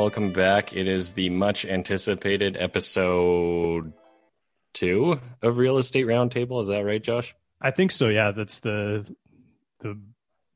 welcome 0.00 0.32
back. 0.32 0.72
It 0.72 0.88
is 0.88 1.12
the 1.12 1.28
much 1.28 1.66
anticipated 1.66 2.56
episode 2.58 3.92
two 4.72 5.20
of 5.42 5.58
Real 5.58 5.76
Estate 5.76 6.06
Roundtable. 6.06 6.62
Is 6.62 6.68
that 6.68 6.86
right, 6.86 7.02
Josh? 7.02 7.36
I 7.60 7.70
think 7.70 7.92
so. 7.92 8.08
Yeah, 8.08 8.30
that's 8.30 8.60
the 8.60 9.04
the 9.80 10.00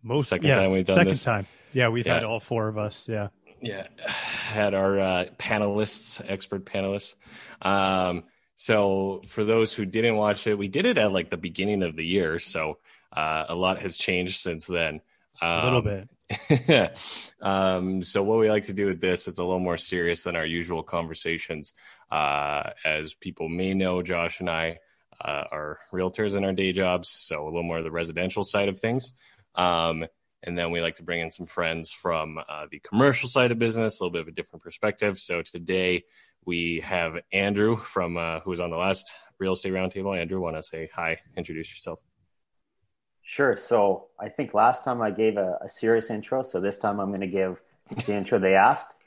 most 0.02 0.30
Second 0.30 0.48
yeah, 0.48 0.61
time 0.61 0.70
we've 0.70 0.86
done 0.86 0.96
second 0.96 1.11
this. 1.11 1.25
time. 1.25 1.46
Yeah, 1.75 1.88
we've 1.88 2.07
had 2.07 2.25
all 2.25 2.40
four 2.40 2.68
of 2.68 2.79
us. 2.79 3.07
Yeah, 3.07 3.29
Yeah, 3.61 3.86
had 4.07 4.72
our 4.72 4.98
uh, 4.98 5.25
panelists, 5.36 6.24
expert 6.26 6.64
panelists. 6.64 7.14
Um, 7.61 8.24
so 8.56 9.20
for 9.26 9.45
those 9.45 9.74
who 9.74 9.84
didn't 9.84 10.16
watch 10.16 10.46
it, 10.46 10.56
we 10.56 10.68
did 10.68 10.86
it 10.86 10.96
at 10.96 11.12
like 11.12 11.29
the 11.29 11.36
beginning 11.36 11.82
of 11.82 11.96
the 11.96 12.04
year, 12.04 12.39
so 12.39 12.79
uh, 13.14 13.45
a 13.50 13.54
lot 13.54 13.82
has 13.82 13.98
changed 13.98 14.39
since 14.39 14.67
then. 14.67 15.03
Um, 15.42 15.50
a 15.50 15.64
little 15.64 15.82
bit. 15.82 16.08
um, 17.40 18.02
so 18.02 18.22
what 18.22 18.38
we 18.38 18.50
like 18.50 18.66
to 18.66 18.72
do 18.72 18.86
with 18.86 19.00
this, 19.00 19.28
it's 19.28 19.38
a 19.38 19.44
little 19.44 19.60
more 19.60 19.76
serious 19.76 20.22
than 20.22 20.36
our 20.36 20.46
usual 20.46 20.82
conversations. 20.82 21.74
Uh, 22.10 22.70
as 22.84 23.14
people 23.14 23.48
may 23.48 23.74
know, 23.74 24.02
Josh 24.02 24.40
and 24.40 24.48
I 24.48 24.78
uh, 25.20 25.44
are 25.50 25.78
realtors 25.92 26.36
in 26.36 26.44
our 26.44 26.52
day 26.52 26.72
jobs, 26.72 27.08
so 27.08 27.42
a 27.42 27.46
little 27.46 27.62
more 27.62 27.78
of 27.78 27.84
the 27.84 27.90
residential 27.90 28.44
side 28.44 28.68
of 28.68 28.78
things. 28.78 29.12
Um, 29.54 30.06
and 30.42 30.58
then 30.58 30.70
we 30.70 30.80
like 30.82 30.96
to 30.96 31.02
bring 31.02 31.20
in 31.20 31.30
some 31.30 31.46
friends 31.46 31.90
from 31.90 32.38
uh, 32.38 32.66
the 32.70 32.80
commercial 32.80 33.28
side 33.28 33.50
of 33.50 33.58
business, 33.58 34.00
a 34.00 34.05
little 34.05 34.12
bit 34.12 34.22
of 34.22 34.28
a 34.28 34.33
different 34.33 34.62
perspective. 34.62 35.19
So 35.19 35.42
today 35.42 36.05
we 36.44 36.83
have 36.84 37.14
Andrew 37.33 37.77
from 37.77 38.16
uh, 38.16 38.41
who 38.41 38.50
was 38.50 38.61
on 38.61 38.70
the 38.70 38.77
last 38.77 39.12
real 39.38 39.55
estate 39.55 39.72
roundtable. 39.72 40.19
Andrew, 40.19 40.41
want 40.41 40.56
to 40.56 40.62
say 40.62 40.91
hi? 40.94 41.20
Introduce 41.36 41.70
yourself. 41.70 42.00
Sure. 43.25 43.56
So 43.56 44.08
I 44.20 44.28
think 44.28 44.53
last 44.55 44.84
time 44.84 45.00
I 45.00 45.11
gave 45.11 45.36
a, 45.39 45.58
a 45.62 45.69
serious 45.69 46.11
intro, 46.11 46.42
so 46.42 46.61
this 46.61 46.78
time 46.78 47.00
I'm 47.00 47.08
going 47.08 47.22
to 47.22 47.27
give 47.27 47.61
the 48.06 48.14
intro 48.14 48.39
they 48.39 48.55
asked. 48.55 48.94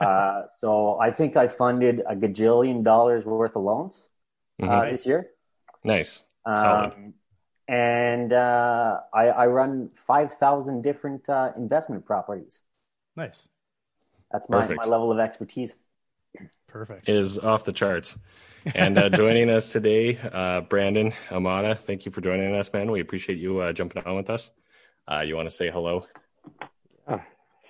Uh, 0.00 0.46
so 0.46 0.96
I 1.00 1.10
think 1.10 1.36
I 1.36 1.48
funded 1.48 2.00
a 2.08 2.14
gajillion 2.14 2.84
dollars 2.84 3.24
worth 3.24 3.56
of 3.56 3.64
loans 3.64 4.08
uh, 4.62 4.66
Mhm. 4.66 4.90
this 4.92 5.06
year. 5.06 5.30
Nice. 5.82 6.22
Solid. 6.46 6.92
Um, 6.92 7.14
and 7.66 8.32
uh, 8.32 9.00
I, 9.12 9.28
I 9.30 9.46
run 9.48 9.88
5,000 9.88 10.82
different 10.82 11.28
uh, 11.28 11.50
investment 11.56 12.04
properties. 12.04 12.62
Nice, 13.16 13.48
That's 14.30 14.48
my, 14.48 14.60
Perfect. 14.60 14.78
my 14.78 14.84
level 14.88 15.10
of 15.10 15.18
expertise. 15.18 15.74
perfect. 16.68 17.08
is 17.08 17.36
off 17.40 17.64
the 17.64 17.72
charts. 17.72 18.18
And 18.74 18.98
uh, 18.98 19.08
joining 19.08 19.48
us 19.50 19.72
today, 19.72 20.18
uh, 20.18 20.62
Brandon 20.62 21.12
Amata. 21.30 21.76
Thank 21.76 22.06
you 22.06 22.12
for 22.12 22.20
joining 22.20 22.54
us, 22.54 22.72
man. 22.72 22.90
We 22.90 23.00
appreciate 23.00 23.38
you 23.38 23.60
uh, 23.60 23.72
jumping 23.72 24.02
on 24.04 24.16
with 24.16 24.30
us. 24.30 24.50
Uh, 25.10 25.20
you 25.20 25.36
want 25.36 25.48
to 25.48 25.54
say 25.54 25.70
hello? 25.70 26.06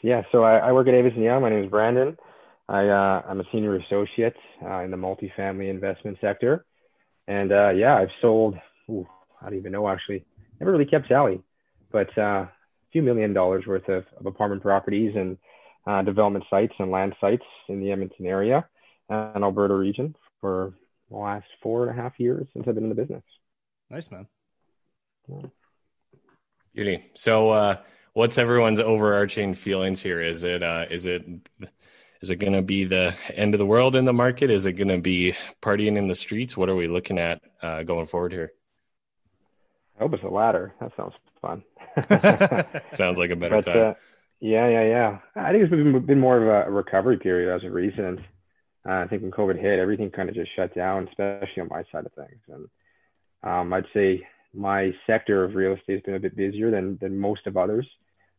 Yeah, 0.07 0.23
so 0.31 0.45
I, 0.45 0.59
I 0.59 0.73
work 0.73 0.87
at 0.87 0.95
Avison 0.95 1.23
Young. 1.23 1.43
My 1.43 1.51
name 1.51 1.65
is 1.65 1.69
Brandon. 1.71 2.17
I, 2.69 2.87
uh, 2.87 3.23
I'm 3.29 3.41
a 3.41 3.45
senior 3.51 3.75
associate 3.75 4.37
uh, 4.63 4.81
in 4.81 4.93
the 4.93 4.97
multifamily 4.97 5.69
investment 5.69 6.19
sector. 6.21 6.65
And 7.27 7.51
uh, 7.51 7.71
yeah, 7.71 7.97
I've 7.97 8.11
sold, 8.21 8.55
ooh, 8.89 9.05
I 9.41 9.47
don't 9.47 9.59
even 9.59 9.73
know 9.73 9.89
actually, 9.89 10.25
never 10.61 10.71
really 10.71 10.85
kept 10.85 11.09
tally, 11.09 11.41
but 11.91 12.17
uh, 12.17 12.47
a 12.47 12.53
few 12.93 13.03
million 13.03 13.33
dollars 13.33 13.67
worth 13.67 13.89
of, 13.89 14.05
of 14.19 14.27
apartment 14.27 14.63
properties 14.63 15.13
and 15.17 15.39
uh, 15.89 16.03
development 16.03 16.45
sites 16.51 16.75
and 16.79 16.93
land 16.93 17.15
sites 17.21 17.45
in 17.69 17.81
the 17.81 17.91
Edmonton 17.91 18.27
area 18.27 18.65
and 19.09 19.43
Alberta 19.43 19.75
region 19.75 20.15
for 20.41 20.75
the 21.11 21.17
last 21.17 21.47
four 21.63 21.87
and 21.87 21.99
a 21.99 22.03
half 22.03 22.19
years 22.19 22.47
since 22.53 22.67
I've 22.67 22.75
been 22.75 22.85
in 22.85 22.91
the 22.91 22.95
business. 22.95 23.23
Nice 23.91 24.11
man. 24.11 24.27
Beauty. 26.75 27.11
So, 27.15 27.51
uh, 27.51 27.77
what's 28.13 28.39
everyone's 28.39 28.81
overarching 28.81 29.55
feelings 29.55 30.01
here? 30.03 30.21
Is 30.21 30.45
it 30.45 30.63
uh, 30.63 30.87
is 30.91 31.07
it 31.07 31.25
is 32.21 32.31
it 32.31 32.37
going 32.37 32.53
to 32.53 32.63
be 32.63 32.85
the 32.85 33.15
end 33.35 33.55
of 33.55 33.59
the 33.59 33.67
world 33.67 33.97
in 33.97 34.05
the 34.05 34.13
market? 34.13 34.51
Is 34.51 34.67
it 34.67 34.73
going 34.73 34.89
to 34.89 34.99
be 34.99 35.35
partying 35.63 35.97
in 35.97 36.09
the 36.09 36.15
streets? 36.15 36.57
What 36.57 36.69
are 36.69 36.77
we 36.77 36.89
looking 36.89 37.19
at 37.19 37.41
uh, 37.63 37.83
going 37.83 38.07
forward 38.07 38.33
here? 38.33 38.53
I 39.99 40.03
hope 40.03 40.15
it's 40.15 40.23
the 40.23 40.29
latter. 40.29 40.75
That 40.81 40.93
sounds 40.97 41.15
fun. 41.41 41.63
Sounds 42.93 43.19
like 43.19 43.31
a 43.31 43.37
better 43.37 43.63
but 43.63 43.65
time. 43.65 43.91
uh, 43.91 43.95
yeah, 44.41 44.69
yeah, 44.69 44.85
yeah. 44.85 45.19
I 45.35 45.53
think 45.53 45.65
it's 45.65 45.71
been, 45.71 46.05
been 46.05 46.21
more 46.21 46.37
of 46.37 46.69
a 46.69 46.71
recovery 46.71 47.19
period 47.19 47.55
as 47.55 47.65
of 47.65 47.73
recent. 47.73 48.21
Uh, 48.87 49.03
I 49.03 49.07
think 49.09 49.23
when 49.23 49.33
COVID 49.33 49.61
hit, 49.61 49.79
everything 49.79 50.11
kind 50.11 50.29
of 50.29 50.35
just 50.35 50.55
shut 50.55 50.75
down, 50.75 51.09
especially 51.09 51.63
on 51.63 51.69
my 51.69 51.83
side 51.91 52.07
of 52.07 52.13
things. 52.13 52.41
And 52.49 52.69
um, 53.43 53.73
I'd 53.73 53.85
say 53.93 54.27
my 54.55 54.93
sector 55.07 55.45
of 55.45 55.55
real 55.55 55.75
estate 55.75 55.95
has 55.95 56.03
been 56.03 56.15
a 56.15 56.21
bit 56.21 56.37
busier 56.37 56.71
than 56.71 56.99
than 57.01 57.19
most 57.19 57.47
of 57.47 57.57
others, 57.57 57.87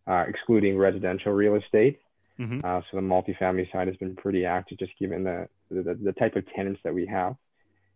uh, 0.08 0.24
excluding 0.28 0.78
residential 0.78 1.34
real 1.34 1.56
estate. 1.56 2.00
Mhm. 2.40 2.64
Uh, 2.64 2.82
so 2.90 2.98
the 2.98 3.02
multifamily 3.02 3.72
side 3.72 3.88
has 3.88 3.98
been 3.98 4.16
pretty 4.16 4.46
active, 4.46 4.78
just 4.78 4.98
given 5.00 5.24
the 5.24 5.48
the, 5.70 5.98
the 6.02 6.14
type 6.14 6.36
of 6.36 6.46
tenants 6.56 6.80
that 6.84 6.94
we 6.94 7.06
have 7.06 7.36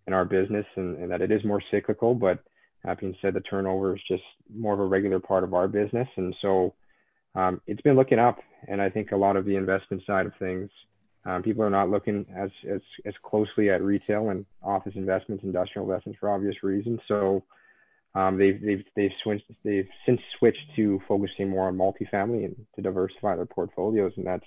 in 0.08 0.14
our 0.14 0.26
business, 0.26 0.66
and, 0.76 0.98
and 0.98 1.12
that 1.12 1.22
it 1.22 1.32
is 1.32 1.44
more 1.46 1.62
cyclical. 1.72 2.14
But 2.16 2.40
that 2.84 3.00
being 3.00 3.16
said, 3.22 3.34
the 3.34 3.42
turnover 3.42 3.96
is 3.96 4.02
just 4.08 4.24
more 4.54 4.74
of 4.74 4.80
a 4.80 4.86
regular 4.86 5.20
part 5.20 5.44
of 5.44 5.54
our 5.54 5.68
business, 5.68 6.08
and 6.18 6.36
so 6.42 6.74
um, 7.36 7.62
it's 7.68 7.82
been 7.82 7.96
looking 7.96 8.20
up. 8.20 8.40
And 8.68 8.82
I 8.82 8.90
think 8.90 9.12
a 9.12 9.18
lot 9.18 9.38
of 9.38 9.46
the 9.46 9.56
investment 9.56 10.04
side 10.06 10.26
of 10.26 10.34
things, 10.38 10.70
um, 11.26 11.44
people 11.44 11.64
are 11.64 11.70
not 11.70 11.90
looking 11.90 12.26
as, 12.36 12.50
as 12.70 12.82
as 13.06 13.14
closely 13.24 13.70
at 13.70 13.84
retail 13.84 14.30
and 14.30 14.46
office 14.64 14.94
investments, 14.96 15.44
industrial 15.44 15.88
investments 15.88 16.20
for 16.20 16.30
obvious 16.30 16.64
reasons. 16.64 17.00
So 17.08 17.44
um, 18.16 18.38
they've 18.38 18.60
they've 18.60 18.84
they've 18.96 19.12
switched 19.24 19.46
they've 19.64 19.88
since 20.06 20.20
switched 20.40 20.76
to 20.76 21.00
focusing 21.08 21.50
more 21.50 21.68
on 21.68 21.78
multifamily 21.78 22.46
and 22.46 22.56
to 22.76 22.82
diversify 22.82 23.36
their 23.36 23.46
portfolios, 23.46 24.14
and 24.18 24.26
that's 24.26 24.46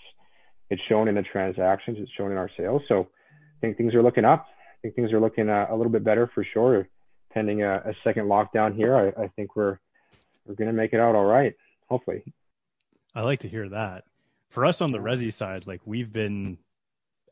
it's 0.71 0.83
shown 0.89 1.09
in 1.09 1.15
the 1.15 1.23
transactions, 1.23 1.99
it's 2.01 2.11
shown 2.13 2.33
in 2.33 2.39
our 2.39 2.51
sales. 2.57 2.83
So 2.89 3.01
I 3.01 3.61
think 3.61 3.77
things 3.77 3.95
are 3.95 4.03
looking 4.03 4.25
up. 4.25 4.47
I 4.49 4.77
think 4.83 4.97
things 4.97 5.13
are 5.13 5.21
looking 5.21 5.49
uh, 5.49 5.67
a 5.71 5.77
little 5.77 5.93
bit 5.93 6.05
better 6.05 6.29
for 6.35 6.45
sure. 6.45 6.89
Pending 7.33 7.63
a, 7.63 7.77
a 7.77 7.95
second 8.03 8.27
lockdown 8.27 8.75
here, 8.75 8.97
I, 8.97 9.25
I 9.25 9.29
think 9.29 9.55
we're 9.55 9.79
we're 10.45 10.55
going 10.55 10.69
to 10.69 10.75
make 10.75 10.93
it 10.93 11.01
out 11.01 11.15
all 11.15 11.25
right. 11.25 11.55
Hopefully. 11.89 12.23
I 13.15 13.23
like 13.23 13.41
to 13.41 13.49
hear 13.49 13.69
that. 13.69 14.05
For 14.51 14.67
us 14.67 14.81
on 14.81 14.93
the 14.93 14.99
resi 14.99 15.33
side, 15.33 15.67
like 15.67 15.81
we've 15.85 16.13
been 16.13 16.59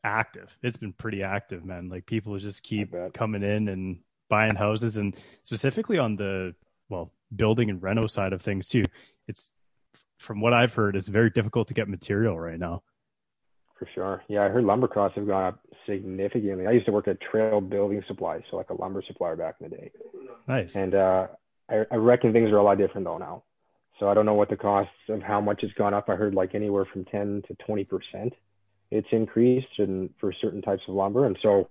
active. 0.03 0.57
It's 0.61 0.77
been 0.77 0.93
pretty 0.93 1.23
active, 1.23 1.65
man. 1.65 1.89
Like 1.89 2.05
people 2.05 2.37
just 2.37 2.63
keep 2.63 2.93
coming 3.13 3.43
in 3.43 3.67
and 3.67 3.99
buying 4.29 4.55
houses, 4.55 4.97
and 4.97 5.15
specifically 5.43 5.97
on 5.97 6.15
the 6.15 6.55
well 6.89 7.11
building 7.35 7.69
and 7.69 7.81
reno 7.81 8.07
side 8.07 8.33
of 8.33 8.41
things 8.41 8.67
too. 8.67 8.83
It's 9.27 9.47
from 10.17 10.41
what 10.41 10.53
I've 10.53 10.73
heard, 10.73 10.95
it's 10.95 11.07
very 11.07 11.29
difficult 11.29 11.67
to 11.67 11.73
get 11.73 11.87
material 11.87 12.39
right 12.39 12.59
now. 12.59 12.83
For 13.77 13.87
sure. 13.93 14.23
Yeah, 14.29 14.45
I 14.45 14.49
heard 14.49 14.63
lumber 14.63 14.87
costs 14.87 15.17
have 15.17 15.27
gone 15.27 15.45
up 15.45 15.59
significantly. 15.85 16.67
I 16.67 16.71
used 16.71 16.85
to 16.85 16.91
work 16.91 17.07
at 17.07 17.19
Trail 17.19 17.59
Building 17.59 18.03
Supply, 18.07 18.39
so 18.49 18.57
like 18.57 18.69
a 18.69 18.73
lumber 18.73 19.03
supplier 19.05 19.35
back 19.35 19.55
in 19.59 19.69
the 19.69 19.75
day. 19.75 19.91
Nice. 20.47 20.75
And 20.75 20.95
uh, 20.95 21.27
I, 21.69 21.83
I 21.91 21.95
reckon 21.95 22.31
things 22.31 22.51
are 22.51 22.57
a 22.57 22.63
lot 22.63 22.77
different 22.77 23.05
though 23.05 23.17
now. 23.17 23.43
So 23.99 24.09
I 24.09 24.13
don't 24.13 24.25
know 24.25 24.33
what 24.33 24.49
the 24.49 24.55
costs 24.55 24.93
of 25.09 25.21
how 25.21 25.41
much 25.41 25.63
it's 25.63 25.73
gone 25.73 25.93
up. 25.93 26.09
I 26.09 26.15
heard 26.15 26.33
like 26.33 26.55
anywhere 26.55 26.85
from 26.85 27.05
10 27.05 27.43
to 27.47 27.55
20 27.65 27.83
percent 27.85 28.33
it's 28.93 29.07
increased 29.11 29.79
and 29.79 30.09
for 30.19 30.31
certain 30.41 30.61
types 30.61 30.83
of 30.87 30.93
lumber. 30.95 31.25
And 31.25 31.37
so, 31.41 31.69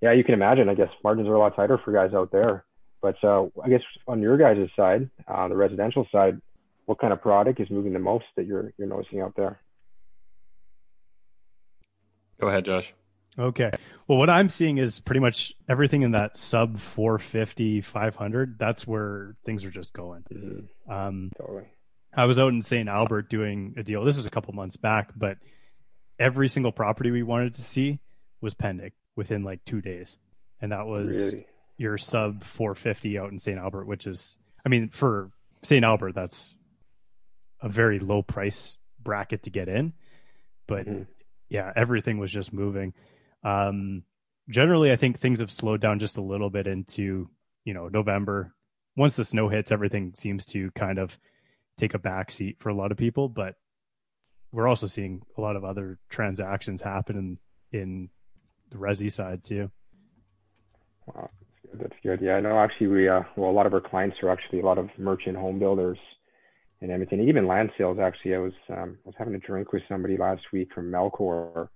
yeah, 0.00 0.12
you 0.12 0.24
can 0.24 0.34
imagine. 0.34 0.68
I 0.68 0.74
guess 0.74 0.88
margins 1.02 1.28
are 1.28 1.34
a 1.34 1.38
lot 1.38 1.54
tighter 1.56 1.78
for 1.84 1.92
guys 1.92 2.12
out 2.14 2.32
there. 2.32 2.64
But 3.00 3.16
uh, 3.22 3.46
I 3.62 3.68
guess 3.68 3.82
on 4.08 4.20
your 4.22 4.36
guys' 4.36 4.68
side, 4.74 5.08
uh, 5.28 5.46
the 5.48 5.56
residential 5.56 6.06
side, 6.10 6.40
what 6.86 6.98
kind 6.98 7.12
of 7.12 7.20
product 7.22 7.60
is 7.60 7.70
moving 7.70 7.92
the 7.92 7.98
most 7.98 8.24
that 8.36 8.46
you're 8.46 8.72
you're 8.78 8.88
noticing 8.88 9.20
out 9.20 9.34
there? 9.36 9.60
Go 12.40 12.48
ahead, 12.48 12.64
Josh. 12.64 12.94
Okay. 13.38 13.70
Well, 14.06 14.18
what 14.18 14.30
I'm 14.30 14.48
seeing 14.48 14.78
is 14.78 15.00
pretty 15.00 15.20
much 15.20 15.52
everything 15.68 16.02
in 16.02 16.12
that 16.12 16.36
sub 16.36 16.78
450, 16.78 17.80
500. 17.80 18.58
That's 18.58 18.86
where 18.86 19.36
things 19.44 19.64
are 19.64 19.70
just 19.70 19.92
going. 19.92 20.24
Mhm, 20.32 20.68
Um, 20.88 21.30
totally. 21.38 21.64
I 22.16 22.26
was 22.26 22.38
out 22.38 22.52
in 22.52 22.62
St. 22.62 22.88
Albert 22.88 23.28
doing 23.28 23.74
a 23.76 23.82
deal. 23.82 24.04
This 24.04 24.16
was 24.16 24.26
a 24.26 24.30
couple 24.30 24.52
months 24.54 24.76
back, 24.76 25.10
but 25.16 25.38
every 26.18 26.48
single 26.48 26.72
property 26.72 27.10
we 27.10 27.22
wanted 27.22 27.54
to 27.54 27.62
see 27.62 28.00
was 28.40 28.54
pending 28.54 28.92
within 29.16 29.42
like 29.42 29.64
two 29.64 29.80
days. 29.80 30.16
And 30.60 30.72
that 30.72 30.86
was 30.86 31.32
Really. 31.32 31.46
your 31.76 31.98
sub 31.98 32.44
450 32.44 33.18
out 33.18 33.32
in 33.32 33.38
St. 33.38 33.58
Albert, 33.58 33.86
which 33.86 34.06
is, 34.06 34.38
I 34.64 34.68
mean, 34.68 34.88
for 34.90 35.30
St. 35.62 35.84
Albert, 35.84 36.12
that's 36.12 36.54
a 37.60 37.68
very 37.68 37.98
low 37.98 38.22
price 38.22 38.78
bracket 38.98 39.42
to 39.44 39.50
get 39.50 39.68
in. 39.68 39.92
But 40.66 40.86
Mhm. 40.86 41.06
yeah, 41.48 41.72
everything 41.76 42.18
was 42.18 42.32
just 42.32 42.52
moving. 42.52 42.94
Um, 43.42 44.04
generally, 44.48 44.90
I 44.92 44.96
think 44.96 45.18
things 45.18 45.40
have 45.40 45.50
slowed 45.50 45.80
down 45.80 45.98
just 45.98 46.16
a 46.16 46.22
little 46.22 46.50
bit 46.50 46.66
into, 46.66 47.28
you 47.64 47.74
know, 47.74 47.88
November. 47.88 48.54
Once 48.96 49.16
the 49.16 49.24
snow 49.24 49.48
hits, 49.48 49.72
everything 49.72 50.14
seems 50.14 50.44
to 50.46 50.70
kind 50.72 50.98
of 50.98 51.18
take 51.76 51.94
a 51.94 51.98
back 51.98 52.30
seat 52.30 52.58
for 52.60 52.68
a 52.68 52.74
lot 52.74 52.92
of 52.92 52.98
people. 52.98 53.28
But 53.28 53.56
we're 54.54 54.68
also 54.68 54.86
seeing 54.86 55.20
a 55.36 55.40
lot 55.40 55.56
of 55.56 55.64
other 55.64 55.98
transactions 56.08 56.80
happen 56.80 57.38
in, 57.72 57.78
in 57.78 58.08
the 58.70 58.76
resi 58.76 59.10
side 59.10 59.42
too. 59.42 59.70
Wow, 61.06 61.28
that's 61.34 61.60
good. 61.62 61.80
That's 61.80 62.00
good. 62.02 62.20
Yeah, 62.24 62.40
no, 62.40 62.58
actually, 62.58 62.86
we 62.86 63.08
uh, 63.08 63.22
well, 63.36 63.50
a 63.50 63.52
lot 63.52 63.66
of 63.66 63.74
our 63.74 63.80
clients 63.80 64.16
are 64.22 64.30
actually 64.30 64.60
a 64.60 64.64
lot 64.64 64.78
of 64.78 64.88
merchant 64.96 65.36
home 65.36 65.58
builders 65.58 65.98
in 66.80 66.90
Edmonton. 66.90 67.28
Even 67.28 67.48
land 67.48 67.70
sales, 67.76 67.98
actually, 68.00 68.36
I 68.36 68.38
was 68.38 68.52
um, 68.70 68.96
I 69.04 69.08
was 69.08 69.14
having 69.18 69.34
a 69.34 69.38
drink 69.38 69.72
with 69.72 69.82
somebody 69.88 70.16
last 70.16 70.42
week 70.52 70.68
from 70.72 70.90
Melcor, 70.90 71.68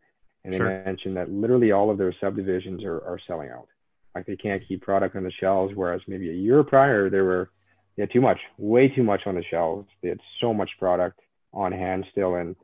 and 0.44 0.54
they 0.54 0.58
sure. 0.58 0.82
mentioned 0.84 1.16
that 1.16 1.30
literally 1.30 1.72
all 1.72 1.90
of 1.90 1.98
their 1.98 2.14
subdivisions 2.20 2.84
are, 2.84 3.00
are 3.00 3.18
selling 3.26 3.50
out. 3.50 3.66
Like 4.14 4.26
they 4.26 4.36
can't 4.36 4.62
keep 4.66 4.82
product 4.82 5.16
on 5.16 5.24
the 5.24 5.32
shelves, 5.32 5.74
whereas 5.74 6.00
maybe 6.06 6.30
a 6.30 6.34
year 6.34 6.62
prior 6.62 7.10
they 7.10 7.20
were 7.20 7.50
had 7.98 8.12
too 8.12 8.20
much, 8.20 8.38
way 8.56 8.88
too 8.88 9.02
much 9.02 9.22
on 9.26 9.34
the 9.34 9.42
shelves. 9.50 9.88
They 10.02 10.08
had 10.08 10.20
so 10.40 10.54
much 10.54 10.70
product 10.78 11.18
on 11.52 11.72
hand 11.72 12.06
still, 12.12 12.36
and 12.36 12.54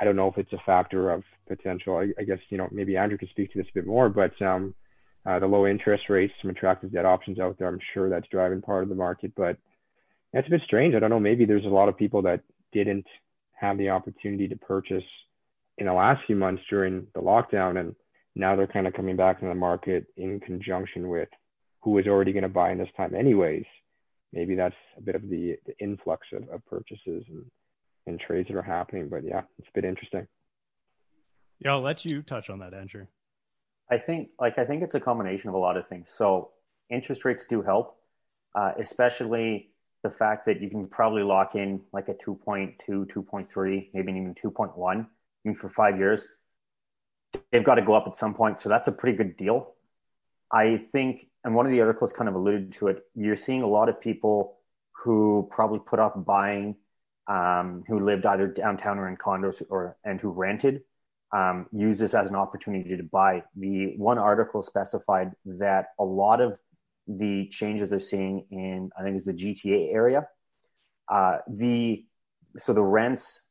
I 0.00 0.04
don't 0.04 0.16
know 0.16 0.28
if 0.28 0.38
it's 0.38 0.52
a 0.52 0.62
factor 0.64 1.10
of 1.10 1.22
potential. 1.46 1.96
I, 1.96 2.08
I 2.18 2.24
guess 2.24 2.38
you 2.48 2.58
know 2.58 2.68
maybe 2.72 2.96
Andrew 2.96 3.18
could 3.18 3.28
speak 3.30 3.52
to 3.52 3.58
this 3.58 3.68
a 3.70 3.74
bit 3.74 3.86
more, 3.86 4.08
but 4.08 4.40
um, 4.42 4.74
uh, 5.26 5.38
the 5.38 5.46
low 5.46 5.66
interest 5.66 6.04
rates, 6.08 6.32
some 6.40 6.50
attractive 6.50 6.92
debt 6.92 7.04
options 7.04 7.38
out 7.38 7.58
there. 7.58 7.68
I'm 7.68 7.78
sure 7.92 8.08
that's 8.08 8.28
driving 8.28 8.62
part 8.62 8.82
of 8.82 8.88
the 8.88 8.94
market, 8.94 9.32
but 9.36 9.56
that's 10.32 10.46
a 10.46 10.50
bit 10.50 10.62
strange. 10.64 10.94
I 10.94 10.98
don't 10.98 11.10
know. 11.10 11.20
Maybe 11.20 11.44
there's 11.44 11.64
a 11.64 11.68
lot 11.68 11.88
of 11.88 11.96
people 11.96 12.22
that 12.22 12.40
didn't 12.72 13.06
have 13.52 13.76
the 13.76 13.90
opportunity 13.90 14.48
to 14.48 14.56
purchase 14.56 15.04
in 15.78 15.86
the 15.86 15.92
last 15.92 16.22
few 16.26 16.36
months 16.36 16.62
during 16.70 17.06
the 17.14 17.20
lockdown, 17.20 17.78
and 17.78 17.94
now 18.34 18.56
they're 18.56 18.66
kind 18.66 18.86
of 18.86 18.94
coming 18.94 19.16
back 19.16 19.42
in 19.42 19.48
the 19.48 19.54
market 19.54 20.06
in 20.16 20.40
conjunction 20.40 21.08
with 21.08 21.28
who 21.82 21.90
was 21.90 22.06
already 22.06 22.32
going 22.32 22.42
to 22.42 22.48
buy 22.48 22.70
in 22.70 22.78
this 22.78 22.88
time, 22.96 23.14
anyways. 23.14 23.64
Maybe 24.32 24.54
that's 24.54 24.74
a 24.96 25.00
bit 25.02 25.14
of 25.14 25.22
the, 25.22 25.56
the 25.66 25.76
influx 25.78 26.26
of, 26.32 26.48
of 26.50 26.64
purchases 26.66 27.24
and, 27.28 27.44
and 28.06 28.18
trades 28.18 28.48
that 28.48 28.56
are 28.56 28.62
happening. 28.62 29.08
But 29.08 29.24
yeah, 29.24 29.42
it's 29.58 29.68
a 29.68 29.72
bit 29.74 29.84
interesting. 29.84 30.26
Yeah, 31.58 31.72
I'll 31.72 31.82
let 31.82 32.04
you 32.04 32.22
touch 32.22 32.48
on 32.48 32.60
that, 32.60 32.72
Andrew. 32.72 33.06
I 33.90 33.98
think, 33.98 34.30
like, 34.40 34.58
I 34.58 34.64
think 34.64 34.82
it's 34.82 34.94
a 34.94 35.00
combination 35.00 35.48
of 35.48 35.54
a 35.54 35.58
lot 35.58 35.76
of 35.76 35.86
things. 35.86 36.10
So 36.10 36.50
interest 36.88 37.24
rates 37.24 37.44
do 37.46 37.60
help, 37.60 37.96
uh, 38.54 38.72
especially 38.78 39.70
the 40.02 40.10
fact 40.10 40.46
that 40.46 40.60
you 40.60 40.70
can 40.70 40.86
probably 40.86 41.22
lock 41.22 41.54
in 41.54 41.82
like 41.92 42.08
a 42.08 42.14
2.2, 42.14 42.76
2.3, 42.86 43.88
maybe 43.92 44.12
even 44.12 44.34
2.1. 44.34 45.00
I 45.00 45.06
mean, 45.44 45.54
for 45.54 45.68
five 45.68 45.98
years, 45.98 46.26
they've 47.52 47.64
got 47.64 47.74
to 47.74 47.82
go 47.82 47.94
up 47.94 48.06
at 48.06 48.16
some 48.16 48.32
point. 48.32 48.60
So 48.60 48.68
that's 48.68 48.88
a 48.88 48.92
pretty 48.92 49.16
good 49.16 49.36
deal. 49.36 49.74
I 50.52 50.78
think, 50.78 51.28
and 51.44 51.54
one 51.54 51.66
of 51.66 51.72
the 51.72 51.80
articles 51.80 52.12
kind 52.12 52.28
of 52.28 52.34
alluded 52.34 52.72
to 52.74 52.88
it, 52.88 53.04
you're 53.14 53.36
seeing 53.36 53.62
a 53.62 53.68
lot 53.68 53.88
of 53.88 54.00
people 54.00 54.58
who 54.92 55.48
probably 55.50 55.78
put 55.78 55.98
off 55.98 56.12
buying, 56.16 56.76
um, 57.26 57.84
who 57.86 57.98
lived 57.98 58.26
either 58.26 58.46
downtown 58.46 58.98
or 58.98 59.08
in 59.08 59.16
condos 59.16 59.62
or, 59.70 59.96
and 60.04 60.20
who 60.20 60.30
rented, 60.30 60.82
um, 61.32 61.66
use 61.72 61.98
this 61.98 62.14
as 62.14 62.28
an 62.28 62.36
opportunity 62.36 62.96
to 62.96 63.02
buy. 63.02 63.42
The 63.56 63.94
one 63.96 64.18
article 64.18 64.62
specified 64.62 65.32
that 65.44 65.88
a 65.98 66.04
lot 66.04 66.40
of 66.40 66.58
the 67.06 67.48
changes 67.48 67.90
they're 67.90 67.98
seeing 67.98 68.46
in 68.50 68.90
I 68.98 69.02
think 69.02 69.16
it's 69.16 69.26
the 69.26 69.32
GTA 69.32 69.92
area. 69.92 70.28
Uh, 71.08 71.38
the 71.48 72.04
so 72.56 72.72
the 72.72 72.82
rents 72.82 73.42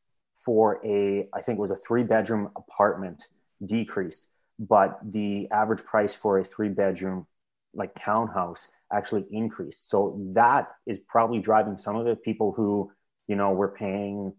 for 0.45 0.79
a 0.85 1.27
I 1.33 1.41
think 1.41 1.57
it 1.57 1.61
was 1.61 1.71
a 1.71 1.75
three 1.75 2.03
bedroom 2.03 2.49
apartment 2.55 3.27
decreased, 3.65 4.27
but 4.57 4.99
the 5.03 5.47
average 5.51 5.83
price 5.83 6.13
for 6.13 6.39
a 6.39 6.45
three 6.45 6.69
bedroom 6.69 7.27
like 7.73 7.91
townhouse 7.95 8.69
actually 8.91 9.25
increased. 9.31 9.89
So 9.89 10.19
that 10.33 10.69
is 10.87 10.97
probably 11.07 11.39
driving 11.39 11.77
some 11.77 11.95
of 11.95 12.05
the 12.05 12.15
people 12.15 12.51
who 12.51 12.91
you 13.29 13.37
know 13.37 13.51
we're 13.51 13.71
paying 13.71 14.33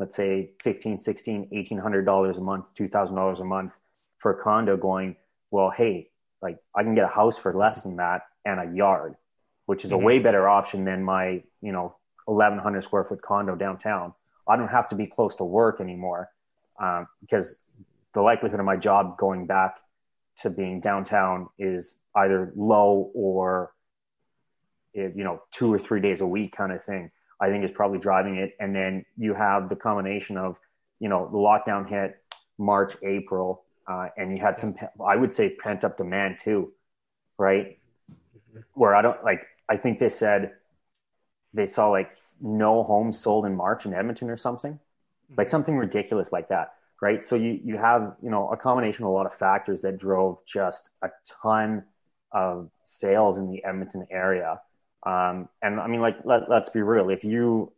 let's 0.00 0.16
say 0.16 0.50
15 0.62 0.98
16 0.98 1.48
1800 1.50 2.04
dollars 2.04 2.38
a 2.38 2.40
month 2.40 2.74
2000 2.74 3.14
dollars 3.14 3.38
a 3.38 3.44
month 3.44 3.78
for 4.18 4.32
a 4.32 4.42
condo 4.42 4.76
going 4.76 5.14
well 5.52 5.70
hey 5.70 6.08
like 6.40 6.58
i 6.74 6.82
can 6.82 6.96
get 6.96 7.04
a 7.04 7.08
house 7.08 7.38
for 7.38 7.54
less 7.54 7.82
than 7.82 7.96
that 7.96 8.22
and 8.44 8.60
a 8.60 8.74
yard, 8.74 9.14
which 9.66 9.84
is 9.84 9.90
mm-hmm. 9.90 10.02
a 10.02 10.04
way 10.04 10.18
better 10.18 10.48
option 10.48 10.84
than 10.84 11.02
my, 11.02 11.42
you 11.60 11.72
know, 11.72 11.96
1100 12.26 12.82
square 12.82 13.04
foot 13.04 13.22
condo 13.22 13.54
downtown. 13.54 14.12
I 14.48 14.56
don't 14.56 14.68
have 14.68 14.88
to 14.88 14.96
be 14.96 15.06
close 15.06 15.36
to 15.36 15.44
work 15.44 15.80
anymore 15.80 16.30
um, 16.80 17.06
because 17.20 17.56
the 18.14 18.22
likelihood 18.22 18.60
of 18.60 18.66
my 18.66 18.76
job 18.76 19.16
going 19.18 19.46
back 19.46 19.78
to 20.38 20.50
being 20.50 20.80
downtown 20.80 21.48
is 21.58 21.96
either 22.16 22.52
low 22.56 23.10
or, 23.14 23.72
you 24.94 25.12
know, 25.16 25.42
two 25.52 25.72
or 25.72 25.78
three 25.78 26.00
days 26.00 26.20
a 26.20 26.26
week 26.26 26.52
kind 26.52 26.72
of 26.72 26.82
thing. 26.82 27.10
I 27.42 27.48
think 27.48 27.64
is 27.64 27.70
probably 27.70 27.98
driving 27.98 28.36
it. 28.36 28.56
And 28.60 28.74
then 28.74 29.04
you 29.18 29.34
have 29.34 29.68
the 29.68 29.76
combination 29.76 30.38
of, 30.38 30.56
you 31.00 31.08
know, 31.10 31.28
the 31.30 31.36
lockdown 31.36 31.88
hit 31.88 32.22
March, 32.56 32.94
April, 33.02 33.64
uh, 33.86 34.08
and 34.16 34.34
you 34.34 34.42
had 34.42 34.58
some, 34.58 34.76
I 35.04 35.16
would 35.16 35.32
say, 35.32 35.56
pent 35.56 35.84
up 35.84 35.98
demand 35.98 36.38
too, 36.42 36.72
right? 37.36 37.78
where 38.74 38.94
I 38.94 39.02
don't 39.02 39.22
like, 39.24 39.46
I 39.68 39.76
think 39.76 39.98
they 39.98 40.08
said 40.08 40.52
they 41.54 41.66
saw 41.66 41.88
like 41.88 42.14
no 42.40 42.82
homes 42.82 43.18
sold 43.18 43.46
in 43.46 43.54
March 43.54 43.86
in 43.86 43.94
Edmonton 43.94 44.30
or 44.30 44.36
something, 44.36 44.78
like 45.36 45.48
something 45.48 45.76
ridiculous 45.76 46.32
like 46.32 46.48
that. 46.48 46.74
Right. 47.00 47.24
So 47.24 47.34
you, 47.34 47.58
you 47.64 47.76
have, 47.78 48.14
you 48.22 48.30
know, 48.30 48.48
a 48.50 48.56
combination 48.56 49.04
of 49.04 49.10
a 49.10 49.12
lot 49.12 49.26
of 49.26 49.34
factors 49.34 49.82
that 49.82 49.98
drove 49.98 50.38
just 50.46 50.90
a 51.02 51.08
ton 51.42 51.82
of 52.30 52.70
sales 52.84 53.38
in 53.38 53.50
the 53.50 53.64
Edmonton 53.64 54.06
area. 54.10 54.60
Um, 55.04 55.48
and 55.62 55.80
I 55.80 55.86
mean, 55.88 56.00
like, 56.00 56.18
let, 56.24 56.48
let's 56.48 56.68
be 56.68 56.82
real. 56.82 57.10
If 57.10 57.24
you, 57.24 57.72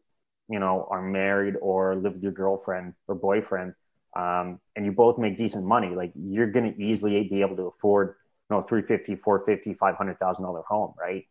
you 0.49 0.59
know, 0.59 0.87
are 0.91 1.03
married 1.03 1.55
or 1.61 1.97
live 1.97 2.15
with 2.15 2.23
your 2.23 2.33
girlfriend 2.33 2.95
or 3.09 3.15
boyfriend, 3.15 3.75
um, 4.15 4.61
and 4.77 4.85
you 4.85 4.93
both 4.93 5.19
make 5.19 5.37
decent 5.37 5.65
money, 5.65 5.89
like 5.89 6.13
you're 6.15 6.47
going 6.47 6.73
to 6.73 6.83
easily 6.83 7.27
be 7.29 7.41
able 7.41 7.57
to 7.57 7.65
afford 7.65 8.15
you 8.51 8.57
know 8.57 8.63
350 8.63 9.17
450 9.17 9.75
500000 9.75 10.43
dollar 10.43 10.63
home 10.63 10.95
right 10.99 11.27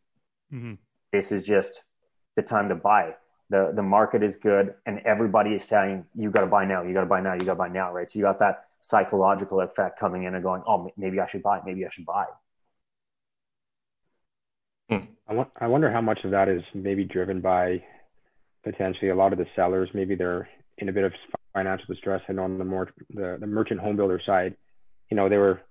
mm-hmm. 0.54 0.74
this 1.12 1.32
is 1.32 1.46
just 1.46 1.84
the 2.36 2.42
time 2.42 2.70
to 2.70 2.76
buy 2.76 3.14
the 3.50 3.72
the 3.76 3.84
market 3.84 4.24
is 4.24 4.38
good 4.38 4.74
and 4.86 5.00
everybody 5.06 5.54
is 5.54 5.64
saying 5.64 6.06
you 6.16 6.32
got 6.32 6.42
to 6.42 6.48
buy 6.48 6.66
now 6.66 6.82
you 6.82 6.94
got 6.94 7.02
to 7.02 7.06
buy 7.06 7.22
now 7.22 7.34
you 7.34 7.42
got 7.42 7.54
to 7.54 7.56
buy 7.56 7.68
now 7.68 7.92
right 7.92 8.10
so 8.10 8.18
you 8.18 8.26
got 8.26 8.40
that 8.40 8.66
psychological 8.82 9.62
effect 9.62 10.00
coming 10.00 10.24
in 10.24 10.34
and 10.34 10.44
going 10.44 10.62
oh 10.68 10.92
maybe 10.98 11.20
i 11.20 11.28
should 11.28 11.44
buy 11.44 11.60
maybe 11.66 11.86
i 11.86 11.90
should 11.90 12.06
buy. 12.06 12.26
I 15.60 15.68
wonder 15.68 15.92
how 15.92 16.02
much 16.02 16.20
of 16.24 16.32
that 16.32 16.50
is 16.50 16.62
maybe 16.74 17.04
driven 17.04 17.42
by 17.42 17.84
potentially 18.64 19.10
a 19.10 19.16
lot 19.16 19.34
of 19.34 19.40
the 19.40 19.48
sellers 19.56 19.90
maybe 19.94 20.16
they're 20.16 20.48
in 20.78 20.90
a 20.90 20.94
bit 20.94 21.04
of 21.04 21.12
financial 21.54 21.86
distress 21.88 22.22
and 22.28 22.40
on 22.40 22.58
the 22.58 22.66
more 22.66 22.90
the, 23.14 23.38
the 23.40 23.48
merchant 23.48 23.80
home 23.80 23.96
builder 23.96 24.22
side 24.26 24.56
you 25.10 25.18
know 25.18 25.28
they 25.30 25.38
were 25.38 25.62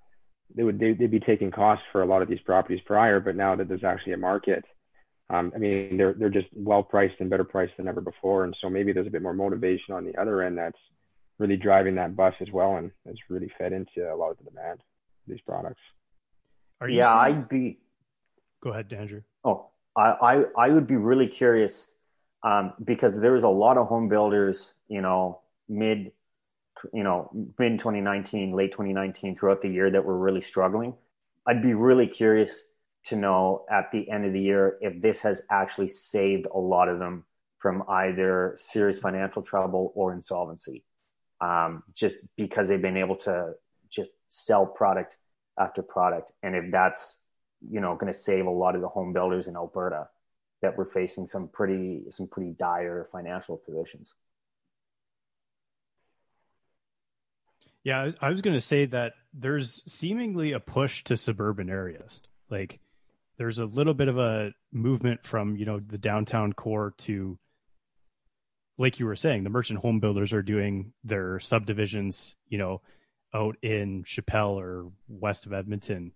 they 0.54 0.62
would 0.62 0.78
they, 0.78 0.92
would 0.92 1.10
be 1.10 1.20
taking 1.20 1.50
costs 1.50 1.84
for 1.92 2.02
a 2.02 2.06
lot 2.06 2.22
of 2.22 2.28
these 2.28 2.40
properties 2.40 2.80
prior, 2.84 3.20
but 3.20 3.36
now 3.36 3.56
that 3.56 3.68
there's 3.68 3.84
actually 3.84 4.12
a 4.12 4.18
market, 4.18 4.64
um, 5.30 5.52
I 5.54 5.58
mean 5.58 5.96
they're 5.96 6.14
they're 6.14 6.28
just 6.30 6.48
well 6.54 6.82
priced 6.82 7.14
and 7.20 7.30
better 7.30 7.44
priced 7.44 7.76
than 7.76 7.88
ever 7.88 8.00
before, 8.00 8.44
and 8.44 8.56
so 8.60 8.68
maybe 8.68 8.92
there's 8.92 9.06
a 9.06 9.10
bit 9.10 9.22
more 9.22 9.34
motivation 9.34 9.94
on 9.94 10.04
the 10.04 10.16
other 10.20 10.42
end 10.42 10.58
that's 10.58 10.78
really 11.38 11.56
driving 11.56 11.94
that 11.96 12.16
bus 12.16 12.34
as 12.40 12.48
well, 12.52 12.76
and 12.76 12.90
it's 13.06 13.20
really 13.28 13.50
fed 13.58 13.72
into 13.72 14.12
a 14.12 14.14
lot 14.14 14.30
of 14.30 14.38
the 14.38 14.44
demand 14.44 14.78
for 15.24 15.32
these 15.32 15.40
products. 15.40 15.80
Are 16.80 16.88
you 16.88 16.98
yeah, 16.98 17.12
seeing... 17.12 17.36
I'd 17.38 17.48
be. 17.48 17.78
Go 18.62 18.70
ahead, 18.70 18.92
Andrew. 18.92 19.22
Oh, 19.44 19.70
I 19.96 20.10
I, 20.10 20.66
I 20.66 20.68
would 20.70 20.86
be 20.86 20.96
really 20.96 21.26
curious 21.26 21.88
um, 22.42 22.72
because 22.82 23.20
there 23.20 23.32
was 23.32 23.44
a 23.44 23.48
lot 23.48 23.78
of 23.78 23.86
home 23.86 24.08
builders, 24.08 24.74
you 24.88 25.00
know, 25.00 25.40
mid 25.68 26.12
you 26.92 27.02
know, 27.02 27.30
mid 27.58 27.78
2019, 27.78 28.52
late 28.52 28.72
2019, 28.72 29.36
throughout 29.36 29.60
the 29.60 29.68
year 29.68 29.90
that 29.90 30.04
were 30.04 30.18
really 30.18 30.40
struggling. 30.40 30.94
I'd 31.46 31.62
be 31.62 31.74
really 31.74 32.06
curious 32.06 32.64
to 33.04 33.16
know 33.16 33.64
at 33.70 33.90
the 33.92 34.08
end 34.10 34.24
of 34.24 34.32
the 34.32 34.40
year 34.40 34.78
if 34.80 35.00
this 35.00 35.20
has 35.20 35.42
actually 35.50 35.88
saved 35.88 36.46
a 36.52 36.58
lot 36.58 36.88
of 36.88 36.98
them 36.98 37.24
from 37.58 37.82
either 37.88 38.54
serious 38.56 38.98
financial 38.98 39.42
trouble 39.42 39.92
or 39.94 40.12
insolvency, 40.12 40.84
um, 41.40 41.82
just 41.94 42.16
because 42.36 42.68
they've 42.68 42.82
been 42.82 42.96
able 42.96 43.16
to 43.16 43.52
just 43.90 44.10
sell 44.28 44.66
product 44.66 45.16
after 45.58 45.82
product. 45.82 46.32
And 46.42 46.56
if 46.56 46.70
that's, 46.70 47.20
you 47.70 47.80
know, 47.80 47.94
going 47.94 48.12
to 48.12 48.18
save 48.18 48.46
a 48.46 48.50
lot 48.50 48.74
of 48.74 48.80
the 48.80 48.88
home 48.88 49.12
builders 49.12 49.48
in 49.48 49.56
Alberta 49.56 50.08
that 50.60 50.76
were 50.76 50.84
facing 50.84 51.26
some 51.26 51.48
pretty, 51.48 52.04
some 52.10 52.26
pretty 52.26 52.52
dire 52.52 53.06
financial 53.10 53.56
positions. 53.56 54.14
Yeah, 57.84 58.10
I 58.20 58.30
was, 58.30 58.42
going 58.42 58.54
to 58.54 58.60
say 58.60 58.86
that 58.86 59.14
there's 59.34 59.82
seemingly 59.92 60.52
a 60.52 60.60
push 60.60 61.02
to 61.04 61.16
suburban 61.16 61.68
areas. 61.68 62.20
Like 62.48 62.78
there's 63.38 63.58
a 63.58 63.64
little 63.64 63.94
bit 63.94 64.06
of 64.06 64.18
a 64.18 64.52
movement 64.70 65.26
from, 65.26 65.56
you 65.56 65.66
know, 65.66 65.80
the 65.80 65.98
downtown 65.98 66.52
core 66.52 66.94
to 66.98 67.38
like 68.78 68.98
you 68.98 69.06
were 69.06 69.16
saying, 69.16 69.44
the 69.44 69.50
merchant 69.50 69.78
home 69.78 70.00
builders 70.00 70.32
are 70.32 70.42
doing 70.42 70.92
their 71.04 71.38
subdivisions, 71.40 72.34
you 72.48 72.58
know, 72.58 72.80
out 73.34 73.56
in 73.62 74.04
Chappelle 74.04 74.60
or 74.60 74.90
west 75.08 75.46
of 75.46 75.52
Edmonton. 75.52 76.12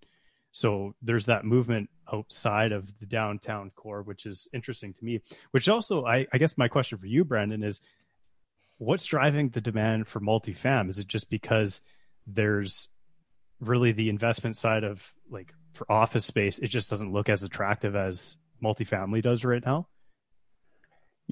So 0.56 0.94
there's 1.02 1.26
that 1.26 1.44
movement 1.44 1.90
outside 2.10 2.72
of 2.72 2.98
the 2.98 3.04
downtown 3.04 3.70
core, 3.76 4.00
which 4.00 4.24
is 4.24 4.48
interesting 4.54 4.94
to 4.94 5.04
me. 5.04 5.20
Which 5.50 5.68
also, 5.68 6.06
I, 6.06 6.26
I 6.32 6.38
guess 6.38 6.56
my 6.56 6.66
question 6.66 6.96
for 6.96 7.04
you, 7.04 7.26
Brandon, 7.26 7.62
is 7.62 7.82
what's 8.78 9.04
driving 9.04 9.50
the 9.50 9.60
demand 9.60 10.08
for 10.08 10.18
multifam? 10.18 10.88
Is 10.88 10.98
it 10.98 11.08
just 11.08 11.28
because 11.28 11.82
there's 12.26 12.88
really 13.60 13.92
the 13.92 14.08
investment 14.08 14.56
side 14.56 14.82
of 14.82 15.12
like 15.30 15.52
for 15.74 15.92
office 15.92 16.24
space, 16.24 16.58
it 16.58 16.68
just 16.68 16.88
doesn't 16.88 17.12
look 17.12 17.28
as 17.28 17.42
attractive 17.42 17.94
as 17.94 18.38
multifamily 18.64 19.20
does 19.20 19.44
right 19.44 19.62
now? 19.62 19.86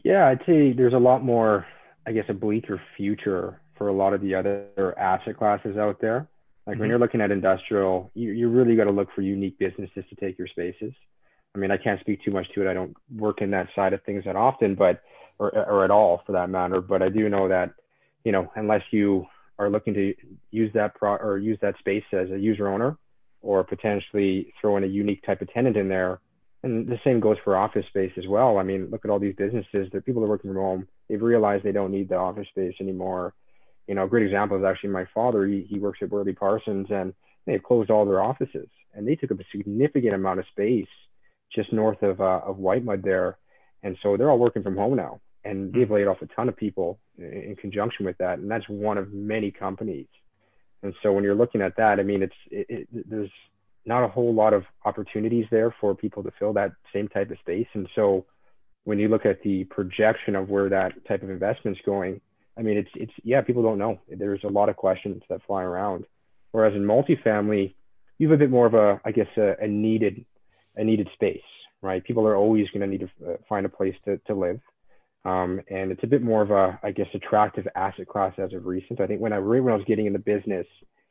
Yeah, 0.04 0.26
I'd 0.26 0.44
say 0.44 0.74
there's 0.74 0.92
a 0.92 0.98
lot 0.98 1.24
more, 1.24 1.64
I 2.06 2.12
guess, 2.12 2.26
a 2.28 2.34
bleaker 2.34 2.78
future 2.94 3.58
for 3.78 3.88
a 3.88 3.94
lot 3.94 4.12
of 4.12 4.20
the 4.20 4.34
other 4.34 4.94
asset 4.98 5.38
classes 5.38 5.78
out 5.78 5.98
there. 6.02 6.28
Like 6.66 6.74
mm-hmm. 6.74 6.80
when 6.80 6.90
you're 6.90 6.98
looking 6.98 7.20
at 7.20 7.30
industrial, 7.30 8.10
you, 8.14 8.32
you 8.32 8.48
really 8.48 8.76
got 8.76 8.84
to 8.84 8.90
look 8.90 9.08
for 9.14 9.22
unique 9.22 9.58
businesses 9.58 10.04
to 10.08 10.16
take 10.16 10.38
your 10.38 10.48
spaces. 10.48 10.92
I 11.54 11.58
mean, 11.58 11.70
I 11.70 11.76
can't 11.76 12.00
speak 12.00 12.24
too 12.24 12.32
much 12.32 12.46
to 12.54 12.62
it. 12.62 12.70
I 12.70 12.74
don't 12.74 12.96
work 13.14 13.40
in 13.40 13.50
that 13.52 13.68
side 13.76 13.92
of 13.92 14.02
things 14.02 14.24
that 14.24 14.36
often, 14.36 14.74
but 14.74 15.02
or 15.38 15.50
or 15.50 15.84
at 15.84 15.90
all 15.90 16.22
for 16.26 16.32
that 16.32 16.50
matter. 16.50 16.80
But 16.80 17.02
I 17.02 17.08
do 17.08 17.28
know 17.28 17.48
that, 17.48 17.74
you 18.24 18.32
know, 18.32 18.50
unless 18.56 18.82
you 18.90 19.26
are 19.58 19.70
looking 19.70 19.94
to 19.94 20.14
use 20.50 20.72
that 20.74 20.94
pro 20.96 21.14
or 21.14 21.38
use 21.38 21.58
that 21.62 21.78
space 21.78 22.04
as 22.12 22.30
a 22.30 22.38
user 22.38 22.66
owner, 22.68 22.96
or 23.40 23.62
potentially 23.62 24.52
throw 24.60 24.76
in 24.76 24.84
a 24.84 24.88
unique 24.88 25.22
type 25.24 25.42
of 25.42 25.52
tenant 25.52 25.76
in 25.76 25.88
there, 25.88 26.20
and 26.64 26.88
the 26.88 26.98
same 27.04 27.20
goes 27.20 27.36
for 27.44 27.56
office 27.56 27.86
space 27.88 28.12
as 28.16 28.26
well. 28.26 28.58
I 28.58 28.62
mean, 28.62 28.88
look 28.90 29.04
at 29.04 29.10
all 29.10 29.20
these 29.20 29.36
businesses 29.36 29.88
that 29.92 30.06
people 30.06 30.24
are 30.24 30.28
working 30.28 30.50
from 30.50 30.60
home. 30.60 30.88
They've 31.08 31.22
realized 31.22 31.62
they 31.62 31.72
don't 31.72 31.92
need 31.92 32.08
the 32.08 32.16
office 32.16 32.48
space 32.48 32.74
anymore. 32.80 33.34
You 33.86 33.94
know, 33.94 34.04
a 34.04 34.08
great 34.08 34.24
example 34.24 34.56
is 34.58 34.64
actually 34.64 34.90
my 34.90 35.06
father. 35.12 35.46
He, 35.46 35.66
he 35.68 35.78
works 35.78 35.98
at 36.02 36.10
Worley 36.10 36.32
Parsons, 36.32 36.86
and 36.90 37.14
they've 37.46 37.62
closed 37.62 37.90
all 37.90 38.04
their 38.06 38.22
offices, 38.22 38.68
and 38.94 39.06
they 39.06 39.14
took 39.14 39.30
up 39.30 39.40
a 39.40 39.56
significant 39.56 40.14
amount 40.14 40.40
of 40.40 40.46
space 40.50 40.88
just 41.54 41.72
north 41.72 42.02
of 42.02 42.20
uh, 42.20 42.40
of 42.44 42.56
Whitemud 42.56 43.04
there, 43.04 43.38
and 43.82 43.96
so 44.02 44.16
they're 44.16 44.30
all 44.30 44.38
working 44.38 44.62
from 44.62 44.76
home 44.76 44.96
now, 44.96 45.20
and 45.44 45.72
they've 45.72 45.90
laid 45.90 46.06
off 46.06 46.22
a 46.22 46.26
ton 46.26 46.48
of 46.48 46.56
people 46.56 46.98
in, 47.18 47.24
in 47.24 47.56
conjunction 47.56 48.06
with 48.06 48.18
that, 48.18 48.38
and 48.38 48.50
that's 48.50 48.68
one 48.68 48.98
of 48.98 49.12
many 49.12 49.50
companies. 49.50 50.06
And 50.82 50.94
so 51.02 51.12
when 51.12 51.24
you're 51.24 51.34
looking 51.34 51.62
at 51.62 51.76
that, 51.76 52.00
I 52.00 52.02
mean, 52.02 52.22
it's 52.22 52.34
it, 52.50 52.66
it, 52.68 53.10
there's 53.10 53.30
not 53.86 54.04
a 54.04 54.08
whole 54.08 54.34
lot 54.34 54.52
of 54.52 54.64
opportunities 54.84 55.46
there 55.50 55.74
for 55.80 55.94
people 55.94 56.22
to 56.22 56.32
fill 56.38 56.52
that 56.54 56.72
same 56.92 57.08
type 57.08 57.30
of 57.30 57.38
space. 57.38 57.66
And 57.74 57.88
so 57.94 58.24
when 58.84 58.98
you 58.98 59.08
look 59.08 59.26
at 59.26 59.42
the 59.42 59.64
projection 59.64 60.36
of 60.36 60.48
where 60.48 60.68
that 60.68 60.92
type 61.06 61.22
of 61.22 61.30
investment's 61.30 61.80
going, 61.84 62.20
I 62.56 62.62
mean, 62.62 62.76
it's 62.76 62.90
it's 62.94 63.12
yeah, 63.22 63.40
people 63.40 63.62
don't 63.62 63.78
know. 63.78 64.00
There's 64.08 64.44
a 64.44 64.48
lot 64.48 64.68
of 64.68 64.76
questions 64.76 65.22
that 65.28 65.40
fly 65.46 65.62
around. 65.62 66.06
Whereas 66.52 66.74
in 66.74 66.84
multifamily, 66.84 67.74
you 68.18 68.30
have 68.30 68.38
a 68.38 68.42
bit 68.42 68.50
more 68.50 68.66
of 68.66 68.74
a, 68.74 69.00
I 69.04 69.10
guess, 69.10 69.26
a, 69.36 69.54
a 69.60 69.66
needed 69.66 70.24
a 70.76 70.84
needed 70.84 71.08
space, 71.14 71.42
right? 71.82 72.04
People 72.04 72.26
are 72.26 72.36
always 72.36 72.68
going 72.70 72.80
to 72.82 72.86
need 72.86 73.00
to 73.00 73.32
uh, 73.32 73.36
find 73.48 73.66
a 73.66 73.68
place 73.68 73.94
to 74.04 74.18
to 74.26 74.34
live. 74.34 74.60
Um, 75.24 75.62
and 75.70 75.90
it's 75.90 76.04
a 76.04 76.06
bit 76.06 76.22
more 76.22 76.42
of 76.42 76.50
a, 76.50 76.78
I 76.82 76.90
guess, 76.90 77.06
attractive 77.14 77.66
asset 77.74 78.06
class 78.06 78.34
as 78.38 78.52
of 78.52 78.66
recent. 78.66 79.00
I 79.00 79.06
think 79.06 79.20
when 79.20 79.32
I 79.32 79.38
when 79.38 79.72
I 79.72 79.76
was 79.76 79.84
getting 79.86 80.06
into 80.06 80.18
business, 80.18 80.66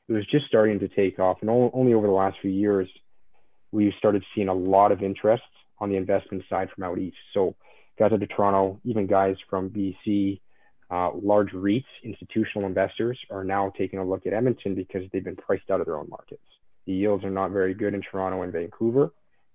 it 0.07 0.13
was 0.13 0.25
just 0.27 0.45
starting 0.45 0.79
to 0.79 0.87
take 0.87 1.19
off. 1.19 1.39
And 1.41 1.49
only 1.49 1.93
over 1.93 2.07
the 2.07 2.13
last 2.13 2.37
few 2.41 2.51
years, 2.51 2.87
we've 3.71 3.93
started 3.97 4.23
seeing 4.35 4.49
a 4.49 4.53
lot 4.53 4.91
of 4.91 5.01
interest 5.01 5.43
on 5.79 5.89
the 5.89 5.97
investment 5.97 6.43
side 6.49 6.69
from 6.73 6.83
out 6.83 6.99
east. 6.99 7.17
So 7.33 7.55
guys 7.97 8.11
out 8.11 8.21
of 8.21 8.29
Toronto, 8.29 8.79
even 8.83 9.07
guys 9.07 9.35
from 9.49 9.69
BC, 9.69 10.39
uh, 10.93 11.09
large 11.23 11.51
REITs, 11.53 11.85
institutional 12.03 12.67
investors 12.67 13.17
are 13.31 13.43
now 13.43 13.73
taking 13.75 13.97
a 13.97 14.05
look 14.05 14.27
at 14.27 14.33
Edmonton 14.33 14.75
because 14.75 15.01
they've 15.11 15.23
been 15.23 15.35
priced 15.35 15.71
out 15.71 15.79
of 15.79 15.87
their 15.87 15.97
own 15.97 16.07
markets. 16.07 16.43
The 16.85 16.93
yields 16.93 17.23
are 17.23 17.31
not 17.31 17.49
very 17.49 17.73
good 17.73 17.95
in 17.95 18.03
Toronto 18.03 18.43
and 18.43 18.53
Vancouver. 18.53 19.11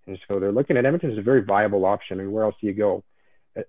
And 0.09 0.18
so 0.26 0.40
they're 0.40 0.50
looking 0.50 0.76
at 0.76 0.85
Edmonton 0.85 1.12
as 1.12 1.18
a 1.18 1.23
very 1.23 1.45
viable 1.45 1.85
option. 1.85 2.18
I 2.18 2.25
mean, 2.25 2.33
where 2.33 2.42
else 2.42 2.57
do 2.61 2.66
you 2.66 2.73
go 2.73 3.04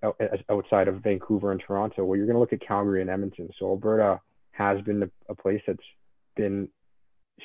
uh, 0.02 0.12
outside 0.50 0.88
of 0.88 1.04
Vancouver 1.04 1.52
and 1.52 1.62
Toronto? 1.62 2.06
Well, 2.06 2.18
you're 2.18 2.26
going 2.26 2.38
to 2.38 2.40
look 2.40 2.54
at 2.54 2.68
Calgary 2.68 3.02
and 3.02 3.10
Edmonton. 3.10 3.50
So 3.60 3.68
Alberta 3.68 4.20
has 4.52 4.82
been 4.82 5.12
a 5.28 5.36
place 5.36 5.62
that's 5.68 5.80
been 6.36 6.70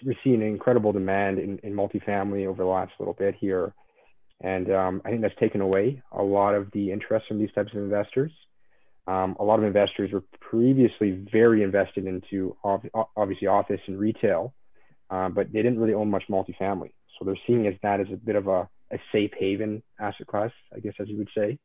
we're 0.05 0.15
seeing 0.25 0.43
incredible 0.43 0.93
demand 0.93 1.39
in, 1.39 1.59
in 1.59 1.73
multifamily 1.73 2.47
over 2.47 2.63
the 2.63 2.69
last 2.69 2.93
little 2.99 3.15
bit 3.15 3.35
here. 3.39 3.75
And 4.41 4.73
um, 4.73 5.03
I 5.05 5.11
think 5.11 5.23
that's 5.23 5.39
taken 5.39 5.61
away 5.61 6.03
a 6.13 6.23
lot 6.23 6.55
of 6.55 6.71
the 6.73 6.91
interest 6.91 7.27
from 7.29 7.39
these 7.39 7.53
types 7.55 7.73
of 7.73 7.79
investors. 7.79 8.33
Um, 9.07 9.37
a 9.39 9.45
lot 9.45 9.59
of 9.59 9.65
investors 9.65 10.11
were 10.13 10.23
previously 10.41 11.25
very 11.31 11.63
invested 11.63 12.07
into 12.07 12.57
obviously 13.17 13.47
office 13.47 13.81
and 13.87 13.99
retail, 13.99 14.55
uh, 15.11 15.29
but 15.29 15.53
they 15.53 15.63
didn't 15.63 15.79
really 15.79 15.95
own 15.95 16.11
much 16.11 16.25
multifamily. 16.31 16.93
So 17.19 17.25
they're 17.25 17.39
seeing 17.47 17.67
as 17.67 17.75
that 17.83 18.01
as 18.01 18.07
a 18.13 18.17
bit 18.17 18.37
of 18.37 18.49
a, 18.49 18.69
a 18.93 18.99
safe 19.13 19.31
haven 19.39 19.83
asset 20.01 20.27
class, 20.27 20.51
I 20.75 20.81
guess, 20.81 20.95
as 20.99 21.09
you 21.09 21.19
would 21.19 21.29
say. 21.37 21.59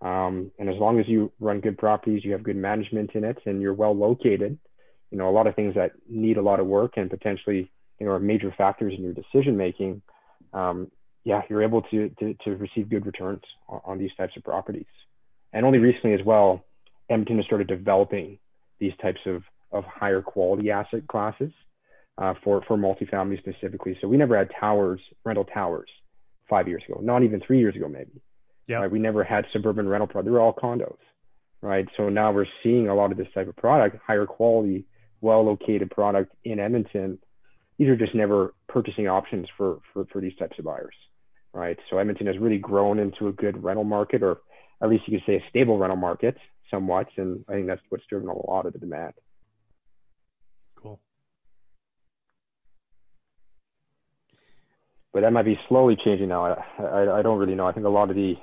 Um, 0.00 0.50
and 0.58 0.68
as 0.68 0.74
long 0.76 0.98
as 0.98 1.06
you 1.06 1.32
run 1.38 1.60
good 1.60 1.78
properties, 1.78 2.24
you 2.24 2.32
have 2.32 2.42
good 2.42 2.56
management 2.56 3.12
in 3.14 3.22
it, 3.22 3.38
and 3.46 3.62
you're 3.62 3.74
well 3.74 3.96
located, 3.96 4.58
you 5.12 5.18
know, 5.18 5.28
a 5.28 5.30
lot 5.30 5.46
of 5.46 5.54
things 5.54 5.74
that 5.76 5.92
need 6.08 6.38
a 6.38 6.42
lot 6.42 6.58
of 6.58 6.66
work 6.66 6.94
and 6.96 7.08
potentially, 7.08 7.70
you 8.00 8.06
know, 8.06 8.12
are 8.12 8.18
major 8.18 8.52
factors 8.58 8.94
in 8.96 9.04
your 9.04 9.12
decision 9.12 9.56
making, 9.56 10.02
um, 10.52 10.90
yeah, 11.24 11.42
you're 11.48 11.62
able 11.62 11.82
to, 11.82 12.08
to, 12.18 12.34
to 12.44 12.56
receive 12.56 12.90
good 12.90 13.06
returns 13.06 13.42
on, 13.68 13.80
on, 13.84 13.98
these 13.98 14.10
types 14.16 14.32
of 14.36 14.42
properties. 14.42 14.86
And 15.52 15.64
only 15.64 15.78
recently 15.78 16.14
as 16.14 16.24
well, 16.24 16.64
Edmonton 17.10 17.36
has 17.36 17.46
started 17.46 17.68
developing 17.68 18.38
these 18.78 18.92
types 19.00 19.20
of, 19.26 19.42
of 19.70 19.84
higher 19.84 20.22
quality 20.22 20.70
asset 20.70 21.06
classes 21.08 21.52
uh, 22.18 22.34
for, 22.42 22.62
for 22.66 22.76
multifamily 22.76 23.38
specifically. 23.38 23.96
So 24.00 24.08
we 24.08 24.16
never 24.16 24.36
had 24.36 24.50
towers, 24.58 25.00
rental 25.24 25.44
towers 25.44 25.88
five 26.48 26.68
years 26.68 26.82
ago, 26.88 27.00
not 27.02 27.22
even 27.22 27.40
three 27.46 27.58
years 27.58 27.76
ago, 27.76 27.88
maybe. 27.88 28.22
Yeah. 28.68 28.78
Right? 28.78 28.90
We 28.90 28.98
never 28.98 29.24
had 29.24 29.44
suburban 29.52 29.88
rental 29.88 30.06
products. 30.06 30.26
They 30.26 30.30
were 30.30 30.40
all 30.40 30.54
condos, 30.54 30.96
right? 31.60 31.86
So 31.96 32.08
now 32.08 32.32
we're 32.32 32.46
seeing 32.62 32.88
a 32.88 32.94
lot 32.94 33.10
of 33.10 33.18
this 33.18 33.28
type 33.34 33.48
of 33.48 33.56
product, 33.56 33.96
higher 34.06 34.26
quality, 34.26 34.84
well 35.20 35.44
located 35.44 35.90
product 35.90 36.34
in 36.44 36.58
Edmonton, 36.58 37.18
these 37.78 37.88
are 37.88 37.96
just 37.96 38.14
never 38.14 38.54
purchasing 38.68 39.08
options 39.08 39.48
for, 39.56 39.78
for, 39.92 40.04
for 40.12 40.20
these 40.20 40.36
types 40.36 40.58
of 40.58 40.64
buyers, 40.64 40.94
right? 41.52 41.78
So 41.88 41.98
Edmonton 41.98 42.26
has 42.26 42.38
really 42.38 42.58
grown 42.58 42.98
into 42.98 43.28
a 43.28 43.32
good 43.32 43.62
rental 43.62 43.84
market, 43.84 44.22
or 44.22 44.38
at 44.82 44.88
least 44.88 45.04
you 45.06 45.18
could 45.18 45.26
say 45.26 45.36
a 45.36 45.48
stable 45.48 45.78
rental 45.78 45.96
market 45.96 46.36
somewhat. 46.72 47.06
And 47.16 47.44
I 47.48 47.52
think 47.52 47.68
that's 47.68 47.80
what's 47.88 48.04
driven 48.08 48.28
a 48.28 48.50
lot 48.50 48.66
of 48.66 48.72
the 48.72 48.80
demand. 48.80 49.12
Cool. 50.76 50.98
But 55.12 55.20
that 55.20 55.32
might 55.32 55.44
be 55.44 55.60
slowly 55.68 55.96
changing 56.04 56.28
now. 56.28 56.56
I, 56.78 56.82
I, 56.82 57.18
I 57.18 57.22
don't 57.22 57.38
really 57.38 57.54
know. 57.54 57.68
I 57.68 57.72
think 57.72 57.86
a 57.86 57.90
lot 57.90 58.10
of 58.10 58.16
the 58.16 58.34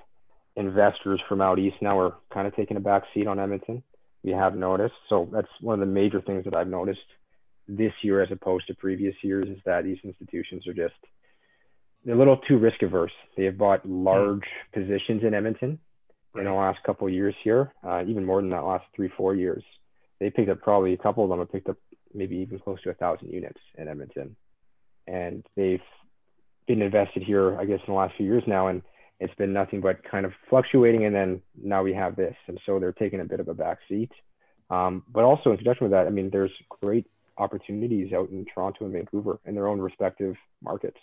investors 0.56 1.20
from 1.28 1.42
out 1.42 1.60
east 1.60 1.78
now 1.82 2.00
are 2.00 2.16
kind 2.34 2.48
of 2.48 2.56
taking 2.56 2.78
a 2.78 2.82
back 2.82 3.04
seat 3.14 3.28
on 3.28 3.40
Edmonton 3.40 3.84
we 4.24 4.32
have 4.32 4.56
noticed. 4.56 4.96
So 5.08 5.30
that's 5.32 5.48
one 5.62 5.74
of 5.74 5.80
the 5.80 5.92
major 5.92 6.22
things 6.22 6.44
that 6.46 6.56
I've 6.56 6.68
noticed 6.68 7.00
this 7.68 7.94
year 8.02 8.22
as 8.22 8.32
opposed 8.32 8.68
to 8.68 8.74
previous 8.76 9.16
years 9.24 9.48
is 9.48 9.60
that 9.66 9.84
these 9.84 10.00
institutions 10.04 10.68
are 10.68 10.74
just 10.74 10.96
they're 12.04 12.16
a 12.16 12.18
little 12.18 12.38
too 12.38 12.58
risk 12.58 12.82
averse. 12.82 13.12
They 13.36 13.44
have 13.44 13.58
bought 13.58 13.88
large 13.88 14.40
mm. 14.40 14.74
positions 14.74 15.22
in 15.24 15.34
Edmonton. 15.34 15.80
In 16.36 16.44
the 16.46 16.52
last 16.52 16.80
couple 16.84 17.08
of 17.08 17.14
years 17.14 17.36
here, 17.44 17.74
uh, 17.84 18.04
even 18.08 18.26
more 18.26 18.42
than 18.42 18.52
that 18.52 18.64
last 18.64 18.86
three 18.96 19.10
four 19.18 19.36
years. 19.36 19.64
They 20.20 20.30
picked 20.30 20.50
up 20.50 20.62
probably 20.62 20.94
a 20.94 20.98
couple 20.98 21.24
of 21.24 21.30
them 21.30 21.40
have 21.40 21.52
picked 21.52 21.70
up 21.70 21.78
maybe 22.14 22.38
even 22.38 22.60
close 22.60 22.82
to 22.84 22.90
a 22.90 22.94
thousand 22.96 23.30
units 23.30 23.60
in 23.78 23.88
Edmonton, 23.88 24.36
and 25.08 25.46
they've 25.56 25.82
been 26.68 26.82
invested 26.82 27.24
here 27.24 27.60
I 27.60 27.66
guess 27.66 27.80
in 27.88 27.94
the 27.94 28.00
last 28.00 28.16
few 28.16 28.28
years 28.28 28.44
now 28.46 28.68
and 28.68 28.84
it's 29.20 29.36
been 29.36 29.52
nothing 29.52 29.82
but 29.82 30.04
kind 30.10 30.26
of 30.26 30.32
fluctuating, 30.50 31.06
and 31.06 31.14
then 31.14 31.42
now 31.62 31.84
we 31.84 31.94
have 31.94 32.16
this, 32.16 32.36
and 32.48 32.60
so 32.66 32.80
they're 32.80 32.94
taking 32.94 33.20
a 33.20 33.26
bit 33.26 33.40
of 33.40 33.50
a 33.50 33.54
back 33.54 33.80
seat. 33.90 34.12
Um, 34.70 35.04
but 35.12 35.24
also 35.24 35.52
in 35.52 35.58
conjunction 35.58 35.86
with 35.86 35.92
that, 35.92 36.08
I 36.08 36.10
mean, 36.10 36.30
there's 36.32 36.52
great 36.82 37.06
opportunities 37.38 38.14
out 38.14 38.30
in 38.30 38.46
Toronto 38.46 38.86
and 38.86 38.94
Vancouver 38.94 39.40
in 39.46 39.56
their 39.56 39.68
own 39.68 39.82
respective 39.82 40.36
markets. 40.62 40.98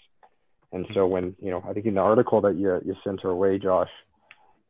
And 0.73 0.87
so 0.95 1.06
when 1.06 1.37
you 1.40 1.50
know, 1.50 1.62
I 1.68 1.73
think 1.73 1.87
in 1.87 1.95
the 1.95 2.00
article 2.00 2.40
that 2.42 2.56
you 2.56 2.80
you 2.85 2.95
sent 3.04 3.25
our 3.25 3.35
way, 3.35 3.59
Josh, 3.59 3.90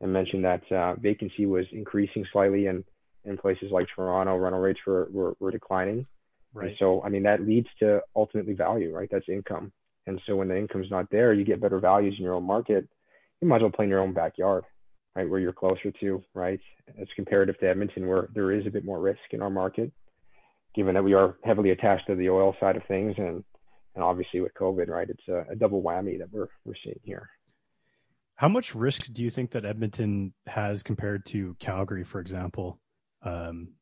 and 0.00 0.12
mentioned 0.12 0.44
that 0.44 0.72
uh, 0.72 0.94
vacancy 0.96 1.46
was 1.46 1.66
increasing 1.72 2.26
slightly 2.32 2.66
in 2.66 2.84
in 3.24 3.36
places 3.36 3.72
like 3.72 3.88
Toronto, 3.94 4.36
rental 4.36 4.60
rates 4.60 4.80
were 4.86 5.08
were, 5.10 5.36
were 5.40 5.50
declining. 5.50 6.06
Right. 6.54 6.68
And 6.68 6.76
so 6.78 7.02
I 7.02 7.08
mean 7.08 7.22
that 7.24 7.46
leads 7.46 7.68
to 7.80 8.00
ultimately 8.14 8.54
value, 8.54 8.94
right? 8.94 9.08
That's 9.10 9.28
income. 9.28 9.72
And 10.06 10.20
so 10.26 10.36
when 10.36 10.48
the 10.48 10.56
income's 10.56 10.90
not 10.90 11.10
there, 11.10 11.32
you 11.32 11.44
get 11.44 11.60
better 11.60 11.80
values 11.80 12.14
in 12.16 12.24
your 12.24 12.34
own 12.34 12.44
market 12.44 12.88
you 13.40 13.48
might 13.48 13.56
as 13.56 13.62
well 13.62 13.70
play 13.70 13.84
in 13.84 13.90
your 13.90 14.00
own 14.00 14.12
backyard, 14.12 14.64
right, 15.14 15.28
where 15.28 15.40
you're 15.40 15.52
closer 15.52 15.90
to, 16.00 16.22
right? 16.34 16.60
As 17.00 17.08
comparative 17.14 17.58
to 17.60 17.68
Edmonton, 17.68 18.06
where 18.06 18.28
there 18.34 18.52
is 18.52 18.66
a 18.66 18.70
bit 18.70 18.84
more 18.84 19.00
risk 19.00 19.20
in 19.30 19.42
our 19.42 19.50
market, 19.50 19.92
given 20.74 20.94
that 20.94 21.04
we 21.04 21.14
are 21.14 21.36
heavily 21.44 21.70
attached 21.70 22.06
to 22.06 22.14
the 22.14 22.30
oil 22.30 22.54
side 22.60 22.76
of 22.76 22.82
things, 22.86 23.14
and 23.18 23.44
and 23.94 24.04
obviously 24.04 24.40
with 24.40 24.52
COVID, 24.54 24.88
right, 24.88 25.08
it's 25.08 25.28
a, 25.28 25.46
a 25.52 25.56
double 25.56 25.82
whammy 25.82 26.18
that 26.18 26.32
we're 26.32 26.48
we're 26.64 26.74
seeing 26.82 27.00
here. 27.02 27.28
How 28.36 28.48
much 28.48 28.74
risk 28.74 29.12
do 29.12 29.22
you 29.22 29.30
think 29.30 29.52
that 29.52 29.64
Edmonton 29.64 30.34
has 30.46 30.82
compared 30.82 31.24
to 31.26 31.56
Calgary, 31.58 32.04
for 32.04 32.20
example, 32.20 32.78
um, 33.22 33.72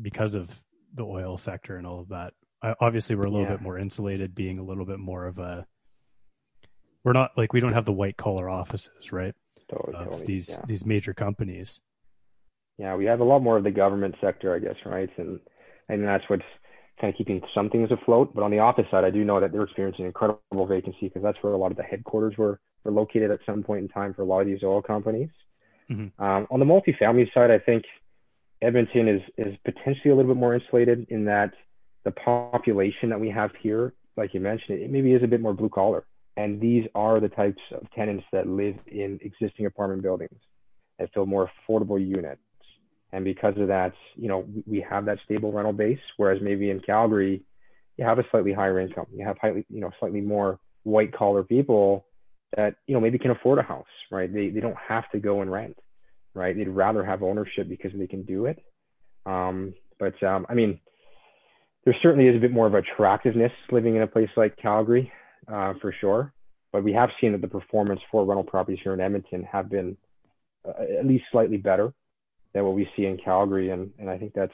because 0.00 0.34
of 0.34 0.50
the 0.94 1.04
oil 1.04 1.36
sector 1.36 1.76
and 1.76 1.86
all 1.86 2.00
of 2.00 2.08
that? 2.08 2.32
Obviously, 2.80 3.14
we're 3.14 3.26
a 3.26 3.30
little 3.30 3.46
yeah. 3.46 3.52
bit 3.52 3.62
more 3.62 3.78
insulated, 3.78 4.34
being 4.34 4.58
a 4.58 4.64
little 4.64 4.86
bit 4.86 4.98
more 4.98 5.26
of 5.26 5.38
a 5.38 5.66
we're 7.04 7.12
not 7.12 7.30
like 7.36 7.52
we 7.52 7.60
don't 7.60 7.74
have 7.74 7.84
the 7.84 7.92
white 7.92 8.16
collar 8.16 8.48
offices, 8.50 9.12
right? 9.12 9.34
Totally, 9.70 10.06
of 10.06 10.26
these 10.26 10.48
yeah. 10.48 10.60
these 10.66 10.84
major 10.84 11.14
companies. 11.14 11.80
Yeah, 12.78 12.96
we 12.96 13.04
have 13.04 13.20
a 13.20 13.24
lot 13.24 13.40
more 13.40 13.58
of 13.58 13.64
the 13.64 13.70
government 13.70 14.14
sector, 14.20 14.54
I 14.54 14.58
guess, 14.58 14.76
right? 14.84 15.10
And 15.18 15.40
and 15.88 16.04
that's 16.04 16.24
what's 16.28 16.42
kind 17.00 17.12
of 17.12 17.18
keeping 17.18 17.40
some 17.54 17.70
things 17.70 17.90
afloat. 17.90 18.34
But 18.34 18.42
on 18.42 18.50
the 18.50 18.58
office 18.58 18.86
side, 18.90 19.04
I 19.04 19.10
do 19.10 19.24
know 19.24 19.40
that 19.40 19.52
they're 19.52 19.62
experiencing 19.62 20.06
incredible 20.06 20.66
vacancy 20.66 21.08
because 21.08 21.22
that's 21.22 21.38
where 21.42 21.52
a 21.52 21.58
lot 21.58 21.70
of 21.70 21.76
the 21.76 21.82
headquarters 21.82 22.36
were 22.36 22.60
were 22.84 22.92
located 22.92 23.30
at 23.30 23.40
some 23.46 23.62
point 23.62 23.82
in 23.82 23.88
time 23.88 24.14
for 24.14 24.22
a 24.22 24.24
lot 24.24 24.40
of 24.40 24.46
these 24.46 24.62
oil 24.62 24.82
companies. 24.82 25.30
Mm-hmm. 25.90 26.22
Um, 26.22 26.46
on 26.50 26.60
the 26.60 26.66
multifamily 26.66 27.32
side, 27.32 27.50
I 27.50 27.58
think 27.58 27.84
Edmonton 28.60 29.08
is 29.08 29.22
is 29.36 29.56
potentially 29.64 30.10
a 30.10 30.16
little 30.16 30.34
bit 30.34 30.40
more 30.40 30.54
insulated 30.54 31.06
in 31.10 31.24
that 31.26 31.52
the 32.04 32.10
population 32.12 33.08
that 33.10 33.20
we 33.20 33.30
have 33.30 33.50
here, 33.60 33.94
like 34.16 34.34
you 34.34 34.40
mentioned, 34.40 34.80
it 34.80 34.90
maybe 34.90 35.12
is 35.12 35.22
a 35.22 35.26
bit 35.26 35.40
more 35.40 35.54
blue 35.54 35.68
collar. 35.68 36.04
And 36.36 36.60
these 36.60 36.86
are 36.94 37.18
the 37.18 37.28
types 37.28 37.60
of 37.72 37.90
tenants 37.92 38.24
that 38.32 38.46
live 38.46 38.76
in 38.86 39.18
existing 39.22 39.66
apartment 39.66 40.02
buildings 40.02 40.38
and 40.98 41.08
fill 41.12 41.26
more 41.26 41.50
affordable 41.50 41.98
units. 41.98 42.40
And 43.12 43.24
because 43.24 43.56
of 43.58 43.68
that, 43.68 43.92
you 44.14 44.28
know, 44.28 44.46
we 44.66 44.80
have 44.88 45.04
that 45.06 45.18
stable 45.24 45.50
rental 45.50 45.72
base. 45.72 45.98
Whereas 46.16 46.40
maybe 46.42 46.70
in 46.70 46.80
Calgary, 46.80 47.42
you 47.96 48.04
have 48.04 48.18
a 48.18 48.24
slightly 48.30 48.52
higher 48.52 48.78
income. 48.78 49.06
You 49.12 49.24
have 49.24 49.38
highly, 49.38 49.64
you 49.68 49.80
know, 49.80 49.90
slightly 49.98 50.20
more 50.20 50.60
white 50.84 51.12
collar 51.12 51.42
people 51.42 52.06
that, 52.56 52.76
you 52.86 52.94
know, 52.94 53.00
maybe 53.00 53.18
can 53.18 53.30
afford 53.30 53.58
a 53.58 53.62
house, 53.62 53.86
right? 54.10 54.32
They, 54.32 54.48
they 54.48 54.60
don't 54.60 54.76
have 54.88 55.10
to 55.10 55.18
go 55.18 55.42
and 55.42 55.50
rent, 55.52 55.78
right? 56.34 56.56
They'd 56.56 56.68
rather 56.68 57.04
have 57.04 57.22
ownership 57.22 57.68
because 57.68 57.92
they 57.94 58.06
can 58.06 58.22
do 58.22 58.46
it. 58.46 58.62
Um, 59.26 59.74
but 59.98 60.20
um, 60.22 60.46
I 60.48 60.54
mean, 60.54 60.80
there 61.84 61.96
certainly 62.02 62.28
is 62.28 62.36
a 62.36 62.40
bit 62.40 62.52
more 62.52 62.66
of 62.66 62.74
attractiveness 62.74 63.52
living 63.70 63.96
in 63.96 64.02
a 64.02 64.06
place 64.06 64.30
like 64.36 64.56
Calgary, 64.56 65.12
uh, 65.52 65.74
for 65.80 65.94
sure. 66.00 66.32
But 66.72 66.84
we 66.84 66.92
have 66.92 67.10
seen 67.20 67.32
that 67.32 67.40
the 67.40 67.48
performance 67.48 68.00
for 68.10 68.24
rental 68.24 68.44
properties 68.44 68.80
here 68.82 68.92
in 68.92 69.00
Edmonton 69.00 69.42
have 69.44 69.70
been 69.70 69.96
uh, 70.66 70.82
at 70.98 71.06
least 71.06 71.24
slightly 71.32 71.56
better 71.56 71.92
than 72.52 72.64
what 72.64 72.74
we 72.74 72.88
see 72.96 73.06
in 73.06 73.16
Calgary, 73.16 73.70
and 73.70 73.90
and 73.98 74.10
I 74.10 74.18
think 74.18 74.32
that's 74.34 74.52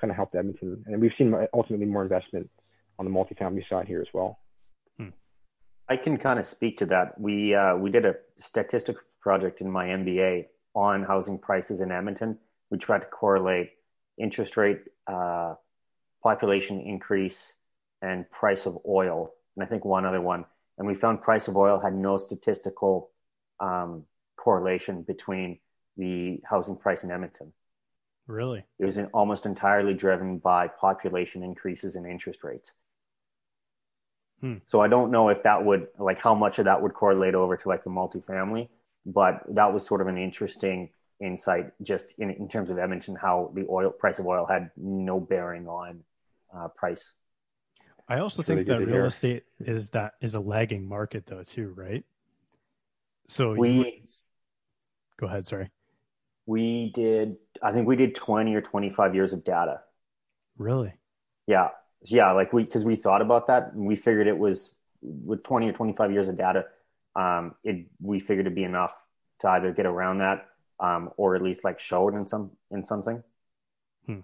kind 0.00 0.10
of 0.10 0.16
helped 0.16 0.34
Edmonton. 0.34 0.82
And 0.86 1.00
we've 1.00 1.12
seen 1.16 1.32
ultimately 1.54 1.86
more 1.86 2.02
investment 2.02 2.50
on 2.98 3.04
the 3.04 3.10
multifamily 3.10 3.62
side 3.70 3.86
here 3.86 4.00
as 4.00 4.08
well. 4.12 4.38
I 5.92 5.96
can 5.98 6.16
kind 6.16 6.38
of 6.38 6.46
speak 6.46 6.78
to 6.78 6.86
that. 6.86 7.20
We 7.20 7.54
uh, 7.54 7.76
we 7.76 7.90
did 7.90 8.06
a 8.06 8.14
statistics 8.38 9.02
project 9.20 9.60
in 9.60 9.70
my 9.70 9.88
MBA 9.88 10.46
on 10.74 11.02
housing 11.02 11.38
prices 11.38 11.82
in 11.82 11.92
Edmonton. 11.92 12.38
We 12.70 12.78
tried 12.78 13.00
to 13.00 13.06
correlate 13.06 13.72
interest 14.16 14.56
rate, 14.56 14.80
uh, 15.06 15.56
population 16.22 16.80
increase, 16.80 17.52
and 18.00 18.18
price 18.30 18.64
of 18.64 18.78
oil, 18.88 19.34
and 19.54 19.62
I 19.62 19.66
think 19.66 19.84
one 19.84 20.06
other 20.06 20.22
one. 20.22 20.46
And 20.78 20.88
we 20.88 20.94
found 20.94 21.20
price 21.20 21.46
of 21.46 21.58
oil 21.58 21.78
had 21.78 21.94
no 21.94 22.16
statistical 22.16 23.10
um, 23.60 24.04
correlation 24.36 25.02
between 25.02 25.58
the 25.98 26.40
housing 26.48 26.76
price 26.76 27.04
in 27.04 27.10
Edmonton. 27.10 27.52
Really? 28.26 28.64
It 28.78 28.86
was 28.86 28.98
almost 29.12 29.44
entirely 29.44 29.92
driven 29.92 30.38
by 30.38 30.68
population 30.68 31.42
increases 31.42 31.96
in 31.96 32.06
interest 32.06 32.42
rates. 32.42 32.72
Hmm. 34.42 34.56
So 34.66 34.80
I 34.80 34.88
don't 34.88 35.12
know 35.12 35.28
if 35.28 35.44
that 35.44 35.64
would 35.64 35.86
like 35.98 36.18
how 36.18 36.34
much 36.34 36.58
of 36.58 36.64
that 36.64 36.82
would 36.82 36.94
correlate 36.94 37.34
over 37.34 37.56
to 37.56 37.68
like 37.68 37.84
the 37.84 37.90
multifamily, 37.90 38.68
but 39.06 39.42
that 39.48 39.72
was 39.72 39.86
sort 39.86 40.00
of 40.00 40.08
an 40.08 40.18
interesting 40.18 40.90
insight 41.20 41.70
just 41.80 42.14
in, 42.18 42.30
in 42.30 42.48
terms 42.48 42.70
of 42.70 42.78
Edmonton, 42.78 43.14
how 43.14 43.52
the 43.54 43.64
oil 43.70 43.90
price 43.90 44.18
of 44.18 44.26
oil 44.26 44.44
had 44.44 44.70
no 44.76 45.20
bearing 45.20 45.68
on 45.68 46.00
uh, 46.54 46.68
price. 46.68 47.12
I 48.08 48.18
also 48.18 48.42
think 48.42 48.66
that 48.66 48.78
real 48.80 48.88
hear. 48.88 49.06
estate 49.06 49.44
is 49.60 49.90
that 49.90 50.14
is 50.20 50.34
a 50.34 50.40
lagging 50.40 50.86
market 50.88 51.24
though 51.24 51.44
too, 51.44 51.72
right? 51.76 52.04
So 53.28 53.54
we 53.54 53.70
you, 53.70 53.92
go 55.18 55.28
ahead, 55.28 55.46
sorry. 55.46 55.70
We 56.46 56.90
did 56.96 57.36
I 57.62 57.70
think 57.70 57.86
we 57.86 57.94
did 57.94 58.16
20 58.16 58.54
or 58.56 58.60
25 58.60 59.14
years 59.14 59.32
of 59.32 59.44
data. 59.44 59.82
Really? 60.58 60.94
Yeah. 61.46 61.68
Yeah, 62.04 62.32
like 62.32 62.52
we 62.52 62.66
cuz 62.66 62.84
we 62.84 62.96
thought 62.96 63.22
about 63.22 63.46
that 63.46 63.72
and 63.72 63.86
we 63.86 63.96
figured 63.96 64.26
it 64.26 64.38
was 64.38 64.76
with 65.02 65.42
20 65.42 65.68
or 65.68 65.72
25 65.72 66.12
years 66.12 66.28
of 66.28 66.36
data 66.36 66.66
um 67.16 67.54
it 67.64 67.86
we 68.00 68.18
figured 68.18 68.46
it'd 68.46 68.54
be 68.54 68.64
enough 68.64 68.94
to 69.40 69.48
either 69.48 69.72
get 69.72 69.86
around 69.86 70.18
that 70.18 70.48
um 70.80 71.10
or 71.16 71.36
at 71.36 71.42
least 71.42 71.64
like 71.64 71.78
show 71.78 72.08
it 72.08 72.14
in 72.14 72.26
some 72.26 72.50
in 72.70 72.84
something. 72.84 73.22
Hmm. 74.06 74.20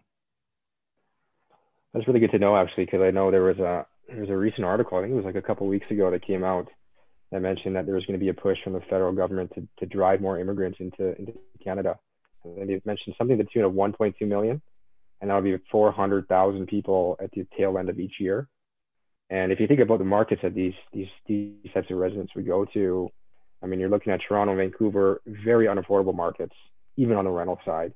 That's 1.92 2.06
really 2.06 2.20
good 2.20 2.32
to 2.32 2.38
know 2.38 2.56
actually 2.56 2.84
because 2.84 3.02
I 3.02 3.10
know 3.10 3.30
there 3.30 3.42
was 3.42 3.58
a 3.58 3.86
there 4.08 4.20
was 4.20 4.30
a 4.30 4.36
recent 4.36 4.64
article 4.64 4.98
I 4.98 5.02
think 5.02 5.12
it 5.12 5.16
was 5.16 5.24
like 5.24 5.36
a 5.36 5.42
couple 5.42 5.66
weeks 5.66 5.90
ago 5.90 6.10
that 6.10 6.22
came 6.22 6.44
out 6.44 6.68
that 7.30 7.42
mentioned 7.42 7.76
that 7.76 7.86
there 7.86 7.94
was 7.94 8.06
going 8.06 8.18
to 8.18 8.24
be 8.24 8.30
a 8.30 8.34
push 8.34 8.58
from 8.64 8.72
the 8.72 8.80
federal 8.82 9.12
government 9.12 9.52
to, 9.54 9.66
to 9.78 9.86
drive 9.86 10.20
more 10.20 10.38
immigrants 10.38 10.78
into 10.80 11.18
into 11.18 11.34
Canada. 11.62 11.98
And 12.44 12.68
they 12.68 12.80
mentioned 12.84 13.14
something 13.18 13.36
to 13.36 13.44
the 13.44 13.50
tune 13.52 13.64
of 13.64 13.72
1.2 13.72 14.14
million, 14.26 14.62
and 15.20 15.31
that'll 15.31 15.42
be 15.42 15.57
400,000 15.70 16.66
people 16.66 17.16
at 17.20 17.31
the 17.33 17.46
tail 17.57 17.78
end 17.78 17.88
of 17.88 17.98
each 17.98 18.14
year. 18.20 18.48
And 19.31 19.52
if 19.52 19.61
you 19.61 19.66
think 19.66 19.81
about 19.81 19.98
the 19.98 20.04
markets 20.04 20.40
that 20.42 20.54
these 20.54 20.72
these 20.92 21.09
these 21.26 21.52
types 21.74 21.90
of 21.90 21.98
residents 21.98 22.35
would 22.35 22.46
go 22.46 22.64
to, 22.72 23.11
I 23.62 23.66
mean, 23.66 23.78
you're 23.78 23.90
looking 23.90 24.12
at 24.12 24.20
Toronto, 24.26 24.57
Vancouver, 24.57 25.20
very 25.26 25.66
unaffordable 25.66 26.14
markets, 26.14 26.54
even 26.96 27.16
on 27.16 27.24
the 27.24 27.31
rental 27.31 27.59
side. 27.64 27.92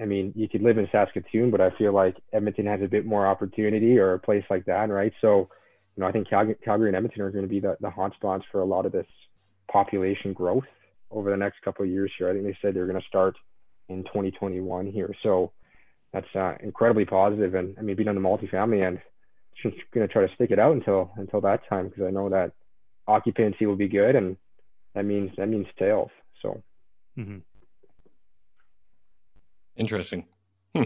I 0.00 0.04
mean, 0.04 0.32
you 0.36 0.48
could 0.48 0.62
live 0.62 0.78
in 0.78 0.88
Saskatoon, 0.92 1.50
but 1.50 1.60
I 1.60 1.70
feel 1.78 1.92
like 1.92 2.16
Edmonton 2.32 2.66
has 2.66 2.82
a 2.82 2.88
bit 2.88 3.06
more 3.06 3.26
opportunity 3.26 3.98
or 3.98 4.14
a 4.14 4.18
place 4.18 4.44
like 4.50 4.66
that, 4.66 4.90
right? 4.90 5.12
So 5.20 5.48
you 5.98 6.02
know, 6.02 6.08
I 6.08 6.12
think 6.12 6.28
Calgary, 6.28 6.56
Calgary 6.64 6.88
and 6.88 6.96
Edmonton 6.96 7.22
are 7.22 7.30
going 7.30 7.42
to 7.42 7.48
be 7.48 7.58
the, 7.58 7.76
the 7.80 7.88
hotspots 7.88 8.42
for 8.52 8.60
a 8.60 8.64
lot 8.64 8.86
of 8.86 8.92
this 8.92 9.06
population 9.68 10.32
growth 10.32 10.64
over 11.10 11.28
the 11.28 11.36
next 11.36 11.60
couple 11.64 11.84
of 11.84 11.90
years 11.90 12.12
here. 12.16 12.30
I 12.30 12.34
think 12.34 12.44
they 12.44 12.56
said 12.62 12.72
they're 12.72 12.86
going 12.86 13.00
to 13.00 13.08
start 13.08 13.34
in 13.88 14.04
2021 14.04 14.86
here. 14.86 15.12
So 15.24 15.50
that's 16.12 16.34
uh, 16.34 16.54
incredibly 16.60 17.04
positive. 17.04 17.54
And 17.54 17.76
I 17.78 17.82
mean, 17.82 17.96
being 17.96 18.08
on 18.08 18.14
the 18.14 18.20
multifamily 18.20 18.84
end, 18.84 19.00
just 19.62 19.76
going 19.92 20.06
to 20.06 20.12
try 20.12 20.26
to 20.26 20.34
stick 20.34 20.50
it 20.50 20.58
out 20.58 20.72
until 20.72 21.10
until 21.16 21.40
that 21.42 21.68
time 21.68 21.88
because 21.88 22.04
I 22.04 22.10
know 22.10 22.28
that 22.28 22.52
occupancy 23.06 23.66
will 23.66 23.76
be 23.76 23.88
good, 23.88 24.16
and 24.16 24.36
that 24.94 25.04
means 25.04 25.32
that 25.36 25.48
means 25.48 25.66
sales. 25.78 26.10
So. 26.42 26.62
Mm-hmm. 27.18 27.38
Interesting. 29.76 30.26
Hmm. 30.74 30.84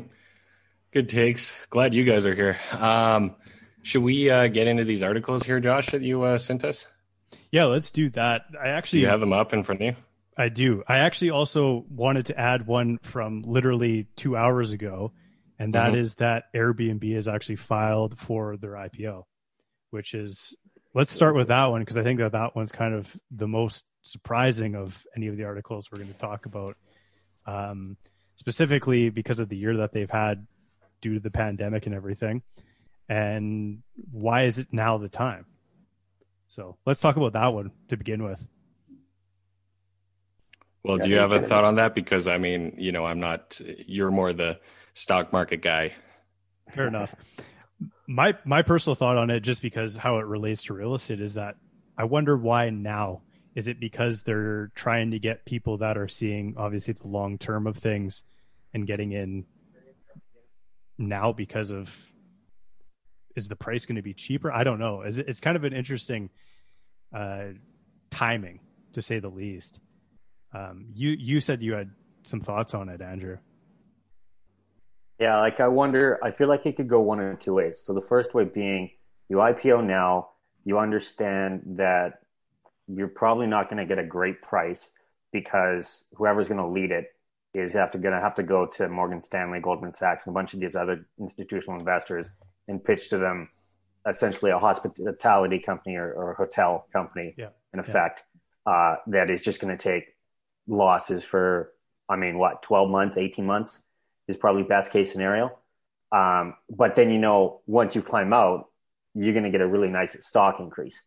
Good 0.92 1.08
takes. 1.08 1.66
Glad 1.70 1.94
you 1.94 2.04
guys 2.04 2.26
are 2.26 2.35
here. 2.35 2.58
Um, 2.78 3.35
should 3.82 4.02
we 4.02 4.30
uh, 4.30 4.48
get 4.48 4.66
into 4.66 4.85
these 4.85 5.02
articles 5.02 5.44
here, 5.44 5.61
Josh, 5.61 5.87
that 5.90 6.02
you 6.02 6.22
uh, 6.22 6.38
sent 6.38 6.64
us? 6.64 6.87
Yeah, 7.50 7.64
let's 7.64 7.90
do 7.90 8.11
that. 8.11 8.42
I 8.62 8.68
actually 8.68 8.98
do 8.98 9.02
you 9.02 9.08
have 9.08 9.20
them 9.20 9.32
up 9.32 9.52
in 9.52 9.62
front 9.62 9.80
of 9.80 9.87
you. 9.87 9.96
I 10.37 10.49
do. 10.49 10.83
I 10.87 10.99
actually 10.99 11.31
also 11.31 11.85
wanted 11.88 12.27
to 12.27 12.38
add 12.38 12.66
one 12.66 12.99
from 13.03 13.42
literally 13.42 14.07
two 14.16 14.37
hours 14.37 14.73
ago, 14.73 15.12
and 15.59 15.75
that 15.75 15.88
mm-hmm. 15.88 16.01
is 16.01 16.14
that 16.16 16.45
Airbnb 16.55 17.14
has 17.14 17.29
actually 17.29 17.57
filed 17.57 18.18
for 18.18 18.57
their 18.57 18.73
IPO, 18.73 19.25
which 19.90 20.14
is 20.14 20.57
let's 20.95 21.12
start 21.12 21.35
with 21.35 21.49
that 21.49 21.66
one 21.66 21.83
because 21.83 21.97
I 21.97 22.03
think 22.03 22.21
that 22.21 22.33
that 22.33 22.57
one's 22.57 22.73
kind 22.73 22.95
of 22.95 23.14
the 23.31 23.49
most 23.49 23.85
surprising 24.03 24.75
of 24.75 25.07
any 25.16 25.29
of 25.29 25.37
the 25.37 25.45
articles 25.45 25.90
we're 25.90 25.99
going 25.99 26.12
to 26.12 26.18
talk 26.18 26.47
about, 26.47 26.77
um, 27.47 27.97
specifically 28.37 29.11
because 29.11 29.38
of 29.38 29.49
the 29.49 29.57
year 29.57 29.77
that 29.79 29.92
they've 29.92 30.11
had 30.11 30.47
due 31.01 31.14
to 31.14 31.21
the 31.21 31.31
pandemic 31.31 31.87
and 31.87 31.95
everything 31.95 32.42
and 33.12 33.83
why 34.11 34.45
is 34.45 34.59
it 34.59 34.68
now 34.73 34.97
the 34.97 35.09
time? 35.09 35.45
So 36.49 36.77
let's 36.87 37.01
talk 37.01 37.16
about 37.16 37.35
that 37.35 37.49
one 37.49 37.71
to 37.88 37.97
begin 37.97 38.23
with. 38.23 38.42
Well, 40.85 40.99
do 40.99 41.09
you 41.09 41.18
have 41.18 41.33
a 41.33 41.40
thought 41.40 41.64
on 41.64 41.77
that? 41.77 41.95
Because 41.95 42.27
I 42.27 42.38
mean, 42.38 42.75
you 42.77 42.92
know, 42.92 43.05
I'm 43.05 43.21
not. 43.21 43.61
You're 43.87 44.11
more 44.11 44.33
the 44.33 44.59
stock 44.95 45.33
market 45.33 45.62
guy. 45.62 45.95
Fair 46.75 46.88
enough. 46.88 47.14
My 48.07 48.37
my 48.45 48.62
personal 48.62 48.95
thought 48.95 49.16
on 49.16 49.31
it, 49.31 49.40
just 49.40 49.62
because 49.62 49.97
how 49.97 50.18
it 50.18 50.27
relates 50.27 50.64
to 50.64 50.75
real 50.75 50.95
estate, 50.95 51.21
is 51.21 51.35
that 51.35 51.57
I 51.97 52.05
wonder 52.05 52.37
why 52.37 52.71
now. 52.71 53.23
Is 53.55 53.68
it 53.68 53.79
because 53.79 54.23
they're 54.23 54.73
trying 54.75 55.11
to 55.11 55.18
get 55.18 55.45
people 55.45 55.79
that 55.79 55.99
are 55.99 56.09
seeing 56.09 56.55
obviously 56.57 56.95
the 56.95 57.07
long 57.07 57.37
term 57.37 57.66
of 57.66 57.77
things 57.77 58.25
and 58.73 58.87
getting 58.87 59.12
in 59.12 59.45
now 60.97 61.33
because 61.33 61.71
of 61.71 61.95
is 63.37 63.49
the 63.49 63.57
price 63.57 63.87
going 63.87 63.97
to 63.97 64.03
be 64.03 64.14
cheaper? 64.14 64.51
I 64.51 64.64
don't 64.64 64.79
know. 64.79 65.03
It's, 65.03 65.18
it's 65.18 65.40
kind 65.40 65.57
of 65.57 65.64
an 65.64 65.75
interesting 65.75 66.31
uh, 67.14 67.49
timing, 68.11 68.61
to 68.95 69.03
say 69.03 69.18
the 69.18 69.29
least. 69.29 69.81
Um, 70.55 70.87
you 70.95 71.11
you 71.11 71.41
said 71.41 71.62
you 71.62 71.75
had 71.75 71.91
some 72.23 72.41
thoughts 72.41 72.75
on 72.75 72.88
it, 72.88 73.01
Andrew. 73.01 73.38
Yeah, 75.19 75.41
like 75.41 75.61
I 75.61 75.69
wonder. 75.69 76.19
I 76.23 76.31
feel 76.31 76.49
like 76.49 76.67
it 76.67 76.77
could 76.77 76.88
go 76.88 77.01
one 77.01 77.21
or 77.21 77.35
two 77.35 77.55
ways. 77.55 77.81
So 77.85 77.95
the 77.95 78.03
first 78.03 78.35
way 78.35 78.45
being, 78.45 78.91
you 79.29 79.37
IPO 79.37 79.85
now, 79.85 80.31
you 80.65 80.79
understand 80.79 81.62
that 81.79 82.21
you're 82.88 83.09
probably 83.09 83.47
not 83.47 83.71
going 83.71 83.79
to 83.79 83.87
get 83.87 83.99
a 84.03 84.07
great 84.07 84.43
price 84.43 84.91
because 85.33 86.07
whoever's 86.15 86.49
going 86.49 86.61
to 86.61 86.67
lead 86.67 86.91
it 86.91 87.07
is 87.55 87.75
have 87.75 87.91
to 87.93 87.99
going 87.99 88.15
to 88.15 88.21
have 88.21 88.35
to 88.35 88.43
go 88.43 88.67
to 88.67 88.88
Morgan 88.88 89.23
Stanley, 89.23 89.61
Goldman 89.61 89.95
Sachs, 89.95 90.27
and 90.27 90.33
a 90.33 90.35
bunch 90.35 90.55
of 90.55 90.61
these 90.61 90.75
other 90.75 91.07
institutional 91.21 91.79
investors 91.79 92.33
and 92.69 92.83
pitch 92.83 93.11
to 93.11 93.19
them 93.19 93.49
essentially 94.09 94.51
a 94.51 94.59
hospitality 94.59 95.59
company 95.59 95.97
or, 95.97 96.12
or 96.12 96.33
a 96.33 96.35
hotel 96.35 96.87
company 96.93 97.35
yeah. 97.37 97.49
in 97.73 97.79
effect 97.79 98.25
yeah. 98.67 98.73
uh, 98.73 98.97
that 99.07 99.31
is 99.31 99.43
just 99.43 99.61
going 99.61 99.77
to 99.77 99.83
take 99.83 100.05
losses 100.66 101.25
for 101.25 101.72
i 102.09 102.16
mean 102.16 102.38
what 102.38 102.62
12 102.62 102.90
months 102.90 103.16
18 103.16 103.44
months 103.44 103.83
is 104.29 104.37
probably 104.37 104.62
best 104.62 104.92
case 104.92 105.12
scenario 105.12 105.59
um, 106.12 106.55
but 106.68 106.94
then 106.94 107.11
you 107.11 107.18
know 107.18 107.62
once 107.66 107.94
you 107.94 108.03
climb 108.03 108.33
out 108.33 108.66
you're 109.14 109.33
going 109.33 109.44
to 109.44 109.51
get 109.51 109.61
a 109.61 109.66
really 109.66 109.88
nice 109.88 110.16
stock 110.25 110.61
increase 110.61 111.03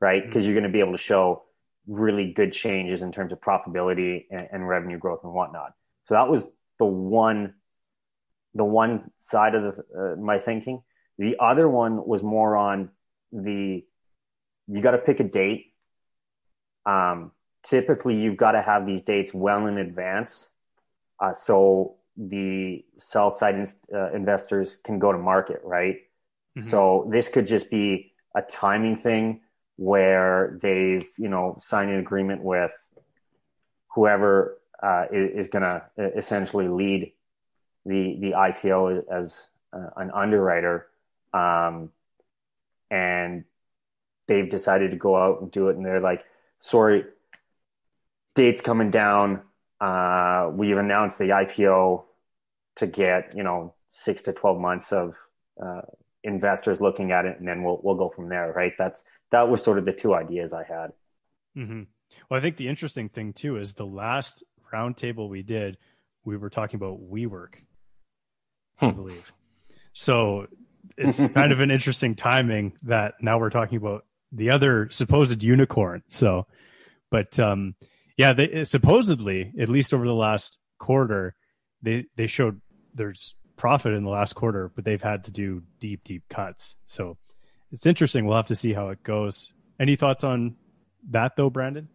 right 0.00 0.24
because 0.24 0.42
mm-hmm. 0.42 0.52
you're 0.52 0.60
going 0.60 0.70
to 0.70 0.74
be 0.74 0.80
able 0.80 0.92
to 0.92 0.98
show 0.98 1.44
really 1.86 2.32
good 2.32 2.52
changes 2.52 3.02
in 3.02 3.12
terms 3.12 3.32
of 3.32 3.40
profitability 3.40 4.24
and, 4.30 4.48
and 4.52 4.68
revenue 4.68 4.98
growth 4.98 5.20
and 5.24 5.32
whatnot. 5.32 5.72
So 6.06 6.14
that 6.14 6.28
was 6.28 6.48
the 6.78 6.86
one, 6.86 7.54
the 8.54 8.64
one 8.64 9.10
side 9.16 9.54
of 9.54 9.76
the, 9.76 9.82
uh, 9.96 10.20
my 10.20 10.38
thinking. 10.38 10.82
The 11.18 11.36
other 11.38 11.68
one 11.68 12.04
was 12.04 12.22
more 12.22 12.56
on 12.56 12.90
the 13.32 13.84
you 14.66 14.80
got 14.80 14.92
to 14.92 14.98
pick 14.98 15.20
a 15.20 15.24
date. 15.24 15.74
Um, 16.86 17.32
typically, 17.64 18.14
you've 18.14 18.36
got 18.36 18.52
to 18.52 18.62
have 18.62 18.86
these 18.86 19.02
dates 19.02 19.34
well 19.34 19.66
in 19.66 19.78
advance, 19.78 20.50
uh, 21.18 21.32
so 21.32 21.96
the 22.16 22.84
sell 22.96 23.30
side 23.30 23.56
uh, 23.92 24.12
investors 24.12 24.76
can 24.76 24.98
go 24.98 25.10
to 25.10 25.18
market, 25.18 25.60
right? 25.64 25.96
Mm-hmm. 26.56 26.60
So 26.60 27.08
this 27.10 27.28
could 27.28 27.46
just 27.46 27.70
be 27.70 28.12
a 28.36 28.42
timing 28.42 28.96
thing 28.96 29.40
where 29.76 30.56
they've 30.62 31.08
you 31.16 31.28
know 31.28 31.56
signed 31.58 31.90
an 31.90 31.98
agreement 31.98 32.42
with 32.42 32.72
whoever 33.88 34.60
uh, 34.80 35.06
is, 35.12 35.46
is 35.46 35.48
going 35.48 35.62
to 35.62 35.82
essentially 36.16 36.68
lead 36.68 37.12
the 37.84 38.16
the 38.20 38.32
IPO 38.32 39.04
as 39.10 39.46
uh, 39.72 39.90
an 39.96 40.10
underwriter, 40.12 40.86
um, 41.32 41.90
and 42.90 43.44
they've 44.28 44.48
decided 44.48 44.92
to 44.92 44.96
go 44.96 45.16
out 45.16 45.40
and 45.40 45.50
do 45.50 45.68
it, 45.68 45.76
and 45.76 45.84
they're 45.84 46.00
like, 46.00 46.24
"Sorry, 46.60 47.04
dates 48.34 48.60
coming 48.60 48.90
down. 48.90 49.42
Uh, 49.80 50.50
we've 50.52 50.76
announced 50.76 51.18
the 51.18 51.24
IPO 51.30 52.04
to 52.76 52.86
get 52.86 53.36
you 53.36 53.42
know 53.42 53.74
six 53.88 54.22
to 54.24 54.32
twelve 54.32 54.58
months 54.58 54.92
of 54.92 55.14
uh, 55.62 55.82
investors 56.22 56.80
looking 56.80 57.12
at 57.12 57.24
it, 57.24 57.38
and 57.38 57.46
then 57.46 57.62
we'll 57.62 57.80
we'll 57.82 57.96
go 57.96 58.08
from 58.08 58.28
there." 58.28 58.52
Right? 58.52 58.72
That's 58.78 59.04
that 59.30 59.48
was 59.48 59.62
sort 59.62 59.78
of 59.78 59.84
the 59.84 59.92
two 59.92 60.14
ideas 60.14 60.52
I 60.52 60.64
had. 60.64 60.92
Mm-hmm. 61.56 61.82
Well, 62.28 62.38
I 62.38 62.40
think 62.40 62.56
the 62.56 62.68
interesting 62.68 63.08
thing 63.08 63.32
too 63.32 63.56
is 63.56 63.74
the 63.74 63.86
last 63.86 64.42
roundtable 64.72 65.28
we 65.28 65.42
did, 65.42 65.78
we 66.24 66.36
were 66.36 66.50
talking 66.50 66.76
about 66.76 67.00
WeWork, 67.00 67.56
hmm. 68.76 68.86
I 68.86 68.90
believe. 68.90 69.32
So 69.92 70.46
it's 70.96 71.28
kind 71.34 71.52
of 71.52 71.60
an 71.60 71.70
interesting 71.70 72.14
timing 72.14 72.74
that 72.82 73.14
now 73.20 73.38
we're 73.38 73.50
talking 73.50 73.76
about 73.76 74.04
the 74.32 74.50
other 74.50 74.88
supposed 74.90 75.42
unicorn. 75.42 76.02
So, 76.08 76.46
but 77.10 77.38
um, 77.38 77.74
yeah, 78.16 78.32
they 78.32 78.64
supposedly 78.64 79.52
at 79.60 79.68
least 79.68 79.92
over 79.92 80.06
the 80.06 80.14
last 80.14 80.58
quarter, 80.78 81.34
they 81.82 82.06
they 82.16 82.26
showed 82.26 82.60
there's 82.94 83.34
profit 83.56 83.92
in 83.92 84.04
the 84.04 84.10
last 84.10 84.34
quarter, 84.34 84.70
but 84.74 84.84
they've 84.84 85.02
had 85.02 85.24
to 85.24 85.30
do 85.30 85.62
deep 85.80 86.04
deep 86.04 86.24
cuts. 86.28 86.76
So 86.86 87.16
it's 87.72 87.86
interesting. 87.86 88.26
We'll 88.26 88.36
have 88.36 88.46
to 88.46 88.54
see 88.54 88.72
how 88.72 88.88
it 88.88 89.02
goes. 89.02 89.52
Any 89.80 89.96
thoughts 89.96 90.24
on 90.24 90.56
that 91.10 91.36
though, 91.36 91.50
Brandon? 91.50 91.88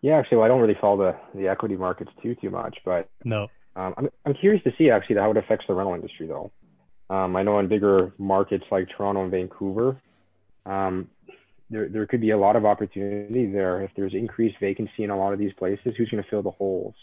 Yeah, 0.00 0.18
actually, 0.18 0.38
well, 0.38 0.44
I 0.44 0.48
don't 0.48 0.60
really 0.60 0.76
follow 0.80 1.12
the, 1.32 1.38
the 1.40 1.48
equity 1.48 1.76
markets 1.76 2.10
too 2.22 2.34
too 2.36 2.50
much, 2.50 2.78
but 2.84 3.08
no, 3.24 3.48
um, 3.74 3.94
I'm 3.96 4.08
I'm 4.26 4.34
curious 4.34 4.62
to 4.64 4.72
see 4.76 4.90
actually 4.90 5.16
how 5.16 5.30
it 5.30 5.36
affects 5.36 5.66
the 5.66 5.74
rental 5.74 5.94
industry 5.94 6.26
though. 6.26 6.52
Um, 7.10 7.36
I 7.36 7.42
know 7.42 7.58
in 7.58 7.68
bigger 7.68 8.12
markets 8.18 8.64
like 8.70 8.88
Toronto 8.94 9.22
and 9.22 9.30
Vancouver, 9.30 10.00
um, 10.66 11.08
there 11.70 11.88
there 11.88 12.06
could 12.06 12.20
be 12.20 12.30
a 12.30 12.38
lot 12.38 12.56
of 12.56 12.64
opportunity 12.64 13.46
there 13.46 13.82
if 13.82 13.90
there's 13.96 14.14
increased 14.14 14.56
vacancy 14.60 15.04
in 15.04 15.10
a 15.10 15.18
lot 15.18 15.32
of 15.32 15.38
these 15.38 15.52
places. 15.58 15.94
Who's 15.96 16.08
going 16.08 16.22
to 16.22 16.30
fill 16.30 16.42
the 16.42 16.50
holes? 16.50 16.94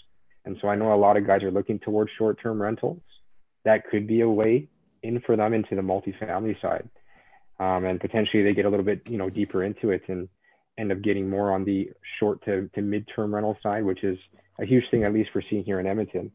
And 0.45 0.57
so 0.61 0.67
I 0.67 0.75
know 0.75 0.93
a 0.93 0.95
lot 0.95 1.17
of 1.17 1.25
guys 1.25 1.43
are 1.43 1.51
looking 1.51 1.79
towards 1.79 2.11
short-term 2.17 2.61
rentals. 2.61 3.01
That 3.63 3.89
could 3.89 4.05
be 4.07 4.21
a 4.21 4.29
way 4.29 4.67
in 5.01 5.21
for 5.21 5.35
them 5.35 5.53
into 5.53 5.75
the 5.75 5.81
multifamily 5.81 6.61
side, 6.61 6.87
um, 7.59 7.85
and 7.85 7.99
potentially 7.99 8.43
they 8.43 8.53
get 8.53 8.65
a 8.65 8.69
little 8.69 8.85
bit 8.85 9.01
you 9.07 9.17
know 9.17 9.29
deeper 9.29 9.63
into 9.63 9.91
it 9.91 10.03
and 10.07 10.29
end 10.77 10.91
up 10.91 11.01
getting 11.01 11.29
more 11.29 11.51
on 11.51 11.63
the 11.63 11.89
short 12.19 12.43
to, 12.45 12.69
to 12.75 12.81
mid-term 12.81 13.33
rental 13.33 13.57
side, 13.63 13.83
which 13.85 14.03
is 14.03 14.17
a 14.59 14.65
huge 14.65 14.83
thing, 14.91 15.03
at 15.03 15.13
least 15.13 15.29
we're 15.33 15.41
seeing 15.49 15.63
here 15.63 15.79
in 15.79 15.87
Edmonton. 15.87 16.31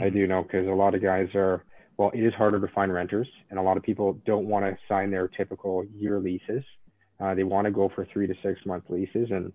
I 0.00 0.08
do 0.08 0.26
know 0.26 0.42
because 0.42 0.66
a 0.66 0.70
lot 0.70 0.94
of 0.94 1.02
guys 1.02 1.28
are, 1.34 1.64
well, 1.98 2.10
it 2.14 2.20
is 2.20 2.32
harder 2.34 2.60
to 2.60 2.72
find 2.74 2.92
renters, 2.92 3.28
and 3.50 3.58
a 3.58 3.62
lot 3.62 3.76
of 3.76 3.82
people 3.82 4.18
don't 4.26 4.46
want 4.46 4.64
to 4.64 4.76
sign 4.88 5.10
their 5.10 5.28
typical 5.28 5.84
year 5.94 6.18
leases. 6.18 6.64
Uh, 7.22 7.34
they 7.34 7.44
want 7.44 7.66
to 7.66 7.70
go 7.70 7.88
for 7.94 8.06
three 8.12 8.26
to 8.26 8.34
six 8.42 8.58
month 8.66 8.84
leases, 8.88 9.30
and 9.30 9.52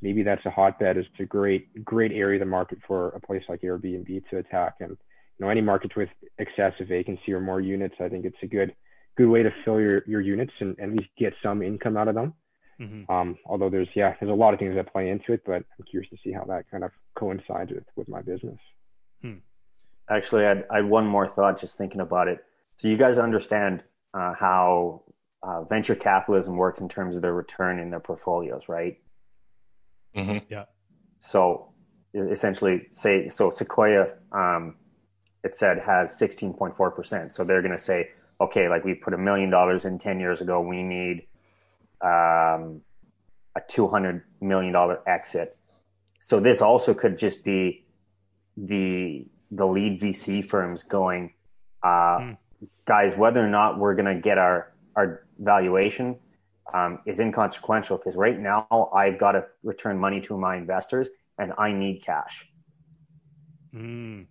maybe 0.00 0.22
that's 0.24 0.44
a 0.46 0.50
hotbed. 0.50 0.96
It's 0.96 1.08
a 1.20 1.24
great, 1.24 1.84
great 1.84 2.10
area 2.10 2.36
of 2.36 2.40
the 2.40 2.50
market 2.50 2.78
for 2.88 3.10
a 3.10 3.20
place 3.20 3.44
like 3.48 3.60
Airbnb 3.60 4.28
to 4.30 4.38
attack. 4.38 4.76
And 4.80 4.90
you 4.90 5.46
know, 5.46 5.48
any 5.48 5.60
markets 5.60 5.94
with 5.94 6.08
excessive 6.38 6.88
vacancy 6.88 7.32
or 7.32 7.40
more 7.40 7.60
units, 7.60 7.94
I 8.00 8.08
think 8.08 8.24
it's 8.24 8.36
a 8.42 8.46
good, 8.46 8.74
good 9.16 9.28
way 9.28 9.44
to 9.44 9.50
fill 9.64 9.80
your 9.80 10.02
your 10.08 10.20
units 10.20 10.52
and, 10.58 10.76
and 10.78 10.92
at 10.92 10.98
least 10.98 11.10
get 11.16 11.34
some 11.40 11.62
income 11.62 11.96
out 11.96 12.08
of 12.08 12.16
them. 12.16 12.34
Mm-hmm. 12.80 13.12
Um, 13.12 13.38
although 13.46 13.70
there's 13.70 13.88
yeah, 13.94 14.14
there's 14.18 14.32
a 14.32 14.34
lot 14.34 14.52
of 14.52 14.58
things 14.58 14.74
that 14.74 14.92
play 14.92 15.08
into 15.08 15.32
it, 15.32 15.42
but 15.46 15.54
I'm 15.78 15.84
curious 15.88 16.10
to 16.10 16.16
see 16.24 16.32
how 16.32 16.44
that 16.46 16.68
kind 16.68 16.82
of 16.82 16.90
coincides 17.14 17.70
with 17.70 17.84
with 17.94 18.08
my 18.08 18.22
business. 18.22 18.58
Hmm. 19.20 19.34
Actually, 20.10 20.46
I 20.46 20.48
had, 20.48 20.66
I 20.68 20.76
had 20.78 20.86
one 20.86 21.06
more 21.06 21.28
thought 21.28 21.60
just 21.60 21.76
thinking 21.76 22.00
about 22.00 22.26
it. 22.26 22.44
So 22.76 22.88
you 22.88 22.96
guys 22.96 23.18
understand 23.18 23.84
uh, 24.14 24.34
how 24.34 25.02
uh, 25.42 25.64
venture 25.64 25.94
capitalism 25.94 26.56
works 26.56 26.80
in 26.80 26.88
terms 26.88 27.16
of 27.16 27.22
their 27.22 27.34
return 27.34 27.78
in 27.78 27.90
their 27.90 28.00
portfolios, 28.00 28.68
right? 28.68 28.98
Mm-hmm. 30.16 30.38
Yeah. 30.48 30.64
So 31.18 31.72
essentially, 32.14 32.86
say 32.90 33.28
so 33.28 33.50
Sequoia, 33.50 34.14
um, 34.32 34.76
it 35.42 35.56
said 35.56 35.78
has 35.80 36.18
16.4 36.20 36.94
percent. 36.94 37.32
So 37.32 37.44
they're 37.44 37.62
going 37.62 37.76
to 37.76 37.82
say, 37.82 38.10
okay, 38.40 38.68
like 38.68 38.84
we 38.84 38.94
put 38.94 39.14
a 39.14 39.18
million 39.18 39.50
dollars 39.50 39.84
in 39.84 39.98
10 39.98 40.20
years 40.20 40.40
ago, 40.40 40.60
we 40.60 40.82
need 40.82 41.26
um, 42.00 42.82
a 43.54 43.60
$200 43.68 44.22
million 44.40 44.74
exit. 45.06 45.56
So 46.18 46.40
this 46.40 46.60
also 46.60 46.94
could 46.94 47.18
just 47.18 47.44
be 47.44 47.84
the 48.56 49.26
the 49.50 49.66
lead 49.66 50.00
VC 50.00 50.44
firms 50.44 50.82
going, 50.82 51.34
uh, 51.82 51.88
mm. 52.18 52.36
guys, 52.86 53.16
whether 53.16 53.44
or 53.44 53.48
not 53.48 53.78
we're 53.78 53.94
going 53.94 54.14
to 54.14 54.20
get 54.20 54.38
our 54.38 54.72
our 54.94 55.24
valuation 55.42 56.18
um, 56.72 57.00
is 57.06 57.20
inconsequential 57.20 57.98
because 57.98 58.16
right 58.16 58.38
now 58.38 58.90
I've 58.94 59.18
got 59.18 59.32
to 59.32 59.44
return 59.62 59.98
money 59.98 60.20
to 60.22 60.38
my 60.38 60.56
investors 60.56 61.10
and 61.38 61.52
I 61.58 61.72
need 61.72 62.04
cash. 62.04 62.48
Mm. 63.74 64.26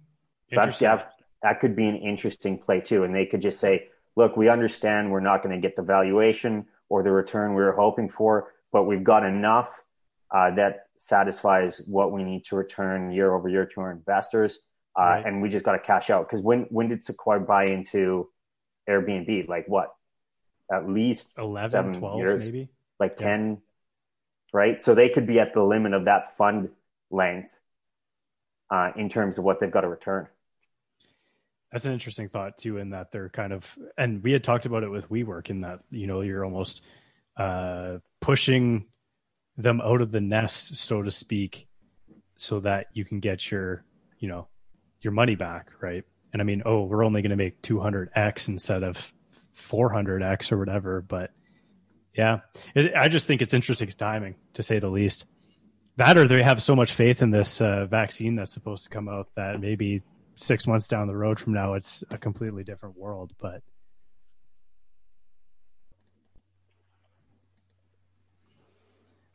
That, 0.51 0.77
that, 0.79 1.13
that 1.43 1.59
could 1.59 1.75
be 1.75 1.87
an 1.87 1.95
interesting 1.97 2.57
play 2.57 2.81
too. 2.81 3.03
And 3.03 3.13
they 3.13 3.25
could 3.25 3.41
just 3.41 3.59
say, 3.59 3.89
look, 4.15 4.35
we 4.37 4.49
understand 4.49 5.11
we're 5.11 5.19
not 5.19 5.43
going 5.43 5.55
to 5.55 5.61
get 5.61 5.75
the 5.75 5.81
valuation 5.81 6.65
or 6.89 7.03
the 7.03 7.11
return 7.11 7.53
we 7.53 7.61
were 7.61 7.71
hoping 7.71 8.09
for, 8.09 8.53
but 8.71 8.83
we've 8.83 9.03
got 9.03 9.25
enough 9.25 9.83
uh, 10.33 10.53
that 10.55 10.87
satisfies 10.97 11.81
what 11.87 12.11
we 12.11 12.23
need 12.23 12.45
to 12.45 12.55
return 12.55 13.11
year 13.11 13.33
over 13.33 13.49
year 13.49 13.65
to 13.65 13.81
our 13.81 13.91
investors. 13.91 14.59
Uh, 14.97 15.03
right. 15.03 15.25
And 15.25 15.41
we 15.41 15.49
just 15.49 15.63
got 15.63 15.73
to 15.73 15.79
cash 15.79 16.09
out. 16.09 16.27
Because 16.27 16.41
when, 16.41 16.61
when 16.69 16.89
did 16.89 17.03
Sequoia 17.03 17.39
buy 17.39 17.65
into 17.65 18.29
Airbnb? 18.89 19.47
Like 19.47 19.65
what? 19.67 19.93
At 20.71 20.87
least 20.89 21.37
11, 21.37 21.69
seven 21.69 21.99
12 21.99 22.17
years, 22.17 22.45
maybe? 22.45 22.69
Like 22.99 23.15
yeah. 23.19 23.27
10, 23.27 23.61
right? 24.53 24.81
So 24.81 24.95
they 24.95 25.09
could 25.09 25.27
be 25.27 25.39
at 25.39 25.53
the 25.53 25.63
limit 25.63 25.93
of 25.93 26.05
that 26.05 26.37
fund 26.37 26.69
length 27.09 27.59
uh, 28.69 28.91
in 28.95 29.09
terms 29.09 29.37
of 29.37 29.43
what 29.43 29.59
they've 29.59 29.71
got 29.71 29.81
to 29.81 29.89
return. 29.89 30.27
That's 31.71 31.85
an 31.85 31.93
interesting 31.93 32.29
thought 32.29 32.57
too, 32.57 32.77
in 32.77 32.89
that 32.91 33.11
they're 33.11 33.29
kind 33.29 33.53
of, 33.53 33.77
and 33.97 34.21
we 34.23 34.31
had 34.31 34.43
talked 34.43 34.65
about 34.65 34.83
it 34.83 34.89
with 34.89 35.09
WeWork, 35.09 35.49
in 35.49 35.61
that 35.61 35.79
you 35.89 36.07
know 36.07 36.21
you're 36.21 36.43
almost 36.43 36.81
uh, 37.37 37.97
pushing 38.19 38.85
them 39.57 39.81
out 39.81 40.01
of 40.01 40.11
the 40.11 40.21
nest, 40.21 40.75
so 40.75 41.01
to 41.01 41.11
speak, 41.11 41.67
so 42.35 42.59
that 42.61 42.87
you 42.93 43.05
can 43.05 43.19
get 43.19 43.51
your, 43.51 43.83
you 44.19 44.27
know, 44.27 44.47
your 45.01 45.13
money 45.13 45.35
back, 45.35 45.69
right? 45.81 46.03
And 46.33 46.41
I 46.41 46.45
mean, 46.45 46.61
oh, 46.65 46.83
we're 46.83 47.05
only 47.05 47.21
going 47.21 47.31
to 47.31 47.35
make 47.35 47.61
200x 47.61 48.47
instead 48.47 48.83
of 48.83 49.13
400x 49.57 50.51
or 50.51 50.57
whatever, 50.57 51.01
but 51.01 51.31
yeah, 52.15 52.39
I 52.75 53.07
just 53.07 53.27
think 53.27 53.41
it's 53.41 53.53
interesting 53.53 53.87
timing 53.89 54.35
to 54.55 54.63
say 54.63 54.79
the 54.79 54.89
least. 54.89 55.25
That 55.97 56.17
or 56.17 56.27
they 56.27 56.41
have 56.41 56.61
so 56.61 56.75
much 56.75 56.93
faith 56.93 57.21
in 57.21 57.31
this 57.31 57.61
uh, 57.61 57.85
vaccine 57.85 58.35
that's 58.35 58.53
supposed 58.53 58.83
to 58.85 58.89
come 58.89 59.07
out 59.07 59.27
that 59.35 59.59
maybe 59.59 60.01
six 60.35 60.67
months 60.67 60.87
down 60.87 61.07
the 61.07 61.15
road 61.15 61.39
from 61.39 61.53
now, 61.53 61.73
it's 61.73 62.03
a 62.09 62.17
completely 62.17 62.63
different 62.63 62.97
world. 62.97 63.31
But 63.39 63.61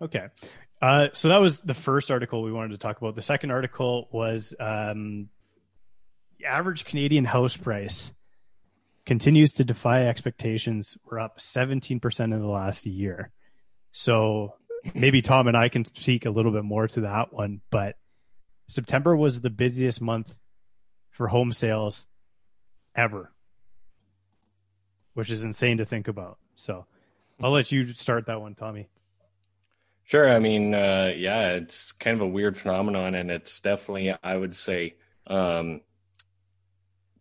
okay. 0.03 0.27
Uh, 0.83 1.09
so 1.13 1.29
that 1.29 1.41
was 1.41 1.63
the 1.63 1.75
first 1.75 2.11
article 2.11 2.43
we 2.43 2.53
wanted 2.53 2.73
to 2.73 2.79
talk 2.79 2.99
about. 2.99 3.15
The 3.15 3.23
second 3.23 3.51
article 3.51 4.09
was 4.13 4.55
um, 4.61 5.29
the 6.39 6.47
average 6.47 6.85
Canadian 6.85 7.25
house 7.25 7.57
price 7.57 8.13
continues 9.07 9.55
to 9.55 9.65
defy 9.65 10.07
expectations. 10.07 10.99
We're 11.05 11.21
up 11.21 11.39
17% 11.39 12.21
in 12.21 12.31
the 12.31 12.47
last 12.47 12.85
year. 12.85 13.31
So 13.93 14.55
maybe 14.95 15.23
Tom 15.23 15.47
and 15.47 15.57
I 15.57 15.69
can 15.69 15.85
speak 15.85 16.27
a 16.27 16.31
little 16.31 16.53
bit 16.53 16.65
more 16.65 16.89
to 16.89 17.03
that 17.03 17.33
one. 17.33 17.61
But 17.71 17.97
September 18.67 19.17
was 19.17 19.41
the 19.41 19.51
busiest 19.51 20.03
month 20.03 20.37
for 21.11 21.29
home 21.29 21.53
sales 21.53 22.05
ever, 22.95 23.33
which 25.15 25.31
is 25.31 25.45
insane 25.45 25.79
to 25.79 25.85
think 25.85 26.09
about. 26.09 26.39
So 26.57 26.85
I'll 27.41 27.53
let 27.53 27.71
you 27.71 27.93
start 27.95 28.27
that 28.27 28.41
one, 28.41 28.55
Tommy. 28.55 28.89
Sure. 30.05 30.31
I 30.31 30.39
mean, 30.39 30.75
uh, 30.75 31.13
yeah, 31.17 31.51
it's 31.51 31.93
kind 31.93 32.17
of 32.17 32.21
a 32.21 32.29
weird 32.29 32.57
phenomenon, 32.57 33.15
and 33.15 33.31
it's 33.31 33.61
definitely, 33.61 34.15
I 34.23 34.37
would 34.37 34.55
say, 34.55 34.95
um, 35.27 35.81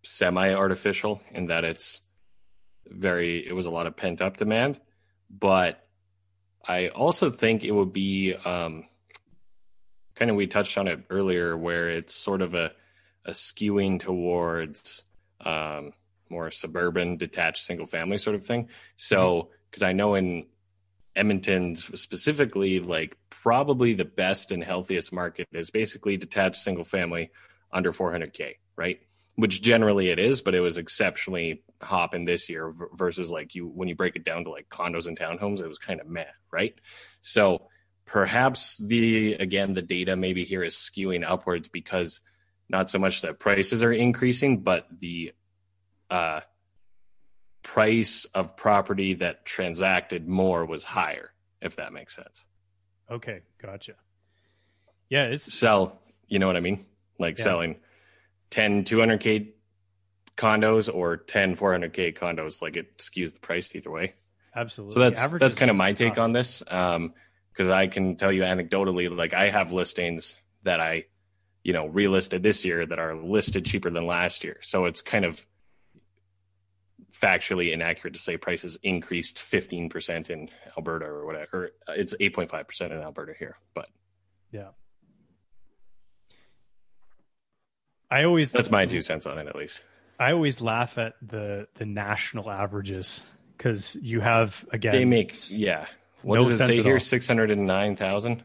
semi-artificial 0.05 1.21
in 1.31 1.47
that 1.47 1.63
it's 1.63 2.01
very. 2.85 3.45
It 3.45 3.53
was 3.53 3.65
a 3.65 3.71
lot 3.71 3.87
of 3.87 3.97
pent-up 3.97 4.37
demand, 4.37 4.79
but 5.29 5.85
I 6.67 6.89
also 6.89 7.29
think 7.29 7.63
it 7.63 7.71
would 7.71 7.93
be 7.93 8.33
um, 8.33 8.85
kind 10.15 10.31
of 10.31 10.37
we 10.37 10.47
touched 10.47 10.77
on 10.77 10.87
it 10.87 11.03
earlier, 11.09 11.57
where 11.57 11.89
it's 11.89 12.15
sort 12.15 12.41
of 12.41 12.53
a, 12.53 12.71
a 13.25 13.31
skewing 13.31 13.99
towards 13.99 15.03
um, 15.41 15.93
more 16.29 16.49
suburban, 16.51 17.17
detached, 17.17 17.63
single-family 17.63 18.17
sort 18.17 18.35
of 18.35 18.45
thing. 18.45 18.69
So, 18.95 19.49
because 19.69 19.83
I 19.83 19.93
know 19.93 20.15
in 20.15 20.45
Edmonton 21.15 21.75
specifically, 21.75 22.79
like 22.79 23.17
probably 23.29 23.93
the 23.93 24.05
best 24.05 24.51
and 24.51 24.63
healthiest 24.63 25.13
market 25.13 25.47
is 25.51 25.69
basically 25.69 26.17
detached 26.17 26.57
single 26.57 26.83
family 26.83 27.31
under 27.71 27.91
400k, 27.93 28.55
right? 28.75 28.99
Which 29.36 29.62
generally 29.62 30.10
it 30.10 30.19
is, 30.19 30.39
but 30.39 30.56
it 30.56 30.62
was 30.62 30.78
exceptionally 30.78 31.63
hopping 31.82 32.24
this 32.24 32.50
year 32.50 32.74
versus 32.93 33.30
like 33.30 33.54
you 33.54 33.67
when 33.67 33.89
you 33.89 33.95
break 33.95 34.15
it 34.15 34.24
down 34.24 34.45
to 34.45 34.50
like 34.50 34.69
condos 34.69 35.08
and 35.08 35.19
townhomes, 35.19 35.60
it 35.60 35.67
was 35.67 35.78
kind 35.78 36.00
of 36.00 36.08
meh, 36.08 36.24
right? 36.52 36.74
So 37.21 37.67
perhaps 38.06 38.78
the 38.78 39.34
again 39.34 39.74
the 39.74 39.82
data 39.82 40.15
maybe 40.15 40.45
here 40.45 40.63
is 40.63 40.76
skewing 40.76 41.30
upwards 41.30 41.67
because 41.67 42.21
not 42.69 42.89
so 42.89 42.98
much 42.98 43.21
that 43.21 43.39
prices 43.39 43.84
are 43.84 43.91
increasing, 43.91 44.62
but 44.62 44.88
the 44.98 45.34
uh, 46.10 46.41
price 47.62 48.26
of 48.34 48.56
property 48.56 49.15
that 49.15 49.45
transacted 49.45 50.28
more 50.28 50.65
was 50.65 50.84
higher, 50.84 51.32
if 51.62 51.76
that 51.76 51.93
makes 51.93 52.15
sense. 52.15 52.45
Okay, 53.10 53.41
gotcha. 53.62 53.93
Yeah, 55.10 55.26
it's 55.26 55.54
sell, 55.54 56.00
you 56.28 56.39
know 56.39 56.48
what 56.48 56.58
I 56.58 56.62
mean? 56.62 56.86
Like 57.19 57.38
yeah. 57.38 57.43
selling 57.43 57.76
10 58.49 58.84
200k 58.84 59.51
condos 60.38 60.93
or 60.93 61.17
10 61.17 61.55
400k 61.55 62.17
condos 62.17 62.62
like 62.62 62.75
it 62.75 62.97
skews 62.97 63.34
the 63.34 63.39
price 63.39 63.73
either 63.75 63.91
way. 63.91 64.13
Absolutely. 64.55 64.93
So 64.93 64.99
that's 64.99 65.29
that's 65.31 65.55
kind 65.55 65.71
of 65.71 65.77
my 65.77 65.93
take 65.93 66.15
tough. 66.15 66.23
on 66.23 66.34
this 66.34 66.63
um 66.67 67.13
because 67.51 67.69
I 67.69 67.88
can 67.88 68.17
tell 68.17 68.31
you 68.31 68.41
anecdotally 68.41 69.15
like 69.15 69.34
I 69.34 69.49
have 69.49 69.71
listings 69.71 70.38
that 70.63 70.79
I 70.79 71.05
you 71.63 71.73
know 71.73 71.89
relisted 71.89 72.41
this 72.41 72.65
year 72.65 72.86
that 72.86 72.99
are 72.99 73.15
listed 73.15 73.65
cheaper 73.65 73.89
than 73.89 74.05
last 74.05 74.43
year. 74.43 74.58
So 74.62 74.86
it's 74.86 75.01
kind 75.01 75.25
of 75.25 75.45
factually 77.12 77.71
inaccurate 77.71 78.13
to 78.13 78.19
say 78.19 78.38
prices 78.38 78.77
increased 78.84 79.38
15% 79.38 80.29
in 80.29 80.49
Alberta 80.77 81.05
or 81.05 81.25
whatever. 81.25 81.71
Or 81.88 81.95
it's 81.95 82.13
8.5% 82.13 82.91
in 82.91 82.97
Alberta 82.97 83.34
here, 83.38 83.58
but 83.73 83.88
yeah. 84.51 84.69
I 88.09 88.23
always 88.23 88.51
That's 88.51 88.71
my 88.71 88.85
two 88.85 89.01
cents 89.01 89.25
on 89.25 89.37
it 89.37 89.47
at 89.47 89.55
least. 89.55 89.83
I 90.19 90.31
always 90.31 90.61
laugh 90.61 90.97
at 90.97 91.13
the 91.21 91.67
the 91.75 91.85
national 91.85 92.49
averages 92.49 93.21
cuz 93.57 93.95
you 94.01 94.21
have 94.21 94.65
again 94.71 94.93
They 94.93 95.05
make 95.05 95.33
yeah. 95.49 95.85
What 96.21 96.37
no 96.37 96.47
does 96.47 96.59
it 96.59 96.65
say 96.65 96.81
here 96.81 96.99
609,000? 96.99 98.43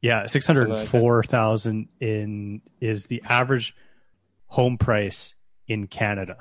Yeah, 0.00 0.26
604,000 0.26 1.88
in 2.00 2.62
is 2.80 3.06
the 3.06 3.22
average 3.28 3.74
home 4.46 4.78
price 4.78 5.34
in 5.66 5.86
Canada. 5.88 6.36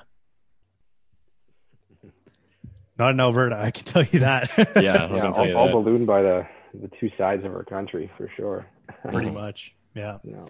Not 2.97 3.11
in 3.11 3.19
Alberta, 3.19 3.57
I 3.57 3.71
can 3.71 3.85
tell 3.85 4.03
you 4.03 4.21
that. 4.21 4.49
yeah, 4.75 5.13
yeah, 5.13 5.31
all, 5.31 5.55
all 5.55 5.71
ballooned 5.71 6.07
by 6.07 6.21
the 6.21 6.47
the 6.73 6.89
two 6.99 7.09
sides 7.17 7.45
of 7.45 7.53
our 7.53 7.63
country 7.63 8.11
for 8.17 8.29
sure. 8.35 8.65
Pretty 9.09 9.29
much, 9.43 9.73
yeah. 9.93 10.17
yeah. 10.23 10.45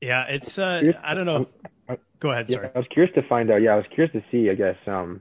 Yeah, 0.00 0.24
it's 0.28 0.58
uh, 0.58 0.92
I 1.02 1.14
don't 1.14 1.26
know. 1.26 1.46
I, 1.88 1.98
Go 2.20 2.30
ahead. 2.30 2.48
Sorry. 2.48 2.66
Yeah, 2.66 2.72
I 2.74 2.78
was 2.78 2.88
curious 2.90 3.14
to 3.14 3.22
find 3.28 3.50
out. 3.50 3.62
Yeah, 3.62 3.72
I 3.72 3.76
was 3.76 3.86
curious 3.94 4.12
to 4.12 4.22
see. 4.30 4.50
I 4.50 4.54
guess 4.54 4.76
um, 4.86 5.20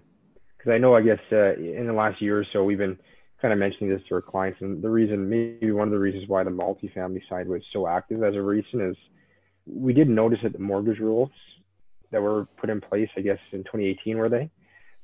because 0.58 0.72
I 0.72 0.78
know. 0.78 0.96
I 0.96 1.02
guess 1.02 1.20
uh, 1.32 1.56
in 1.56 1.88
the 1.88 1.94
last 1.94 2.22
year 2.22 2.40
or 2.40 2.46
so, 2.52 2.64
we've 2.64 2.78
been 2.78 2.98
kind 3.42 3.54
of 3.54 3.60
mentioning 3.60 3.90
this 3.90 4.02
to 4.10 4.16
our 4.16 4.22
clients, 4.22 4.62
and 4.62 4.82
the 4.82 4.90
reason, 4.90 5.30
maybe 5.30 5.72
one 5.72 5.88
of 5.88 5.92
the 5.92 6.00
reasons 6.00 6.28
why 6.28 6.44
the 6.44 6.50
multifamily 6.50 7.22
side 7.30 7.48
was 7.48 7.62
so 7.72 7.88
active 7.88 8.24
as 8.24 8.36
a 8.36 8.42
recent 8.42 8.82
is 8.82 8.96
we 9.66 9.94
did 9.94 10.10
notice 10.10 10.40
that 10.44 10.54
the 10.54 10.60
mortgage 10.60 11.00
rules 11.00 11.30
that 12.12 12.22
were 12.22 12.48
put 12.58 12.70
in 12.70 12.82
place, 12.82 13.10
I 13.16 13.22
guess 13.22 13.38
in 13.52 13.64
2018, 13.64 14.18
were 14.18 14.30
they? 14.30 14.50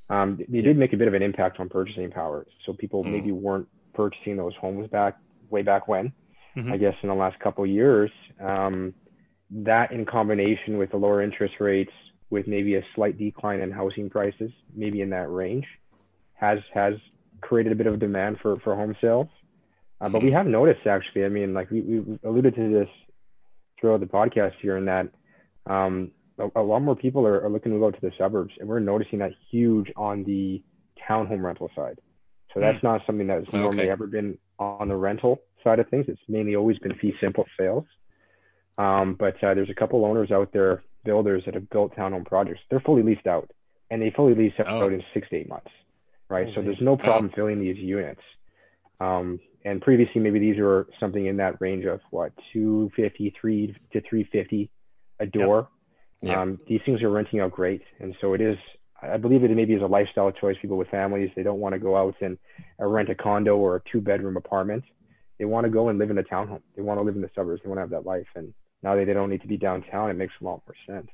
um, 0.10 0.40
they 0.48 0.62
did 0.62 0.78
make 0.78 0.94
a 0.94 0.98
bit 0.98 1.08
of 1.08 1.14
an 1.14 1.24
impact 1.24 1.60
on 1.60 1.70
purchasing 1.70 2.12
power. 2.12 2.46
So 2.66 2.74
people 2.74 3.04
mm. 3.04 3.12
maybe 3.12 3.32
weren't 3.32 3.68
purchasing 3.94 4.38
those 4.38 4.54
homes 4.60 4.88
back 4.90 5.18
way 5.50 5.62
back 5.62 5.88
when. 5.88 6.14
Mm-hmm. 6.56 6.72
I 6.72 6.78
guess 6.78 6.94
in 7.02 7.10
the 7.10 7.16
last 7.16 7.40
couple 7.40 7.64
of 7.64 7.70
years, 7.70 8.12
um, 8.40 8.94
that 9.64 9.92
in 9.92 10.06
combination 10.06 10.78
with 10.78 10.92
the 10.92 10.98
lower 10.98 11.22
interest 11.22 11.56
rates, 11.60 11.92
with 12.30 12.48
maybe 12.48 12.76
a 12.76 12.82
slight 12.96 13.18
decline 13.18 13.62
in 13.62 13.72
housing 13.72 14.10
prices, 14.10 14.52
maybe 14.76 15.02
in 15.02 15.10
that 15.12 15.32
range, 15.32 15.66
has 16.34 16.60
has 16.74 16.94
created 17.42 17.72
a 17.72 17.76
bit 17.76 17.88
of 17.88 18.00
demand 18.00 18.38
for 18.42 18.60
for 18.60 18.76
home 18.76 18.96
sales. 19.00 19.28
Uh, 20.02 20.10
but 20.10 20.22
we 20.22 20.32
have 20.32 20.46
noticed 20.46 20.86
actually. 20.86 21.24
I 21.24 21.30
mean, 21.30 21.54
like 21.54 21.72
we 21.72 21.82
we 21.82 22.20
alluded 22.24 22.56
to 22.56 22.70
this 22.70 22.90
throughout 23.80 24.02
the 24.02 24.06
podcast 24.06 24.54
here, 24.62 24.78
in 24.78 24.86
that 24.86 25.08
um, 25.68 26.12
a, 26.38 26.48
a 26.60 26.62
lot 26.62 26.82
more 26.82 26.96
people 26.96 27.26
are, 27.26 27.46
are, 27.46 27.50
looking 27.50 27.72
to 27.72 27.80
go 27.80 27.92
to 27.92 28.02
the 28.02 28.12
suburbs, 28.18 28.54
and 28.60 28.68
we're 28.68 28.80
noticing 28.80 29.20
that 29.20 29.32
huge 29.50 29.92
on 29.96 30.24
the 30.26 30.62
townhome 31.08 31.44
rental 31.44 31.70
side. 31.76 32.00
So 32.54 32.60
that's 32.60 32.80
mm. 32.80 32.84
not 32.84 33.02
something 33.06 33.28
that's 33.28 33.52
normally 33.54 33.84
okay. 33.84 33.90
ever 33.90 34.08
been 34.08 34.38
on 34.60 34.88
the 34.90 34.96
rental 34.96 35.40
side 35.64 35.80
of 35.80 35.88
things. 35.90 36.06
It's 36.08 36.22
mainly 36.28 36.56
always 36.56 36.78
been 36.80 36.96
fee 36.96 37.14
simple 37.22 37.46
sales. 37.58 37.86
Um, 38.78 39.16
but 39.18 39.36
uh, 39.44 39.54
there's 39.54 39.70
a 39.70 39.76
couple 39.76 40.06
owners 40.06 40.32
out 40.32 40.52
there, 40.52 40.84
builders 41.04 41.44
that 41.46 41.54
have 41.54 41.70
built 41.70 41.96
townhome 41.96 42.26
projects. 42.26 42.60
They're 42.70 42.82
fully 42.82 43.04
leased 43.04 43.28
out, 43.28 43.50
and 43.90 44.02
they 44.02 44.12
fully 44.16 44.36
lease 44.36 44.54
oh. 44.60 44.84
out 44.84 44.94
in 44.94 45.02
six 45.14 45.30
to 45.30 45.38
eight 45.38 45.50
months, 45.50 45.72
right? 46.30 46.48
so 46.56 46.62
there's 46.62 46.82
no 46.82 46.98
problem 46.98 47.30
oh. 47.32 47.36
filling 47.36 47.60
these 47.60 47.78
units. 47.78 48.22
Um, 49.00 49.40
and 49.64 49.82
previously, 49.82 50.22
maybe 50.22 50.40
these 50.40 50.60
were 50.60 50.88
something 51.00 51.26
in 51.26 51.38
that 51.38 51.60
range 51.60 51.86
of 51.86 52.00
what 52.12 52.32
253 52.54 53.76
to 53.94 54.02
350 54.02 54.70
a 55.20 55.26
door. 55.26 55.70
Yeah. 56.22 56.42
Um, 56.42 56.60
these 56.68 56.82
things 56.86 57.02
are 57.02 57.10
renting 57.10 57.40
out 57.40 57.52
great, 57.52 57.82
and 58.00 58.16
so 58.22 58.34
it 58.34 58.42
is. 58.42 58.58
I 59.02 59.18
believe 59.18 59.44
it 59.44 59.52
maybe 59.52 59.74
is 59.74 59.82
a 59.82 59.88
lifestyle 59.88 60.32
choice. 60.32 60.56
People 60.62 60.78
with 60.78 60.88
families 60.88 61.30
they 61.36 61.44
don't 61.44 61.60
want 61.60 61.74
to 61.74 61.80
go 61.80 61.96
out 61.96 62.16
and 62.22 62.38
uh, 62.80 62.86
rent 62.86 63.10
a 63.10 63.16
condo 63.16 63.58
or 63.58 63.76
a 63.76 63.82
two 63.92 64.02
bedroom 64.02 64.38
apartment. 64.38 64.84
They 65.38 65.46
want 65.46 65.66
to 65.66 65.70
go 65.70 65.90
and 65.90 66.00
live 66.00 66.12
in 66.12 66.18
a 66.18 66.24
townhome. 66.24 66.62
They 66.76 66.82
want 66.82 67.00
to 67.00 67.04
live 67.04 67.16
in 67.16 67.22
the 67.22 67.30
suburbs. 67.36 67.62
They 67.64 67.70
want 67.70 67.78
to 67.78 67.82
have 67.82 67.90
that 67.90 68.06
life, 68.06 68.28
and 68.36 68.54
now 68.86 68.96
that 68.96 69.06
they 69.06 69.14
don't 69.14 69.32
need 69.32 69.42
to 69.42 69.48
be 69.48 69.58
downtown, 69.58 70.12
it 70.12 70.14
makes 70.14 70.34
a 70.40 70.44
lot 70.44 70.62
more 70.68 70.76
sense. 70.86 71.10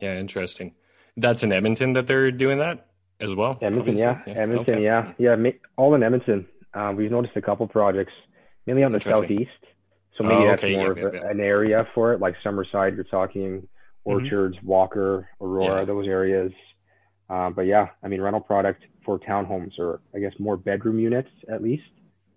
Yeah, 0.00 0.16
interesting. 0.16 0.74
That's 1.16 1.42
in 1.42 1.52
Edmonton 1.52 1.94
that 1.94 2.06
they're 2.06 2.30
doing 2.30 2.58
that 2.58 2.86
as 3.20 3.34
well. 3.34 3.58
Edmonton, 3.60 3.96
yeah. 3.96 4.22
yeah. 4.24 4.34
Edmonton, 4.34 4.74
okay. 4.76 4.84
yeah, 4.84 5.12
yeah. 5.18 5.50
All 5.76 5.94
in 5.96 6.02
Edmonton. 6.04 6.46
Uh, 6.72 6.94
we've 6.96 7.10
noticed 7.10 7.36
a 7.36 7.42
couple 7.42 7.66
projects, 7.66 8.12
mainly 8.66 8.84
on 8.84 8.92
the 8.92 9.00
southeast. 9.00 9.50
So 10.16 10.22
maybe 10.22 10.44
oh, 10.44 10.48
that's 10.48 10.62
more 10.62 10.92
of 10.92 11.14
an 11.14 11.40
area 11.40 11.88
for 11.92 12.12
it, 12.12 12.20
like 12.20 12.34
Summerside. 12.44 12.94
You're 12.94 13.04
talking 13.04 13.62
mm-hmm. 13.62 14.10
Orchards, 14.10 14.56
mm-hmm. 14.56 14.66
Walker, 14.66 15.28
Aurora, 15.40 15.84
those 15.84 16.06
areas. 16.06 16.52
Um, 17.28 17.54
but 17.54 17.62
yeah, 17.62 17.88
I 18.02 18.08
mean, 18.08 18.20
rental 18.20 18.40
product 18.40 18.84
for 19.04 19.18
townhomes 19.18 19.78
or 19.78 20.02
I 20.14 20.20
guess 20.20 20.32
more 20.38 20.56
bedroom 20.56 21.00
units 21.00 21.30
at 21.50 21.62
least. 21.62 21.82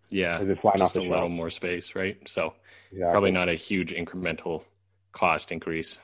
Yeah, 0.10 0.40
it's 0.40 0.62
flying 0.62 0.78
just 0.78 0.98
off 0.98 1.04
a 1.04 1.08
little 1.08 1.30
more 1.30 1.50
space, 1.50 1.96
right? 1.96 2.18
So 2.28 2.54
exactly. 2.92 3.12
probably 3.12 3.32
not 3.32 3.50
a 3.50 3.56
huge 3.56 3.94
incremental 3.94 4.64
cost 5.12 5.52
increase. 5.52 6.00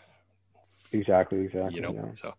Exactly, 0.91 1.41
exactly. 1.41 1.75
You 1.75 1.81
know, 1.81 1.93
yeah. 1.93 2.13
so 2.15 2.33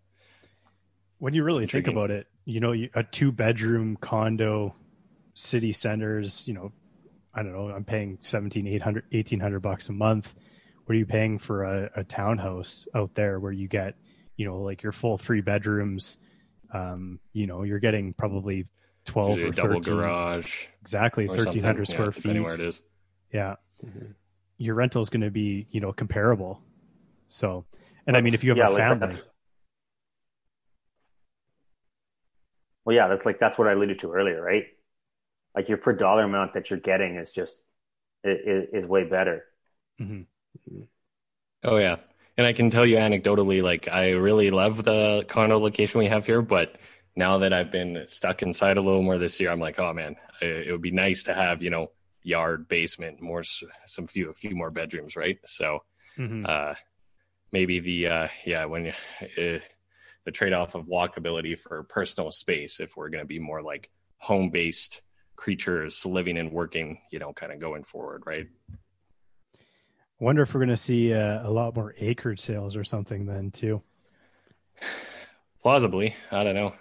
when 1.19 1.35
you 1.35 1.45
really 1.45 1.67
think 1.67 1.87
about 1.87 2.11
it, 2.11 2.27
you 2.45 2.59
know, 2.59 2.75
a 2.95 3.05
two 3.05 3.31
bedroom 3.31 3.97
condo, 3.97 4.75
city 5.35 5.73
centers, 5.73 6.49
you 6.49 6.55
know, 6.55 6.73
I 7.33 7.43
don't 7.43 7.53
know, 7.53 7.69
I'm 7.69 7.85
paying 7.85 8.19
17, 8.21 8.67
800, 8.67 9.05
1800 9.13 9.61
bucks 9.61 9.89
a 9.89 9.93
month. 9.93 10.35
What 10.85 10.95
are 10.95 10.99
you 10.99 11.07
paying 11.07 11.39
for 11.39 11.63
a, 11.63 11.91
a 11.97 12.05
townhouse 12.05 12.89
out 12.95 13.15
there 13.15 13.39
where 13.39 13.53
you 13.53 13.69
get, 13.69 13.95
you 14.37 14.47
know, 14.47 14.63
like 14.63 14.83
your 14.83 14.93
full 14.93 15.17
three 15.17 15.41
bedrooms? 15.41 16.19
Um, 16.75 17.21
you 17.33 17.47
know, 17.47 17.63
you're 17.63 17.79
getting 17.79 18.15
probably 18.15 18.67
12 19.05 19.31
or 19.31 19.53
13. 19.53 19.53
double 19.53 19.81
garage. 19.81 20.67
Exactly. 20.81 21.27
1300 21.27 21.89
square 21.89 22.07
yeah, 22.07 22.11
feet. 22.11 22.41
Where 22.41 22.55
it 22.55 22.61
is. 22.61 22.83
Yeah. 23.33 23.57
Mm-hmm. 23.85 24.13
Your 24.59 24.75
rental 24.75 25.03
is 25.03 25.11
going 25.11 25.23
to 25.23 25.31
be, 25.31 25.67
you 25.71 25.81
know, 25.81 25.93
comparable. 25.93 26.61
So, 27.27 27.65
and 28.07 28.15
that's, 28.15 28.21
I 28.21 28.23
mean, 28.23 28.35
if 28.35 28.45
you 28.45 28.51
have 28.51 28.59
yeah, 28.59 28.71
a 28.71 28.77
family. 28.77 29.07
Like 29.09 29.25
well, 32.85 32.97
yeah, 32.97 33.09
that's 33.09 33.25
like, 33.25 33.39
that's 33.39 33.59
what 33.59 33.69
I 33.69 33.73
alluded 33.73 34.01
to 34.01 34.13
earlier, 34.13 34.43
right? 34.43 34.67
like 35.55 35.69
your 35.69 35.79
per 35.79 35.93
dollar 35.93 36.25
amount 36.25 36.55
that 36.55 36.71
you're 36.71 36.79
getting 36.79 37.17
is 37.17 37.33
just 37.33 37.63
is, 38.25 38.69
is 38.73 38.87
way 38.87 39.05
better. 39.05 39.45
Mm-hmm. 40.01 40.83
Oh 41.65 41.77
yeah, 41.77 41.97
and 42.37 42.47
I 42.47 42.53
can 42.53 42.71
tell 42.71 42.87
you 42.87 42.97
anecdotally, 42.97 43.63
like 43.63 43.89
I 43.89 44.11
really 44.11 44.51
love 44.51 44.85
the 44.85 45.25
condo 45.29 45.59
location 45.59 45.99
we 45.99 46.07
have 46.07 46.27
here, 46.27 46.43
but 46.43 46.77
now 47.15 47.39
that 47.39 47.53
I've 47.53 47.71
been 47.71 48.05
stuck 48.07 48.43
inside 48.43 48.77
a 48.77 48.81
little 48.81 49.03
more 49.03 49.19
this 49.19 49.39
year, 49.41 49.51
I'm 49.51 49.61
like, 49.61 49.79
oh 49.79 49.93
man, 49.93 50.17
it, 50.41 50.69
it 50.69 50.73
would 50.73 50.83
be 50.83 50.91
nice 50.91 51.25
to 51.25 51.35
have 51.35 51.63
you 51.63 51.71
know 51.71 51.91
yard, 52.23 52.69
basement, 52.69 53.21
more 53.21 53.43
some 53.43 54.07
few 54.07 54.31
a 54.31 54.35
few 54.35 54.55
more 54.55 54.71
bedrooms, 54.71 55.17
right? 55.17 55.39
So 55.45 55.81
mm-hmm. 56.19 56.47
uh, 56.49 56.75
maybe 57.53 57.81
the 57.81 58.07
uh, 58.09 58.29
yeah 58.45 58.65
when 58.65 58.89
uh, 58.89 58.93
the 60.25 60.31
trade 60.33 60.53
off 60.53 60.75
of 60.75 60.87
walkability 60.87 61.59
for 61.59 61.83
personal 61.85 62.31
space, 62.31 62.81
if 62.81 62.97
we're 62.97 63.09
going 63.09 63.25
to 63.25 63.29
be 63.29 63.39
more 63.39 63.63
like 63.63 63.91
home 64.19 64.51
based 64.51 65.03
creatures 65.37 66.07
living 66.07 66.39
and 66.39 66.53
working, 66.53 67.01
you 67.11 67.19
know, 67.19 67.33
kind 67.33 67.53
of 67.53 67.59
going 67.59 67.83
forward, 67.83 68.23
right? 68.27 68.47
Wonder 70.21 70.43
if 70.43 70.55
we're 70.55 70.61
going 70.61 70.69
to 70.69 70.77
see 70.77 71.13
uh, 71.13 71.49
a 71.49 71.51
lot 71.51 71.75
more 71.75 71.95
acreage 71.99 72.41
sales 72.41 72.77
or 72.77 72.85
something 72.85 73.27
then 73.27 73.51
too. 73.51 73.83
Plausibly, 75.63 76.15
I 76.31 76.45
don't 76.45 76.55
know. 76.55 76.75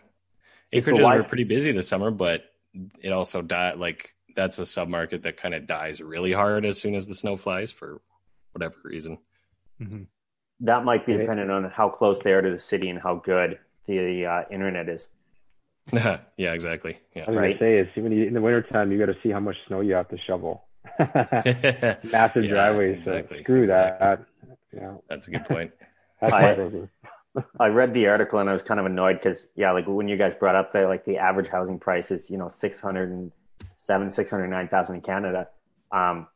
Acreages 0.73 1.17
were 1.17 1.23
pretty 1.23 1.43
busy 1.43 1.71
this 1.71 1.87
summer, 1.87 2.11
but 2.11 2.45
it 3.01 3.11
also 3.11 3.41
died. 3.41 3.77
Like 3.77 4.15
that's 4.35 4.59
a 4.59 4.63
submarket 4.63 5.23
that 5.23 5.37
kind 5.37 5.53
of 5.53 5.67
dies 5.67 6.01
really 6.01 6.31
hard 6.31 6.65
as 6.65 6.79
soon 6.79 6.95
as 6.95 7.07
the 7.07 7.15
snow 7.15 7.37
flies 7.37 7.71
for 7.71 8.01
whatever 8.53 8.77
reason. 8.83 9.17
Mm-hmm. 9.81 10.03
That 10.61 10.85
might 10.85 11.05
be 11.05 11.17
dependent 11.17 11.49
on 11.49 11.69
how 11.69 11.89
close 11.89 12.19
they 12.19 12.33
are 12.33 12.41
to 12.41 12.51
the 12.51 12.59
city 12.59 12.89
and 12.89 12.99
how 12.99 13.15
good 13.15 13.59
the 13.87 14.25
uh, 14.25 14.43
internet 14.51 14.89
is. 14.89 15.09
yeah, 15.91 16.19
exactly. 16.37 16.99
Yeah. 17.15 17.23
I 17.27 17.31
was 17.31 17.37
right. 17.37 17.59
gonna 17.59 17.59
say 17.59 17.77
is 17.79 17.87
when 17.95 18.11
in 18.13 18.33
the 18.33 18.41
wintertime 18.41 18.91
you 18.91 18.99
got 18.99 19.07
to 19.07 19.17
see 19.23 19.29
how 19.29 19.39
much 19.39 19.55
snow 19.67 19.81
you 19.81 19.93
have 19.93 20.09
to 20.09 20.17
shovel. 20.19 20.65
Massive 20.99 22.45
yeah, 22.45 22.49
driveways. 22.49 22.97
Exactly. 22.99 23.37
So 23.39 23.43
screw 23.43 23.61
exactly. 23.63 24.07
that. 24.07 24.25
Yeah, 24.73 24.93
that's 25.09 25.27
a 25.27 25.31
good 25.31 25.45
point. 25.45 25.71
I, 26.21 26.87
I 27.59 27.67
read 27.67 27.93
the 27.93 28.07
article 28.07 28.39
and 28.39 28.49
I 28.49 28.53
was 28.53 28.61
kind 28.61 28.79
of 28.79 28.85
annoyed 28.85 29.17
because 29.17 29.47
yeah, 29.55 29.71
like 29.71 29.85
when 29.87 30.07
you 30.07 30.17
guys 30.17 30.35
brought 30.35 30.55
up 30.55 30.73
that 30.73 30.87
like 30.87 31.05
the 31.05 31.17
average 31.17 31.47
housing 31.47 31.79
price 31.79 32.11
is 32.11 32.29
you 32.29 32.37
know 32.37 32.49
six 32.49 32.79
hundred 32.79 33.11
and 33.11 33.31
seven 33.77 34.09
six 34.09 34.29
hundred 34.29 34.47
nine 34.47 34.67
thousand 34.67 34.95
in 34.95 35.01
Canada. 35.01 35.47
Um, 35.91 36.27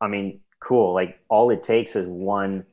I 0.00 0.08
mean, 0.08 0.40
cool. 0.60 0.94
Like 0.94 1.20
all 1.28 1.50
it 1.50 1.62
takes 1.62 1.96
is 1.96 2.06
one 2.06 2.64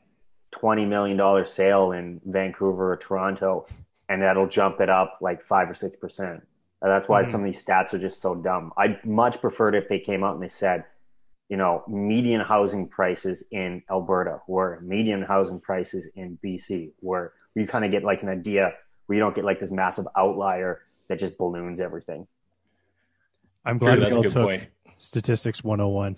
$20 0.55 0.87
million 0.87 1.45
sale 1.45 1.91
in 1.91 2.21
Vancouver 2.25 2.93
or 2.93 2.97
Toronto, 2.97 3.65
and 4.07 4.21
that'll 4.21 4.47
jump 4.47 4.79
it 4.79 4.89
up 4.89 5.17
like 5.21 5.41
five 5.41 5.69
or 5.69 5.73
6%. 5.73 6.41
That's 6.81 7.07
why 7.07 7.23
mm-hmm. 7.23 7.31
some 7.31 7.41
of 7.41 7.45
these 7.45 7.63
stats 7.63 7.93
are 7.93 7.99
just 7.99 8.21
so 8.21 8.35
dumb. 8.35 8.71
I'd 8.77 9.03
much 9.05 9.41
prefer 9.41 9.69
it 9.69 9.75
if 9.75 9.89
they 9.89 9.99
came 9.99 10.23
out 10.23 10.35
and 10.35 10.43
they 10.43 10.49
said, 10.49 10.85
you 11.49 11.57
know, 11.57 11.83
median 11.87 12.41
housing 12.41 12.87
prices 12.87 13.43
in 13.51 13.83
Alberta 13.89 14.39
or 14.47 14.79
median 14.81 15.23
housing 15.23 15.59
prices 15.59 16.07
in 16.15 16.39
BC, 16.43 16.91
where 16.99 17.33
you 17.55 17.67
kind 17.67 17.85
of 17.85 17.91
get 17.91 18.03
like 18.03 18.21
an 18.21 18.29
idea 18.29 18.73
where 19.05 19.15
you 19.15 19.23
don't 19.23 19.35
get 19.35 19.45
like 19.45 19.59
this 19.59 19.71
massive 19.71 20.07
outlier 20.15 20.81
that 21.07 21.19
just 21.19 21.37
balloons 21.37 21.79
everything. 21.79 22.27
I'm 23.63 23.77
glad 23.77 23.99
sure, 23.99 24.01
that's 24.01 24.15
a 24.17 24.21
good 24.21 24.33
point. 24.33 24.67
Statistics 24.97 25.63
101. 25.63 26.17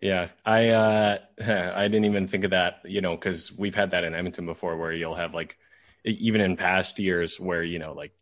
Yeah, 0.00 0.28
I 0.44 0.68
uh, 0.68 1.18
I 1.40 1.88
didn't 1.88 2.04
even 2.04 2.26
think 2.26 2.44
of 2.44 2.50
that, 2.50 2.80
you 2.84 3.00
know, 3.00 3.16
because 3.16 3.52
we've 3.56 3.74
had 3.74 3.90
that 3.90 4.04
in 4.04 4.14
Edmonton 4.14 4.46
before, 4.46 4.76
where 4.76 4.92
you'll 4.92 5.16
have 5.16 5.34
like, 5.34 5.58
even 6.04 6.40
in 6.40 6.56
past 6.56 6.98
years, 6.98 7.40
where 7.40 7.62
you 7.62 7.78
know, 7.78 7.92
like 7.92 8.12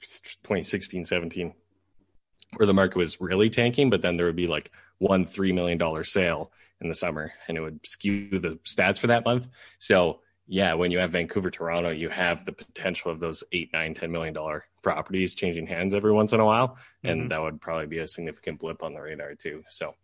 2016, 0.00 1.04
17, 1.04 1.54
where 2.56 2.66
the 2.66 2.74
market 2.74 2.96
was 2.96 3.20
really 3.20 3.50
tanking, 3.50 3.90
but 3.90 4.02
then 4.02 4.16
there 4.16 4.26
would 4.26 4.36
be 4.36 4.46
like 4.46 4.70
one 4.98 5.26
three 5.26 5.52
million 5.52 5.78
dollar 5.78 6.04
sale 6.04 6.52
in 6.80 6.88
the 6.88 6.94
summer, 6.94 7.32
and 7.48 7.56
it 7.56 7.60
would 7.60 7.84
skew 7.84 8.38
the 8.38 8.58
stats 8.64 8.98
for 8.98 9.08
that 9.08 9.24
month. 9.24 9.48
So 9.78 10.20
yeah, 10.46 10.74
when 10.74 10.90
you 10.90 10.98
have 10.98 11.10
Vancouver, 11.10 11.50
Toronto, 11.50 11.90
you 11.90 12.08
have 12.08 12.44
the 12.44 12.52
potential 12.52 13.12
of 13.12 13.20
those 13.20 13.44
eight, 13.52 13.70
nine, 13.72 13.94
ten 13.94 14.10
million 14.10 14.34
dollar 14.34 14.64
properties 14.82 15.34
changing 15.34 15.66
hands 15.66 15.94
every 15.94 16.12
once 16.12 16.32
in 16.32 16.40
a 16.40 16.44
while, 16.44 16.76
and 17.04 17.20
mm-hmm. 17.20 17.28
that 17.28 17.40
would 17.40 17.60
probably 17.60 17.86
be 17.86 17.98
a 17.98 18.08
significant 18.08 18.58
blip 18.58 18.82
on 18.82 18.92
the 18.92 19.00
radar 19.00 19.34
too. 19.34 19.62
So 19.68 19.94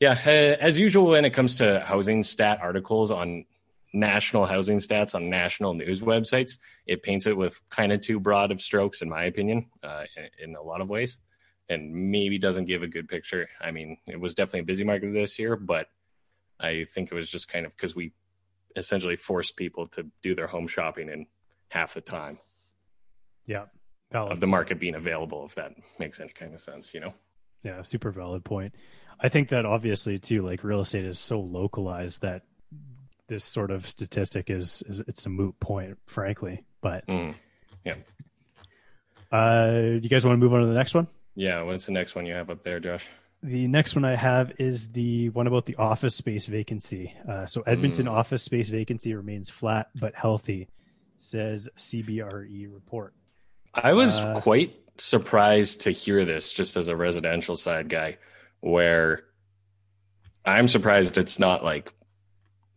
yeah, 0.00 0.18
uh, 0.26 0.56
as 0.60 0.78
usual, 0.78 1.06
when 1.06 1.24
it 1.24 1.30
comes 1.30 1.56
to 1.56 1.80
housing 1.80 2.22
stat 2.22 2.58
articles 2.62 3.10
on 3.10 3.44
national 3.92 4.44
housing 4.44 4.78
stats 4.78 5.14
on 5.14 5.30
national 5.30 5.74
news 5.74 6.00
websites, 6.00 6.58
it 6.86 7.02
paints 7.02 7.26
it 7.26 7.36
with 7.36 7.60
kind 7.70 7.92
of 7.92 8.00
too 8.00 8.18
broad 8.18 8.50
of 8.50 8.60
strokes, 8.60 9.02
in 9.02 9.08
my 9.08 9.24
opinion, 9.24 9.66
uh, 9.82 10.04
in 10.42 10.56
a 10.56 10.62
lot 10.62 10.80
of 10.80 10.88
ways, 10.88 11.18
and 11.68 12.10
maybe 12.10 12.38
doesn't 12.38 12.64
give 12.64 12.82
a 12.82 12.88
good 12.88 13.08
picture. 13.08 13.48
I 13.60 13.70
mean, 13.70 13.98
it 14.06 14.18
was 14.18 14.34
definitely 14.34 14.60
a 14.60 14.64
busy 14.64 14.84
market 14.84 15.12
this 15.12 15.38
year, 15.38 15.56
but 15.56 15.86
I 16.60 16.84
think 16.84 17.10
it 17.10 17.14
was 17.14 17.28
just 17.28 17.48
kind 17.48 17.66
of 17.66 17.72
because 17.72 17.94
we 17.94 18.12
essentially 18.76 19.16
forced 19.16 19.56
people 19.56 19.86
to 19.86 20.06
do 20.22 20.34
their 20.34 20.46
home 20.46 20.66
shopping 20.66 21.08
in 21.08 21.26
half 21.68 21.94
the 21.94 22.00
time. 22.00 22.38
Yeah. 23.46 23.66
Valid. 24.12 24.32
Of 24.32 24.40
the 24.40 24.46
market 24.46 24.78
being 24.78 24.94
available, 24.94 25.44
if 25.44 25.54
that 25.56 25.72
makes 25.98 26.20
any 26.20 26.30
kind 26.30 26.54
of 26.54 26.60
sense, 26.60 26.94
you 26.94 27.00
know? 27.00 27.14
Yeah, 27.62 27.82
super 27.82 28.10
valid 28.10 28.44
point. 28.44 28.74
I 29.20 29.28
think 29.28 29.48
that 29.48 29.64
obviously 29.64 30.18
too, 30.18 30.42
like 30.42 30.62
real 30.62 30.80
estate 30.80 31.04
is 31.04 31.18
so 31.18 31.40
localized 31.40 32.22
that 32.22 32.42
this 33.28 33.44
sort 33.44 33.70
of 33.70 33.88
statistic 33.88 34.50
is, 34.50 34.82
is 34.86 35.00
it's 35.00 35.26
a 35.26 35.30
moot 35.30 35.58
point, 35.60 35.98
frankly. 36.06 36.64
But 36.80 37.06
mm, 37.06 37.34
yeah. 37.84 37.96
Uh, 39.32 39.98
you 40.00 40.08
guys 40.08 40.24
want 40.24 40.34
to 40.34 40.44
move 40.44 40.52
on 40.52 40.60
to 40.60 40.66
the 40.66 40.74
next 40.74 40.94
one? 40.94 41.08
Yeah. 41.34 41.62
What's 41.62 41.86
the 41.86 41.92
next 41.92 42.14
one 42.14 42.26
you 42.26 42.34
have 42.34 42.50
up 42.50 42.62
there, 42.62 42.80
Josh? 42.80 43.08
The 43.44 43.66
next 43.66 43.94
one 43.94 44.06
I 44.06 44.16
have 44.16 44.54
is 44.58 44.88
the 44.88 45.28
one 45.28 45.46
about 45.46 45.66
the 45.66 45.76
office 45.76 46.14
space 46.14 46.46
vacancy. 46.46 47.12
Uh, 47.28 47.44
so 47.44 47.60
Edmonton 47.66 48.06
mm. 48.06 48.10
office 48.10 48.42
space 48.42 48.70
vacancy 48.70 49.14
remains 49.14 49.50
flat 49.50 49.90
but 49.94 50.14
healthy, 50.14 50.70
says 51.18 51.68
CBRE 51.76 52.72
report. 52.72 53.12
I 53.74 53.92
was 53.92 54.18
uh, 54.18 54.40
quite 54.40 54.74
surprised 54.96 55.82
to 55.82 55.90
hear 55.90 56.24
this 56.24 56.54
just 56.54 56.78
as 56.78 56.88
a 56.88 56.96
residential 56.96 57.54
side 57.54 57.90
guy 57.90 58.16
where 58.60 59.24
I'm 60.46 60.66
surprised 60.66 61.18
it's 61.18 61.38
not 61.38 61.62
like 61.62 61.92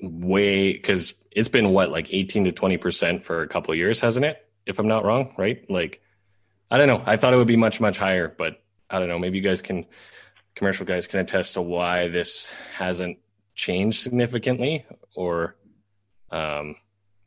way 0.02 0.74
because 0.74 1.14
it's 1.32 1.48
been 1.48 1.70
what 1.70 1.92
like 1.92 2.08
18 2.10 2.44
to 2.44 2.52
20 2.52 2.76
percent 2.76 3.24
for 3.24 3.42
a 3.42 3.48
couple 3.48 3.74
years, 3.74 4.02
hasn't 4.02 4.26
it? 4.26 4.46
If 4.66 4.80
I'm 4.80 4.88
not 4.90 5.06
wrong, 5.06 5.34
right? 5.38 5.64
Like, 5.72 6.02
I 6.70 6.78
don't 6.78 6.90
know. 6.90 7.02
I 7.06 7.16
thought 7.16 7.34
it 7.34 7.38
would 7.38 7.48
be 7.48 7.56
much 7.56 7.80
much 7.80 7.98
higher, 7.98 8.28
but 8.28 8.62
I 8.90 9.00
don't 9.00 9.08
know. 9.08 9.18
Maybe 9.18 9.38
you 9.38 9.44
guys 9.46 9.62
can, 9.62 9.86
commercial 10.58 10.86
guys 10.86 11.08
can 11.08 11.20
attest 11.20 11.54
to 11.54 11.62
why 11.62 12.08
this 12.08 12.54
hasn't 12.76 13.20
changed 13.56 14.02
significantly, 14.02 14.86
or, 15.16 15.56
um, 16.32 16.76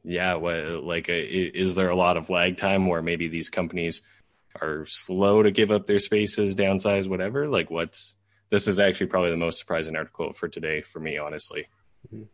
yeah, 0.02 0.34
what, 0.34 0.82
like, 0.84 1.08
a, 1.08 1.20
is 1.22 1.76
there 1.76 1.90
a 1.90 1.96
lot 1.96 2.16
of 2.16 2.28
lag 2.28 2.56
time 2.56 2.86
where 2.86 3.02
maybe 3.02 3.28
these 3.28 3.48
companies 3.48 4.02
are 4.60 4.84
slow 4.86 5.42
to 5.42 5.50
give 5.50 5.70
up 5.70 5.86
their 5.86 6.00
spaces, 6.00 6.56
downsize, 6.56 7.08
whatever? 7.08 7.46
Like, 7.46 7.70
what's 7.70 8.16
this 8.50 8.66
is 8.66 8.80
actually 8.80 9.06
probably 9.06 9.30
the 9.30 9.36
most 9.36 9.60
surprising 9.60 9.94
article 9.94 10.32
for 10.32 10.48
today 10.48 10.82
for 10.82 10.98
me, 10.98 11.16
honestly. 11.16 11.68
Mm-hmm. 12.12 12.24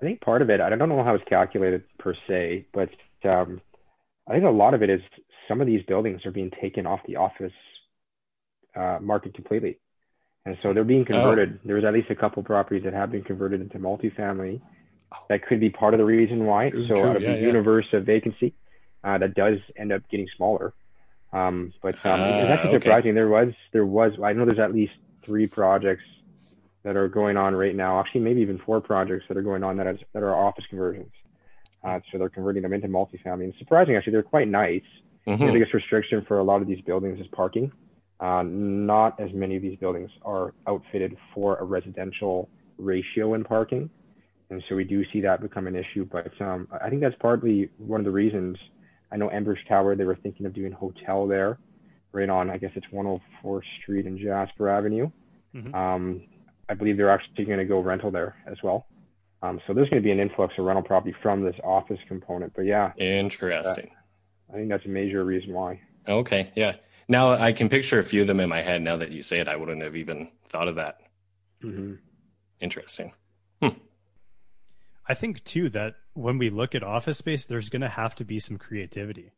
I 0.00 0.04
think 0.04 0.20
part 0.20 0.42
of 0.42 0.50
it, 0.50 0.60
I 0.60 0.68
don't 0.70 0.88
know 0.88 1.02
how 1.02 1.14
it's 1.14 1.24
calculated 1.28 1.82
per 1.98 2.14
se, 2.28 2.66
but 2.72 2.90
um, 3.28 3.60
I 4.28 4.32
think 4.32 4.44
a 4.44 4.50
lot 4.50 4.74
of 4.74 4.82
it 4.82 4.90
is 4.90 5.00
some 5.48 5.60
of 5.60 5.66
these 5.66 5.82
buildings 5.84 6.24
are 6.24 6.30
being 6.30 6.52
taken 6.60 6.86
off 6.86 7.00
the 7.06 7.16
office 7.16 7.52
uh, 8.76 8.98
market 9.00 9.34
completely. 9.34 9.78
And 10.46 10.56
so 10.62 10.72
they're 10.72 10.84
being 10.84 11.02
oh. 11.02 11.06
converted. 11.06 11.54
Oh. 11.56 11.60
There's 11.64 11.84
at 11.84 11.92
least 11.92 12.08
a 12.08 12.14
couple 12.14 12.42
properties 12.42 12.84
that 12.84 12.94
have 12.94 13.10
been 13.10 13.22
converted 13.22 13.60
into 13.60 13.78
multifamily. 13.78 14.62
That 15.28 15.46
could 15.46 15.60
be 15.60 15.70
part 15.70 15.92
of 15.92 15.98
the 15.98 16.04
reason 16.04 16.46
why. 16.46 16.70
True, 16.70 16.86
so 16.88 16.94
true. 16.94 17.04
out 17.04 17.16
of 17.16 17.22
yeah, 17.22 17.32
the 17.32 17.40
yeah. 17.40 17.46
universe 17.46 17.86
of 17.92 18.04
vacancy, 18.04 18.54
uh, 19.04 19.18
that 19.18 19.34
does 19.34 19.58
end 19.76 19.92
up 19.92 20.08
getting 20.08 20.28
smaller. 20.36 20.72
Um, 21.32 21.72
but 21.82 21.96
um, 22.06 22.20
uh, 22.20 22.24
it's 22.24 22.50
actually 22.50 22.70
okay. 22.70 22.84
surprising. 22.84 23.14
There 23.14 23.28
was, 23.28 23.52
there 23.72 23.84
was. 23.84 24.12
I 24.22 24.32
know 24.32 24.44
there's 24.46 24.58
at 24.58 24.72
least 24.72 24.92
three 25.24 25.46
projects 25.46 26.04
that 26.84 26.96
are 26.96 27.08
going 27.08 27.36
on 27.36 27.54
right 27.54 27.74
now. 27.74 27.98
Actually, 27.98 28.22
maybe 28.22 28.40
even 28.40 28.58
four 28.58 28.80
projects 28.80 29.24
that 29.28 29.36
are 29.36 29.42
going 29.42 29.64
on 29.64 29.76
that, 29.78 29.88
is, 29.88 29.98
that 30.12 30.22
are 30.22 30.34
office 30.34 30.64
conversions. 30.70 31.12
Uh, 31.82 32.00
so 32.10 32.18
they're 32.18 32.28
converting 32.28 32.62
them 32.62 32.72
into 32.72 32.88
multifamily. 32.88 33.44
And 33.44 33.54
surprising, 33.58 33.96
actually, 33.96 34.12
they're 34.12 34.22
quite 34.22 34.48
nice. 34.48 34.82
Mm-hmm. 35.26 35.44
The 35.44 35.52
biggest 35.52 35.74
restriction 35.74 36.24
for 36.26 36.38
a 36.38 36.44
lot 36.44 36.62
of 36.62 36.68
these 36.68 36.80
buildings 36.82 37.20
is 37.20 37.26
parking. 37.28 37.72
Uh, 38.18 38.42
not 38.46 39.20
as 39.20 39.30
many 39.32 39.56
of 39.56 39.62
these 39.62 39.78
buildings 39.78 40.10
are 40.22 40.54
outfitted 40.66 41.16
for 41.34 41.56
a 41.56 41.64
residential 41.64 42.48
ratio 42.78 43.34
in 43.34 43.44
parking. 43.44 43.90
And 44.48 44.62
so 44.68 44.76
we 44.76 44.84
do 44.84 45.04
see 45.12 45.20
that 45.22 45.42
become 45.42 45.66
an 45.66 45.76
issue. 45.76 46.06
But 46.10 46.32
um, 46.40 46.68
I 46.82 46.88
think 46.88 47.02
that's 47.02 47.16
partly 47.20 47.68
one 47.78 48.00
of 48.00 48.04
the 48.04 48.12
reasons. 48.12 48.56
I 49.12 49.16
know 49.16 49.28
Enbridge 49.28 49.66
Tower, 49.68 49.96
they 49.96 50.04
were 50.04 50.16
thinking 50.16 50.46
of 50.46 50.54
doing 50.54 50.72
hotel 50.72 51.26
there 51.26 51.58
right 52.12 52.30
on, 52.30 52.48
I 52.50 52.56
guess 52.56 52.70
it's 52.74 52.86
104th 52.92 53.60
Street 53.82 54.06
and 54.06 54.18
Jasper 54.18 54.68
Avenue. 54.68 55.10
Mm-hmm. 55.54 55.74
Um, 55.74 56.22
I 56.68 56.74
believe 56.74 56.96
they're 56.96 57.10
actually 57.10 57.44
going 57.44 57.58
to 57.58 57.64
go 57.64 57.80
rental 57.80 58.10
there 58.10 58.36
as 58.46 58.56
well. 58.62 58.86
Um, 59.42 59.60
so 59.66 59.74
there's 59.74 59.88
going 59.90 60.02
to 60.02 60.04
be 60.04 60.10
an 60.10 60.18
influx 60.18 60.54
of 60.58 60.64
rental 60.64 60.82
property 60.82 61.14
from 61.22 61.44
this 61.44 61.54
office 61.62 61.98
component. 62.08 62.52
But 62.54 62.62
yeah, 62.62 62.92
interesting. 62.96 63.90
I 64.50 64.56
think 64.56 64.68
that's 64.70 64.84
a 64.86 64.88
major 64.88 65.24
reason 65.24 65.52
why. 65.52 65.80
Okay, 66.08 66.50
yeah. 66.56 66.76
Now 67.08 67.30
I 67.30 67.52
can 67.52 67.68
picture 67.68 67.98
a 67.98 68.04
few 68.04 68.22
of 68.22 68.26
them 68.26 68.40
in 68.40 68.48
my 68.48 68.62
head. 68.62 68.82
Now 68.82 68.96
that 68.96 69.10
you 69.10 69.22
say 69.22 69.38
it, 69.40 69.48
I 69.48 69.56
wouldn't 69.56 69.82
have 69.82 69.96
even 69.96 70.28
thought 70.48 70.68
of 70.68 70.76
that. 70.76 71.00
Mm-hmm. 71.62 71.94
Interesting. 72.60 73.12
Hmm. 73.62 73.68
I 75.08 75.14
think 75.14 75.44
too 75.44 75.68
that 75.70 75.94
when 76.14 76.38
we 76.38 76.50
look 76.50 76.74
at 76.74 76.82
office 76.82 77.18
space, 77.18 77.46
there's 77.46 77.68
going 77.68 77.82
to 77.82 77.88
have 77.88 78.14
to 78.16 78.24
be 78.24 78.40
some 78.40 78.56
creativity. 78.56 79.32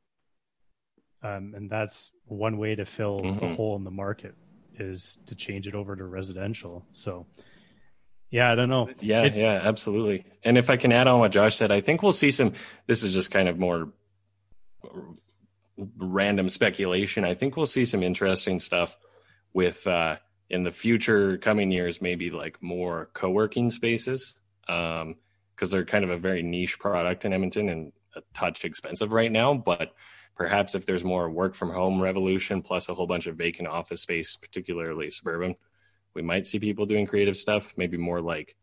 Um, 1.22 1.52
and 1.54 1.68
that's 1.68 2.10
one 2.26 2.58
way 2.58 2.74
to 2.76 2.84
fill 2.84 3.20
mm-hmm. 3.20 3.44
a 3.44 3.54
hole 3.54 3.76
in 3.76 3.84
the 3.84 3.90
market 3.90 4.34
is 4.78 5.18
to 5.26 5.34
change 5.34 5.66
it 5.66 5.74
over 5.74 5.96
to 5.96 6.04
residential. 6.04 6.86
So, 6.92 7.26
yeah, 8.30 8.52
I 8.52 8.54
don't 8.54 8.68
know. 8.68 8.88
Yeah, 9.00 9.22
it's, 9.22 9.38
yeah, 9.38 9.60
absolutely. 9.64 10.24
And 10.44 10.56
if 10.56 10.70
I 10.70 10.76
can 10.76 10.92
add 10.92 11.08
on 11.08 11.18
what 11.18 11.32
Josh 11.32 11.56
said, 11.56 11.72
I 11.72 11.80
think 11.80 12.02
we'll 12.02 12.12
see 12.12 12.30
some. 12.30 12.52
This 12.86 13.02
is 13.02 13.12
just 13.12 13.30
kind 13.30 13.48
of 13.48 13.58
more 13.58 13.92
random 15.96 16.48
speculation. 16.48 17.24
I 17.24 17.34
think 17.34 17.56
we'll 17.56 17.66
see 17.66 17.84
some 17.84 18.02
interesting 18.02 18.60
stuff 18.60 18.96
with 19.52 19.86
uh, 19.86 20.16
in 20.50 20.64
the 20.64 20.70
future 20.70 21.38
coming 21.38 21.70
years, 21.70 22.02
maybe 22.02 22.30
like 22.30 22.62
more 22.62 23.10
co 23.14 23.30
working 23.30 23.70
spaces. 23.70 24.38
Um, 24.68 25.16
because 25.58 25.72
they're 25.72 25.84
kind 25.84 26.04
of 26.04 26.10
a 26.10 26.16
very 26.16 26.42
niche 26.42 26.78
product 26.78 27.24
in 27.24 27.32
Edmonton 27.32 27.68
and 27.68 27.92
a 28.14 28.20
touch 28.32 28.64
expensive 28.64 29.10
right 29.10 29.32
now. 29.32 29.54
But 29.54 29.92
perhaps 30.36 30.76
if 30.76 30.86
there's 30.86 31.02
more 31.02 31.28
work 31.28 31.54
from 31.54 31.70
home 31.70 32.00
revolution 32.00 32.62
plus 32.62 32.88
a 32.88 32.94
whole 32.94 33.08
bunch 33.08 33.26
of 33.26 33.36
vacant 33.36 33.66
office 33.66 34.02
space, 34.02 34.36
particularly 34.36 35.10
suburban, 35.10 35.56
we 36.14 36.22
might 36.22 36.46
see 36.46 36.60
people 36.60 36.86
doing 36.86 37.06
creative 37.06 37.36
stuff. 37.36 37.72
Maybe 37.76 37.96
more 37.96 38.20
like 38.20 38.54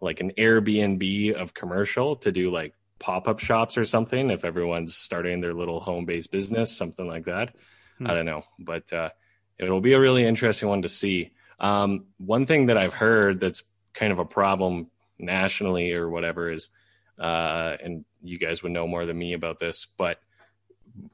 like 0.00 0.20
an 0.20 0.30
Airbnb 0.38 1.32
of 1.32 1.52
commercial 1.52 2.14
to 2.16 2.30
do 2.30 2.52
like 2.52 2.74
pop 2.98 3.28
up 3.28 3.38
shops 3.38 3.78
or 3.78 3.84
something. 3.84 4.30
If 4.30 4.44
everyone's 4.44 4.96
starting 4.96 5.40
their 5.40 5.54
little 5.54 5.80
home 5.80 6.04
based 6.04 6.30
business, 6.30 6.76
something 6.76 7.06
like 7.06 7.26
that. 7.26 7.54
Hmm. 7.98 8.06
I 8.06 8.14
don't 8.14 8.26
know, 8.26 8.42
but 8.58 8.92
uh, 8.92 9.10
it'll 9.58 9.80
be 9.80 9.92
a 9.92 10.00
really 10.00 10.24
interesting 10.24 10.68
one 10.68 10.82
to 10.82 10.88
see. 10.88 11.32
Um, 11.60 12.06
one 12.18 12.46
thing 12.46 12.66
that 12.66 12.78
I've 12.78 12.94
heard 12.94 13.40
that's 13.40 13.62
kind 13.94 14.12
of 14.12 14.18
a 14.18 14.24
problem 14.24 14.90
nationally 15.18 15.92
or 15.92 16.08
whatever 16.08 16.50
is, 16.52 16.70
uh, 17.18 17.76
and 17.82 18.04
you 18.22 18.38
guys 18.38 18.62
would 18.62 18.72
know 18.72 18.86
more 18.86 19.06
than 19.06 19.18
me 19.18 19.32
about 19.32 19.58
this, 19.58 19.86
but 19.96 20.20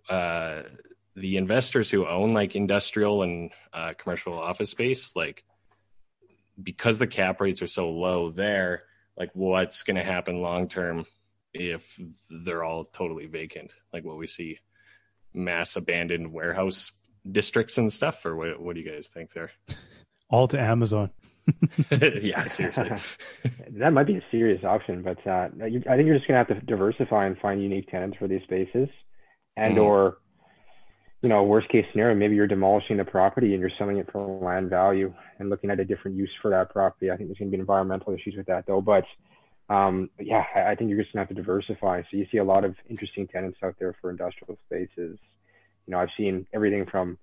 uh, 0.09 0.62
the 1.16 1.37
investors 1.37 1.91
who 1.91 2.07
own 2.07 2.32
like 2.32 2.57
industrial 2.57 3.22
and 3.22 3.53
uh, 3.72 3.95
commercial 3.97 4.39
office 4.39 4.70
space, 4.70 5.14
like 5.16 5.45
because 6.62 6.99
the 6.99 7.07
cap 7.07 7.41
rates 7.41 7.62
are 7.62 7.66
so 7.66 7.91
low 7.91 8.30
there, 8.30 8.85
like 9.16 9.30
what's 9.32 9.82
going 9.82 9.97
to 9.97 10.05
happen 10.05 10.41
long 10.41 10.68
term 10.68 11.07
if 11.55 11.99
they're 12.29 12.65
all 12.65 12.85
totally 12.85 13.27
vacant, 13.27 13.75
like 13.93 14.05
what 14.05 14.19
we 14.19 14.27
see 14.27 14.59
mass 15.33 15.77
abandoned 15.77 16.33
warehouse 16.33 16.93
districts 17.31 17.79
and 17.79 17.93
stuff, 17.93 18.25
or 18.27 18.37
what, 18.37 18.61
what 18.61 18.75
do 18.75 18.81
you 18.81 18.91
guys 18.91 19.09
think 19.09 19.33
there? 19.33 19.51
All 20.31 20.47
to 20.49 20.61
Amazon. 20.61 21.11
yeah, 21.91 22.45
seriously. 22.45 22.91
that 23.71 23.93
might 23.93 24.07
be 24.07 24.17
a 24.17 24.25
serious 24.31 24.65
option, 24.65 25.03
but 25.03 25.25
uh, 25.27 25.49
you, 25.67 25.83
I 25.89 25.97
think 25.97 26.07
you're 26.07 26.17
just 26.17 26.27
going 26.27 26.45
to 26.45 26.47
have 26.47 26.49
to 26.49 26.67
diversify 26.67 27.27
and 27.27 27.39
find 27.39 27.63
unique 27.63 27.91
tenants 27.91 28.17
for 28.19 28.27
these 28.27 28.43
spaces, 28.43 28.89
and 29.57 29.77
mm. 29.77 29.83
or, 29.83 30.19
you 31.23 31.29
know, 31.29 31.43
worst 31.45 31.69
case 31.69 31.85
scenario, 31.93 32.17
maybe 32.17 32.35
you're 32.35 32.47
demolishing 32.47 32.97
the 32.97 33.05
property 33.05 33.53
and 33.53 33.61
you're 33.61 33.71
selling 33.79 33.99
it 33.99 34.09
for 34.11 34.27
land 34.43 34.71
value 34.71 35.13
and 35.39 35.51
looking 35.51 35.71
at 35.71 35.81
a 35.81 35.85
different 35.85 36.17
use 36.17 36.31
for 36.41 36.51
that 36.51 36.71
property. 36.71 37.11
I 37.11 37.17
think 37.17 37.29
there's 37.29 37.39
going 37.39 37.51
to 37.51 37.57
be 37.57 37.61
environmental 37.61 38.15
issues 38.15 38.35
with 38.37 38.47
that 38.47 38.67
though, 38.67 38.81
but 38.81 39.05
um, 39.69 40.11
yeah, 40.21 40.45
I, 40.55 40.73
I 40.73 40.75
think 40.75 40.91
you're 40.91 41.01
just 41.01 41.12
going 41.12 41.25
to 41.25 41.29
have 41.29 41.37
to 41.37 41.43
diversify. 41.43 42.03
So 42.03 42.17
you 42.17 42.27
see 42.31 42.39
a 42.39 42.45
lot 42.45 42.65
of 42.65 42.77
interesting 42.89 43.27
tenants 43.27 43.59
out 43.62 43.77
there 43.79 43.95
for 44.01 44.11
industrial 44.11 44.59
spaces. 44.67 45.19
You 45.87 45.93
know, 45.93 45.99
I've 45.99 46.09
seen 46.17 46.47
everything 46.53 46.87
from, 46.91 47.19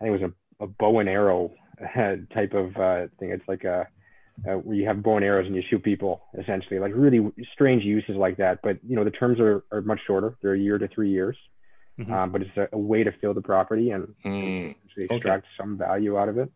I 0.00 0.04
think 0.04 0.16
it 0.16 0.22
was 0.22 0.32
a, 0.60 0.64
a 0.64 0.66
bow 0.66 0.98
and 1.00 1.08
arrow 1.08 1.52
type 2.34 2.54
of 2.54 2.76
uh, 2.76 3.06
thing. 3.18 3.30
It's 3.30 3.46
like 3.48 3.64
a, 3.64 3.86
uh, 4.48 4.54
where 4.54 4.74
you 4.74 4.86
have 4.86 5.02
bow 5.02 5.16
and 5.16 5.24
arrows 5.24 5.46
and 5.46 5.54
you 5.54 5.62
shoot 5.68 5.82
people 5.82 6.22
essentially, 6.38 6.78
like 6.78 6.92
really 6.94 7.32
strange 7.52 7.84
uses 7.84 8.16
like 8.16 8.38
that. 8.38 8.60
But 8.62 8.78
you 8.86 8.96
know 8.96 9.04
the 9.04 9.10
terms 9.10 9.38
are, 9.38 9.62
are 9.70 9.82
much 9.82 10.00
shorter; 10.06 10.36
they're 10.40 10.54
a 10.54 10.58
year 10.58 10.78
to 10.78 10.88
three 10.88 11.10
years. 11.10 11.36
Mm-hmm. 12.00 12.12
Um, 12.12 12.32
but 12.32 12.42
it's 12.42 12.56
a, 12.56 12.68
a, 12.72 12.78
way 12.78 13.04
to 13.04 13.12
fill 13.20 13.34
the 13.34 13.42
property 13.42 13.90
and, 13.90 14.14
mm. 14.24 14.74
extract 14.96 15.44
okay. 15.44 15.54
some 15.58 15.76
value 15.76 16.16
out 16.16 16.30
of 16.30 16.38
it. 16.38 16.50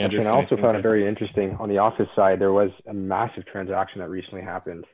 Andrew, 0.00 0.20
and 0.20 0.28
I 0.28 0.32
also 0.32 0.56
found 0.56 0.76
it 0.76 0.82
very 0.82 1.06
interesting 1.06 1.56
on 1.58 1.68
the 1.68 1.78
office 1.78 2.08
side. 2.16 2.38
There 2.38 2.52
was 2.52 2.70
a 2.86 2.94
massive 2.94 3.46
transaction 3.46 4.00
that 4.00 4.08
recently 4.08 4.42
happened. 4.42 4.84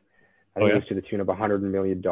I 0.55 0.61
think 0.61 0.65
oh, 0.65 0.67
yeah? 0.69 0.73
it 0.73 0.77
was 0.77 0.89
to 0.89 0.95
the 0.95 1.03
tune 1.03 1.21
of 1.21 1.27
$100 1.27 1.61
million. 1.61 2.03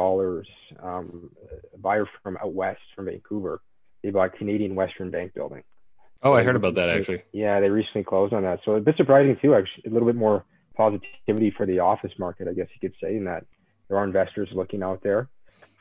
Um, 0.82 1.30
a 1.72 1.78
buyer 1.78 2.06
from 2.22 2.36
out 2.36 2.52
west, 2.52 2.80
from 2.94 3.06
Vancouver, 3.06 3.62
they 4.02 4.10
bought 4.10 4.36
Canadian 4.36 4.74
Western 4.74 5.10
Bank 5.10 5.32
building. 5.34 5.62
Oh, 6.22 6.32
I 6.32 6.42
heard 6.42 6.56
about 6.56 6.74
that 6.76 6.88
actually. 6.88 7.22
Yeah, 7.32 7.60
they 7.60 7.68
recently 7.68 8.02
closed 8.02 8.32
on 8.32 8.42
that. 8.44 8.60
So 8.64 8.72
a 8.72 8.80
bit 8.80 8.96
surprising 8.96 9.36
too. 9.42 9.54
Actually, 9.54 9.90
a 9.90 9.90
little 9.90 10.06
bit 10.06 10.16
more 10.16 10.44
positivity 10.74 11.50
for 11.50 11.66
the 11.66 11.80
office 11.80 12.12
market, 12.18 12.48
I 12.48 12.54
guess 12.54 12.68
you 12.74 12.88
could 12.88 12.96
say, 13.02 13.16
in 13.16 13.24
that 13.24 13.44
there 13.88 13.98
are 13.98 14.04
investors 14.04 14.48
looking 14.54 14.82
out 14.82 15.02
there 15.02 15.28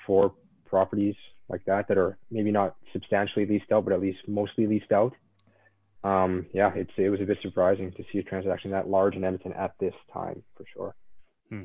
for 0.05 0.33
properties 0.65 1.15
like 1.49 1.63
that 1.65 1.87
that 1.87 1.97
are 1.97 2.17
maybe 2.29 2.51
not 2.51 2.75
substantially 2.91 3.45
leased 3.45 3.71
out, 3.71 3.85
but 3.85 3.93
at 3.93 4.01
least 4.01 4.19
mostly 4.27 4.67
leased 4.67 4.91
out. 4.91 5.13
Um, 6.03 6.47
yeah, 6.53 6.71
it's 6.75 6.91
it 6.97 7.09
was 7.09 7.21
a 7.21 7.25
bit 7.25 7.37
surprising 7.41 7.91
to 7.93 8.03
see 8.11 8.19
a 8.19 8.23
transaction 8.23 8.71
that 8.71 8.89
large 8.89 9.15
in 9.15 9.23
Edmonton 9.23 9.53
at 9.53 9.73
this 9.79 9.93
time 10.11 10.43
for 10.55 10.65
sure. 10.73 10.95
Hmm. 11.49 11.63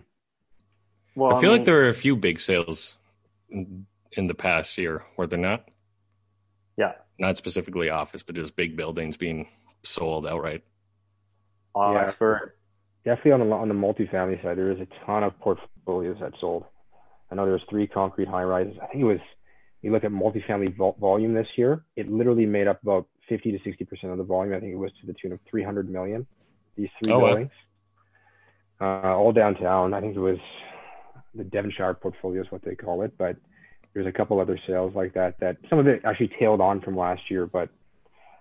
Well, 1.17 1.35
I 1.35 1.41
feel 1.41 1.51
I 1.51 1.53
mean, 1.53 1.61
like 1.61 1.67
there 1.67 1.85
are 1.85 1.89
a 1.89 1.95
few 1.95 2.17
big 2.17 2.39
sales 2.39 2.97
in 3.51 4.27
the 4.27 4.35
past 4.35 4.79
year, 4.79 5.05
were 5.17 5.27
there 5.27 5.39
not? 5.39 5.69
Yeah. 6.77 6.93
Not 7.19 7.37
specifically 7.37 7.91
office, 7.91 8.23
but 8.23 8.37
just 8.37 8.57
big 8.57 8.77
buildings 8.77 9.17
being 9.17 9.49
sold 9.83 10.27
outright. 10.27 10.63
Oxford. 11.75 12.53
Yeah, 13.05 13.15
definitely 13.15 13.33
on 13.33 13.49
the 13.49 13.55
on 13.55 13.69
the 13.69 13.75
multifamily 13.75 14.43
side, 14.43 14.59
there 14.59 14.71
is 14.71 14.81
a 14.81 14.87
ton 15.07 15.23
of 15.23 15.39
portfolios 15.41 16.19
that 16.21 16.33
sold. 16.41 16.65
I 17.31 17.35
know 17.35 17.47
there's 17.47 17.63
three 17.69 17.87
concrete 17.87 18.29
high 18.29 18.45
rises. 18.45 18.75
I 18.83 18.87
think 18.87 19.01
it 19.01 19.05
was. 19.05 19.21
You 19.83 19.93
look 19.93 20.03
at 20.03 20.11
multifamily 20.11 20.77
vol- 20.77 20.97
volume 21.01 21.35
this 21.35 21.47
year; 21.57 21.85
it 21.97 22.11
literally 22.11 22.47
made 22.47 22.67
up 22.67 22.83
about 22.83 23.07
50 23.29 23.53
to 23.53 23.59
60 23.63 23.85
percent 23.85 24.13
of 24.13 24.19
the 24.19 24.25
volume. 24.25 24.55
I 24.55 24.61
think 24.61 24.73
it 24.73 24.77
was 24.77 24.93
to 25.01 25.07
the 25.07 25.15
tune 25.15 25.33
of 25.33 25.41
300 25.51 25.91
million. 25.91 26.27
These 26.77 26.89
three 27.03 27.13
oh, 27.13 27.21
buildings, 27.21 27.51
wow. 28.81 29.01
uh, 29.05 29.17
all 29.17 29.33
downtown. 29.33 29.93
I 29.93 30.01
think 30.01 30.17
it 30.17 30.21
was 30.21 30.39
the 31.35 31.45
Devonshire 31.45 31.95
portfolio 31.95 32.43
is 32.43 32.51
what 32.51 32.63
they 32.63 32.75
call 32.75 33.03
it, 33.03 33.17
but 33.19 33.37
there's 33.95 34.07
a 34.07 34.13
couple 34.13 34.41
other 34.41 34.59
sales 34.67 34.95
like 34.95 35.15
that 35.15 35.41
that 35.41 35.57
some 35.69 35.79
of 35.79 35.87
it 35.87 36.03
actually 36.05 36.31
tailed 36.39 36.61
on 36.61 36.81
from 36.81 36.97
last 36.97 37.23
year, 37.31 37.47
but 37.47 37.69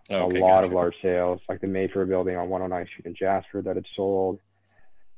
okay, 0.10 0.40
a 0.40 0.44
lot 0.44 0.58
gotcha. 0.62 0.68
of 0.68 0.74
large 0.74 0.96
sales, 1.02 1.42
like 1.50 1.62
the 1.62 1.68
Mayfair 1.68 2.06
building 2.06 2.36
on 2.36 2.50
109 2.50 2.88
Street 2.88 3.06
in 3.06 3.16
Jasper 3.16 3.62
that 3.62 3.76
had 3.76 3.86
sold, 3.96 4.40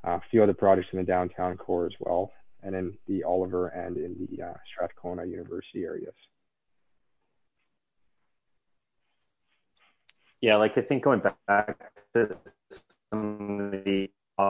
uh, 0.08 0.12
a 0.12 0.22
few 0.32 0.42
other 0.42 0.54
projects 0.54 0.88
in 0.94 1.00
the 1.00 1.06
downtown 1.06 1.58
core 1.58 1.86
as 1.86 1.94
well, 2.00 2.32
and 2.64 2.76
in 2.76 2.98
the 3.08 3.24
Oliver 3.24 3.68
and 3.68 3.98
in 3.98 4.28
the 4.32 4.44
uh, 4.44 4.54
Strathcona 4.74 5.26
University 5.26 5.84
areas. 5.84 6.14
Yeah, 10.42 10.56
like 10.56 10.78
I 10.78 10.82
think 10.82 11.04
going 11.04 11.22
back 11.48 11.92
to 12.14 12.38
some 13.12 13.72
of 13.74 13.84
the 13.84 14.10
uh, 14.38 14.50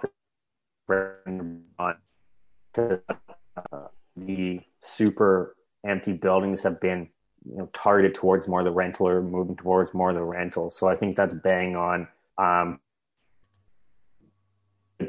the 4.16 4.60
super 4.82 5.56
empty 5.86 6.14
buildings 6.14 6.62
have 6.62 6.80
been 6.80 7.10
you 7.46 7.58
know 7.58 7.70
targeted 7.74 8.14
towards 8.14 8.48
more 8.48 8.64
the 8.64 8.72
rental 8.72 9.08
or 9.08 9.22
moving 9.22 9.56
towards 9.56 9.94
more 9.94 10.14
the 10.14 10.22
rental. 10.22 10.70
So 10.70 10.88
I 10.88 10.96
think 10.96 11.16
that's 11.16 11.34
bang 11.34 11.76
on. 11.76 12.08
Um, 12.38 12.80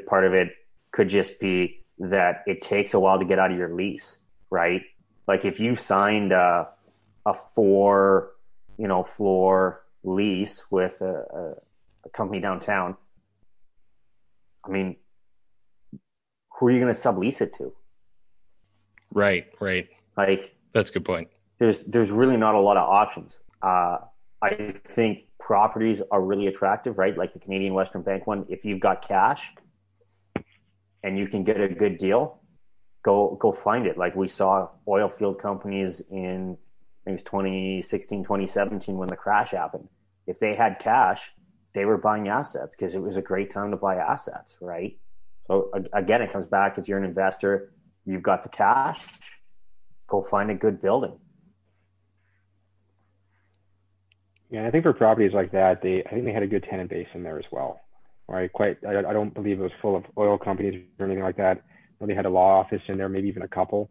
part 0.06 0.24
of 0.24 0.32
it 0.32 0.48
could 0.92 1.08
just 1.08 1.38
be 1.40 1.84
that 1.98 2.42
it 2.46 2.62
takes 2.62 2.94
a 2.94 3.00
while 3.00 3.18
to 3.18 3.24
get 3.24 3.38
out 3.38 3.50
of 3.50 3.58
your 3.58 3.74
lease, 3.74 4.18
right? 4.48 4.82
Like 5.28 5.44
if 5.44 5.60
you 5.60 5.76
signed 5.76 6.32
a, 6.32 6.68
a 7.26 7.34
four, 7.34 8.30
you 8.78 8.88
know, 8.88 9.02
floor 9.02 9.82
lease 10.02 10.64
with 10.70 11.00
a, 11.00 11.24
a, 11.34 11.54
a 12.06 12.08
company 12.10 12.40
downtown, 12.40 12.96
I 14.64 14.70
mean, 14.70 14.96
who 16.58 16.66
are 16.66 16.70
you 16.70 16.80
going 16.80 16.92
to 16.92 16.98
sublease 16.98 17.40
it 17.40 17.54
to? 17.54 17.72
Right, 19.12 19.46
right. 19.60 19.88
Like 20.16 20.54
that's 20.72 20.90
a 20.90 20.92
good 20.92 21.04
point. 21.04 21.28
There's 21.58 21.80
there's 21.80 22.10
really 22.10 22.36
not 22.36 22.54
a 22.54 22.60
lot 22.60 22.76
of 22.76 22.88
options. 22.88 23.38
Uh, 23.62 23.98
I 24.42 24.74
think 24.88 25.24
properties 25.38 26.02
are 26.10 26.22
really 26.22 26.46
attractive, 26.46 26.98
right? 26.98 27.16
Like 27.16 27.32
the 27.32 27.38
Canadian 27.38 27.74
Western 27.74 28.02
Bank 28.02 28.26
one. 28.26 28.46
If 28.48 28.64
you've 28.64 28.80
got 28.80 29.06
cash 29.06 29.50
and 31.02 31.18
you 31.18 31.26
can 31.28 31.44
get 31.44 31.60
a 31.60 31.68
good 31.68 31.98
deal, 31.98 32.40
go 33.02 33.36
go 33.40 33.52
find 33.52 33.86
it. 33.86 33.98
Like 33.98 34.14
we 34.14 34.28
saw 34.28 34.68
oil 34.86 35.08
field 35.08 35.38
companies 35.38 36.00
in 36.10 36.56
it 37.06 37.10
was 37.12 37.22
2016, 37.22 38.24
2017 38.24 38.96
when 38.96 39.08
the 39.08 39.16
crash 39.16 39.50
happened. 39.50 39.88
If 40.26 40.38
they 40.38 40.54
had 40.54 40.78
cash, 40.78 41.32
they 41.74 41.84
were 41.84 41.98
buying 41.98 42.28
assets 42.28 42.76
because 42.76 42.94
it 42.94 43.02
was 43.02 43.16
a 43.16 43.22
great 43.22 43.50
time 43.50 43.70
to 43.70 43.76
buy 43.76 43.96
assets, 43.96 44.58
right? 44.60 44.98
So 45.46 45.70
again, 45.92 46.22
it 46.22 46.32
comes 46.32 46.46
back 46.46 46.78
if 46.78 46.88
you're 46.88 46.98
an 46.98 47.04
investor, 47.04 47.72
you've 48.04 48.22
got 48.22 48.42
the 48.42 48.48
cash, 48.48 49.00
go 50.06 50.22
find 50.22 50.50
a 50.50 50.54
good 50.54 50.80
building. 50.80 51.18
Yeah, 54.50 54.66
I 54.66 54.70
think 54.70 54.82
for 54.82 54.92
properties 54.92 55.32
like 55.32 55.52
that, 55.52 55.80
they 55.82 56.02
I 56.04 56.10
think 56.10 56.24
they 56.24 56.32
had 56.32 56.42
a 56.42 56.48
good 56.48 56.64
tenant 56.68 56.90
base 56.90 57.06
in 57.14 57.22
there 57.22 57.38
as 57.38 57.44
well. 57.50 57.80
right? 58.28 58.52
Quite, 58.52 58.78
I, 58.86 58.98
I 58.98 59.12
don't 59.12 59.32
believe 59.34 59.60
it 59.60 59.62
was 59.62 59.72
full 59.80 59.96
of 59.96 60.04
oil 60.18 60.38
companies 60.38 60.82
or 60.98 61.06
anything 61.06 61.24
like 61.24 61.36
that. 61.36 61.62
They 62.00 62.14
had 62.14 62.26
a 62.26 62.30
law 62.30 62.60
office 62.60 62.80
in 62.88 62.96
there, 62.96 63.08
maybe 63.08 63.28
even 63.28 63.42
a 63.42 63.48
couple. 63.48 63.90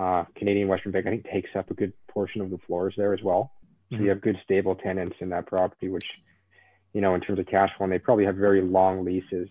Uh, 0.00 0.24
Canadian 0.34 0.66
Western 0.66 0.92
Bank, 0.92 1.06
I 1.06 1.10
think, 1.10 1.26
takes 1.30 1.50
up 1.54 1.70
a 1.70 1.74
good 1.74 1.92
portion 2.08 2.40
of 2.40 2.48
the 2.48 2.56
floors 2.66 2.94
there 2.96 3.12
as 3.12 3.20
well. 3.22 3.52
So 3.90 3.96
mm-hmm. 3.96 4.04
you 4.04 4.10
have 4.10 4.22
good 4.22 4.38
stable 4.42 4.74
tenants 4.74 5.16
in 5.20 5.28
that 5.28 5.46
property, 5.46 5.90
which, 5.90 6.06
you 6.94 7.02
know, 7.02 7.14
in 7.14 7.20
terms 7.20 7.38
of 7.38 7.46
cash 7.46 7.68
flow, 7.76 7.84
and 7.84 7.92
they 7.92 7.98
probably 7.98 8.24
have 8.24 8.36
very 8.36 8.62
long 8.62 9.04
leases 9.04 9.48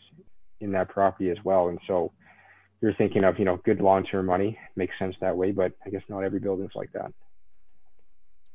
in 0.59 0.71
that 0.71 0.89
property 0.89 1.29
as 1.29 1.37
well. 1.43 1.69
And 1.69 1.77
so 1.85 2.13
you're 2.81 2.95
thinking 2.95 3.23
of, 3.23 3.37
you 3.37 3.45
know, 3.45 3.57
good 3.57 3.79
long-term 3.79 4.25
money 4.25 4.57
makes 4.75 4.97
sense 4.97 5.15
that 5.21 5.37
way, 5.37 5.51
but 5.51 5.73
I 5.85 5.91
guess 5.91 6.01
not 6.09 6.23
every 6.23 6.39
building's 6.39 6.73
like 6.73 6.91
that. 6.93 7.13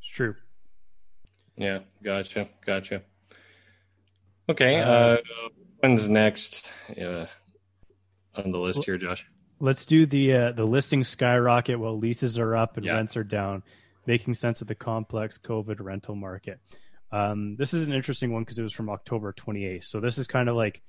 It's 0.00 0.10
true. 0.10 0.34
Yeah, 1.56 1.80
gotcha, 2.02 2.48
gotcha. 2.66 3.02
Okay, 4.48 4.80
uh, 4.80 4.88
uh 4.90 5.18
when's 5.78 6.08
next 6.08 6.72
uh, 7.00 7.26
on 8.34 8.50
the 8.50 8.58
list 8.58 8.84
here, 8.84 8.98
Josh? 8.98 9.24
Let's 9.64 9.86
do 9.86 10.04
the 10.04 10.34
uh, 10.34 10.52
the 10.52 10.66
listing 10.66 11.04
skyrocket 11.04 11.78
while 11.78 11.98
leases 11.98 12.38
are 12.38 12.54
up 12.54 12.76
and 12.76 12.84
yeah. 12.84 12.96
rents 12.96 13.16
are 13.16 13.24
down, 13.24 13.62
making 14.04 14.34
sense 14.34 14.60
of 14.60 14.68
the 14.68 14.74
complex 14.74 15.38
COVID 15.38 15.76
rental 15.80 16.14
market. 16.14 16.60
Um, 17.10 17.56
this 17.56 17.72
is 17.72 17.88
an 17.88 17.94
interesting 17.94 18.30
one 18.30 18.42
because 18.42 18.58
it 18.58 18.62
was 18.62 18.74
from 18.74 18.90
October 18.90 19.32
28th. 19.32 19.84
So 19.84 20.00
this 20.00 20.18
is 20.18 20.26
kind 20.26 20.50
of 20.50 20.56
like 20.56 20.82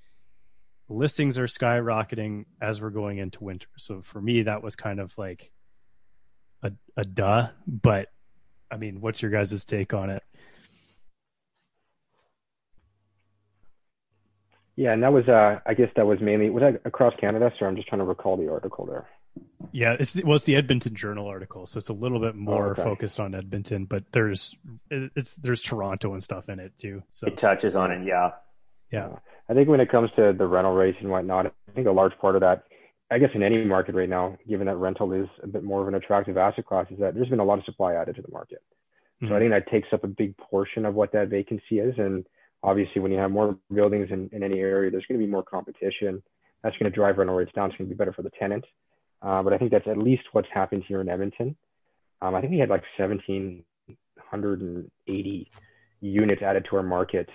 listings 0.89 1.37
are 1.37 1.47
skyrocketing 1.47 2.47
as 2.61 2.81
we're 2.81 2.89
going 2.89 3.19
into 3.19 3.45
winter. 3.45 3.69
So 3.77 4.01
for 4.01 4.19
me, 4.19 4.41
that 4.41 4.61
was 4.61 4.75
kind 4.75 4.99
of 4.99 5.17
like 5.17 5.51
a, 6.61 6.73
a 6.97 7.05
duh. 7.05 7.47
But 7.65 8.09
I 8.69 8.75
mean, 8.75 8.99
what's 8.99 9.21
your 9.21 9.31
guys' 9.31 9.63
take 9.63 9.93
on 9.93 10.09
it? 10.09 10.23
Yeah, 14.75 14.93
and 14.93 15.03
that 15.03 15.13
was 15.13 15.27
uh 15.27 15.59
I 15.65 15.73
guess 15.73 15.89
that 15.95 16.05
was 16.05 16.19
mainly 16.19 16.49
was 16.49 16.61
that 16.61 16.81
across 16.85 17.13
Canada, 17.19 17.51
so 17.57 17.65
I'm 17.65 17.75
just 17.75 17.87
trying 17.87 17.99
to 17.99 18.05
recall 18.05 18.37
the 18.37 18.51
article 18.51 18.85
there. 18.85 19.07
Yeah, 19.71 19.95
it's 19.99 20.21
well, 20.23 20.35
it's 20.35 20.45
the 20.45 20.55
Edmonton 20.55 20.95
Journal 20.95 21.27
article, 21.27 21.65
so 21.65 21.77
it's 21.77 21.89
a 21.89 21.93
little 21.93 22.19
bit 22.19 22.35
more 22.35 22.67
oh, 22.67 22.71
okay. 22.71 22.83
focused 22.83 23.19
on 23.19 23.35
Edmonton, 23.35 23.85
but 23.85 24.03
there's 24.11 24.55
it's 24.89 25.33
there's 25.33 25.61
Toronto 25.61 26.13
and 26.13 26.23
stuff 26.23 26.49
in 26.49 26.59
it 26.59 26.77
too. 26.77 27.03
So 27.09 27.27
it 27.27 27.37
touches 27.37 27.75
on 27.75 27.91
it, 27.91 28.05
yeah. 28.05 28.31
Yeah. 28.91 29.09
I 29.49 29.53
think 29.53 29.69
when 29.69 29.79
it 29.79 29.89
comes 29.89 30.09
to 30.15 30.33
the 30.33 30.47
rental 30.47 30.73
rates 30.73 30.97
and 31.01 31.09
whatnot, 31.09 31.47
I 31.47 31.71
think 31.73 31.87
a 31.87 31.91
large 31.91 32.17
part 32.19 32.35
of 32.35 32.41
that, 32.41 32.63
I 33.11 33.19
guess 33.19 33.29
in 33.33 33.43
any 33.43 33.63
market 33.63 33.95
right 33.95 34.09
now, 34.09 34.37
given 34.47 34.67
that 34.67 34.77
rental 34.77 35.11
is 35.13 35.27
a 35.43 35.47
bit 35.47 35.63
more 35.63 35.81
of 35.81 35.87
an 35.87 35.95
attractive 35.95 36.37
asset 36.37 36.65
class, 36.65 36.87
is 36.89 36.99
that 36.99 37.13
there's 37.13 37.29
been 37.29 37.39
a 37.39 37.45
lot 37.45 37.59
of 37.59 37.65
supply 37.65 37.93
added 37.93 38.15
to 38.15 38.21
the 38.21 38.31
market. 38.31 38.63
Mm-hmm. 39.21 39.27
So 39.27 39.35
I 39.35 39.39
think 39.39 39.51
that 39.51 39.69
takes 39.69 39.89
up 39.91 40.03
a 40.03 40.07
big 40.07 40.35
portion 40.37 40.85
of 40.85 40.95
what 40.95 41.11
that 41.11 41.29
vacancy 41.29 41.79
is. 41.79 41.95
And 41.97 42.25
obviously 42.65 43.01
when 43.01 43.11
you 43.11 43.19
have 43.19 43.31
more 43.31 43.57
buildings 43.71 44.07
in, 44.09 44.29
in 44.33 44.41
any 44.43 44.59
area, 44.59 44.89
there's 44.89 45.05
going 45.05 45.19
to 45.19 45.25
be 45.25 45.31
more 45.31 45.43
competition. 45.43 46.23
That's 46.63 46.75
going 46.77 46.91
to 46.91 46.95
drive 46.95 47.19
rental 47.19 47.35
rates 47.35 47.51
down. 47.53 47.69
It's 47.69 47.77
going 47.77 47.87
to 47.87 47.95
be 47.95 47.97
better 47.97 48.11
for 48.11 48.23
the 48.23 48.31
tenant. 48.39 48.65
Uh, 49.21 49.43
but 49.43 49.53
I 49.53 49.57
think 49.57 49.69
that's 49.71 49.87
at 49.87 49.99
least 49.99 50.23
what's 50.31 50.47
happened 50.51 50.83
here 50.87 50.99
in 50.99 51.07
Edmonton. 51.07 51.55
Um, 52.21 52.33
I 52.33 52.39
think 52.41 52.51
we 52.51 52.59
had 52.59 52.69
like 52.69 52.83
1,780 52.97 55.51
units 56.01 56.41
added 56.41 56.65
to 56.69 56.77
our 56.77 56.83
market 56.83 57.29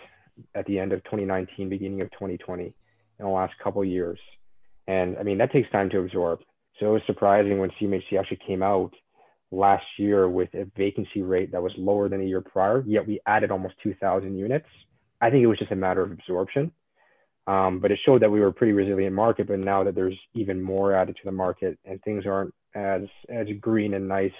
at 0.54 0.66
the 0.66 0.80
end 0.80 0.92
of 0.92 1.02
2019, 1.04 1.68
beginning 1.68 2.00
of 2.00 2.10
2020, 2.10 2.64
in 2.64 2.74
the 3.18 3.28
last 3.28 3.52
couple 3.62 3.84
years. 3.84 4.18
And 4.88 5.16
I 5.18 5.22
mean, 5.22 5.38
that 5.38 5.52
takes 5.52 5.70
time 5.70 5.90
to 5.90 6.00
absorb. 6.00 6.40
So 6.78 6.86
it 6.86 6.92
was 6.92 7.02
surprising 7.06 7.60
when 7.60 7.70
CMHC 7.80 8.18
actually 8.18 8.40
came 8.44 8.62
out 8.62 8.92
last 9.52 9.84
year 9.98 10.28
with 10.28 10.52
a 10.54 10.64
vacancy 10.76 11.22
rate 11.22 11.50
that 11.52 11.62
was 11.62 11.72
lower 11.76 12.08
than 12.08 12.20
a 12.20 12.24
year 12.24 12.40
prior, 12.40 12.82
yet 12.86 13.06
we 13.06 13.20
added 13.26 13.50
almost 13.50 13.74
2,000 13.82 14.36
units. 14.36 14.66
I 15.20 15.30
think 15.30 15.42
it 15.42 15.46
was 15.46 15.58
just 15.58 15.72
a 15.72 15.76
matter 15.76 16.02
of 16.02 16.12
absorption. 16.12 16.72
Um, 17.46 17.80
but 17.80 17.90
it 17.90 17.98
showed 18.04 18.22
that 18.22 18.30
we 18.30 18.40
were 18.40 18.48
a 18.48 18.52
pretty 18.52 18.72
resilient 18.72 19.14
market. 19.14 19.48
But 19.48 19.58
now 19.58 19.82
that 19.84 19.94
there's 19.94 20.18
even 20.34 20.62
more 20.62 20.94
added 20.94 21.16
to 21.16 21.22
the 21.24 21.32
market 21.32 21.78
and 21.84 22.00
things 22.02 22.26
aren't 22.26 22.54
as 22.74 23.02
as 23.28 23.48
green 23.60 23.94
and 23.94 24.06
nice 24.06 24.32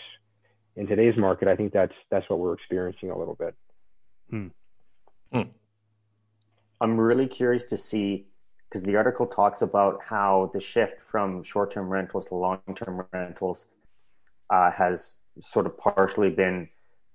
in 0.76 0.86
today's 0.86 1.16
market, 1.16 1.48
I 1.48 1.56
think 1.56 1.72
that's 1.72 1.94
that's 2.10 2.28
what 2.30 2.38
we're 2.38 2.54
experiencing 2.54 3.10
a 3.10 3.18
little 3.18 3.34
bit. 3.34 3.54
Hmm. 4.30 4.48
Hmm. 5.32 5.42
I'm 6.80 6.98
really 6.98 7.26
curious 7.26 7.64
to 7.66 7.76
see 7.76 8.26
because 8.68 8.84
the 8.84 8.96
article 8.96 9.26
talks 9.26 9.62
about 9.62 10.00
how 10.04 10.50
the 10.54 10.60
shift 10.60 11.02
from 11.02 11.42
short-term 11.42 11.88
rentals 11.88 12.26
to 12.26 12.36
long-term 12.36 13.04
rentals 13.12 13.66
uh, 14.48 14.70
has 14.70 15.16
sort 15.40 15.66
of 15.66 15.76
partially 15.76 16.30
been 16.30 16.68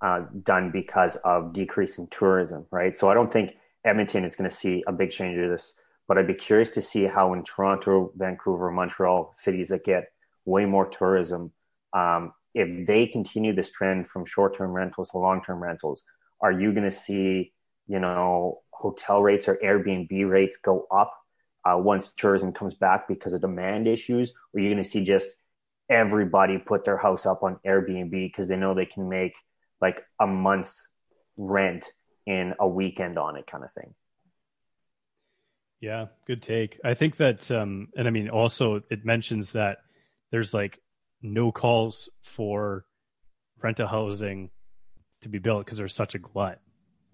uh, 0.06 0.24
done 0.44 0.70
because 0.70 1.16
of 1.26 1.52
decrease 1.52 1.98
in 1.98 2.06
tourism, 2.08 2.68
right? 2.70 2.96
So 2.96 3.10
I 3.10 3.16
don't 3.16 3.34
think 3.34 3.56
Edmonton 3.84 4.24
is 4.24 4.36
going 4.36 4.48
to 4.48 4.56
see 4.56 4.84
a 4.86 4.92
big 4.92 5.10
change 5.10 5.36
to 5.36 5.50
this, 5.50 5.74
but 6.08 6.20
I'd 6.20 6.28
be 6.28 6.36
curious 6.36 6.70
to 6.72 6.82
see 6.82 7.06
how 7.06 7.34
in 7.34 7.44
Toronto, 7.44 8.12
Vancouver, 8.16 8.70
Montreal, 8.70 9.32
cities 9.34 9.70
that 9.70 9.84
get 9.84 10.12
way 10.46 10.66
more 10.66 10.86
tourism, 10.86 11.52
um, 11.94 12.34
if 12.54 12.86
they 12.86 13.08
continue 13.08 13.52
this 13.52 13.72
trend 13.72 14.08
from 14.08 14.28
short-term 14.28 14.74
rentals 14.74 15.10
to 15.10 15.18
long-term 15.18 15.62
rentals, 15.62 16.04
are 16.40 16.52
you 16.52 16.72
going 16.72 16.84
to 16.84 16.92
see, 16.92 17.52
you 17.88 17.98
know, 17.98 18.62
hotel 18.70 19.24
rates 19.24 19.48
or 19.48 19.56
Airbnb 19.56 20.30
rates 20.30 20.58
go 20.58 20.86
up 20.92 21.14
uh, 21.66 21.78
once 21.80 22.14
tourism 22.16 22.54
comes 22.54 22.76
back 22.76 23.08
because 23.08 23.34
of 23.34 23.42
demand 23.42 23.88
issues? 23.88 24.34
Or 24.54 24.60
are 24.60 24.64
you 24.64 24.70
going 24.70 24.84
to 24.84 24.88
see 24.88 25.04
just 25.04 25.36
everybody 25.90 26.60
put 26.60 26.86
their 26.86 26.98
house 26.98 27.26
up 27.26 27.42
on 27.42 27.60
Airbnb 27.66 28.12
because 28.12 28.48
they 28.48 28.56
know 28.56 28.76
they 28.76 28.86
can 28.86 29.10
make 29.10 29.36
like 29.86 30.02
a 30.20 30.26
month's 30.26 30.90
rent 31.38 31.86
in 32.26 32.56
a 32.60 32.68
weekend 32.68 33.20
on 33.20 33.38
it 33.38 33.46
kind 33.46 33.64
of 33.64 33.72
thing? 33.72 33.94
Yeah, 35.80 36.08
good 36.26 36.42
take. 36.42 36.80
I 36.84 36.96
think 36.96 37.18
that, 37.18 37.52
um, 37.52 37.90
and 37.96 38.08
I 38.08 38.10
mean, 38.10 38.30
also 38.30 38.82
it 38.90 39.06
mentions 39.06 39.52
that 39.52 39.78
there's 40.32 40.56
like 40.56 40.82
no 41.22 41.52
calls 41.52 42.10
for 42.24 42.86
rental 43.62 43.86
housing 43.86 44.50
to 45.22 45.30
be 45.30 45.38
built 45.38 45.66
because 45.66 45.78
there's 45.78 45.94
such 45.94 46.16
a 46.16 46.20
glut. 46.20 46.60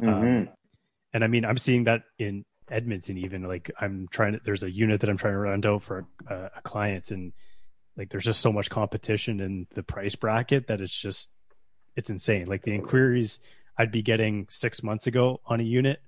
Um, 0.01 0.07
mm-hmm. 0.07 0.27
Um, 0.27 0.49
and 1.13 1.23
I 1.25 1.27
mean, 1.27 1.43
I'm 1.43 1.57
seeing 1.57 1.83
that 1.85 2.03
in 2.17 2.45
Edmonton, 2.69 3.17
even 3.17 3.43
like 3.43 3.69
I'm 3.81 4.07
trying 4.09 4.33
to, 4.33 4.39
there's 4.45 4.63
a 4.63 4.71
unit 4.71 5.01
that 5.01 5.09
I'm 5.09 5.17
trying 5.17 5.33
to 5.33 5.39
rent 5.39 5.65
out 5.65 5.83
for 5.83 6.07
a, 6.29 6.35
a 6.55 6.61
client 6.63 7.11
and 7.11 7.33
like, 7.97 8.09
there's 8.09 8.23
just 8.23 8.39
so 8.39 8.53
much 8.53 8.69
competition 8.69 9.41
in 9.41 9.67
the 9.75 9.83
price 9.83 10.15
bracket 10.15 10.67
that 10.67 10.79
it's 10.79 10.97
just, 10.97 11.29
it's 11.95 12.09
insane. 12.09 12.45
Like 12.47 12.63
the 12.63 12.73
inquiries 12.73 13.39
I'd 13.77 13.91
be 13.91 14.01
getting 14.01 14.47
six 14.49 14.83
months 14.83 15.07
ago 15.07 15.41
on 15.45 15.59
a 15.59 15.63
unit 15.63 16.01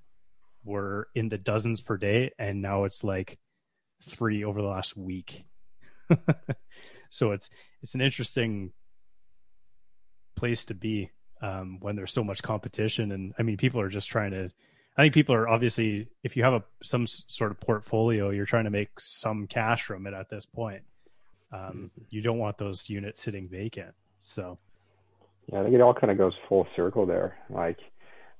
were 0.63 1.07
in 1.15 1.29
the 1.29 1.37
dozens 1.37 1.81
per 1.81 1.97
day. 1.97 2.31
And 2.37 2.61
now 2.61 2.83
it's 2.83 3.03
like 3.03 3.39
three 4.01 4.43
over 4.43 4.61
the 4.61 4.67
last 4.67 4.95
week. 4.95 5.45
so 7.09 7.31
it's, 7.31 7.49
it's 7.81 7.95
an 7.95 8.01
interesting 8.01 8.71
place 10.35 10.65
to 10.65 10.73
be 10.73 11.09
um, 11.41 11.79
when 11.81 11.95
there's 11.95 12.13
so 12.13 12.23
much 12.23 12.41
competition. 12.41 13.11
And 13.11 13.33
I 13.37 13.43
mean, 13.43 13.57
people 13.57 13.81
are 13.81 13.89
just 13.89 14.09
trying 14.09 14.31
to, 14.31 14.49
I 14.97 15.01
think 15.01 15.13
people 15.13 15.35
are 15.35 15.49
obviously, 15.49 16.07
if 16.23 16.37
you 16.37 16.43
have 16.43 16.53
a 16.53 16.63
some 16.83 17.07
sort 17.07 17.51
of 17.51 17.59
portfolio, 17.59 18.29
you're 18.29 18.45
trying 18.45 18.65
to 18.65 18.69
make 18.69 18.99
some 18.99 19.47
cash 19.47 19.83
from 19.83 20.05
it 20.05 20.13
at 20.13 20.29
this 20.29 20.45
point. 20.45 20.83
Um, 21.51 21.91
you 22.09 22.21
don't 22.21 22.37
want 22.37 22.57
those 22.57 22.89
units 22.89 23.21
sitting 23.21 23.47
vacant. 23.47 23.93
So, 24.23 24.59
yeah, 25.51 25.59
I 25.59 25.63
think 25.63 25.75
it 25.75 25.81
all 25.81 25.93
kind 25.93 26.11
of 26.11 26.17
goes 26.17 26.33
full 26.47 26.67
circle 26.75 27.05
there. 27.05 27.37
Like 27.49 27.79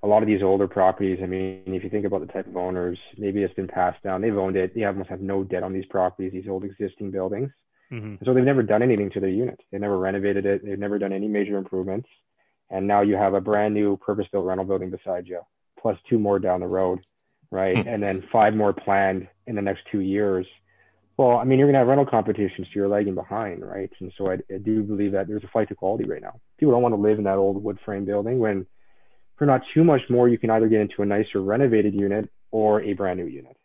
a 0.02 0.08
lot 0.08 0.24
of 0.24 0.28
these 0.28 0.44
older 0.44 0.68
properties, 0.68 1.20
I 1.22 1.26
mean, 1.26 1.64
if 1.68 1.84
you 1.84 1.90
think 1.90 2.06
about 2.06 2.22
the 2.22 2.34
type 2.34 2.48
of 2.48 2.58
owners, 2.58 2.98
maybe 3.18 3.44
it's 3.44 3.54
been 3.54 3.68
passed 3.68 4.02
down. 4.04 4.22
They've 4.22 4.38
owned 4.38 4.56
it. 4.56 4.76
They 4.76 4.84
almost 4.84 5.10
have 5.10 5.22
no 5.22 5.44
debt 5.44 5.64
on 5.64 5.74
these 5.74 5.86
properties, 5.86 6.34
these 6.34 6.50
old 6.50 6.64
existing 6.64 7.12
buildings. 7.12 7.50
Mm-hmm. 7.92 8.26
So 8.26 8.34
they've 8.34 8.44
never 8.44 8.64
done 8.64 8.82
anything 8.82 9.12
to 9.12 9.20
their 9.20 9.30
unit. 9.30 9.60
They've 9.72 9.82
never 9.82 9.98
renovated 9.98 10.46
it. 10.46 10.66
They've 10.66 10.80
never 10.80 10.98
done 10.98 11.14
any 11.14 11.28
major 11.28 11.58
improvements. 11.58 12.10
And 12.70 12.88
now 12.88 13.02
you 13.02 13.16
have 13.16 13.34
a 13.34 13.42
brand 13.42 13.74
new 13.74 13.98
purpose-built 13.98 14.46
rental 14.46 14.66
building 14.66 14.90
beside 14.90 15.28
you 15.28 15.42
plus 15.84 15.98
two 16.10 16.18
more 16.18 16.40
down 16.40 16.62
the 16.62 16.68
road, 16.68 17.00
right? 17.52 17.78
Hmm. 17.78 17.88
and 17.88 18.02
then 18.02 18.24
five 18.32 18.56
more 18.56 18.74
planned 18.74 19.28
in 19.46 19.56
the 19.56 19.62
next 19.62 19.82
two 19.92 20.00
years. 20.00 20.48
Well, 21.18 21.38
I 21.38 21.44
mean, 21.44 21.60
you're 21.60 21.68
going 21.68 21.74
to 21.74 21.80
have 21.80 21.88
rental 21.88 22.06
competition, 22.06 22.64
so 22.64 22.72
you're 22.74 22.88
lagging 22.88 23.14
behind, 23.14 23.64
right? 23.64 23.92
And 24.00 24.12
so 24.18 24.32
I, 24.32 24.34
I 24.54 24.58
do 24.64 24.82
believe 24.82 25.12
that 25.12 25.28
there's 25.28 25.44
a 25.44 25.48
flight 25.50 25.70
to 25.70 25.76
quality 25.76 26.06
right 26.06 26.22
now. 26.22 26.40
People 26.58 26.74
don't 26.74 26.82
want 26.82 26.96
to 26.96 27.02
live 27.02 27.20
in 27.20 27.24
that 27.26 27.38
old 27.38 27.64
wood 27.64 27.78
frame 27.86 28.06
building 28.06 28.40
when 28.40 28.66
for 29.38 29.46
not 29.46 29.62
too 29.74 29.84
much 29.84 30.02
more, 30.10 30.28
you 30.28 30.38
can 30.38 30.50
either 30.50 30.68
get 30.68 30.82
into 30.82 31.02
a 31.02 31.06
nicer 31.06 31.42
renovated 31.42 31.94
unit 31.94 32.30
or 32.52 32.82
a 32.82 32.94
brand 32.94 33.20
new 33.20 33.26
unit, 33.26 33.56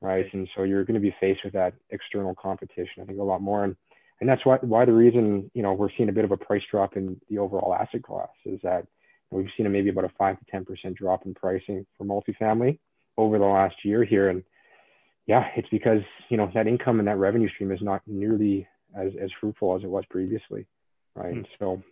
right? 0.00 0.26
And 0.32 0.48
so 0.56 0.62
you're 0.64 0.84
going 0.84 0.94
to 0.94 1.00
be 1.00 1.14
faced 1.20 1.40
with 1.44 1.52
that 1.54 1.74
external 1.90 2.34
competition, 2.34 3.02
I 3.02 3.04
think, 3.04 3.18
a 3.18 3.22
lot 3.22 3.42
more. 3.42 3.64
And, 3.64 3.76
and 4.20 4.28
that's 4.28 4.44
why, 4.44 4.58
why 4.62 4.84
the 4.84 4.92
reason, 4.92 5.50
you 5.54 5.62
know, 5.62 5.72
we're 5.72 5.90
seeing 5.96 6.08
a 6.08 6.12
bit 6.12 6.24
of 6.24 6.32
a 6.32 6.36
price 6.36 6.62
drop 6.70 6.96
in 6.96 7.20
the 7.28 7.38
overall 7.38 7.74
asset 7.74 8.02
class 8.02 8.28
is 8.44 8.60
that 8.62 8.86
We've 9.30 9.46
seen 9.56 9.66
a, 9.66 9.68
maybe 9.68 9.90
about 9.90 10.04
a 10.04 10.12
five 10.18 10.38
to 10.38 10.44
ten 10.50 10.64
percent 10.64 10.96
drop 10.96 11.26
in 11.26 11.34
pricing 11.34 11.84
for 11.96 12.04
multifamily 12.04 12.78
over 13.16 13.38
the 13.38 13.44
last 13.44 13.76
year 13.84 14.04
here, 14.04 14.30
and 14.30 14.42
yeah, 15.28 15.48
it's 15.56 15.68
because 15.68 16.00
you 16.30 16.38
know 16.38 16.50
that 16.54 16.66
income 16.66 16.98
and 16.98 17.06
that 17.06 17.18
revenue 17.18 17.50
stream 17.50 17.70
is 17.70 17.80
not 17.82 18.00
nearly 18.06 18.66
as 18.96 19.12
as 19.22 19.30
fruitful 19.38 19.76
as 19.76 19.84
it 19.84 19.90
was 19.90 20.04
previously, 20.10 20.66
right? 21.14 21.34
Mm. 21.34 21.46
So 21.58 21.82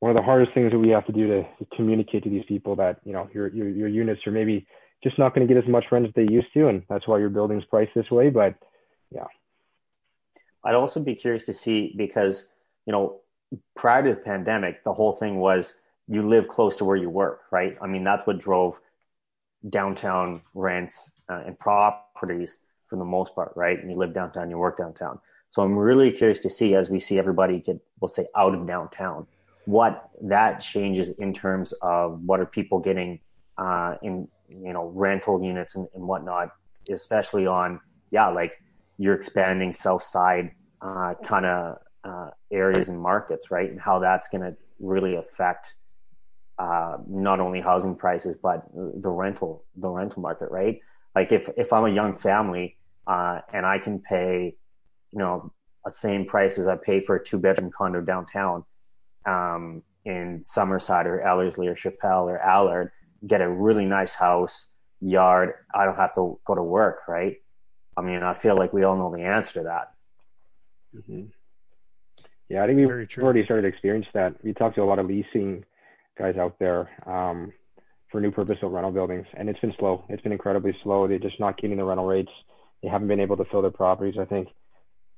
one 0.00 0.10
of 0.10 0.16
the 0.16 0.22
hardest 0.22 0.52
things 0.52 0.70
that 0.70 0.78
we 0.78 0.90
have 0.90 1.06
to 1.06 1.12
do 1.12 1.26
to, 1.26 1.42
to 1.42 1.76
communicate 1.76 2.22
to 2.24 2.30
these 2.30 2.44
people 2.46 2.76
that 2.76 3.00
you 3.02 3.14
know 3.14 3.28
your, 3.32 3.48
your 3.48 3.68
your 3.68 3.88
units 3.88 4.20
are 4.26 4.30
maybe 4.30 4.66
just 5.02 5.18
not 5.18 5.34
going 5.34 5.46
to 5.46 5.52
get 5.52 5.62
as 5.62 5.68
much 5.68 5.86
rent 5.90 6.06
as 6.06 6.12
they 6.14 6.30
used 6.30 6.52
to, 6.52 6.68
and 6.68 6.82
that's 6.90 7.08
why 7.08 7.18
your 7.18 7.30
building's 7.30 7.64
priced 7.64 7.92
this 7.94 8.10
way. 8.10 8.28
But 8.28 8.54
yeah, 9.10 9.24
I'd 10.62 10.74
also 10.74 11.00
be 11.00 11.14
curious 11.14 11.46
to 11.46 11.54
see 11.54 11.94
because 11.96 12.46
you 12.84 12.92
know 12.92 13.20
prior 13.74 14.02
to 14.02 14.10
the 14.10 14.20
pandemic, 14.20 14.84
the 14.84 14.92
whole 14.92 15.14
thing 15.14 15.36
was 15.38 15.76
you 16.08 16.22
live 16.22 16.46
close 16.46 16.76
to 16.76 16.84
where 16.84 16.96
you 16.96 17.08
work, 17.08 17.40
right? 17.50 17.78
I 17.80 17.86
mean, 17.86 18.04
that's 18.04 18.26
what 18.26 18.38
drove 18.38 18.78
downtown 19.66 20.42
rents 20.54 21.12
uh, 21.28 21.42
and 21.46 21.58
properties 22.20 22.58
for 22.88 22.96
the 22.96 23.04
most 23.04 23.34
part, 23.34 23.52
right? 23.56 23.78
And 23.78 23.90
you 23.90 23.96
live 23.96 24.14
downtown, 24.14 24.50
you 24.50 24.58
work 24.58 24.76
downtown. 24.76 25.18
So 25.50 25.62
I'm 25.62 25.76
really 25.76 26.12
curious 26.12 26.40
to 26.40 26.50
see 26.50 26.74
as 26.74 26.90
we 26.90 27.00
see 27.00 27.18
everybody 27.18 27.60
get, 27.60 27.80
we'll 28.00 28.08
say, 28.08 28.26
out 28.36 28.54
of 28.54 28.66
downtown, 28.66 29.26
what 29.64 30.10
that 30.22 30.60
changes 30.60 31.10
in 31.18 31.32
terms 31.32 31.72
of 31.82 32.20
what 32.24 32.40
are 32.40 32.46
people 32.46 32.78
getting 32.78 33.20
uh, 33.58 33.96
in 34.02 34.26
you 34.48 34.72
know 34.72 34.86
rental 34.94 35.42
units 35.42 35.76
and, 35.76 35.86
and 35.94 36.04
whatnot, 36.06 36.50
especially 36.88 37.46
on 37.46 37.80
yeah, 38.10 38.28
like 38.28 38.60
you're 38.98 39.14
expanding 39.14 39.72
South 39.72 40.02
Side 40.02 40.52
uh, 40.80 41.14
kind 41.22 41.46
of 41.46 41.78
uh, 42.04 42.30
areas 42.50 42.88
and 42.88 42.98
markets, 42.98 43.50
right? 43.50 43.70
And 43.70 43.80
how 43.80 43.98
that's 43.98 44.28
going 44.28 44.42
to 44.42 44.56
really 44.78 45.16
affect 45.16 45.74
uh, 46.58 46.96
not 47.06 47.38
only 47.40 47.60
housing 47.60 47.94
prices 47.94 48.34
but 48.34 48.64
the 48.74 49.10
rental 49.10 49.64
the 49.76 49.88
rental 49.88 50.22
market, 50.22 50.50
right? 50.50 50.80
Like 51.14 51.32
if 51.32 51.48
if 51.56 51.72
I'm 51.72 51.84
a 51.84 51.90
young 51.90 52.16
family 52.16 52.76
uh, 53.06 53.40
and 53.52 53.66
I 53.66 53.78
can 53.78 54.00
pay, 54.00 54.56
you 55.10 55.18
know, 55.18 55.52
a 55.86 55.90
same 55.90 56.24
price 56.24 56.58
as 56.58 56.68
I 56.68 56.76
pay 56.76 57.00
for 57.00 57.16
a 57.16 57.24
two 57.24 57.38
bedroom 57.38 57.70
condo 57.76 58.00
downtown 58.00 58.64
um, 59.26 59.82
in 60.04 60.42
Summerside 60.44 61.06
or 61.06 61.20
Ellerslie 61.20 61.68
or 61.68 61.74
Chappelle 61.74 62.24
or 62.24 62.38
Allard, 62.38 62.90
get 63.26 63.40
a 63.40 63.48
really 63.48 63.84
nice 63.84 64.14
house, 64.14 64.66
yard. 65.00 65.54
I 65.74 65.84
don't 65.84 65.96
have 65.96 66.14
to 66.14 66.38
go 66.44 66.54
to 66.54 66.62
work, 66.62 67.02
right? 67.08 67.36
I 67.96 68.02
mean, 68.02 68.22
I 68.22 68.34
feel 68.34 68.56
like 68.56 68.72
we 68.72 68.84
all 68.84 68.96
know 68.96 69.14
the 69.14 69.22
answer 69.22 69.54
to 69.54 69.62
that. 69.64 69.92
Mm-hmm. 70.96 71.26
Yeah, 72.48 72.64
I 72.64 72.66
think 72.66 72.78
we've 72.78 72.88
already 73.22 73.44
started 73.44 73.62
to 73.62 73.68
experience 73.68 74.06
that. 74.12 74.34
We 74.42 74.52
talked 74.52 74.74
to 74.76 74.82
a 74.82 74.84
lot 74.84 74.98
of 74.98 75.06
leasing 75.06 75.64
guys 76.18 76.36
out 76.36 76.58
there 76.58 76.90
um, 77.06 77.52
for 78.10 78.20
new 78.20 78.30
purpose-built 78.30 78.72
rental 78.72 78.92
buildings, 78.92 79.26
and 79.34 79.48
it's 79.48 79.60
been 79.60 79.74
slow. 79.78 80.04
It's 80.08 80.22
been 80.22 80.32
incredibly 80.32 80.76
slow. 80.82 81.06
They're 81.06 81.18
just 81.18 81.38
not 81.38 81.60
getting 81.60 81.76
the 81.76 81.84
rental 81.84 82.06
rates. 82.06 82.30
They 82.82 82.88
haven't 82.88 83.08
been 83.08 83.20
able 83.20 83.36
to 83.36 83.44
fill 83.44 83.62
their 83.62 83.70
properties. 83.70 84.16
I 84.20 84.24
think 84.24 84.48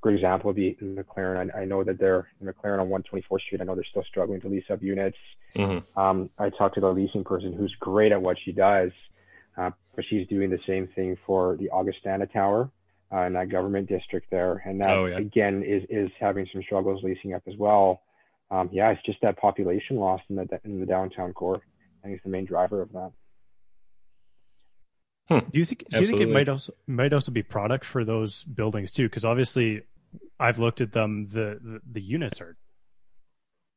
great 0.00 0.16
example 0.16 0.48
would 0.48 0.56
be 0.56 0.76
McLaren. 0.82 1.50
I, 1.54 1.60
I 1.60 1.64
know 1.64 1.82
that 1.84 1.98
they're 1.98 2.28
McLaren 2.42 2.80
on 2.80 2.88
124th 2.88 3.40
Street. 3.40 3.60
I 3.60 3.64
know 3.64 3.74
they're 3.74 3.84
still 3.84 4.04
struggling 4.08 4.40
to 4.42 4.48
lease 4.48 4.64
up 4.70 4.82
units. 4.82 5.16
Mm-hmm. 5.56 5.98
Um, 5.98 6.28
I 6.38 6.50
talked 6.50 6.74
to 6.74 6.80
the 6.80 6.88
leasing 6.88 7.24
person 7.24 7.52
who's 7.52 7.74
great 7.80 8.12
at 8.12 8.20
what 8.20 8.36
she 8.44 8.52
does, 8.52 8.90
uh, 9.56 9.70
but 9.94 10.04
she's 10.10 10.26
doing 10.28 10.50
the 10.50 10.58
same 10.66 10.88
thing 10.94 11.16
for 11.26 11.56
the 11.56 11.70
Augustana 11.70 12.26
Tower 12.26 12.70
uh, 13.12 13.22
in 13.22 13.32
that 13.34 13.48
government 13.48 13.88
district 13.88 14.30
there, 14.30 14.62
and 14.66 14.80
that 14.80 14.90
oh, 14.90 15.06
yeah. 15.06 15.18
again 15.18 15.62
is 15.62 15.82
is 15.90 16.10
having 16.18 16.46
some 16.52 16.62
struggles 16.62 17.02
leasing 17.02 17.34
up 17.34 17.42
as 17.46 17.54
well. 17.56 18.02
Um, 18.50 18.68
yeah, 18.72 18.90
it's 18.90 19.02
just 19.04 19.20
that 19.22 19.38
population 19.38 19.96
loss 19.96 20.20
in 20.28 20.36
the 20.36 20.48
in 20.64 20.80
the 20.80 20.86
downtown 20.86 21.32
core. 21.32 21.60
I 22.02 22.06
think 22.06 22.16
it's 22.16 22.24
the 22.24 22.30
main 22.30 22.44
driver 22.44 22.82
of 22.82 22.92
that. 22.92 23.12
Hmm. 25.28 25.50
Do 25.50 25.58
you 25.58 25.64
think? 25.64 25.84
Do 25.88 26.00
you 26.00 26.06
think 26.06 26.20
it 26.20 26.28
might 26.28 26.48
also 26.48 26.74
might 26.86 27.12
also 27.12 27.30
be 27.30 27.42
product 27.42 27.84
for 27.84 28.04
those 28.04 28.44
buildings 28.44 28.92
too? 28.92 29.04
Because 29.04 29.24
obviously, 29.24 29.82
I've 30.38 30.58
looked 30.58 30.80
at 30.80 30.92
them. 30.92 31.28
The, 31.30 31.58
the, 31.62 31.80
the 31.92 32.00
units 32.00 32.40
are 32.40 32.56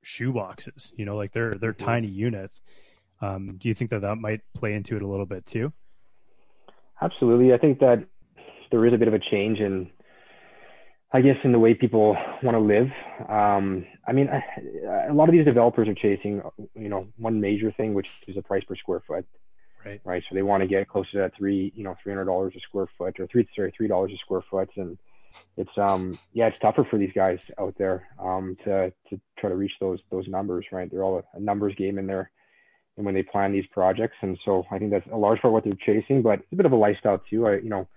shoe 0.01 0.33
boxes. 0.33 0.91
You 0.97 1.05
know, 1.05 1.15
like 1.15 1.31
they're 1.31 1.53
they're 1.53 1.73
mm-hmm. 1.73 1.85
tiny 1.85 2.07
units. 2.07 2.61
Um, 3.21 3.57
do 3.57 3.69
you 3.69 3.75
think 3.75 3.91
that 3.91 4.01
that 4.01 4.15
might 4.17 4.41
play 4.53 4.73
into 4.73 4.95
it 4.95 5.01
a 5.01 5.07
little 5.07 5.25
bit 5.25 5.45
too? 5.45 5.71
Absolutely. 7.01 7.53
I 7.53 7.57
think 7.57 7.79
that 7.79 8.05
there 8.71 8.85
is 8.85 8.93
a 8.93 8.97
bit 8.97 9.07
of 9.07 9.13
a 9.13 9.19
change 9.19 9.59
in, 9.59 9.89
I 11.15 11.21
guess, 11.21 11.37
in 11.45 11.53
the 11.53 11.59
way 11.59 11.73
people 11.73 12.17
want 12.43 12.55
to 12.55 12.59
live. 12.59 12.89
Um, 13.29 13.85
I 14.05 14.11
mean, 14.11 14.27
a 14.27 15.13
lot 15.13 15.29
of 15.29 15.33
these 15.33 15.45
developers 15.45 15.87
are 15.87 15.93
chasing, 15.93 16.41
you 16.75 16.89
know, 16.89 17.07
one 17.17 17.39
major 17.39 17.71
thing, 17.71 17.93
which 17.93 18.07
is 18.27 18.35
a 18.35 18.41
price 18.41 18.65
per 18.65 18.75
square 18.75 19.01
foot. 19.07 19.25
Right. 19.85 20.01
Right. 20.03 20.23
So 20.27 20.35
they 20.35 20.41
want 20.41 20.61
to 20.61 20.67
get 20.67 20.89
closer 20.89 21.11
to 21.13 21.17
that 21.19 21.31
three, 21.37 21.71
you 21.73 21.85
know, 21.85 21.95
three 22.03 22.11
hundred 22.11 22.25
dollars 22.25 22.53
a 22.57 22.59
square 22.59 22.87
foot 22.97 23.17
or 23.19 23.27
three, 23.27 23.47
sorry, 23.55 23.71
three 23.77 23.87
dollars 23.87 24.11
a 24.13 24.17
square 24.17 24.41
foot, 24.51 24.69
and 24.75 24.97
it's 25.57 25.77
um 25.77 26.17
yeah 26.33 26.47
it's 26.47 26.59
tougher 26.61 26.85
for 26.89 26.97
these 26.97 27.11
guys 27.13 27.39
out 27.59 27.73
there 27.77 28.07
um 28.19 28.55
to 28.63 28.91
to 29.09 29.19
try 29.37 29.49
to 29.49 29.55
reach 29.55 29.71
those 29.79 29.99
those 30.11 30.27
numbers 30.27 30.65
right 30.71 30.89
they're 30.91 31.03
all 31.03 31.21
a, 31.33 31.39
numbers 31.39 31.73
game 31.77 31.97
in 31.97 32.07
there 32.07 32.31
and 32.97 33.05
when 33.05 33.15
they 33.15 33.23
plan 33.23 33.51
these 33.51 33.65
projects 33.71 34.15
and 34.21 34.37
so 34.45 34.63
i 34.71 34.77
think 34.77 34.91
that's 34.91 35.07
a 35.11 35.17
large 35.17 35.39
part 35.41 35.49
of 35.49 35.53
what 35.53 35.63
they're 35.63 35.73
chasing 35.85 36.21
but 36.21 36.39
it's 36.39 36.53
a 36.53 36.55
bit 36.55 36.65
of 36.65 36.71
a 36.71 36.77
lifestyle 36.77 37.21
too 37.29 37.47
i 37.47 37.55
you 37.55 37.69
know 37.69 37.87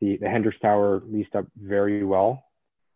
the 0.00 0.16
the 0.18 0.28
hendricks 0.28 0.58
tower 0.60 1.02
leased 1.06 1.34
up 1.34 1.46
very 1.56 2.04
well 2.04 2.44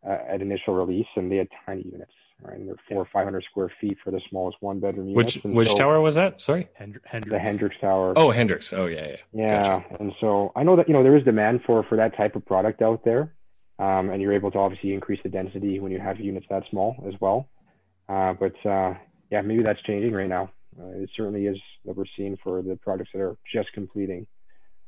uh, 0.07 0.19
at 0.29 0.43
initial 0.43 0.75
release 0.75 1.07
and 1.17 1.31
they 1.31 1.37
had 1.37 1.49
tiny 1.65 1.83
units 1.83 2.13
right 2.43 2.59
and 2.59 2.69
they're 2.69 2.77
four 2.89 3.03
or 3.03 3.09
five 3.13 3.25
hundred 3.25 3.45
square 3.51 3.73
feet 3.81 3.97
for 4.05 4.11
the 4.11 4.21
smallest 4.29 4.57
one 4.61 4.79
bedroom 4.79 5.13
which 5.15 5.39
which 5.45 5.71
so, 5.71 5.77
tower 5.77 6.01
was 6.01 6.15
that 6.15 6.41
sorry 6.41 6.69
hendricks. 6.75 7.09
the 7.29 7.39
hendricks 7.39 7.77
tower 7.81 8.13
oh 8.17 8.31
hendricks 8.31 8.73
oh 8.73 8.87
yeah 8.87 9.09
yeah 9.09 9.17
yeah 9.33 9.61
gotcha. 9.61 9.97
and 10.01 10.13
so 10.21 10.53
i 10.55 10.63
know 10.63 10.77
that 10.77 10.87
you 10.89 10.95
know 10.95 11.03
there 11.03 11.17
is 11.17 11.25
demand 11.25 11.61
for 11.67 11.83
for 11.85 11.97
that 11.97 12.17
type 12.17 12.37
of 12.37 12.45
product 12.45 12.83
out 12.83 13.05
there 13.05 13.33
um, 13.79 14.11
and 14.11 14.23
you're 14.23 14.33
able 14.33 14.51
to 14.51 14.59
obviously 14.59 14.95
increase 14.95 15.21
the 15.23 15.29
density 15.29 15.81
when 15.81 15.93
you 15.93 16.01
have 16.01 16.19
units 16.19 16.47
that 16.49 16.63
small 16.71 16.97
as 17.07 17.15
well. 17.21 17.49
Uh, 18.09 18.33
but 18.33 18.55
uh, 18.69 18.95
yeah, 19.31 19.43
maybe 19.43 19.63
that's 19.63 19.83
changing 19.83 20.13
right 20.13 20.29
now. 20.29 20.51
Uh, 20.79 21.03
it 21.03 21.11
certainly 21.17 21.47
is 21.47 21.57
that 21.85 21.97
we're 21.97 22.05
seeing 22.17 22.37
for 22.43 22.63
the 22.63 22.77
projects 22.77 23.11
that 23.13 23.21
are 23.21 23.37
just 23.53 23.73
completing 23.73 24.27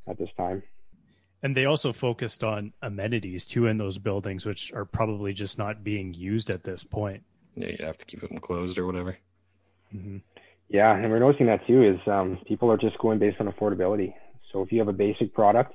at 0.09 0.19
this 0.19 0.29
time. 0.37 0.63
And 1.43 1.57
they 1.57 1.67
also 1.67 1.93
focused 1.93 2.43
on 2.43 2.73
amenities 2.83 3.47
too 3.47 3.67
in 3.67 3.77
those 3.77 3.99
buildings, 3.99 4.45
which 4.45 4.73
are 4.73 4.85
probably 4.85 5.33
just 5.33 5.59
not 5.59 5.85
being 5.85 6.15
used 6.15 6.51
at 6.51 6.65
this 6.65 6.83
point. 6.83 7.23
Yeah, 7.55 7.69
you 7.79 7.85
have 7.85 7.99
to 7.99 8.07
keep 8.07 8.21
them 8.21 8.39
closed 8.39 8.79
or 8.79 8.87
whatever. 8.87 9.17
Mm-hmm. 9.95 10.19
Yeah, 10.69 10.95
and 10.95 11.11
we're 11.11 11.19
noticing 11.19 11.47
that 11.47 11.67
too. 11.67 11.83
Is 11.83 12.01
um, 12.07 12.39
people 12.47 12.71
are 12.71 12.77
just 12.77 12.99
going 12.99 13.19
based 13.19 13.41
on 13.41 13.51
affordability. 13.51 14.15
So 14.53 14.63
if 14.63 14.73
you 14.73 14.79
have 14.81 14.89
a 14.89 14.93
basic 14.93 15.33
product 15.33 15.73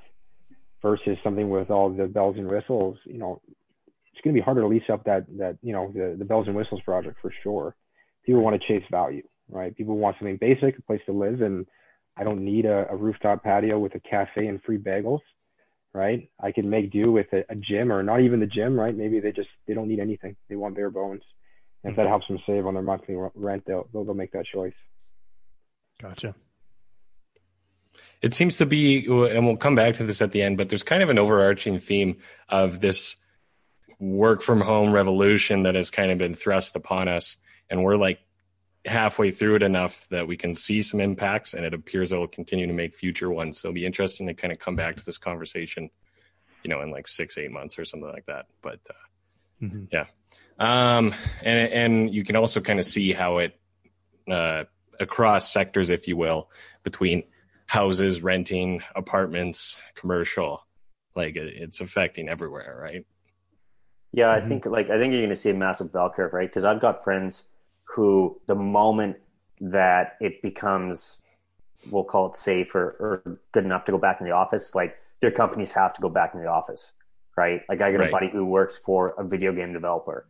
versus 0.82 1.16
something 1.24 1.48
with 1.48 1.70
all 1.70 1.90
the 1.90 2.06
bells 2.06 2.36
and 2.36 2.48
whistles, 2.48 2.98
you 3.04 3.18
know, 3.18 3.40
it's 4.12 4.22
going 4.22 4.34
to 4.34 4.40
be 4.40 4.44
harder 4.44 4.60
to 4.60 4.66
lease 4.66 4.88
up 4.92 5.04
that 5.04 5.26
that 5.38 5.58
you 5.62 5.72
know 5.72 5.90
the 5.94 6.14
the 6.18 6.24
bells 6.24 6.46
and 6.46 6.54
whistles 6.54 6.80
project 6.82 7.16
for 7.20 7.32
sure. 7.42 7.74
People 8.24 8.42
want 8.42 8.60
to 8.60 8.68
chase 8.68 8.84
value, 8.90 9.22
right? 9.48 9.76
People 9.76 9.96
want 9.96 10.16
something 10.18 10.36
basic, 10.36 10.78
a 10.78 10.82
place 10.82 11.00
to 11.06 11.12
live, 11.12 11.42
and 11.42 11.66
I 12.16 12.24
don't 12.24 12.44
need 12.44 12.64
a, 12.64 12.86
a 12.90 12.96
rooftop 12.96 13.42
patio 13.42 13.78
with 13.78 13.94
a 13.94 14.00
cafe 14.00 14.46
and 14.46 14.62
free 14.62 14.78
bagels, 14.78 15.20
right? 15.94 16.28
I 16.40 16.52
can 16.52 16.68
make 16.68 16.90
do 16.90 17.12
with 17.12 17.32
a, 17.32 17.44
a, 17.48 17.54
gym 17.54 17.92
or 17.92 18.02
not 18.02 18.20
even 18.20 18.40
the 18.40 18.46
gym, 18.46 18.78
right? 18.78 18.94
Maybe 18.94 19.20
they 19.20 19.32
just 19.32 19.48
they 19.66 19.74
don't 19.74 19.88
need 19.88 20.00
anything; 20.00 20.36
they 20.48 20.56
want 20.56 20.74
bare 20.74 20.90
bones. 20.90 21.22
And 21.82 21.92
if 21.92 21.96
that 21.96 22.02
mm-hmm. 22.02 22.10
helps 22.10 22.28
them 22.28 22.38
save 22.46 22.66
on 22.66 22.74
their 22.74 22.82
monthly 22.82 23.16
rent, 23.34 23.64
they'll 23.66 23.88
they'll, 23.92 24.04
they'll 24.04 24.14
make 24.14 24.32
that 24.32 24.46
choice. 24.46 24.74
Gotcha 26.00 26.34
it 28.24 28.32
seems 28.32 28.56
to 28.56 28.64
be, 28.64 29.04
and 29.04 29.44
we'll 29.44 29.58
come 29.58 29.74
back 29.74 29.96
to 29.96 30.02
this 30.02 30.22
at 30.22 30.32
the 30.32 30.40
end, 30.40 30.56
but 30.56 30.70
there's 30.70 30.82
kind 30.82 31.02
of 31.02 31.10
an 31.10 31.18
overarching 31.18 31.78
theme 31.78 32.16
of 32.48 32.80
this 32.80 33.16
work 33.98 34.40
from 34.40 34.62
home 34.62 34.92
revolution 34.92 35.64
that 35.64 35.74
has 35.74 35.90
kind 35.90 36.10
of 36.10 36.16
been 36.16 36.32
thrust 36.32 36.74
upon 36.74 37.06
us. 37.06 37.36
And 37.68 37.84
we're 37.84 37.98
like 37.98 38.20
halfway 38.84 39.30
through 39.30 39.56
it 39.56 39.62
enough 39.62 40.06
that 40.10 40.26
we 40.26 40.36
can 40.36 40.54
see 40.54 40.82
some 40.82 41.00
impacts, 41.00 41.54
and 41.54 41.64
it 41.64 41.74
appears 41.74 42.12
it 42.12 42.16
will 42.16 42.26
continue 42.26 42.66
to 42.66 42.72
make 42.72 42.94
future 42.94 43.30
ones. 43.30 43.58
So 43.58 43.68
it'll 43.68 43.74
be 43.74 43.86
interesting 43.86 44.26
to 44.26 44.34
kind 44.34 44.52
of 44.52 44.58
come 44.58 44.76
back 44.76 44.96
to 44.96 45.04
this 45.04 45.18
conversation, 45.18 45.90
you 46.62 46.70
know, 46.70 46.82
in 46.82 46.90
like 46.90 47.08
six, 47.08 47.38
eight 47.38 47.50
months 47.50 47.78
or 47.78 47.84
something 47.84 48.10
like 48.10 48.26
that. 48.26 48.46
But 48.62 48.80
uh, 48.90 49.64
mm-hmm. 49.64 49.84
yeah. 49.90 50.06
Um, 50.58 51.14
and, 51.42 51.72
and 51.72 52.14
you 52.14 52.24
can 52.24 52.36
also 52.36 52.60
kind 52.60 52.78
of 52.78 52.86
see 52.86 53.12
how 53.12 53.38
it, 53.38 53.58
uh, 54.30 54.64
across 55.00 55.52
sectors, 55.52 55.90
if 55.90 56.06
you 56.06 56.16
will, 56.16 56.50
between 56.82 57.24
houses, 57.66 58.22
renting, 58.22 58.82
apartments, 58.94 59.80
commercial. 59.94 60.64
Like 61.16 61.36
it's 61.36 61.80
affecting 61.80 62.28
everywhere, 62.28 62.78
right? 62.80 63.06
Yeah, 64.12 64.30
I 64.30 64.38
mm-hmm. 64.38 64.48
think 64.48 64.66
like 64.66 64.90
I 64.90 64.98
think 64.98 65.12
you're 65.12 65.22
going 65.22 65.30
to 65.30 65.36
see 65.36 65.50
a 65.50 65.54
massive 65.54 65.92
bell 65.92 66.10
curve, 66.10 66.32
right? 66.32 66.48
Because 66.48 66.64
I've 66.64 66.80
got 66.80 67.02
friends 67.02 67.44
who, 67.84 68.40
the 68.46 68.54
moment 68.54 69.16
that 69.60 70.16
it 70.20 70.42
becomes, 70.42 71.20
we'll 71.90 72.04
call 72.04 72.30
it 72.30 72.36
safe 72.36 72.74
or, 72.74 72.96
or 73.00 73.38
good 73.52 73.64
enough 73.64 73.84
to 73.84 73.92
go 73.92 73.98
back 73.98 74.20
in 74.20 74.26
the 74.26 74.32
office, 74.32 74.74
like 74.74 74.96
their 75.20 75.30
companies 75.30 75.70
have 75.72 75.92
to 75.94 76.00
go 76.00 76.08
back 76.08 76.34
in 76.34 76.40
the 76.40 76.48
office, 76.48 76.92
right? 77.36 77.62
Like 77.68 77.80
I 77.80 77.92
got 77.92 78.00
right. 78.00 78.08
a 78.08 78.12
buddy 78.12 78.30
who 78.30 78.44
works 78.44 78.78
for 78.78 79.14
a 79.18 79.24
video 79.24 79.52
game 79.52 79.72
developer. 79.72 80.26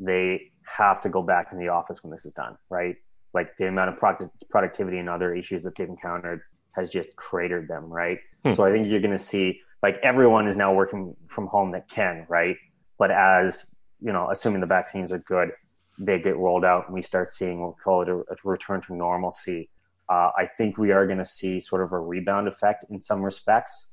They 0.00 0.52
have 0.64 1.00
to 1.02 1.08
go 1.08 1.22
back 1.22 1.48
in 1.52 1.58
the 1.58 1.68
office 1.68 2.02
when 2.02 2.10
this 2.10 2.24
is 2.24 2.32
done, 2.32 2.56
right? 2.70 2.96
Like 3.34 3.56
the 3.56 3.68
amount 3.68 3.90
of 3.90 3.96
product, 3.96 4.30
productivity 4.48 4.98
and 4.98 5.08
other 5.08 5.34
issues 5.34 5.62
that 5.64 5.74
they've 5.76 5.88
encountered 5.88 6.40
has 6.72 6.88
just 6.88 7.14
cratered 7.16 7.68
them, 7.68 7.84
right? 7.86 8.18
Hmm. 8.44 8.52
So 8.52 8.64
I 8.64 8.70
think 8.70 8.86
you're 8.86 9.00
going 9.00 9.10
to 9.10 9.18
see 9.18 9.60
like 9.82 9.98
everyone 10.02 10.46
is 10.46 10.56
now 10.56 10.72
working 10.72 11.14
from 11.26 11.46
home 11.46 11.72
that 11.72 11.88
can, 11.88 12.26
right? 12.28 12.56
But 12.98 13.10
as 13.10 13.74
you 14.00 14.12
know, 14.12 14.30
assuming 14.30 14.60
the 14.60 14.66
vaccines 14.66 15.12
are 15.12 15.18
good, 15.18 15.50
they 15.98 16.18
get 16.18 16.36
rolled 16.36 16.64
out 16.64 16.86
and 16.86 16.94
we 16.94 17.02
start 17.02 17.32
seeing 17.32 17.60
what 17.60 17.68
we'll 17.68 17.76
call 17.82 18.02
it 18.02 18.08
a, 18.08 18.16
a 18.16 18.36
return 18.44 18.80
to 18.82 18.94
normalcy. 18.94 19.68
uh, 20.08 20.30
I 20.36 20.46
think 20.56 20.78
we 20.78 20.92
are 20.92 21.06
going 21.06 21.18
to 21.18 21.26
see 21.26 21.60
sort 21.60 21.82
of 21.82 21.92
a 21.92 21.98
rebound 21.98 22.48
effect 22.48 22.84
in 22.90 23.00
some 23.00 23.22
respects, 23.22 23.88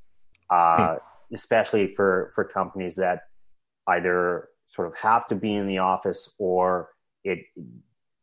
uh, 0.50 0.96
hmm. 0.96 1.34
especially 1.34 1.94
for 1.94 2.32
for 2.36 2.44
companies 2.44 2.96
that 2.96 3.24
either 3.88 4.50
sort 4.68 4.88
of 4.88 4.96
have 4.98 5.28
to 5.28 5.36
be 5.36 5.54
in 5.54 5.68
the 5.68 5.80
office 5.80 6.34
or 6.40 6.90
it 7.24 7.40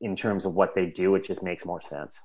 in 0.00 0.16
terms 0.16 0.44
of 0.44 0.54
what 0.54 0.74
they 0.74 0.86
do, 0.86 1.14
it 1.14 1.24
just 1.24 1.42
makes 1.42 1.64
more 1.64 1.80
sense. 1.80 2.18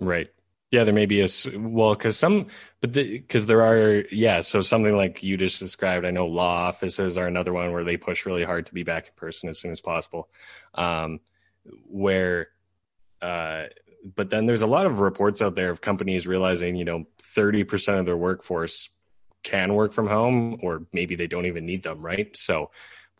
Right. 0.00 0.30
Yeah, 0.72 0.84
there 0.84 0.94
may 0.94 1.04
be 1.04 1.20
a 1.20 1.28
well, 1.54 1.94
because 1.94 2.18
some, 2.18 2.46
but 2.80 2.92
because 2.92 3.44
the, 3.44 3.48
there 3.48 3.62
are, 3.62 4.04
yeah. 4.10 4.40
So 4.40 4.62
something 4.62 4.96
like 4.96 5.22
you 5.22 5.36
just 5.36 5.58
described, 5.58 6.06
I 6.06 6.10
know 6.12 6.26
law 6.26 6.66
offices 6.66 7.18
are 7.18 7.26
another 7.26 7.52
one 7.52 7.72
where 7.72 7.84
they 7.84 7.98
push 7.98 8.24
really 8.24 8.42
hard 8.42 8.64
to 8.66 8.74
be 8.74 8.82
back 8.82 9.08
in 9.08 9.12
person 9.14 9.50
as 9.50 9.60
soon 9.60 9.70
as 9.70 9.82
possible. 9.82 10.30
Um, 10.74 11.20
where, 11.86 12.48
uh, 13.20 13.64
but 14.16 14.30
then 14.30 14.46
there's 14.46 14.62
a 14.62 14.66
lot 14.66 14.86
of 14.86 15.00
reports 15.00 15.42
out 15.42 15.56
there 15.56 15.70
of 15.70 15.82
companies 15.82 16.26
realizing, 16.26 16.74
you 16.74 16.86
know, 16.86 17.04
30% 17.36 18.00
of 18.00 18.06
their 18.06 18.16
workforce 18.16 18.88
can 19.42 19.74
work 19.74 19.92
from 19.92 20.06
home, 20.06 20.58
or 20.62 20.86
maybe 20.90 21.16
they 21.16 21.26
don't 21.26 21.46
even 21.46 21.66
need 21.66 21.82
them, 21.82 22.00
right? 22.00 22.34
So, 22.34 22.70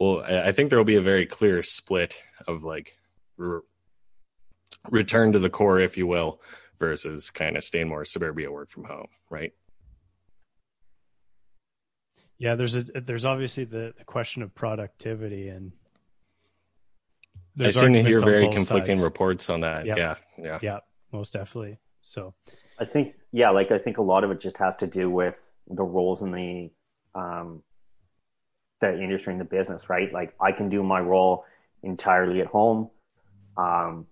well, 0.00 0.22
I 0.22 0.52
think 0.52 0.70
there 0.70 0.78
will 0.78 0.86
be 0.86 0.96
a 0.96 1.02
very 1.02 1.26
clear 1.26 1.62
split 1.62 2.18
of 2.48 2.64
like 2.64 2.96
re- 3.36 3.60
return 4.88 5.32
to 5.32 5.38
the 5.38 5.50
core, 5.50 5.80
if 5.80 5.98
you 5.98 6.06
will 6.06 6.40
versus 6.82 7.30
kind 7.30 7.56
of 7.56 7.62
staying 7.62 7.88
more 7.88 8.04
suburbia 8.04 8.50
work 8.50 8.68
from 8.68 8.82
home, 8.82 9.06
right? 9.30 9.52
Yeah, 12.38 12.56
there's 12.56 12.74
a 12.74 12.82
there's 12.82 13.24
obviously 13.24 13.64
the, 13.64 13.94
the 13.96 14.04
question 14.04 14.42
of 14.42 14.52
productivity 14.52 15.48
and 15.48 15.70
I 17.60 17.70
seem 17.70 17.92
to 17.92 18.02
hear 18.02 18.18
very 18.18 18.48
conflicting 18.48 18.96
sides. 18.96 19.04
reports 19.04 19.48
on 19.48 19.60
that. 19.60 19.86
Yep. 19.86 19.96
Yeah, 19.96 20.14
yeah, 20.36 20.58
yeah, 20.60 20.78
most 21.12 21.32
definitely. 21.34 21.78
So, 22.02 22.34
I 22.80 22.84
think 22.84 23.14
yeah, 23.30 23.50
like 23.50 23.70
I 23.70 23.78
think 23.78 23.98
a 23.98 24.02
lot 24.02 24.24
of 24.24 24.32
it 24.32 24.40
just 24.40 24.58
has 24.58 24.74
to 24.76 24.88
do 24.88 25.08
with 25.08 25.52
the 25.68 25.84
roles 25.84 26.20
in 26.20 26.32
the 26.32 26.70
um, 27.14 27.62
the 28.80 28.92
industry 29.00 29.32
and 29.34 29.40
the 29.40 29.44
business, 29.44 29.88
right? 29.88 30.12
Like 30.12 30.34
I 30.40 30.50
can 30.50 30.68
do 30.68 30.82
my 30.82 30.98
role 30.98 31.44
entirely 31.84 32.40
at 32.40 32.48
home. 32.48 32.90
Um, 33.56 34.08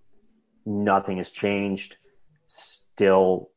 nothing 0.65 1.17
has 1.17 1.31
changed 1.31 1.97
still 2.51 3.49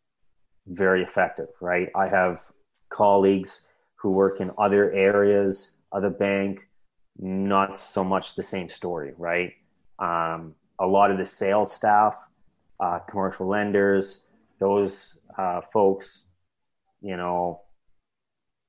very 0.66 1.02
effective, 1.02 1.48
right? 1.60 1.88
I 1.94 2.08
have 2.08 2.42
colleagues 2.88 3.62
who 3.96 4.10
work 4.10 4.40
in 4.40 4.50
other 4.56 4.92
areas 4.92 5.72
of 5.92 6.02
the 6.02 6.10
bank, 6.10 6.68
not 7.18 7.78
so 7.78 8.04
much 8.04 8.36
the 8.36 8.42
same 8.42 8.68
story, 8.68 9.12
right? 9.18 9.52
Um, 9.98 10.54
a 10.78 10.86
lot 10.86 11.10
of 11.10 11.18
the 11.18 11.26
sales 11.26 11.72
staff, 11.72 12.16
uh, 12.80 13.00
commercial 13.00 13.46
lenders, 13.46 14.20
those 14.60 15.18
uh, 15.38 15.60
folks, 15.72 16.24
you 17.00 17.16
know, 17.16 17.60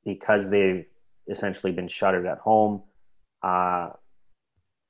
because 0.04 0.50
they've 0.50 0.86
essentially 1.30 1.72
been 1.72 1.88
shuttered 1.88 2.26
at 2.26 2.38
home, 2.40 2.84
uh, 3.44 3.90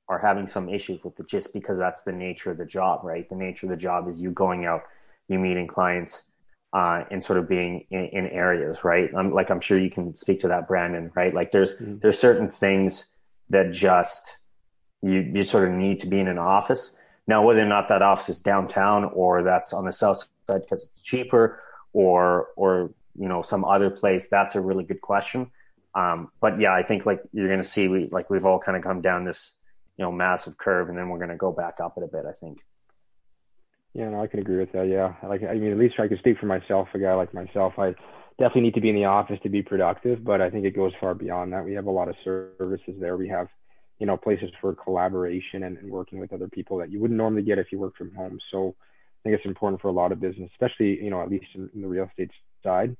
are 0.08 0.18
having 0.20 0.46
some 0.46 0.68
issues 0.68 1.02
with 1.02 1.18
it 1.18 1.28
just 1.28 1.52
because 1.52 1.78
that's 1.78 2.02
the 2.04 2.12
nature 2.12 2.50
of 2.50 2.58
the 2.58 2.66
job, 2.66 3.00
right? 3.02 3.28
The 3.28 3.34
nature 3.34 3.66
of 3.66 3.70
the 3.70 3.76
job 3.76 4.08
is 4.08 4.20
you 4.20 4.30
going 4.30 4.64
out 4.64 4.82
you 5.28 5.38
meeting 5.38 5.66
clients 5.66 6.24
uh, 6.72 7.04
and 7.10 7.22
sort 7.22 7.38
of 7.38 7.48
being 7.48 7.86
in, 7.90 8.04
in 8.06 8.26
areas, 8.26 8.84
right? 8.84 9.10
I'm 9.16 9.32
like, 9.32 9.50
I'm 9.50 9.60
sure 9.60 9.78
you 9.78 9.90
can 9.90 10.14
speak 10.14 10.40
to 10.40 10.48
that, 10.48 10.68
Brandon, 10.68 11.10
right? 11.14 11.34
Like 11.34 11.50
there's, 11.50 11.74
mm-hmm. 11.74 11.98
there's 11.98 12.18
certain 12.18 12.48
things 12.48 13.14
that 13.50 13.72
just, 13.72 14.38
you, 15.02 15.20
you 15.20 15.44
sort 15.44 15.68
of 15.68 15.74
need 15.74 16.00
to 16.00 16.06
be 16.06 16.20
in 16.20 16.28
an 16.28 16.38
office. 16.38 16.96
Now, 17.26 17.44
whether 17.44 17.62
or 17.62 17.66
not 17.66 17.88
that 17.88 18.02
office 18.02 18.28
is 18.28 18.40
downtown 18.40 19.04
or 19.04 19.42
that's 19.42 19.72
on 19.72 19.84
the 19.84 19.92
south 19.92 20.18
side 20.48 20.62
because 20.62 20.86
it's 20.86 21.02
cheaper 21.02 21.60
or, 21.92 22.48
or, 22.56 22.92
you 23.18 23.28
know, 23.28 23.42
some 23.42 23.64
other 23.64 23.90
place, 23.90 24.28
that's 24.28 24.54
a 24.54 24.60
really 24.60 24.84
good 24.84 25.00
question. 25.00 25.50
Um, 25.94 26.30
but 26.40 26.60
yeah, 26.60 26.74
I 26.74 26.82
think 26.82 27.06
like 27.06 27.22
you're 27.32 27.48
going 27.48 27.62
to 27.62 27.68
see, 27.68 27.88
we, 27.88 28.06
like 28.08 28.28
we've 28.28 28.44
all 28.44 28.58
kind 28.58 28.76
of 28.76 28.82
come 28.82 29.00
down 29.00 29.24
this, 29.24 29.52
you 29.96 30.04
know, 30.04 30.12
massive 30.12 30.58
curve 30.58 30.90
and 30.90 30.98
then 30.98 31.08
we're 31.08 31.18
going 31.18 31.30
to 31.30 31.36
go 31.36 31.52
back 31.52 31.80
up 31.82 31.94
it 31.96 32.04
a 32.04 32.06
bit, 32.06 32.26
I 32.28 32.32
think. 32.32 32.62
Yeah, 33.96 34.10
no, 34.10 34.22
I 34.22 34.26
can 34.26 34.40
agree 34.40 34.58
with 34.58 34.72
that. 34.72 34.88
Yeah, 34.88 35.14
like 35.26 35.42
I 35.42 35.54
mean, 35.54 35.72
at 35.72 35.78
least 35.78 35.94
I 35.98 36.06
can 36.06 36.18
speak 36.18 36.36
for 36.38 36.44
myself. 36.44 36.88
A 36.92 36.98
guy 36.98 37.14
like 37.14 37.32
myself, 37.32 37.72
I 37.78 37.94
definitely 38.38 38.62
need 38.62 38.74
to 38.74 38.82
be 38.82 38.90
in 38.90 38.94
the 38.94 39.06
office 39.06 39.38
to 39.42 39.48
be 39.48 39.62
productive, 39.62 40.22
but 40.22 40.42
I 40.42 40.50
think 40.50 40.66
it 40.66 40.76
goes 40.76 40.92
far 41.00 41.14
beyond 41.14 41.54
that. 41.54 41.64
We 41.64 41.72
have 41.72 41.86
a 41.86 41.90
lot 41.90 42.08
of 42.08 42.14
services 42.22 42.94
there. 43.00 43.16
We 43.16 43.28
have, 43.28 43.48
you 43.98 44.06
know, 44.06 44.18
places 44.18 44.50
for 44.60 44.74
collaboration 44.74 45.62
and, 45.62 45.78
and 45.78 45.90
working 45.90 46.18
with 46.20 46.34
other 46.34 46.46
people 46.46 46.76
that 46.76 46.92
you 46.92 47.00
wouldn't 47.00 47.16
normally 47.16 47.40
get 47.40 47.58
if 47.58 47.72
you 47.72 47.78
work 47.78 47.96
from 47.96 48.14
home. 48.14 48.38
So 48.50 48.76
I 48.78 49.18
think 49.22 49.36
it's 49.36 49.46
important 49.46 49.80
for 49.80 49.88
a 49.88 49.92
lot 49.92 50.12
of 50.12 50.20
business, 50.20 50.50
especially 50.52 51.02
you 51.02 51.08
know, 51.08 51.22
at 51.22 51.30
least 51.30 51.46
in, 51.54 51.70
in 51.74 51.80
the 51.80 51.88
real 51.88 52.04
estate 52.04 52.30
side. 52.62 52.94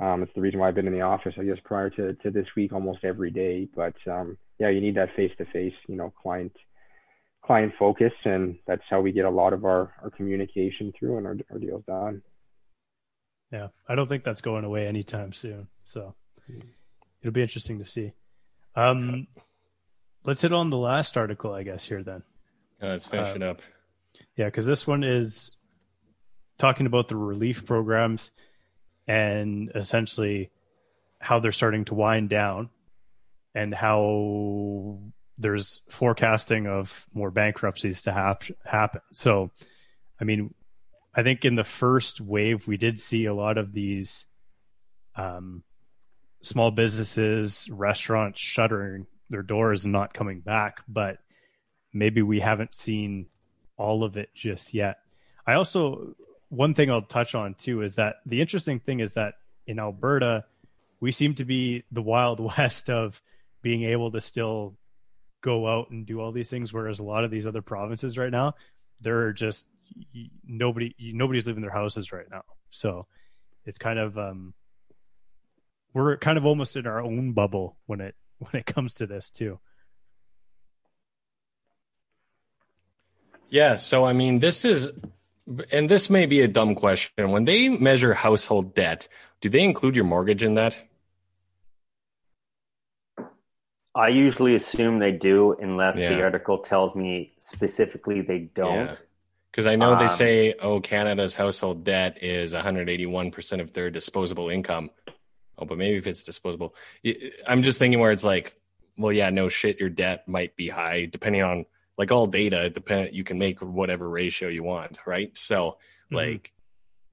Um, 0.00 0.24
it's 0.24 0.32
the 0.34 0.40
reason 0.40 0.58
why 0.58 0.66
I've 0.66 0.74
been 0.74 0.88
in 0.88 0.92
the 0.92 1.02
office, 1.02 1.34
I 1.38 1.44
guess, 1.44 1.58
prior 1.64 1.88
to, 1.90 2.14
to 2.14 2.32
this 2.32 2.48
week 2.56 2.72
almost 2.72 3.04
every 3.04 3.30
day. 3.30 3.68
But 3.76 3.94
um, 4.10 4.36
yeah, 4.58 4.70
you 4.70 4.80
need 4.80 4.96
that 4.96 5.14
face 5.14 5.30
to 5.38 5.44
face, 5.52 5.72
you 5.86 5.94
know, 5.94 6.12
client 6.20 6.52
client 7.46 7.72
focus, 7.78 8.12
and 8.24 8.58
that's 8.66 8.82
how 8.90 9.00
we 9.00 9.12
get 9.12 9.24
a 9.24 9.30
lot 9.30 9.52
of 9.52 9.64
our, 9.64 9.92
our 10.02 10.10
communication 10.10 10.92
through 10.98 11.18
and 11.18 11.26
our, 11.26 11.36
our 11.50 11.58
deals 11.58 11.84
done. 11.86 12.22
Yeah, 13.52 13.68
I 13.88 13.94
don't 13.94 14.08
think 14.08 14.24
that's 14.24 14.40
going 14.40 14.64
away 14.64 14.86
anytime 14.86 15.32
soon. 15.32 15.68
So 15.84 16.14
it'll 17.20 17.32
be 17.32 17.42
interesting 17.42 17.78
to 17.78 17.84
see. 17.84 18.12
Um, 18.74 19.28
let's 20.24 20.42
hit 20.42 20.52
on 20.52 20.68
the 20.68 20.76
last 20.76 21.16
article, 21.16 21.52
I 21.52 21.62
guess, 21.62 21.86
here 21.86 22.02
then. 22.02 22.22
Uh, 22.82 22.88
let's 22.88 23.06
finish 23.06 23.28
uh, 23.28 23.36
it 23.36 23.42
up. 23.42 23.62
Yeah, 24.36 24.46
because 24.46 24.66
this 24.66 24.86
one 24.86 25.04
is 25.04 25.56
talking 26.58 26.86
about 26.86 27.08
the 27.08 27.16
relief 27.16 27.64
programs 27.66 28.30
and 29.06 29.70
essentially 29.74 30.50
how 31.20 31.38
they're 31.38 31.52
starting 31.52 31.84
to 31.86 31.94
wind 31.94 32.28
down 32.28 32.70
and 33.54 33.74
how 33.74 34.98
there's 35.38 35.82
forecasting 35.90 36.66
of 36.66 37.06
more 37.12 37.30
bankruptcies 37.30 38.02
to 38.02 38.12
hap- 38.12 38.44
happen. 38.64 39.00
So, 39.12 39.50
I 40.20 40.24
mean, 40.24 40.54
I 41.14 41.22
think 41.22 41.44
in 41.44 41.54
the 41.54 41.64
first 41.64 42.20
wave, 42.20 42.66
we 42.66 42.76
did 42.76 43.00
see 43.00 43.26
a 43.26 43.34
lot 43.34 43.58
of 43.58 43.72
these 43.72 44.26
um, 45.14 45.62
small 46.42 46.70
businesses, 46.70 47.68
restaurants 47.70 48.40
shuttering 48.40 49.06
their 49.28 49.42
doors 49.42 49.84
and 49.84 49.92
not 49.92 50.14
coming 50.14 50.40
back, 50.40 50.78
but 50.88 51.18
maybe 51.92 52.22
we 52.22 52.40
haven't 52.40 52.74
seen 52.74 53.26
all 53.76 54.04
of 54.04 54.16
it 54.16 54.30
just 54.34 54.74
yet. 54.74 54.98
I 55.46 55.54
also, 55.54 56.14
one 56.48 56.74
thing 56.74 56.90
I'll 56.90 57.02
touch 57.02 57.34
on 57.34 57.54
too 57.54 57.82
is 57.82 57.96
that 57.96 58.16
the 58.24 58.40
interesting 58.40 58.80
thing 58.80 59.00
is 59.00 59.14
that 59.14 59.34
in 59.66 59.78
Alberta, 59.78 60.44
we 61.00 61.12
seem 61.12 61.34
to 61.34 61.44
be 61.44 61.84
the 61.90 62.02
wild 62.02 62.40
west 62.58 62.88
of 62.90 63.20
being 63.62 63.84
able 63.84 64.12
to 64.12 64.20
still 64.20 64.74
go 65.46 65.68
out 65.68 65.90
and 65.90 66.04
do 66.04 66.20
all 66.20 66.32
these 66.32 66.50
things 66.50 66.72
whereas 66.72 66.98
a 66.98 67.04
lot 67.04 67.22
of 67.24 67.30
these 67.30 67.46
other 67.46 67.62
provinces 67.62 68.18
right 68.18 68.32
now 68.32 68.52
they're 69.00 69.32
just 69.32 69.66
nobody 70.46 70.94
nobody's 70.98 71.46
leaving 71.46 71.62
their 71.62 71.70
houses 71.70 72.12
right 72.12 72.26
now. 72.30 72.42
So 72.70 73.06
it's 73.64 73.78
kind 73.78 73.98
of 73.98 74.18
um 74.18 74.54
we're 75.94 76.16
kind 76.16 76.38
of 76.38 76.46
almost 76.46 76.76
in 76.76 76.86
our 76.86 77.00
own 77.00 77.32
bubble 77.32 77.76
when 77.86 78.00
it 78.00 78.14
when 78.38 78.54
it 78.54 78.66
comes 78.66 78.94
to 78.96 79.06
this 79.06 79.30
too. 79.30 79.58
Yeah 83.48 83.76
so 83.76 84.04
i 84.04 84.12
mean 84.12 84.40
this 84.40 84.64
is 84.64 84.90
and 85.70 85.88
this 85.88 86.10
may 86.10 86.26
be 86.26 86.40
a 86.40 86.48
dumb 86.48 86.74
question. 86.74 87.30
When 87.30 87.44
they 87.44 87.68
measure 87.68 88.14
household 88.14 88.74
debt 88.74 89.08
do 89.40 89.48
they 89.48 89.62
include 89.62 89.94
your 89.94 90.04
mortgage 90.04 90.42
in 90.42 90.54
that 90.54 90.82
I 93.96 94.08
usually 94.08 94.54
assume 94.54 94.98
they 94.98 95.12
do, 95.12 95.56
unless 95.58 95.98
yeah. 95.98 96.10
the 96.10 96.22
article 96.22 96.58
tells 96.58 96.94
me 96.94 97.32
specifically 97.38 98.20
they 98.20 98.40
don't. 98.40 99.02
Because 99.50 99.64
yeah. 99.64 99.72
I 99.72 99.76
know 99.76 99.94
um, 99.94 99.98
they 99.98 100.08
say, 100.08 100.54
oh, 100.60 100.80
Canada's 100.80 101.34
household 101.34 101.82
debt 101.82 102.22
is 102.22 102.52
181% 102.52 103.60
of 103.60 103.72
their 103.72 103.90
disposable 103.90 104.50
income. 104.50 104.90
Oh, 105.58 105.64
but 105.64 105.78
maybe 105.78 105.96
if 105.96 106.06
it's 106.06 106.22
disposable, 106.22 106.74
I'm 107.48 107.62
just 107.62 107.78
thinking 107.78 107.98
where 107.98 108.12
it's 108.12 108.24
like, 108.24 108.54
well, 108.98 109.12
yeah, 109.12 109.30
no 109.30 109.48
shit, 109.48 109.80
your 109.80 109.88
debt 109.88 110.28
might 110.28 110.56
be 110.56 110.68
high 110.68 111.06
depending 111.06 111.42
on 111.42 111.64
like 111.96 112.12
all 112.12 112.26
data. 112.26 112.68
Depend, 112.68 113.14
you 113.14 113.24
can 113.24 113.38
make 113.38 113.60
whatever 113.62 114.06
ratio 114.06 114.50
you 114.50 114.62
want, 114.62 114.98
right? 115.06 115.36
So, 115.38 115.78
mm-hmm. 116.12 116.16
like, 116.16 116.52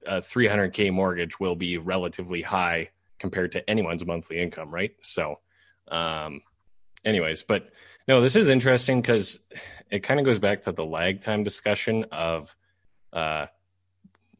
a 0.06 0.16
300k 0.16 0.92
mortgage 0.92 1.40
will 1.40 1.56
be 1.56 1.78
relatively 1.78 2.42
high 2.42 2.90
compared 3.18 3.52
to 3.52 3.70
anyone's 3.70 4.04
monthly 4.04 4.38
income, 4.38 4.70
right? 4.70 4.92
So, 5.00 5.40
um, 5.88 6.42
anyways, 7.04 7.42
but 7.42 7.70
no, 8.06 8.20
this 8.20 8.36
is 8.36 8.48
interesting 8.48 9.00
because 9.00 9.40
it 9.90 10.00
kind 10.00 10.20
of 10.20 10.26
goes 10.26 10.38
back 10.38 10.62
to 10.62 10.72
the 10.72 10.84
lag 10.84 11.20
time 11.20 11.42
discussion 11.44 12.04
of 12.12 12.54
uh, 13.12 13.46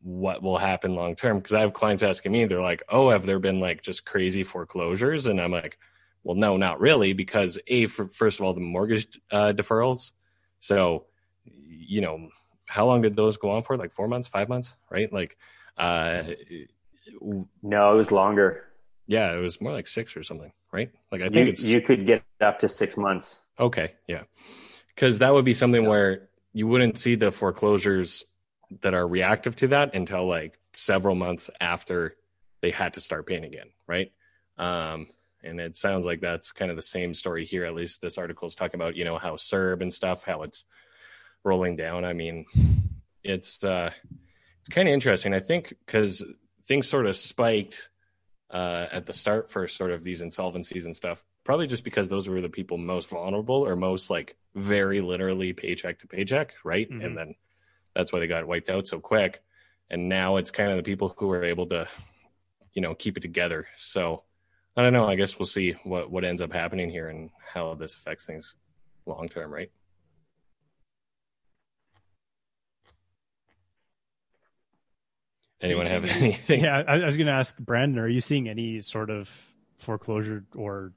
what 0.03 0.43
will 0.43 0.59
happen 0.59 0.95
long 0.95 1.15
term. 1.17 1.39
Because 1.39 1.55
I 1.55 1.61
have 1.61 1.73
clients 1.73 2.03
asking 2.03 2.33
me, 2.33 2.45
they're 2.45 2.61
like, 2.61 2.83
"Oh, 2.89 3.11
have 3.11 3.25
there 3.27 3.39
been 3.39 3.61
like 3.61 3.83
just 3.83 4.05
crazy 4.05 4.45
foreclosures?" 4.45 5.27
And 5.27 5.41
I'm 5.41 5.53
like, 5.53 5.79
"Well, 6.23 6.37
no, 6.37 6.57
not 6.57 6.81
really, 6.81 7.13
because 7.13 7.59
a 7.69 7.87
for, 7.87 8.07
first 8.07 8.39
of 8.39 8.47
all, 8.47 8.55
the 8.55 8.61
mortgage 8.61 9.21
uh, 9.31 9.53
deferrals. 9.57 10.13
So, 10.59 11.07
you 11.45 12.01
know, 12.01 12.29
how 12.67 12.87
long 12.87 13.03
did 13.03 13.17
those 13.17 13.37
go 13.37 13.51
on 13.51 13.63
for? 13.63 13.77
Like 13.77 13.93
four 13.93 14.09
months, 14.09 14.29
five 14.29 14.49
months, 14.49 14.75
right? 14.91 15.13
Like, 15.13 15.37
uh, 15.79 16.23
no, 17.63 17.93
it 17.93 17.97
was 17.97 18.11
longer. 18.13 18.65
Yeah, 19.07 19.33
it 19.33 19.41
was 19.41 19.61
more 19.61 19.73
like 19.73 19.87
six 19.87 20.17
or 20.17 20.23
something, 20.23 20.53
right? 20.73 20.91
Like 21.13 21.21
I 21.21 21.29
think 21.29 21.47
you, 21.47 21.53
it's 21.53 21.63
you 21.63 21.81
could 21.81 22.07
get 22.07 22.23
up 22.41 22.59
to 22.61 22.69
six 22.69 22.97
months. 22.97 23.41
Okay, 23.59 23.95
yeah, 24.09 24.23
because 24.89 25.19
that 25.19 25.33
would 25.33 25.45
be 25.45 25.55
something 25.55 25.87
where 25.87 26.29
you 26.53 26.67
wouldn't 26.67 26.99
see 26.99 27.15
the 27.15 27.31
foreclosures 27.31 28.25
that 28.81 28.95
are 28.95 29.07
reactive 29.07 29.57
to 29.57 29.69
that 29.69 29.95
until 29.95 30.27
like 30.27 30.59
several 30.75 31.15
months 31.15 31.51
after 31.61 32.17
they 32.61 32.71
had 32.71 32.95
to 32.95 33.01
start 33.01 33.27
paying 33.27 33.45
again, 33.45 33.69
right? 33.87 34.11
Um, 34.57 35.09
and 35.43 35.61
it 35.61 35.77
sounds 35.77 36.07
like 36.07 36.21
that's 36.21 36.53
kind 36.53 36.71
of 36.71 36.77
the 36.77 36.83
same 36.83 37.13
story 37.15 37.45
here. 37.45 37.65
At 37.65 37.75
least 37.75 38.01
this 38.01 38.17
article 38.17 38.49
is 38.49 38.55
talking 38.55 38.81
about, 38.81 38.97
you 38.97 39.05
know, 39.05 39.19
how 39.19 39.35
CERB 39.35 39.83
and 39.83 39.93
stuff, 39.93 40.25
how 40.25 40.43
it's 40.43 40.65
rolling 41.45 41.77
down. 41.77 42.05
I 42.05 42.15
mean, 42.15 42.47
it's 43.23 43.63
uh, 43.63 43.91
it's 44.61 44.69
kind 44.71 44.89
of 44.89 44.95
interesting. 44.95 45.35
I 45.35 45.41
think 45.41 45.75
because 45.85 46.25
things 46.67 46.89
sort 46.89 47.07
of 47.07 47.17
spiked 47.17 47.91
uh, 48.55 48.87
at 48.93 49.05
the 49.05 49.13
start 49.13 49.51
for 49.51 49.67
sort 49.67 49.91
of 49.91 50.05
these 50.05 50.23
insolvencies 50.23 50.85
and 50.85 50.95
stuff, 50.95 51.25
probably 51.43 51.67
just 51.67 51.83
because 51.83 52.09
those 52.09 52.29
were 52.29 52.41
the 52.41 52.49
people 52.49 52.79
most 52.79 53.09
vulnerable 53.09 53.67
or 53.67 53.75
most 53.75 54.11
like 54.11 54.37
very 54.55 55.01
literally 55.01 55.53
paycheck 55.53 55.99
to 55.99 56.07
paycheck, 56.07 56.55
right? 56.63 56.89
Mm-hmm. 56.89 57.05
And 57.05 57.19
then 57.19 57.35
that's 57.97 58.13
why 58.13 58.21
they 58.21 58.29
got 58.29 58.47
wiped 58.47 58.71
out 58.71 58.87
so 58.87 59.01
quick. 59.01 59.43
And 59.91 60.09
now 60.09 60.37
it's 60.37 60.53
kind 60.53 60.71
of 60.71 60.77
the 60.77 60.85
people 60.85 61.15
who 61.19 61.27
were 61.27 61.45
able 61.45 61.67
to, 61.67 61.89
you 62.73 62.81
know, 62.81 62.95
keep 62.95 63.17
it 63.17 63.21
together. 63.21 63.67
So 63.77 64.23
I 64.77 64.83
don't 64.83 64.93
know. 64.93 65.07
I 65.07 65.17
guess 65.17 65.37
we'll 65.37 65.47
see 65.47 65.73
what 65.83 66.11
what 66.11 66.25
ends 66.25 66.41
up 66.41 66.53
happening 66.53 66.91
here 66.91 67.09
and 67.09 67.31
how 67.53 67.75
this 67.75 67.95
affects 67.95 68.25
things 68.25 68.55
long 69.05 69.29
term, 69.29 69.53
right? 69.53 69.71
Anyone 75.65 75.87
have 75.87 76.05
anything? 76.05 76.63
Yeah, 76.63 76.83
I, 76.87 77.01
I 77.01 77.07
was 77.07 77.17
going 77.17 77.27
to 77.27 77.33
ask 77.33 77.57
Brandon. 77.59 77.99
Are 77.99 78.09
you 78.09 78.21
seeing 78.21 78.49
any 78.49 78.83
sort 78.83 79.09
of 79.09 79.31
foreclosure 79.79 80.45
or 80.55 80.93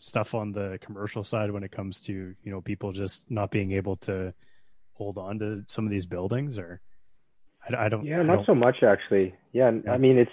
stuff 0.00 0.34
on 0.34 0.52
the 0.52 0.78
commercial 0.80 1.24
side 1.24 1.50
when 1.50 1.62
it 1.62 1.72
comes 1.72 2.02
to 2.02 2.12
you 2.12 2.52
know 2.52 2.60
people 2.60 2.92
just 2.92 3.30
not 3.30 3.50
being 3.50 3.72
able 3.72 3.96
to 3.96 4.34
hold 4.94 5.18
on 5.18 5.38
to 5.38 5.64
some 5.68 5.84
of 5.84 5.90
these 5.90 6.06
buildings, 6.06 6.58
or 6.58 6.80
I, 7.68 7.86
I 7.86 7.88
don't. 7.88 8.04
Yeah, 8.04 8.20
I 8.20 8.22
not 8.24 8.36
don't... 8.36 8.46
so 8.46 8.54
much 8.54 8.82
actually. 8.82 9.34
Yeah, 9.52 9.70
yeah, 9.84 9.92
I 9.92 9.98
mean 9.98 10.18
it's 10.18 10.30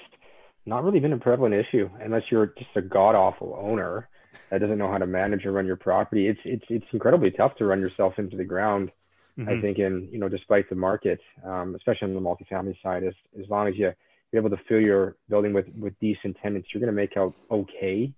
not 0.66 0.84
really 0.84 1.00
been 1.00 1.14
a 1.14 1.20
prevalent 1.20 1.54
issue 1.54 1.90
unless 2.02 2.24
you're 2.32 2.48
just 2.48 2.76
a 2.76 2.82
god 2.82 3.14
awful 3.14 3.56
owner 3.60 4.10
that 4.50 4.62
doesn't 4.62 4.80
know 4.80 4.92
how 4.92 4.98
to 4.98 5.06
manage 5.06 5.46
or 5.46 5.52
run 5.52 5.66
your 5.66 5.76
property. 5.76 6.28
It's 6.28 6.42
it's 6.44 6.66
it's 6.70 6.86
incredibly 6.92 7.32
tough 7.32 7.56
to 7.58 7.66
run 7.66 7.82
yourself 7.82 8.18
into 8.18 8.36
the 8.36 8.46
ground 8.46 8.92
Mm-hmm. 9.38 9.50
I 9.50 9.62
think, 9.62 9.80
in 9.80 10.08
you 10.12 10.20
know, 10.20 10.30
despite 10.30 10.70
the 10.70 10.76
market, 10.76 11.20
um, 11.44 11.76
especially 11.76 12.08
on 12.08 12.14
the 12.14 12.22
multifamily 12.22 12.82
side, 12.82 13.04
as 13.04 13.14
as 13.42 13.50
long 13.50 13.68
as 13.68 13.76
you 13.76 13.92
you're 14.32 14.42
able 14.46 14.56
to 14.56 14.64
fill 14.68 14.80
your 14.80 15.16
building 15.30 15.54
with 15.54 15.66
with 15.80 15.94
decent 16.00 16.38
tenants, 16.42 16.70
you're 16.74 16.80
going 16.80 16.94
to 16.94 16.96
make 16.96 17.18
out 17.18 17.34
okay. 17.52 18.14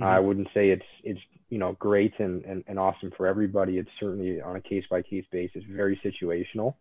Mm-hmm. 0.00 0.02
I 0.02 0.18
wouldn't 0.18 0.48
say 0.54 0.70
it's 0.70 0.82
it's 1.04 1.20
you 1.48 1.58
know 1.58 1.76
great 1.78 2.12
and, 2.18 2.44
and 2.44 2.64
and 2.66 2.78
awesome 2.78 3.12
for 3.16 3.26
everybody. 3.26 3.78
It's 3.78 3.90
certainly 4.00 4.40
on 4.40 4.56
a 4.56 4.60
case 4.60 4.84
by 4.90 5.02
case 5.02 5.24
basis, 5.30 5.62
very 5.70 6.00
situational, 6.04 6.74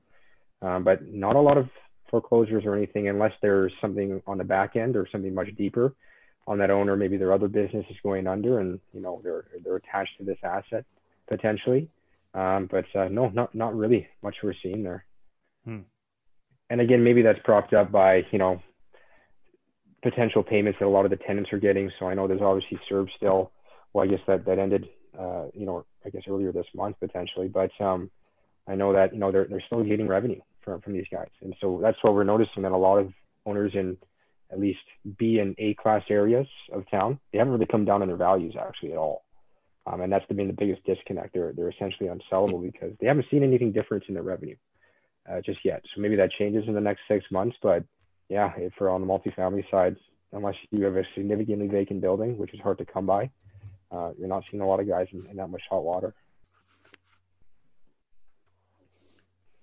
um, 0.61 0.83
but 0.83 1.07
not 1.07 1.35
a 1.35 1.41
lot 1.41 1.57
of 1.57 1.69
foreclosures 2.09 2.63
or 2.65 2.75
anything 2.75 3.09
unless 3.09 3.33
there's 3.41 3.73
something 3.81 4.21
on 4.25 4.37
the 4.37 4.43
back 4.43 4.75
end 4.75 4.95
or 4.95 5.07
something 5.11 5.33
much 5.33 5.53
deeper 5.55 5.93
on 6.47 6.57
that 6.57 6.71
owner. 6.71 6.95
Maybe 6.95 7.17
their 7.17 7.33
other 7.33 7.47
business 7.47 7.85
is 7.89 7.97
going 8.01 8.25
under, 8.25 8.59
and 8.59 8.79
you 8.91 9.01
know 9.01 9.21
they're 9.23 9.45
they're 9.63 9.75
attached 9.75 10.17
to 10.17 10.23
this 10.23 10.39
asset 10.43 10.83
potentially. 11.27 11.89
Um, 12.33 12.69
but 12.69 12.85
uh, 12.95 13.07
no, 13.09 13.29
not 13.29 13.53
not 13.55 13.75
really 13.75 14.07
much 14.21 14.35
we're 14.43 14.53
seeing 14.61 14.83
there. 14.83 15.05
Hmm. 15.65 15.79
And 16.69 16.81
again, 16.81 17.03
maybe 17.03 17.21
that's 17.21 17.39
propped 17.43 17.73
up 17.73 17.91
by 17.91 18.23
you 18.31 18.39
know 18.39 18.61
potential 20.03 20.43
payments 20.43 20.79
that 20.79 20.85
a 20.85 20.89
lot 20.89 21.05
of 21.05 21.11
the 21.11 21.17
tenants 21.17 21.51
are 21.51 21.59
getting. 21.59 21.91
So 21.99 22.07
I 22.07 22.13
know 22.13 22.27
there's 22.27 22.41
obviously 22.41 22.79
CERB 22.89 23.07
still. 23.15 23.51
Well, 23.93 24.05
I 24.05 24.07
guess 24.07 24.19
that 24.27 24.45
that 24.45 24.59
ended, 24.59 24.87
uh, 25.17 25.45
you 25.53 25.65
know, 25.65 25.85
I 26.05 26.09
guess 26.09 26.23
earlier 26.27 26.51
this 26.51 26.67
month 26.75 26.97
potentially. 26.99 27.47
But 27.47 27.71
um, 27.79 28.11
I 28.67 28.75
know 28.75 28.93
that 28.93 29.13
you 29.13 29.19
know 29.19 29.31
they're 29.31 29.47
they're 29.49 29.63
still 29.65 29.83
getting 29.83 30.07
revenue 30.07 30.41
from 30.63 30.81
from 30.81 30.93
these 30.93 31.07
guys, 31.11 31.29
and 31.41 31.55
so 31.61 31.79
that's 31.81 31.97
what 32.01 32.13
we're 32.13 32.23
noticing 32.23 32.63
that 32.63 32.71
a 32.71 32.77
lot 32.77 32.97
of 32.97 33.11
owners 33.45 33.71
in 33.73 33.97
at 34.51 34.59
least 34.59 34.79
B 35.17 35.39
and 35.39 35.55
A 35.57 35.73
class 35.75 36.03
areas 36.09 36.47
of 36.71 36.89
town, 36.89 37.19
they 37.31 37.37
haven't 37.37 37.53
really 37.53 37.65
come 37.65 37.85
down 37.85 38.01
in 38.01 38.07
their 38.07 38.17
values 38.17 38.55
actually 38.59 38.91
at 38.93 38.97
all. 38.97 39.23
Um, 39.87 40.01
and 40.01 40.11
that's 40.11 40.25
been 40.25 40.47
the 40.47 40.53
biggest 40.53 40.83
disconnect. 40.85 41.33
They're, 41.33 41.53
they're 41.53 41.69
essentially 41.69 42.09
unsellable 42.09 42.61
because 42.61 42.93
they 42.99 43.07
haven't 43.07 43.27
seen 43.31 43.43
anything 43.43 43.71
different 43.71 44.03
in 44.07 44.15
their 44.15 44.23
revenue 44.23 44.55
uh, 45.29 45.41
just 45.41 45.59
yet. 45.63 45.83
So 45.95 46.01
maybe 46.01 46.15
that 46.17 46.31
changes 46.31 46.65
in 46.67 46.73
the 46.73 46.81
next 46.81 47.01
six 47.07 47.25
months. 47.31 47.55
But 47.61 47.83
yeah, 48.29 48.51
if 48.57 48.73
for 48.77 48.89
on 48.89 49.01
the 49.01 49.07
multifamily 49.07 49.69
side, 49.71 49.95
unless 50.33 50.55
you 50.71 50.83
have 50.85 50.97
a 50.97 51.03
significantly 51.15 51.67
vacant 51.67 52.01
building, 52.01 52.37
which 52.37 52.53
is 52.53 52.59
hard 52.59 52.77
to 52.79 52.85
come 52.85 53.05
by, 53.05 53.29
uh, 53.91 54.11
you're 54.17 54.27
not 54.27 54.43
seeing 54.51 54.61
a 54.61 54.67
lot 54.67 54.79
of 54.79 54.87
guys 54.87 55.07
in, 55.13 55.25
in 55.27 55.37
that 55.37 55.49
much 55.49 55.61
hot 55.69 55.83
water. 55.83 56.13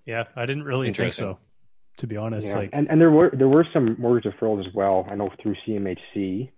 Yeah, 0.07 0.25
I 0.37 0.47
didn't 0.47 0.65
really 0.65 0.93
think 0.93 1.15
so, 1.15 1.39
to 1.99 2.07
be 2.07 2.17
honest. 2.17 2.49
Yeah. 2.49 2.57
Like, 2.57 2.71
and 2.73 2.91
and 2.91 3.01
there 3.01 3.11
were 3.11 3.31
there 3.33 3.49
were 3.49 3.67
some 3.73 3.97
mortgage 3.99 4.31
deferrals 4.31 4.67
as 4.67 4.75
well. 4.75 5.07
I 5.11 5.15
know 5.15 5.31
through 5.43 5.57
CMHC, 5.67 6.51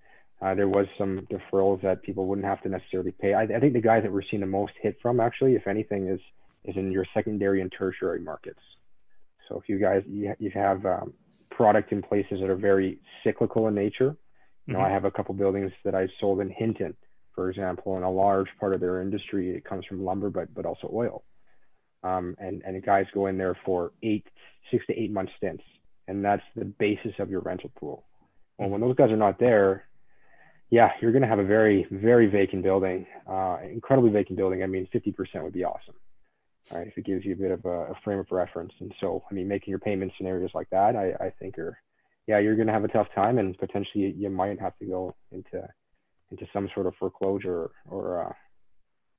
uh, 0.43 0.55
there 0.55 0.69
was 0.69 0.87
some 0.99 1.27
deferrals 1.31 1.81
that 1.83 2.03
people 2.03 2.27
wouldn't 2.27 2.47
have 2.47 2.63
to 2.63 2.69
necessarily 2.69 3.13
pay. 3.13 3.33
I, 3.33 3.43
I, 3.43 3.61
think 3.61 3.73
the 3.73 3.81
guys 3.81 4.03
that 4.03 4.13
we're 4.13 4.23
seeing 4.31 4.41
the 4.41 4.47
most 4.47 4.73
hit 4.81 4.97
from, 5.01 5.19
actually, 5.19 5.55
if 5.55 5.67
anything, 5.67 6.09
is 6.09 6.21
is 6.65 6.77
in 6.77 6.91
your 6.91 7.07
secondary 7.15 7.61
and 7.63 7.73
tertiary 7.77 8.21
markets. 8.21 8.61
So 9.49 9.59
if 9.59 9.69
you 9.69 9.79
guys 9.79 10.03
you, 10.07 10.35
you 10.39 10.51
have 10.51 10.85
um, 10.85 11.15
product 11.51 11.93
in 11.93 12.03
places 12.03 12.41
that 12.41 12.51
are 12.51 12.57
very 12.57 12.99
cyclical 13.25 13.69
in 13.69 13.75
nature, 13.75 14.17
you 14.67 14.75
know, 14.75 14.81
mm-hmm. 14.81 14.89
I 14.89 14.91
have 14.91 15.05
a 15.05 15.11
couple 15.11 15.35
buildings 15.35 15.73
that 15.85 15.95
I 15.95 16.09
sold 16.21 16.41
in 16.41 16.51
Hinton, 16.51 16.95
for 17.35 17.51
example, 17.51 17.97
and 17.97 18.05
a 18.05 18.11
large 18.11 18.49
part 18.59 18.75
of 18.75 18.81
their 18.81 19.01
industry 19.01 19.51
it 19.51 19.65
comes 19.65 19.85
from 19.87 20.05
lumber, 20.05 20.29
but 20.29 20.53
but 20.55 20.67
also 20.67 20.91
oil. 20.93 21.25
Um, 22.03 22.37
and 22.39 22.63
and 22.67 22.77
the 22.77 22.81
guys 22.81 23.07
go 23.15 23.27
in 23.27 23.39
there 23.39 23.57
for 23.65 23.93
eight, 24.03 24.27
six 24.71 24.85
to 24.87 24.93
eight 25.01 25.13
month 25.13 25.31
stints, 25.39 25.65
and 26.09 26.25
that's 26.25 26.43
the 26.57 26.65
basis 26.65 27.13
of 27.19 27.31
your 27.31 27.41
rental 27.41 27.71
pool. 27.79 28.05
Well, 28.59 28.69
when 28.69 28.81
those 28.81 28.97
guys 28.97 29.11
are 29.11 29.17
not 29.17 29.39
there, 29.39 29.87
yeah, 30.71 30.91
you're 31.01 31.13
going 31.13 31.23
to 31.23 31.29
have 31.29 31.39
a 31.39 31.45
very, 31.45 31.87
very 31.91 32.27
vacant 32.27 32.63
building, 32.63 33.07
uh, 33.29 33.59
incredibly 33.71 34.11
vacant 34.11 34.37
building. 34.37 34.63
I 34.63 34.67
mean, 34.67 34.89
50% 34.93 35.43
would 35.43 35.53
be 35.53 35.65
awesome, 35.65 35.95
right? 36.73 36.89
If 36.89 36.99
it 36.99 37.05
gives 37.05 37.25
you 37.25 37.35
a 37.35 37.37
bit 37.37 37.53
of 37.53 37.65
a, 37.65 37.93
a, 37.93 37.95
frame 38.03 38.19
of 38.19 38.27
reference. 38.31 38.73
And 38.81 38.93
so, 39.01 39.23
I 39.31 39.35
mean, 39.35 39.47
making 39.47 39.71
your 39.71 39.79
payment 39.79 40.13
scenarios 40.17 40.51
like 40.55 40.69
that, 40.71 40.97
I, 40.97 41.13
I 41.25 41.31
think 41.39 41.57
are, 41.59 41.79
yeah, 42.27 42.39
you're 42.39 42.57
going 42.57 42.67
to 42.67 42.73
have 42.73 42.85
a 42.85 42.89
tough 42.89 43.07
time 43.15 43.39
and 43.39 43.57
potentially 43.57 44.13
you 44.17 44.29
might 44.29 44.59
have 44.61 44.77
to 44.79 44.87
go 44.87 45.15
into, 45.31 45.69
into 46.33 46.47
some 46.53 46.69
sort 46.75 46.87
of 46.87 46.95
foreclosure 46.99 47.71
or, 47.89 48.27
uh, 48.27 48.33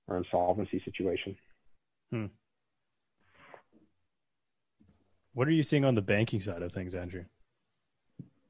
or 0.10 0.18
insolvency 0.18 0.82
situation. 0.84 1.38
Hmm. 2.12 2.26
What 5.34 5.48
are 5.48 5.52
you 5.52 5.64
seeing 5.64 5.86
on 5.86 5.96
the 5.96 6.02
banking 6.02 6.42
side 6.42 6.62
of 6.62 6.74
things, 6.74 6.94
Andrew? 6.94 7.24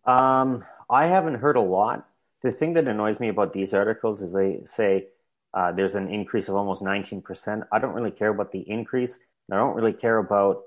Um, 0.05 0.63
I 0.89 1.05
haven't 1.07 1.35
heard 1.35 1.57
a 1.57 1.61
lot 1.61 2.07
the 2.43 2.51
thing 2.51 2.73
that 2.73 2.87
annoys 2.87 3.19
me 3.19 3.29
about 3.29 3.53
these 3.53 3.73
articles 3.73 4.21
is 4.21 4.31
they 4.31 4.61
say 4.65 5.07
uh, 5.53 5.71
there's 5.71 5.95
an 5.95 6.09
increase 6.09 6.49
of 6.49 6.55
almost 6.55 6.83
19%. 6.83 7.67
I 7.71 7.79
don't 7.79 7.93
really 7.93 8.11
care 8.11 8.29
about 8.29 8.51
the 8.51 8.59
increase. 8.69 9.19
I 9.51 9.55
don't 9.55 9.75
really 9.75 9.93
care 9.93 10.17
about 10.17 10.61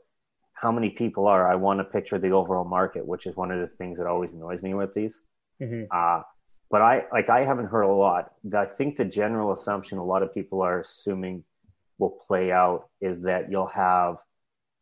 how 0.55 0.73
many 0.73 0.91
people 0.91 1.27
are. 1.27 1.51
I 1.51 1.55
want 1.55 1.81
to 1.81 1.85
picture 1.85 2.18
the 2.18 2.31
overall 2.31 2.64
market, 2.64 3.07
which 3.07 3.27
is 3.27 3.37
one 3.37 3.51
of 3.51 3.61
the 3.61 3.66
things 3.66 3.99
that 3.99 4.07
always 4.07 4.33
annoys 4.33 4.62
me 4.62 4.75
with 4.75 4.93
these. 4.95 5.21
Mm-hmm. 5.61 5.85
Uh, 5.91 6.23
but 6.71 6.83
I 6.83 7.05
like 7.12 7.29
I 7.29 7.45
haven't 7.45 7.66
heard 7.66 7.83
a 7.83 7.93
lot. 7.93 8.33
I 8.57 8.64
think 8.64 8.97
the 8.97 9.05
general 9.05 9.53
assumption 9.53 9.99
a 9.99 10.05
lot 10.05 10.23
of 10.23 10.33
people 10.33 10.62
are 10.62 10.81
assuming 10.81 11.45
will 11.99 12.18
play 12.27 12.53
out 12.53 12.89
is 13.01 13.23
that 13.23 13.51
you'll 13.51 13.66
have 13.66 14.16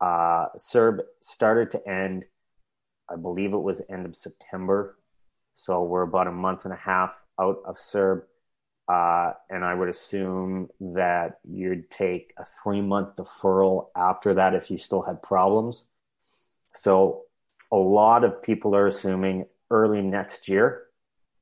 uh, 0.00 0.46
CERB 0.56 1.00
started 1.20 1.70
to 1.72 1.88
end. 1.88 2.24
I 3.10 3.16
believe 3.16 3.52
it 3.52 3.58
was 3.58 3.82
end 3.90 4.06
of 4.06 4.14
September 4.14 4.98
so 5.58 5.82
we're 5.82 6.02
about 6.02 6.28
a 6.28 6.32
month 6.32 6.66
and 6.66 6.72
a 6.72 6.76
half 6.76 7.10
out 7.40 7.60
of 7.66 7.78
CERB. 7.78 8.22
Uh, 8.88 9.32
and 9.50 9.64
I 9.64 9.74
would 9.74 9.88
assume 9.88 10.68
that 10.78 11.40
you'd 11.44 11.90
take 11.90 12.32
a 12.38 12.44
three 12.44 12.80
month 12.80 13.16
deferral 13.16 13.88
after 13.96 14.34
that 14.34 14.54
if 14.54 14.70
you 14.70 14.78
still 14.78 15.02
had 15.02 15.20
problems. 15.20 15.88
So 16.76 17.22
a 17.72 17.76
lot 17.76 18.22
of 18.22 18.40
people 18.40 18.76
are 18.76 18.86
assuming 18.86 19.46
early 19.68 20.00
next 20.00 20.48
year 20.48 20.84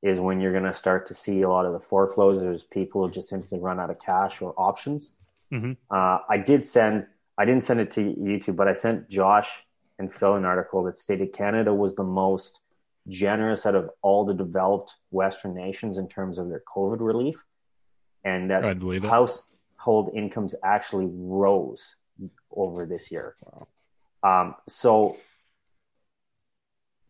is 0.02 0.18
when 0.18 0.40
you're 0.40 0.52
going 0.52 0.64
to 0.64 0.72
start 0.72 1.06
to 1.08 1.14
see 1.14 1.42
a 1.42 1.48
lot 1.50 1.66
of 1.66 1.74
the 1.74 1.80
foreclosures. 1.80 2.62
People 2.62 3.08
just 3.10 3.28
simply 3.28 3.58
run 3.58 3.78
out 3.78 3.90
of 3.90 3.98
cash 3.98 4.40
or 4.40 4.54
options. 4.56 5.12
Mm-hmm. 5.52 5.72
Uh, 5.90 6.20
I 6.26 6.38
did 6.38 6.64
send, 6.64 7.06
I 7.36 7.44
didn't 7.44 7.64
send 7.64 7.80
it 7.80 7.90
to 7.92 8.00
YouTube, 8.00 8.56
but 8.56 8.66
I 8.66 8.72
sent 8.72 9.10
Josh 9.10 9.62
and 9.98 10.10
Phil 10.10 10.36
an 10.36 10.46
article 10.46 10.84
that 10.84 10.96
stated 10.96 11.34
Canada 11.34 11.74
was 11.74 11.96
the 11.96 12.02
most 12.02 12.62
generous 13.08 13.66
out 13.66 13.74
of 13.74 13.90
all 14.02 14.24
the 14.24 14.34
developed 14.34 14.94
Western 15.10 15.54
nations 15.54 15.98
in 15.98 16.08
terms 16.08 16.38
of 16.38 16.48
their 16.48 16.62
COVID 16.74 17.00
relief, 17.00 17.44
and 18.24 18.50
that 18.50 18.64
household 19.04 20.10
incomes 20.14 20.54
actually 20.64 21.08
rose 21.10 21.96
over 22.50 22.86
this 22.86 23.10
year. 23.12 23.36
Wow. 23.44 23.68
Um, 24.22 24.54
so 24.68 25.16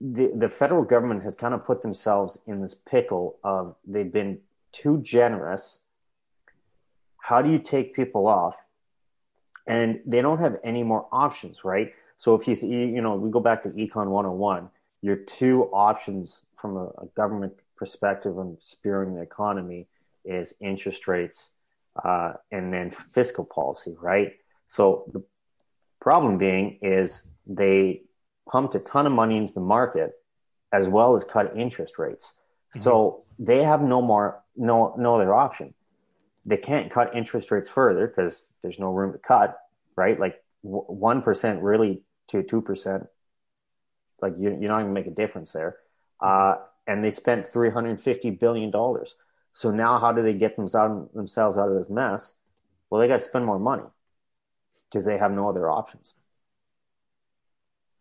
the 0.00 0.30
the 0.34 0.48
federal 0.48 0.84
government 0.84 1.22
has 1.22 1.34
kind 1.34 1.54
of 1.54 1.64
put 1.64 1.82
themselves 1.82 2.38
in 2.46 2.60
this 2.60 2.74
pickle 2.74 3.38
of 3.42 3.76
they've 3.86 4.12
been 4.12 4.40
too 4.72 5.00
generous. 5.02 5.80
How 7.18 7.42
do 7.42 7.50
you 7.50 7.58
take 7.58 7.94
people 7.94 8.26
off? 8.26 8.56
And 9.66 10.00
they 10.06 10.20
don't 10.20 10.38
have 10.38 10.58
any 10.62 10.84
more 10.84 11.08
options, 11.10 11.64
right? 11.64 11.92
So 12.18 12.34
if 12.34 12.46
you 12.46 12.54
you 12.68 13.00
know 13.00 13.14
we 13.14 13.30
go 13.30 13.40
back 13.40 13.62
to 13.62 13.70
Econ 13.70 14.08
101, 14.08 14.68
your 15.06 15.14
two 15.14 15.64
options 15.66 16.42
from 16.60 16.76
a, 16.76 16.86
a 16.98 17.06
government 17.14 17.52
perspective 17.76 18.36
on 18.36 18.56
spurring 18.58 19.14
the 19.14 19.22
economy 19.22 19.86
is 20.24 20.52
interest 20.60 21.06
rates 21.06 21.50
uh, 22.04 22.32
and 22.50 22.72
then 22.74 22.90
fiscal 22.90 23.44
policy, 23.44 23.94
right? 24.00 24.32
So 24.66 25.08
the 25.12 25.22
problem 26.00 26.38
being 26.38 26.80
is 26.82 27.30
they 27.46 28.02
pumped 28.50 28.74
a 28.74 28.80
ton 28.80 29.06
of 29.06 29.12
money 29.12 29.36
into 29.36 29.54
the 29.54 29.60
market 29.60 30.14
as 30.72 30.88
well 30.88 31.14
as 31.14 31.22
cut 31.22 31.56
interest 31.56 32.00
rates. 32.00 32.32
Mm-hmm. 32.32 32.80
So 32.80 33.22
they 33.38 33.62
have 33.62 33.82
no 33.82 34.02
more 34.02 34.42
no 34.56 34.92
no 34.98 35.14
other 35.14 35.32
option. 35.32 35.72
They 36.44 36.56
can't 36.56 36.90
cut 36.90 37.14
interest 37.14 37.52
rates 37.52 37.68
further 37.68 38.08
because 38.08 38.48
there's 38.62 38.80
no 38.80 38.90
room 38.90 39.12
to 39.12 39.18
cut, 39.18 39.56
right? 39.94 40.18
Like 40.18 40.42
one 40.62 41.22
percent 41.22 41.62
really 41.62 42.02
to 42.28 42.42
two 42.42 42.60
percent, 42.60 43.06
like 44.20 44.38
you, 44.38 44.50
you're 44.50 44.68
not 44.68 44.80
going 44.82 44.86
to 44.86 44.92
make 44.92 45.06
a 45.06 45.10
difference 45.10 45.52
there. 45.52 45.76
Uh, 46.20 46.56
and 46.86 47.04
they 47.04 47.10
spent 47.10 47.46
three 47.46 47.70
hundred 47.70 48.00
fifty 48.00 48.30
billion 48.30 48.70
dollars. 48.70 49.16
So 49.52 49.70
now, 49.70 49.98
how 49.98 50.12
do 50.12 50.22
they 50.22 50.34
get 50.34 50.56
themselves 50.56 51.12
themselves 51.14 51.58
out 51.58 51.68
of 51.68 51.74
this 51.76 51.90
mess? 51.90 52.34
Well, 52.90 53.00
they 53.00 53.08
got 53.08 53.20
to 53.20 53.26
spend 53.26 53.44
more 53.44 53.58
money 53.58 53.84
because 54.88 55.04
they 55.04 55.18
have 55.18 55.32
no 55.32 55.48
other 55.48 55.68
options. 55.68 56.14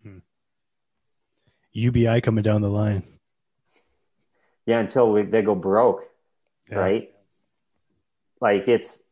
Hmm. 0.04 0.20
UBI 1.74 2.22
coming 2.22 2.44
down 2.44 2.62
the 2.62 2.70
line. 2.70 3.04
Yeah, 4.66 4.80
until 4.80 5.12
we, 5.12 5.24
they 5.24 5.42
go 5.42 5.56
broke, 5.56 6.04
yeah. 6.70 6.78
right? 6.78 7.12
Like 8.42 8.68
it's 8.68 9.10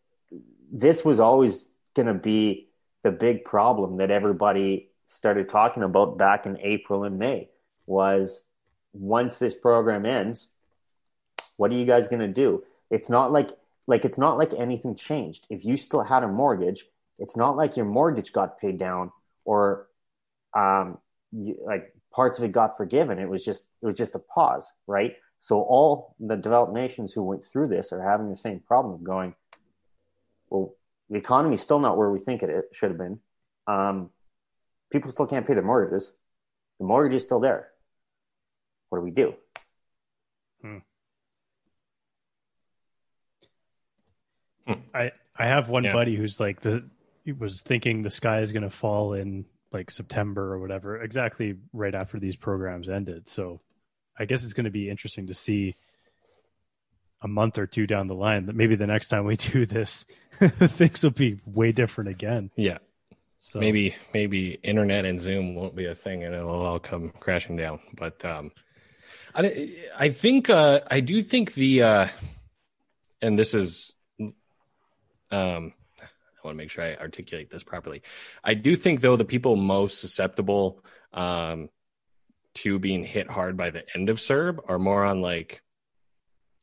this 0.71 1.05
was 1.05 1.19
always 1.19 1.71
going 1.95 2.07
to 2.07 2.13
be 2.13 2.69
the 3.03 3.11
big 3.11 3.43
problem 3.43 3.97
that 3.97 4.09
everybody 4.09 4.89
started 5.05 5.49
talking 5.49 5.83
about 5.83 6.17
back 6.17 6.45
in 6.45 6.57
April 6.59 7.03
and 7.03 7.19
May 7.19 7.49
was 7.85 8.45
once 8.93 9.39
this 9.39 9.53
program 9.53 10.05
ends, 10.05 10.51
what 11.57 11.71
are 11.71 11.75
you 11.75 11.85
guys 11.85 12.07
going 12.07 12.21
to 12.21 12.27
do? 12.27 12.63
It's 12.89 13.09
not 13.09 13.31
like 13.31 13.49
like 13.85 14.05
it's 14.05 14.17
not 14.17 14.37
like 14.37 14.53
anything 14.53 14.95
changed. 14.95 15.45
If 15.49 15.65
you 15.65 15.77
still 15.77 16.03
had 16.03 16.23
a 16.23 16.27
mortgage, 16.27 16.85
it's 17.19 17.35
not 17.35 17.57
like 17.57 17.75
your 17.75 17.85
mortgage 17.85 18.31
got 18.31 18.59
paid 18.59 18.77
down 18.77 19.11
or 19.45 19.87
um, 20.55 20.99
you, 21.31 21.57
like 21.65 21.93
parts 22.13 22.37
of 22.37 22.43
it 22.43 22.51
got 22.51 22.77
forgiven. 22.77 23.19
It 23.19 23.29
was 23.29 23.43
just 23.43 23.65
it 23.81 23.85
was 23.85 23.95
just 23.95 24.15
a 24.15 24.19
pause, 24.19 24.71
right? 24.87 25.15
So 25.39 25.61
all 25.61 26.15
the 26.19 26.37
developed 26.37 26.73
nations 26.73 27.11
who 27.11 27.23
went 27.23 27.43
through 27.43 27.67
this 27.67 27.91
are 27.91 28.01
having 28.01 28.29
the 28.29 28.35
same 28.35 28.59
problem 28.61 28.93
of 28.93 29.03
going, 29.03 29.35
well, 30.49 30.73
the 31.09 31.17
economy 31.17 31.55
is 31.55 31.61
still 31.61 31.79
not 31.79 31.97
where 31.97 32.09
we 32.09 32.19
think 32.19 32.43
it 32.43 32.69
should 32.71 32.91
have 32.91 32.97
been. 32.97 33.19
Um, 33.67 34.09
people 34.93 35.11
still 35.11 35.27
can't 35.27 35.45
pay 35.45 35.53
their 35.53 35.63
mortgages. 35.63 36.13
The 36.79 36.85
mortgage 36.85 37.17
is 37.17 37.23
still 37.25 37.41
there. 37.41 37.67
What 38.89 38.99
do 38.99 39.03
we 39.03 39.11
do? 39.11 39.33
Hmm. 40.61 40.77
I 44.93 45.11
I 45.35 45.47
have 45.47 45.67
one 45.67 45.83
yeah. 45.83 45.93
buddy 45.93 46.15
who's 46.15 46.39
like 46.39 46.61
the 46.61 46.85
was 47.37 47.61
thinking 47.61 48.01
the 48.01 48.09
sky 48.09 48.39
is 48.39 48.53
going 48.53 48.63
to 48.63 48.69
fall 48.69 49.13
in 49.13 49.45
like 49.71 49.89
September 49.89 50.53
or 50.53 50.59
whatever, 50.59 51.01
exactly 51.01 51.55
right 51.73 51.95
after 51.95 52.19
these 52.19 52.35
programs 52.35 52.87
ended. 52.87 53.27
So 53.27 53.59
I 54.17 54.25
guess 54.25 54.43
it's 54.43 54.53
going 54.53 54.65
to 54.65 54.71
be 54.71 54.89
interesting 54.89 55.27
to 55.27 55.33
see 55.33 55.75
a 57.21 57.27
month 57.27 57.57
or 57.57 57.65
two 57.65 57.87
down 57.87 58.07
the 58.07 58.15
line 58.15 58.45
that 58.45 58.55
maybe 58.55 58.75
the 58.75 58.87
next 58.87 59.09
time 59.09 59.25
we 59.25 59.35
do 59.37 59.65
this, 59.65 60.05
things 60.39 61.03
will 61.03 61.11
be 61.11 61.39
way 61.45 61.71
different 61.71 62.09
again. 62.09 62.51
Yeah. 62.55 62.77
So 63.45 63.59
maybe 63.59 63.93
maybe 64.13 64.51
internet 64.63 65.03
and 65.03 65.19
Zoom 65.19 65.53
won't 65.53 65.75
be 65.75 65.85
a 65.85 65.93
thing 65.93 66.23
and 66.23 66.33
it'll 66.33 66.65
all 66.65 66.79
come 66.79 67.11
crashing 67.19 67.57
down. 67.57 67.81
But 67.93 68.23
um, 68.23 68.53
I 69.35 69.69
I 69.99 70.09
think 70.11 70.49
uh, 70.49 70.79
I 70.89 71.01
do 71.01 71.21
think 71.21 71.53
the 71.53 71.83
uh, 71.83 72.07
and 73.21 73.37
this 73.37 73.53
is 73.53 73.95
um, 75.29 75.73
I 75.99 76.47
want 76.47 76.55
to 76.55 76.63
make 76.63 76.71
sure 76.71 76.85
I 76.85 76.95
articulate 76.95 77.49
this 77.49 77.63
properly. 77.63 78.01
I 78.45 78.53
do 78.53 78.77
think, 78.77 79.01
though, 79.01 79.17
the 79.17 79.25
people 79.25 79.57
most 79.57 79.99
susceptible 79.99 80.81
um, 81.11 81.69
to 82.55 82.79
being 82.79 83.03
hit 83.03 83.29
hard 83.29 83.57
by 83.57 83.71
the 83.71 83.83
end 83.93 84.09
of 84.09 84.19
CERB 84.19 84.59
are 84.69 84.79
more 84.79 85.03
on 85.03 85.21
like 85.21 85.61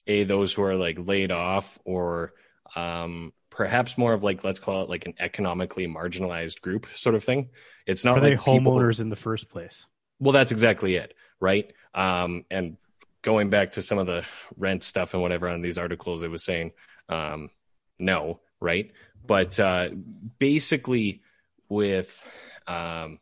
a 0.07 0.25
those 0.25 0.55
who 0.55 0.63
are 0.63 0.77
like 0.77 0.97
laid 0.99 1.31
off 1.31 1.79
or 1.85 2.33
um, 2.75 3.35
perhaps 3.61 3.99
more 3.99 4.15
of 4.15 4.25
like 4.25 4.43
let's 4.43 4.59
call 4.59 4.85
it 4.85 4.89
like 4.89 5.05
an 5.05 5.13
economically 5.19 5.87
marginalized 5.87 6.63
group 6.63 6.87
sort 6.95 7.15
of 7.15 7.23
thing. 7.23 7.51
It's 7.87 8.07
not 8.07 8.17
are 8.17 8.23
like 8.23 8.31
they 8.31 8.37
homeowners 8.43 8.93
people... 8.93 9.03
in 9.03 9.09
the 9.11 9.17
first 9.17 9.51
place. 9.51 9.85
Well, 10.19 10.33
that's 10.33 10.51
exactly 10.51 10.95
it, 10.95 11.13
right? 11.41 11.71
Um, 11.95 12.47
and 12.51 12.79
going 13.21 13.51
back 13.51 13.73
to 13.73 13.83
some 13.83 13.99
of 13.99 14.07
the 14.07 14.25
rent 14.57 14.83
stuff 14.83 15.13
and 15.13 15.23
whatever 15.23 15.47
on 15.47 15.61
these 15.61 15.77
articles, 15.77 16.23
it 16.23 16.31
was 16.31 16.43
saying 16.43 16.73
um, 17.11 17.51
no, 17.99 18.41
right? 18.61 18.93
But 19.27 19.61
uh, 19.61 19.91
basically, 20.39 21.21
with 21.69 22.27
um, 22.67 23.19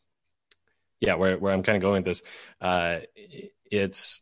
yeah, 1.01 1.17
where 1.17 1.37
where 1.37 1.53
I'm 1.53 1.65
kind 1.65 1.75
of 1.75 1.83
going 1.83 2.05
with 2.05 2.17
this, 2.17 2.23
uh, 2.61 3.01
it's 3.73 4.21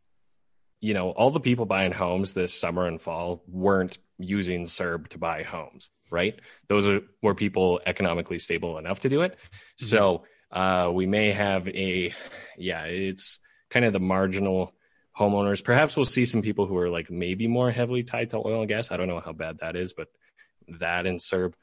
you 0.80 0.94
know 0.94 1.10
all 1.10 1.30
the 1.30 1.40
people 1.40 1.66
buying 1.66 1.92
homes 1.92 2.32
this 2.32 2.58
summer 2.58 2.86
and 2.86 3.02
fall 3.02 3.42
weren't 3.46 3.98
using 4.18 4.64
CERB 4.64 5.08
to 5.08 5.18
buy 5.18 5.42
homes, 5.42 5.90
right? 6.10 6.38
Those 6.68 6.88
are 6.88 7.00
were 7.22 7.34
people 7.34 7.80
economically 7.86 8.38
stable 8.38 8.78
enough 8.78 9.00
to 9.00 9.08
do 9.08 9.22
it. 9.22 9.32
Mm-hmm. 9.32 9.86
So 9.86 10.24
uh, 10.50 10.90
we 10.92 11.06
may 11.06 11.32
have 11.32 11.68
a 11.68 12.12
yeah, 12.56 12.84
it's 12.84 13.38
kind 13.70 13.84
of 13.84 13.92
the 13.92 14.00
marginal 14.00 14.72
homeowners. 15.18 15.64
Perhaps 15.64 15.96
we'll 15.96 16.04
see 16.04 16.26
some 16.26 16.42
people 16.42 16.66
who 16.66 16.76
are 16.76 16.90
like 16.90 17.10
maybe 17.10 17.46
more 17.46 17.70
heavily 17.70 18.02
tied 18.02 18.30
to 18.30 18.38
oil 18.38 18.60
and 18.60 18.68
gas. 18.68 18.90
I 18.90 18.96
don't 18.96 19.08
know 19.08 19.20
how 19.20 19.32
bad 19.32 19.58
that 19.58 19.76
is, 19.76 19.92
but 19.92 20.08
that 20.68 21.06
in 21.06 21.16
CERB, 21.16 21.54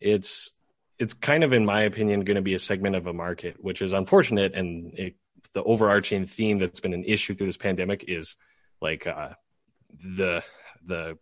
it's 0.00 0.50
it's 0.98 1.14
kind 1.14 1.44
of, 1.44 1.52
in 1.52 1.64
my 1.64 1.82
opinion, 1.82 2.24
going 2.24 2.36
to 2.36 2.42
be 2.42 2.54
a 2.54 2.58
segment 2.58 2.96
of 2.96 3.06
a 3.06 3.12
market, 3.12 3.56
which 3.62 3.82
is 3.82 3.92
unfortunate. 3.92 4.54
And 4.54 4.94
it, 4.98 5.16
the 5.52 5.62
overarching 5.62 6.26
theme 6.26 6.58
that's 6.58 6.80
been 6.80 6.94
an 6.94 7.04
issue 7.04 7.34
through 7.34 7.48
this 7.48 7.56
pandemic 7.56 8.04
is 8.08 8.36
like 8.80 9.06
uh, 9.06 9.30
the 10.02 10.42
the 10.84 11.18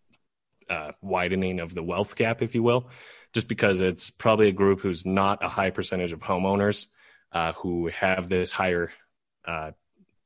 uh, 0.69 0.93
widening 1.01 1.61
of 1.61 1.75
the 1.75 1.83
wealth 1.83 2.17
gap, 2.17 2.43
if 2.43 2.55
you 2.55 2.63
will, 2.63 2.89
just 3.33 3.49
because 3.49 3.81
it's 3.81 4.11
probably 4.11 4.49
a 4.49 4.53
group 4.53 4.81
who's 4.81 5.05
not 5.05 5.45
a 5.45 5.49
high 5.49 5.71
percentage 5.71 6.13
of 6.13 6.23
homeowners 6.23 6.87
uh, 7.33 7.53
who 7.55 7.89
have 7.89 8.29
this 8.29 8.53
higher 8.53 8.93
uh, 9.47 9.73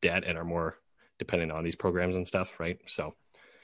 debt 0.03 0.25
and 0.27 0.39
are 0.39 0.45
more 0.45 0.77
dependent 1.19 1.53
on 1.53 1.65
these 1.65 1.77
programs 1.77 2.15
and 2.15 2.27
stuff, 2.27 2.59
right? 2.61 2.79
So. 2.87 3.15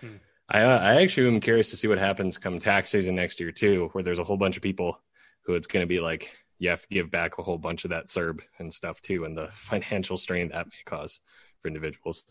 Hmm. 0.00 0.16
I, 0.46 0.60
uh, 0.60 0.78
I 0.78 1.02
actually 1.02 1.28
am 1.28 1.40
curious 1.40 1.70
to 1.70 1.76
see 1.76 1.88
what 1.88 1.98
happens 1.98 2.36
come 2.36 2.58
tax 2.58 2.90
season 2.90 3.14
next 3.14 3.40
year 3.40 3.50
too, 3.50 3.88
where 3.92 4.04
there's 4.04 4.18
a 4.18 4.24
whole 4.24 4.36
bunch 4.36 4.56
of 4.56 4.62
people 4.62 5.00
who 5.46 5.54
it's 5.54 5.66
going 5.66 5.82
to 5.82 5.86
be 5.86 6.00
like 6.00 6.32
you 6.58 6.70
have 6.70 6.82
to 6.82 6.88
give 6.88 7.10
back 7.10 7.38
a 7.38 7.42
whole 7.42 7.58
bunch 7.58 7.84
of 7.84 7.90
that 7.90 8.06
CERB 8.06 8.40
and 8.58 8.72
stuff 8.72 9.00
too, 9.00 9.24
and 9.24 9.36
the 9.36 9.48
financial 9.54 10.16
strain 10.16 10.48
that 10.48 10.66
may 10.66 10.82
cause 10.84 11.20
for 11.60 11.68
individuals. 11.68 12.24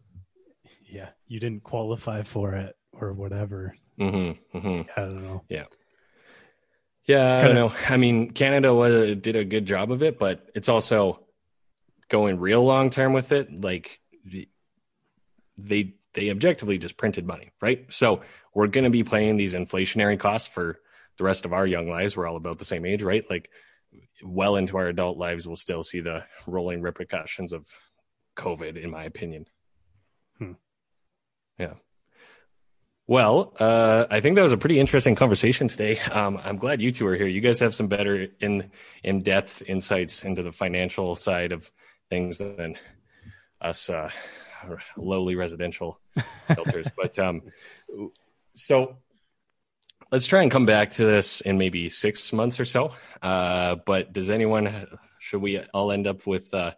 Yeah, 0.86 1.10
you 1.28 1.40
didn't 1.40 1.64
qualify 1.64 2.24
for 2.24 2.54
it 2.54 2.76
or 2.94 3.14
whatever. 3.14 3.76
Mm-hmm, 4.00 4.58
mm-hmm. 4.58 4.90
I 5.00 5.02
don't 5.10 5.24
know. 5.24 5.44
Yeah. 5.50 5.66
Yeah, 7.06 7.40
I 7.40 7.48
don't 7.48 7.56
know. 7.56 7.74
I 7.90 7.98
mean, 7.98 8.32
Canada 8.32 8.74
was, 8.74 9.18
did 9.18 9.36
a 9.36 9.44
good 9.44 9.66
job 9.66 9.92
of 9.92 10.02
it, 10.04 10.18
but 10.18 10.50
it's 10.56 10.70
also 10.70 11.20
going 12.10 12.40
real 12.40 12.64
long 12.64 12.90
term 12.90 13.14
with 13.14 13.32
it. 13.32 13.62
Like 13.62 14.00
they 15.58 15.96
they 16.14 16.30
objectively 16.30 16.78
just 16.78 16.98
printed 16.98 17.26
money, 17.26 17.52
right? 17.62 17.92
So 17.92 18.22
we're 18.54 18.68
going 18.68 18.84
to 18.84 18.90
be 18.90 19.04
paying 19.04 19.36
these 19.36 19.56
inflationary 19.56 20.20
costs 20.20 20.48
for 20.48 20.80
the 21.18 21.24
rest 21.24 21.46
of 21.46 21.54
our 21.54 21.66
young 21.66 21.90
lives. 21.90 22.16
We're 22.16 22.28
all 22.28 22.38
about 22.38 22.60
the 22.60 22.66
same 22.66 22.86
age, 22.86 23.04
right? 23.04 23.26
Like 23.30 23.50
well 24.24 24.56
into 24.56 24.78
our 24.78 24.88
adult 24.88 25.18
lives, 25.18 25.48
we'll 25.48 25.58
still 25.58 25.84
see 25.84 26.02
the 26.02 26.24
rolling 26.48 26.82
repercussions 26.82 27.54
of 27.54 27.68
COVID, 28.38 28.82
in 28.82 28.92
my 28.92 29.04
opinion. 29.04 29.46
Hmm. 30.38 30.54
Yeah. 31.58 31.74
Well, 33.06 33.54
uh, 33.60 34.06
I 34.10 34.22
think 34.22 34.38
that 34.38 34.44
was 34.44 34.54
a 34.54 34.58
pretty 34.58 34.80
interesting 34.80 35.16
conversation 35.16 35.68
today. 35.68 36.00
Um, 36.12 36.40
I'm 36.44 36.58
glad 36.58 36.82
you 36.82 36.92
two 36.92 37.06
are 37.08 37.16
here. 37.16 37.28
You 37.28 37.42
guys 37.42 37.60
have 37.60 37.76
some 37.76 37.88
better 37.88 38.28
in 38.40 38.72
in 39.04 39.24
depth 39.24 39.62
insights 39.68 40.24
into 40.24 40.44
the 40.44 40.52
financial 40.52 41.16
side 41.16 41.52
of 41.52 41.70
things 42.10 42.38
than 42.38 42.78
us 43.60 43.90
uh, 43.90 44.10
lowly 44.98 45.36
residential 45.36 46.00
filters. 46.48 46.88
but 46.96 47.18
um, 47.20 47.42
so 48.56 48.98
let's 50.12 50.28
try 50.28 50.42
and 50.42 50.52
come 50.52 50.66
back 50.66 50.92
to 50.92 51.04
this 51.06 51.42
in 51.42 51.58
maybe 51.58 51.90
six 51.90 52.32
months 52.32 52.60
or 52.60 52.66
so. 52.66 52.92
Uh, 53.22 53.76
but 53.86 54.14
does 54.14 54.30
anyone 54.30 54.88
should 55.20 55.42
we 55.42 55.60
all 55.74 55.92
end 55.92 56.08
up 56.08 56.26
with 56.26 56.54
uh, 56.54 56.72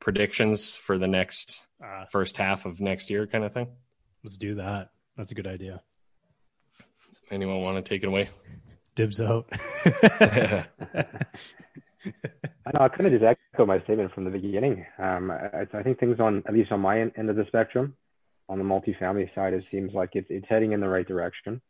predictions 0.00 0.74
for 0.76 0.98
the 0.98 1.08
next 1.08 1.64
Uh, 1.82 2.04
first 2.10 2.36
half 2.36 2.66
of 2.66 2.80
next 2.80 3.10
year, 3.10 3.26
kind 3.26 3.44
of 3.44 3.52
thing? 3.52 3.68
let's 4.24 4.38
do 4.38 4.56
that. 4.56 4.90
That's 5.16 5.32
a 5.32 5.34
good 5.34 5.46
idea. 5.46 5.82
Anyone 7.30 7.62
want 7.62 7.76
to 7.76 7.82
take 7.82 8.02
it 8.02 8.06
away? 8.06 8.30
Dibs 8.94 9.20
out. 9.20 9.46
I 9.84 10.66
know. 12.72 12.80
I 12.80 12.88
kind 12.88 13.06
of 13.06 13.12
just 13.12 13.24
echo 13.54 13.66
my 13.66 13.80
statement 13.82 14.12
from 14.12 14.24
the 14.24 14.30
beginning. 14.30 14.86
Um, 14.98 15.30
I, 15.30 15.66
I 15.72 15.82
think 15.82 15.98
things 15.98 16.20
on 16.20 16.42
at 16.46 16.54
least 16.54 16.72
on 16.72 16.80
my 16.80 17.00
end, 17.00 17.12
end 17.16 17.30
of 17.30 17.36
the 17.36 17.44
spectrum, 17.46 17.94
on 18.48 18.58
the 18.58 18.64
multifamily 18.64 19.34
side, 19.34 19.54
it 19.54 19.64
seems 19.70 19.92
like 19.92 20.10
it's 20.14 20.28
it's 20.30 20.46
heading 20.48 20.72
in 20.72 20.80
the 20.80 20.88
right 20.88 21.06
direction. 21.06 21.60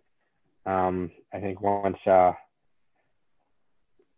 Um, 0.66 1.10
I 1.32 1.40
think 1.40 1.60
once, 1.60 1.98
uh, 2.06 2.32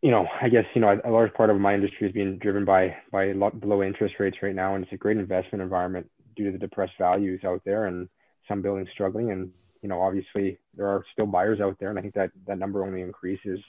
you 0.03 0.11
know, 0.11 0.26
I 0.41 0.49
guess 0.49 0.64
you 0.74 0.81
know 0.81 0.99
a 1.05 1.11
large 1.11 1.33
part 1.35 1.51
of 1.51 1.61
my 1.61 1.74
industry 1.74 2.09
is 2.09 2.12
being 2.12 2.39
driven 2.39 2.64
by 2.64 2.97
by 3.12 3.33
low 3.33 3.83
interest 3.83 4.16
rates 4.18 4.39
right 4.43 4.55
now, 4.55 4.74
and 4.74 4.85
it's 4.85 4.93
a 4.93 4.97
great 4.97 5.18
investment 5.18 5.62
environment 5.62 6.11
due 6.37 6.47
to 6.47 6.53
the 6.53 6.59
depressed 6.59 6.95
values 6.99 7.43
out 7.45 7.62
there 7.64 7.87
and 7.87 8.09
some 8.49 8.62
buildings 8.62 8.88
struggling. 8.92 9.30
And 9.30 9.53
you 9.82 9.88
know, 9.88 10.01
obviously 10.01 10.59
there 10.74 10.88
are 10.88 11.05
still 11.12 11.26
buyers 11.26 11.61
out 11.61 11.76
there, 11.78 11.90
and 11.90 11.99
I 11.99 12.03
think 12.03 12.14
that 12.14 12.30
that 12.46 12.59
number 12.59 12.84
only 12.84 13.03
increases 13.03 13.61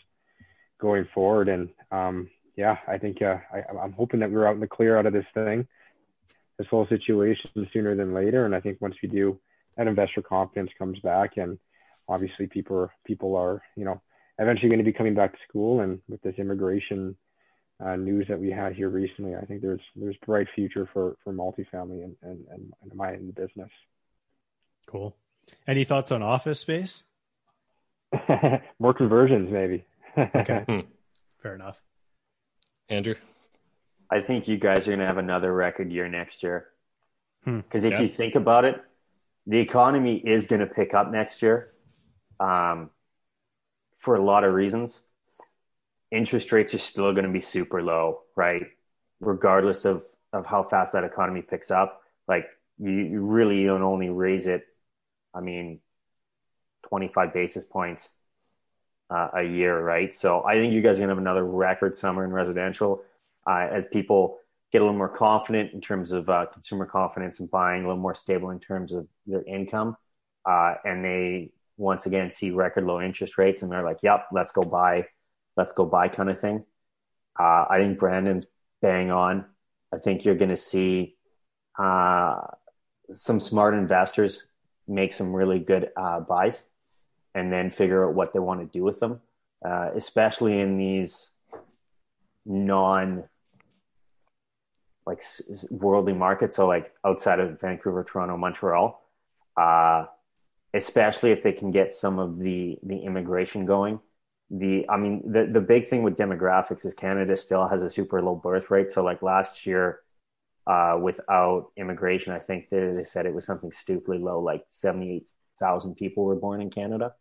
going 0.79 1.07
forward. 1.13 1.49
And 1.49 1.69
um, 1.91 2.29
yeah, 2.55 2.77
I 2.87 2.97
think 2.97 3.21
uh, 3.21 3.37
I, 3.53 3.63
I'm 3.77 3.93
hoping 3.93 4.19
that 4.21 4.31
we're 4.31 4.47
out 4.47 4.55
in 4.55 4.61
the 4.61 4.67
clear 4.67 4.97
out 4.97 5.05
of 5.05 5.13
this 5.13 5.25
thing, 5.33 5.67
this 6.57 6.67
whole 6.67 6.87
situation 6.87 7.49
sooner 7.71 7.95
than 7.95 8.13
later. 8.13 8.45
And 8.45 8.55
I 8.55 8.59
think 8.59 8.81
once 8.81 8.95
we 9.01 9.09
do, 9.09 9.39
that 9.77 9.87
investor 9.87 10.21
confidence 10.21 10.71
comes 10.77 10.99
back, 10.99 11.37
and 11.37 11.57
obviously 12.07 12.47
people 12.47 12.77
are, 12.77 12.91
people 13.05 13.35
are 13.35 13.61
you 13.75 13.85
know 13.85 14.01
eventually 14.39 14.69
going 14.69 14.79
to 14.79 14.91
be 14.91 14.93
coming 14.93 15.15
back 15.15 15.33
to 15.33 15.39
school. 15.47 15.81
And 15.81 16.01
with 16.09 16.21
this 16.21 16.35
immigration 16.37 17.15
uh, 17.83 17.95
news 17.95 18.25
that 18.27 18.39
we 18.39 18.49
had 18.49 18.73
here 18.73 18.89
recently, 18.89 19.35
I 19.35 19.45
think 19.45 19.61
there's 19.61 19.81
there's 19.95 20.17
bright 20.25 20.47
future 20.55 20.89
for 20.91 21.17
for 21.23 21.33
multifamily 21.33 22.03
and 22.03 22.15
and 22.23 22.45
and, 22.51 22.73
and 22.81 22.95
my 22.95 23.13
in 23.13 23.27
the 23.27 23.33
business. 23.33 23.69
Cool. 24.89 25.15
Any 25.67 25.83
thoughts 25.83 26.11
on 26.11 26.23
office 26.23 26.59
space? 26.59 27.03
More 28.79 28.93
conversions, 28.93 29.51
maybe. 29.51 29.85
Okay. 30.17 30.65
Fair 31.41 31.55
enough. 31.55 31.77
Andrew? 32.89 33.15
I 34.11 34.19
think 34.21 34.47
you 34.47 34.57
guys 34.57 34.87
are 34.87 34.91
going 34.91 34.99
to 34.99 35.05
have 35.05 35.19
another 35.19 35.53
record 35.53 35.91
year 35.91 36.09
next 36.09 36.41
year. 36.43 36.67
Hmm. 37.45 37.57
Because 37.59 37.83
if 37.85 37.93
Yeah. 37.93 38.01
you 38.01 38.07
think 38.09 38.35
about 38.35 38.65
it, 38.65 38.81
the 39.45 39.59
economy 39.59 40.17
is 40.17 40.47
going 40.47 40.59
to 40.61 40.65
pick 40.67 40.93
up 40.93 41.11
next 41.11 41.41
year 41.41 41.71
um, 42.39 42.89
for 43.93 44.15
a 44.15 44.21
lot 44.21 44.43
of 44.43 44.53
reasons. 44.53 45.01
Interest 46.11 46.51
rates 46.51 46.73
are 46.73 46.79
still 46.79 47.13
going 47.13 47.25
to 47.25 47.31
be 47.31 47.41
super 47.41 47.81
low, 47.83 48.23
right? 48.35 48.63
Regardless 49.21 49.85
of, 49.85 50.03
of 50.33 50.45
how 50.47 50.63
fast 50.63 50.93
that 50.93 51.03
economy 51.03 51.43
picks 51.43 51.69
up. 51.71 52.01
Like, 52.27 52.47
you, 52.79 52.89
you 52.91 53.21
really 53.21 53.63
don't 53.63 53.83
only 53.83 54.09
raise 54.09 54.47
it, 54.47 54.65
I 55.33 55.41
mean, 55.41 55.79
25 56.83 57.33
basis 57.33 57.63
points 57.63 58.11
uh, 59.09 59.29
a 59.35 59.43
year, 59.43 59.79
right? 59.79 60.13
So 60.13 60.43
I 60.43 60.55
think 60.55 60.73
you 60.73 60.81
guys 60.81 60.95
are 60.95 60.99
going 60.99 61.09
to 61.09 61.15
have 61.15 61.17
another 61.17 61.45
record 61.45 61.95
summer 61.95 62.23
in 62.23 62.31
residential 62.31 63.03
uh, 63.47 63.67
as 63.71 63.85
people 63.85 64.39
get 64.71 64.81
a 64.81 64.85
little 64.85 64.97
more 64.97 65.09
confident 65.09 65.73
in 65.73 65.81
terms 65.81 66.11
of 66.11 66.29
uh, 66.29 66.45
consumer 66.53 66.85
confidence 66.85 67.39
and 67.39 67.49
buying, 67.49 67.83
a 67.83 67.87
little 67.87 68.01
more 68.01 68.13
stable 68.13 68.51
in 68.51 68.59
terms 68.59 68.93
of 68.93 69.07
their 69.25 69.43
income, 69.43 69.97
uh, 70.45 70.75
and 70.85 71.03
they 71.03 71.51
once 71.77 72.05
again 72.05 72.29
see 72.29 72.51
record 72.51 72.83
low 72.83 73.01
interest 73.01 73.37
rates, 73.37 73.63
and 73.63 73.71
they're 73.71 73.83
like, 73.83 74.03
"Yep, 74.03 74.27
let's 74.31 74.51
go 74.51 74.61
buy, 74.61 75.07
let's 75.57 75.73
go 75.73 75.85
buy," 75.85 76.07
kind 76.07 76.29
of 76.29 76.39
thing. 76.39 76.65
Uh, 77.39 77.65
I 77.69 77.77
think 77.79 77.97
Brandon's 77.97 78.45
bang 78.81 79.11
on. 79.11 79.45
I 79.91 79.97
think 79.97 80.23
you're 80.23 80.35
going 80.35 80.49
to 80.49 80.57
see 80.57 81.15
uh, 81.77 82.41
some 83.11 83.39
smart 83.39 83.73
investors 83.73 84.43
make 84.89 85.13
some 85.13 85.33
really 85.33 85.59
good 85.59 85.91
uh, 85.95 86.19
buys, 86.19 86.63
and 87.35 87.53
then 87.53 87.69
figure 87.69 88.07
out 88.07 88.15
what 88.15 88.33
they 88.33 88.39
want 88.39 88.59
to 88.59 88.65
do 88.65 88.83
with 88.83 88.99
them, 88.99 89.21
uh, 89.63 89.91
especially 89.93 90.59
in 90.59 90.77
these 90.77 91.31
non 92.45 93.23
like 95.05 95.23
worldly 95.71 96.13
markets. 96.13 96.55
So 96.55 96.67
like 96.67 96.93
outside 97.05 97.39
of 97.39 97.59
Vancouver, 97.59 98.03
Toronto, 98.03 98.37
Montreal, 98.37 99.01
uh, 99.57 100.05
especially 100.73 101.31
if 101.31 101.41
they 101.41 101.51
can 101.51 101.71
get 101.71 101.95
some 101.95 102.19
of 102.19 102.39
the 102.39 102.77
the 102.83 102.97
immigration 102.99 103.65
going. 103.65 103.99
The 104.51 104.85
I 104.89 104.97
mean 104.97 105.31
the 105.31 105.45
the 105.45 105.61
big 105.61 105.87
thing 105.87 106.03
with 106.03 106.15
demographics 106.15 106.85
is 106.85 106.93
Canada 106.93 107.37
still 107.37 107.67
has 107.67 107.81
a 107.83 107.89
super 107.89 108.21
low 108.21 108.35
birth 108.35 108.69
rate. 108.71 108.91
So 108.91 109.03
like 109.03 109.21
last 109.21 109.65
year, 109.65 110.01
uh, 110.69 110.97
without 111.01 111.71
immigration, 111.77 112.31
I 112.31 112.39
think 112.39 112.69
they, 112.69 112.93
they 112.93 113.03
said 113.03 113.25
it 113.25 113.33
was 113.33 113.45
something 113.45 113.71
stupidly 113.71 114.19
low, 114.19 114.39
like 114.39 114.63
seventy 114.67 115.11
eight 115.15 115.27
thousand 115.59 115.95
people 115.95 116.25
were 116.25 116.35
born 116.35 116.61
in 116.61 116.69
Canada. 116.69 117.15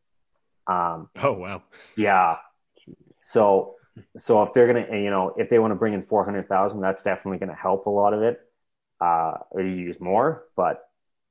Um, 0.67 1.09
Oh, 1.23 1.33
wow. 1.33 1.63
yeah. 1.97 2.37
So 3.21 3.77
so 4.17 4.43
if 4.43 4.53
they're 4.53 4.67
gonna 4.67 4.87
you 4.99 5.11
know 5.11 5.35
if 5.39 5.49
they 5.49 5.59
want 5.59 5.71
to 5.71 5.77
bring 5.77 5.95
in 5.95 6.03
four 6.03 6.25
hundred 6.25 6.47
thousand, 6.47 6.83
that's 6.83 7.03
definitely 7.03 7.39
gonna 7.39 7.55
help 7.55 7.87
a 7.87 7.91
lot 7.91 8.13
of 8.13 8.23
it. 8.23 8.39
Uh, 9.01 9.39
or 9.51 9.63
you 9.63 9.75
use 9.75 9.97
more, 9.99 10.45
but 10.55 10.85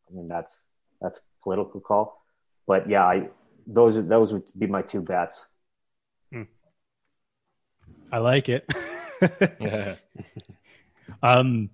I 0.09 0.15
mean 0.15 0.27
that's 0.27 0.61
that's 1.01 1.19
a 1.19 1.21
political 1.43 1.79
call. 1.79 2.23
But 2.65 2.89
yeah, 2.89 3.05
I, 3.05 3.29
those 3.67 3.95
are, 3.95 4.01
those 4.01 4.33
would 4.33 4.49
be 4.57 4.67
my 4.67 4.81
two 4.81 5.01
bets. 5.01 5.47
I 8.11 8.19
like 8.19 8.49
it. 8.49 8.65
Yeah. 9.59 9.95
um, 11.23 11.69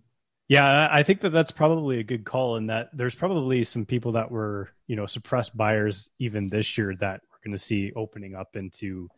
yeah, 0.47 0.89
I 0.91 1.03
think 1.03 1.21
that 1.21 1.29
that's 1.29 1.51
probably 1.51 1.99
a 1.99 2.03
good 2.03 2.25
call, 2.25 2.57
in 2.57 2.67
that 2.67 2.89
there's 2.93 3.15
probably 3.15 3.63
some 3.63 3.85
people 3.85 4.13
that 4.13 4.29
were, 4.29 4.69
you 4.87 4.95
know, 4.95 5.05
suppressed 5.05 5.55
buyers 5.55 6.09
even 6.19 6.49
this 6.49 6.77
year 6.77 6.95
that 6.99 7.21
we're 7.31 7.49
going 7.49 7.57
to 7.57 7.63
see 7.63 7.93
opening 7.95 8.35
up 8.35 8.55
into 8.55 9.09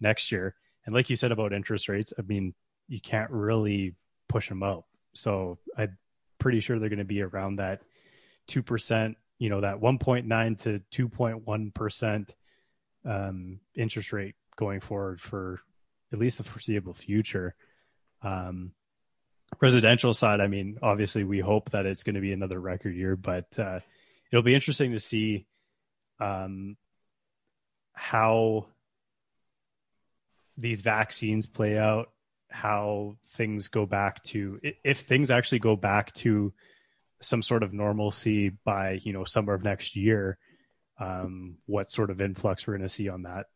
next 0.00 0.30
year. 0.30 0.54
And 0.84 0.94
like 0.94 1.08
you 1.08 1.16
said 1.16 1.32
about 1.32 1.52
interest 1.52 1.88
rates, 1.88 2.12
I 2.18 2.22
mean, 2.22 2.54
you 2.88 3.00
can't 3.00 3.30
really 3.30 3.94
push 4.28 4.48
them 4.48 4.62
out. 4.62 4.84
So 5.14 5.58
I'm 5.76 5.96
pretty 6.38 6.60
sure 6.60 6.78
they're 6.78 6.88
going 6.88 6.98
to 6.98 7.04
be 7.04 7.22
around 7.22 7.56
that 7.56 7.82
two 8.46 8.62
percent, 8.62 9.16
you 9.38 9.48
know, 9.48 9.62
that 9.62 9.80
1.9 9.80 10.58
to 10.62 11.08
2.1 11.08 11.74
percent 11.74 12.34
um, 13.04 13.60
interest 13.74 14.12
rate 14.12 14.34
going 14.56 14.80
forward 14.80 15.20
for 15.20 15.60
at 16.12 16.18
least 16.18 16.38
the 16.38 16.44
foreseeable 16.44 16.94
future. 16.94 17.54
Um, 18.22 18.72
residential 19.60 20.14
side, 20.14 20.40
I 20.40 20.46
mean, 20.46 20.78
obviously 20.82 21.24
we 21.24 21.40
hope 21.40 21.70
that 21.70 21.86
it's 21.86 22.02
going 22.02 22.14
to 22.14 22.20
be 22.20 22.32
another 22.32 22.60
record 22.60 22.94
year, 22.94 23.16
but 23.16 23.58
uh, 23.58 23.80
it'll 24.30 24.42
be 24.42 24.54
interesting 24.54 24.92
to 24.92 25.00
see 25.00 25.46
um, 26.20 26.76
how 27.92 28.66
these 30.56 30.80
vaccines 30.82 31.46
play 31.46 31.78
out, 31.78 32.10
how 32.50 33.16
things 33.28 33.68
go 33.68 33.86
back 33.86 34.22
to 34.24 34.60
if 34.84 35.00
things 35.00 35.30
actually 35.30 35.60
go 35.60 35.76
back 35.76 36.12
to 36.12 36.52
some 37.20 37.42
sort 37.42 37.62
of 37.62 37.72
normalcy 37.72 38.48
by 38.64 38.98
you 39.02 39.12
know 39.12 39.24
summer 39.24 39.54
of 39.54 39.62
next 39.62 39.96
year. 39.96 40.38
Um, 40.98 41.56
what 41.64 41.90
sort 41.90 42.10
of 42.10 42.20
influx 42.20 42.66
we're 42.66 42.76
going 42.76 42.86
to 42.86 42.94
see 42.94 43.08
on 43.08 43.22
that 43.22 43.46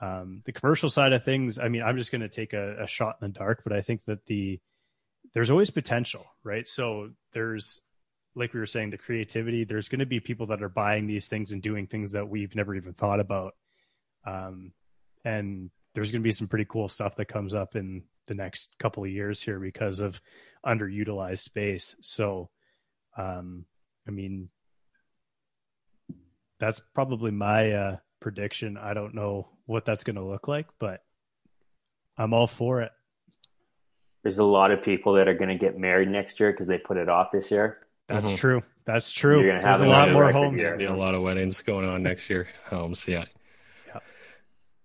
um, 0.00 0.42
the 0.44 0.52
commercial 0.52 0.90
side 0.90 1.12
of 1.12 1.24
things, 1.24 1.58
I 1.58 1.68
mean, 1.68 1.82
I'm 1.82 1.96
just 1.96 2.12
going 2.12 2.20
to 2.20 2.28
take 2.28 2.52
a, 2.52 2.84
a 2.84 2.86
shot 2.86 3.16
in 3.20 3.28
the 3.28 3.38
dark, 3.38 3.62
but 3.64 3.72
I 3.72 3.80
think 3.80 4.04
that 4.06 4.26
the 4.26 4.60
there's 5.34 5.50
always 5.50 5.70
potential, 5.70 6.24
right? 6.44 6.68
So 6.68 7.10
there's 7.32 7.80
like 8.36 8.52
we 8.52 8.60
were 8.60 8.66
saying, 8.66 8.90
the 8.90 8.98
creativity. 8.98 9.64
There's 9.64 9.88
going 9.88 10.00
to 10.00 10.06
be 10.06 10.20
people 10.20 10.46
that 10.48 10.62
are 10.62 10.68
buying 10.68 11.06
these 11.06 11.26
things 11.26 11.52
and 11.52 11.62
doing 11.62 11.86
things 11.86 12.12
that 12.12 12.28
we've 12.28 12.54
never 12.54 12.74
even 12.74 12.92
thought 12.92 13.18
about, 13.18 13.54
um, 14.26 14.72
and 15.24 15.70
there's 15.94 16.12
going 16.12 16.20
to 16.20 16.26
be 16.26 16.32
some 16.32 16.46
pretty 16.46 16.66
cool 16.68 16.88
stuff 16.90 17.16
that 17.16 17.28
comes 17.28 17.54
up 17.54 17.74
in 17.74 18.04
the 18.26 18.34
next 18.34 18.68
couple 18.78 19.02
of 19.02 19.10
years 19.10 19.40
here 19.40 19.58
because 19.58 20.00
of 20.00 20.20
underutilized 20.64 21.38
space. 21.38 21.96
So, 22.02 22.50
um, 23.16 23.64
I 24.06 24.10
mean, 24.10 24.50
that's 26.60 26.80
probably 26.94 27.30
my 27.30 27.72
uh, 27.72 27.96
prediction. 28.20 28.76
I 28.76 28.92
don't 28.92 29.14
know 29.14 29.48
what 29.64 29.86
that's 29.86 30.04
going 30.04 30.16
to 30.16 30.24
look 30.24 30.46
like, 30.46 30.66
but 30.78 31.00
I'm 32.18 32.34
all 32.34 32.46
for 32.46 32.82
it. 32.82 32.92
There's 34.26 34.40
a 34.40 34.42
lot 34.44 34.72
of 34.72 34.82
people 34.82 35.12
that 35.12 35.28
are 35.28 35.34
going 35.34 35.50
to 35.50 35.54
get 35.54 35.78
married 35.78 36.08
next 36.08 36.40
year 36.40 36.50
because 36.50 36.66
they 36.66 36.78
put 36.78 36.96
it 36.96 37.08
off 37.08 37.30
this 37.30 37.48
year. 37.52 37.86
That's 38.08 38.32
Mhm. 38.32 38.36
true. 38.36 38.62
That's 38.84 39.12
true. 39.12 39.40
You're 39.40 39.52
gonna 39.52 39.62
There's 39.62 39.78
a 39.78 39.86
lot 39.86 40.10
more 40.10 40.22
record 40.22 40.36
homes. 40.36 40.60
year. 40.60 40.76
Be 40.76 40.84
a 40.86 40.92
lot 40.92 41.14
of 41.14 41.22
weddings 41.22 41.60
going 41.62 41.88
on 41.88 42.02
next 42.02 42.28
year. 42.28 42.48
Homes, 42.64 43.06
yeah. 43.06 43.26
Yeah. 43.86 44.00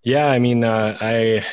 Yeah, 0.03 0.27
I 0.27 0.37
mean, 0.37 0.63
uh, 0.63 0.95
I 1.01 1.43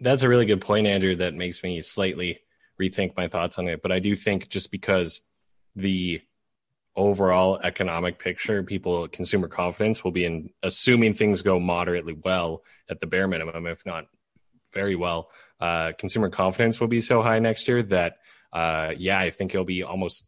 that's 0.00 0.24
a 0.24 0.28
really 0.28 0.44
good 0.44 0.60
point, 0.60 0.88
Andrew. 0.88 1.14
That 1.14 1.34
makes 1.34 1.62
me 1.62 1.80
slightly 1.82 2.40
rethink 2.82 3.16
my 3.16 3.28
thoughts 3.28 3.60
on 3.60 3.68
it. 3.68 3.80
But 3.80 3.92
I 3.92 4.00
do 4.00 4.16
think 4.16 4.48
just 4.48 4.72
because 4.72 5.20
the 5.76 6.20
overall 6.96 7.60
economic 7.62 8.18
picture, 8.18 8.64
people 8.64 9.06
consumer 9.06 9.46
confidence 9.46 10.02
will 10.02 10.10
be 10.10 10.24
in 10.24 10.50
assuming 10.64 11.14
things 11.14 11.42
go 11.42 11.60
moderately 11.60 12.18
well 12.24 12.64
at 12.90 12.98
the 12.98 13.06
bare 13.06 13.28
minimum, 13.28 13.68
if 13.68 13.86
not 13.86 14.06
very 14.72 14.96
well. 14.96 15.30
Uh, 15.64 15.92
consumer 15.96 16.28
confidence 16.28 16.78
will 16.78 16.88
be 16.88 17.00
so 17.00 17.22
high 17.22 17.38
next 17.38 17.66
year 17.68 17.82
that, 17.82 18.18
uh, 18.52 18.92
yeah, 18.98 19.18
I 19.18 19.30
think 19.30 19.54
it'll 19.54 19.64
be 19.64 19.82
almost, 19.82 20.26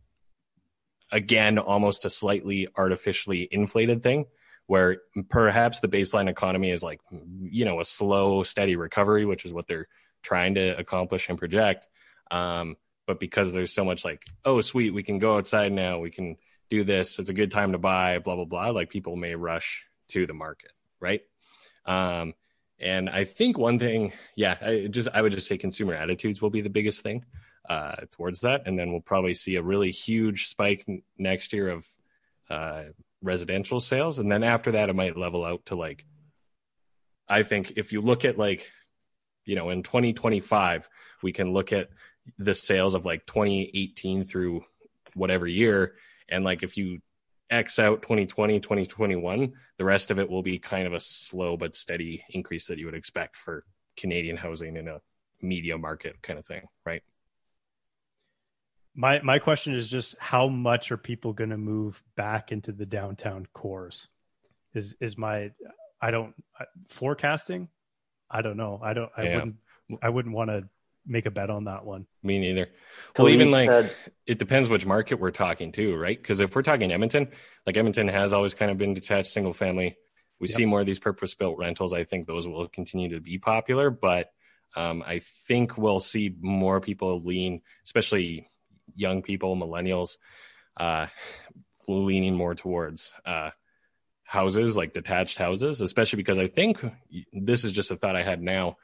again, 1.13 1.59
almost 1.59 2.07
a 2.07 2.11
slightly 2.11 2.69
artificially 2.75 3.47
inflated 3.51 4.03
thing 4.03 4.25
where 4.67 4.97
perhaps 5.29 5.81
the 5.81 5.89
baseline 5.89 6.31
economy 6.31 6.71
is 6.71 6.83
like, 6.83 7.01
you 7.43 7.67
know, 7.67 7.81
a 7.81 7.85
slow, 7.85 8.45
steady 8.45 8.77
recovery, 8.77 9.27
which 9.27 9.45
is 9.45 9.53
what 9.53 9.67
they're 9.67 9.89
trying 10.23 10.55
to 10.55 10.71
accomplish 10.79 11.29
and 11.29 11.39
project. 11.39 11.87
Um, 12.31 12.77
but 13.07 13.21
because 13.21 13.53
there's 13.53 13.75
so 13.75 13.85
much 13.85 14.07
like, 14.07 14.25
oh, 14.47 14.63
sweet, 14.63 14.95
we 14.95 15.03
can 15.03 15.19
go 15.19 15.37
outside 15.37 15.71
now, 15.71 15.99
we 15.99 16.11
can 16.11 16.37
do 16.71 16.83
this, 16.83 17.19
it's 17.19 17.31
a 17.31 17.35
good 17.35 17.51
time 17.51 17.73
to 17.73 17.79
buy, 17.79 18.21
blah, 18.21 18.37
blah, 18.37 18.47
blah, 18.47 18.71
like 18.71 18.89
people 18.89 19.17
may 19.17 19.35
rush 19.35 19.85
to 20.09 20.27
the 20.27 20.33
market, 20.33 20.73
right? 20.99 21.21
Um, 21.85 22.33
and 22.79 23.09
I 23.09 23.25
think 23.25 23.57
one 23.57 23.79
thing, 23.79 24.13
yeah, 24.35 24.57
I 24.61 24.89
just 24.91 25.09
I 25.13 25.23
would 25.23 25.33
just 25.33 25.47
say 25.47 25.57
consumer 25.57 25.95
attitudes 25.95 26.43
will 26.43 26.51
be 26.51 26.61
the 26.61 26.71
biggest 26.71 27.03
thing 27.03 27.25
uh, 27.69 27.97
towards 28.11 28.41
that, 28.41 28.63
and 28.67 28.79
then 28.79 28.91
we'll 28.91 29.01
probably 29.01 29.35
see 29.35 29.57
a 29.57 29.63
really 29.63 29.91
huge 29.91 30.47
spike 30.47 30.85
n- 30.87 31.03
next 31.17 31.53
year 31.53 31.71
of 31.71 31.87
uh, 32.51 32.83
residential 33.23 33.81
sales, 33.81 34.19
and 34.19 34.31
then 34.31 34.43
after 34.43 34.73
that, 34.73 34.91
it 34.91 34.95
might 34.95 35.17
level 35.17 35.45
out 35.45 35.65
to 35.67 35.75
like. 35.75 36.05
I 37.29 37.43
think 37.43 37.73
if 37.77 37.93
you 37.93 38.01
look 38.03 38.25
at 38.25 38.39
like, 38.39 38.71
you 39.45 39.57
know, 39.57 39.71
in 39.71 39.83
2025, 39.83 40.89
we 41.23 41.33
can 41.33 41.53
look 41.53 41.73
at 41.73 41.89
the 42.39 42.55
sales 42.55 42.95
of 42.95 43.05
like 43.05 43.27
2018 43.27 44.25
through 44.25 44.65
whatever 45.15 45.47
year, 45.47 45.95
and 46.29 46.45
like 46.45 46.63
if 46.63 46.77
you 46.77 47.01
X 47.51 47.79
out 47.79 48.03
2020, 48.03 48.61
2021, 48.61 49.53
the 49.79 49.85
rest 49.85 50.11
of 50.11 50.19
it 50.19 50.29
will 50.29 50.43
be 50.43 50.59
kind 50.59 50.87
of 50.87 50.95
a 50.95 51.01
slow 51.01 51.57
but 51.57 51.75
steady 51.75 52.25
increase 52.31 52.67
that 52.67 52.79
you 52.79 52.87
would 52.87 52.95
expect 52.95 53.37
for 53.37 53.65
Canadian 53.97 54.37
housing 54.37 54.77
in 54.77 54.89
a 54.89 55.01
media 55.41 55.79
market 55.79 56.21
kind 56.23 56.39
of 56.39 56.47
thing, 56.47 56.63
right? 56.85 57.03
My 58.95 59.21
my 59.23 59.39
question 59.39 59.75
is 59.75 59.91
just 59.91 60.17
how 60.19 60.49
much 60.49 60.91
are 60.91 60.97
people 60.97 61.33
going 61.33 61.51
to 61.51 61.59
move 61.59 62.03
back 62.17 62.51
into 62.51 62.73
the 62.73 62.87
downtown 62.87 63.47
cores? 63.53 64.09
Is 64.75 64.97
is 65.01 65.19
my 65.19 65.51
I 66.01 66.11
don't 66.11 66.35
I, 66.59 66.65
forecasting? 66.89 67.69
I 68.31 68.43
don't 68.43 68.57
know. 68.57 68.81
I 68.83 68.95
don't 68.95 69.11
I 69.17 69.23
yeah. 69.23 69.35
wouldn't 69.37 69.57
I 70.03 70.09
wouldn't 70.09 70.35
want 70.35 70.51
to 70.51 70.69
make 71.07 71.27
a 71.27 71.31
bet 71.31 71.51
on 71.51 71.65
that 71.65 71.85
one. 71.85 72.07
Me 72.23 72.39
neither. 72.39 72.69
well, 73.19 73.29
even 73.29 73.51
like 73.51 73.69
said, 73.69 73.93
it 74.27 74.39
depends 74.39 74.69
which 74.69 74.87
market 74.87 75.21
we're 75.21 75.31
talking 75.31 75.73
to, 75.73 75.95
right? 75.97 76.21
Because 76.21 76.41
if 76.41 76.55
we're 76.55 76.63
talking 76.63 76.93
Edmonton, 76.93 77.29
like 77.67 77.77
Edmonton 77.77 78.09
has 78.09 78.33
always 78.33 78.55
kind 78.55 78.71
of 78.71 78.79
been 78.79 78.95
detached 78.95 79.31
single 79.31 79.53
family. 79.53 79.97
We 80.41 80.49
yep. 80.49 80.57
see 80.57 80.67
more 80.67 80.81
of 80.81 80.87
these 80.87 80.99
purpose 80.99 81.35
built 81.35 81.59
rentals. 81.59 81.93
I 81.93 82.05
think 82.05 82.27
those 82.27 82.47
will 82.47 82.69
continue 82.69 83.11
to 83.11 83.21
be 83.21 83.39
popular, 83.39 83.91
but 83.91 84.31
um, 84.75 85.03
I 85.07 85.21
think 85.21 85.79
we'll 85.79 86.01
see 86.01 86.35
more 86.39 86.81
people 86.81 87.19
lean, 87.21 87.63
especially 87.85 88.51
young 88.95 89.23
people, 89.23 89.57
millennials, 89.57 90.19
uh, 90.77 91.07
leaning 91.89 92.35
more 92.35 92.55
towards 92.55 93.15
uh, 93.25 93.51
houses, 94.25 94.77
like 94.77 94.93
detached 94.93 95.39
houses, 95.39 95.81
especially 95.81 96.19
because 96.19 96.39
I 96.39 96.49
think 96.49 96.85
this 97.33 97.65
is 97.65 97.73
just 97.73 97.91
a 97.91 97.97
thought 97.97 98.17
I 98.17 98.23
had 98.23 98.43
now 98.43 98.77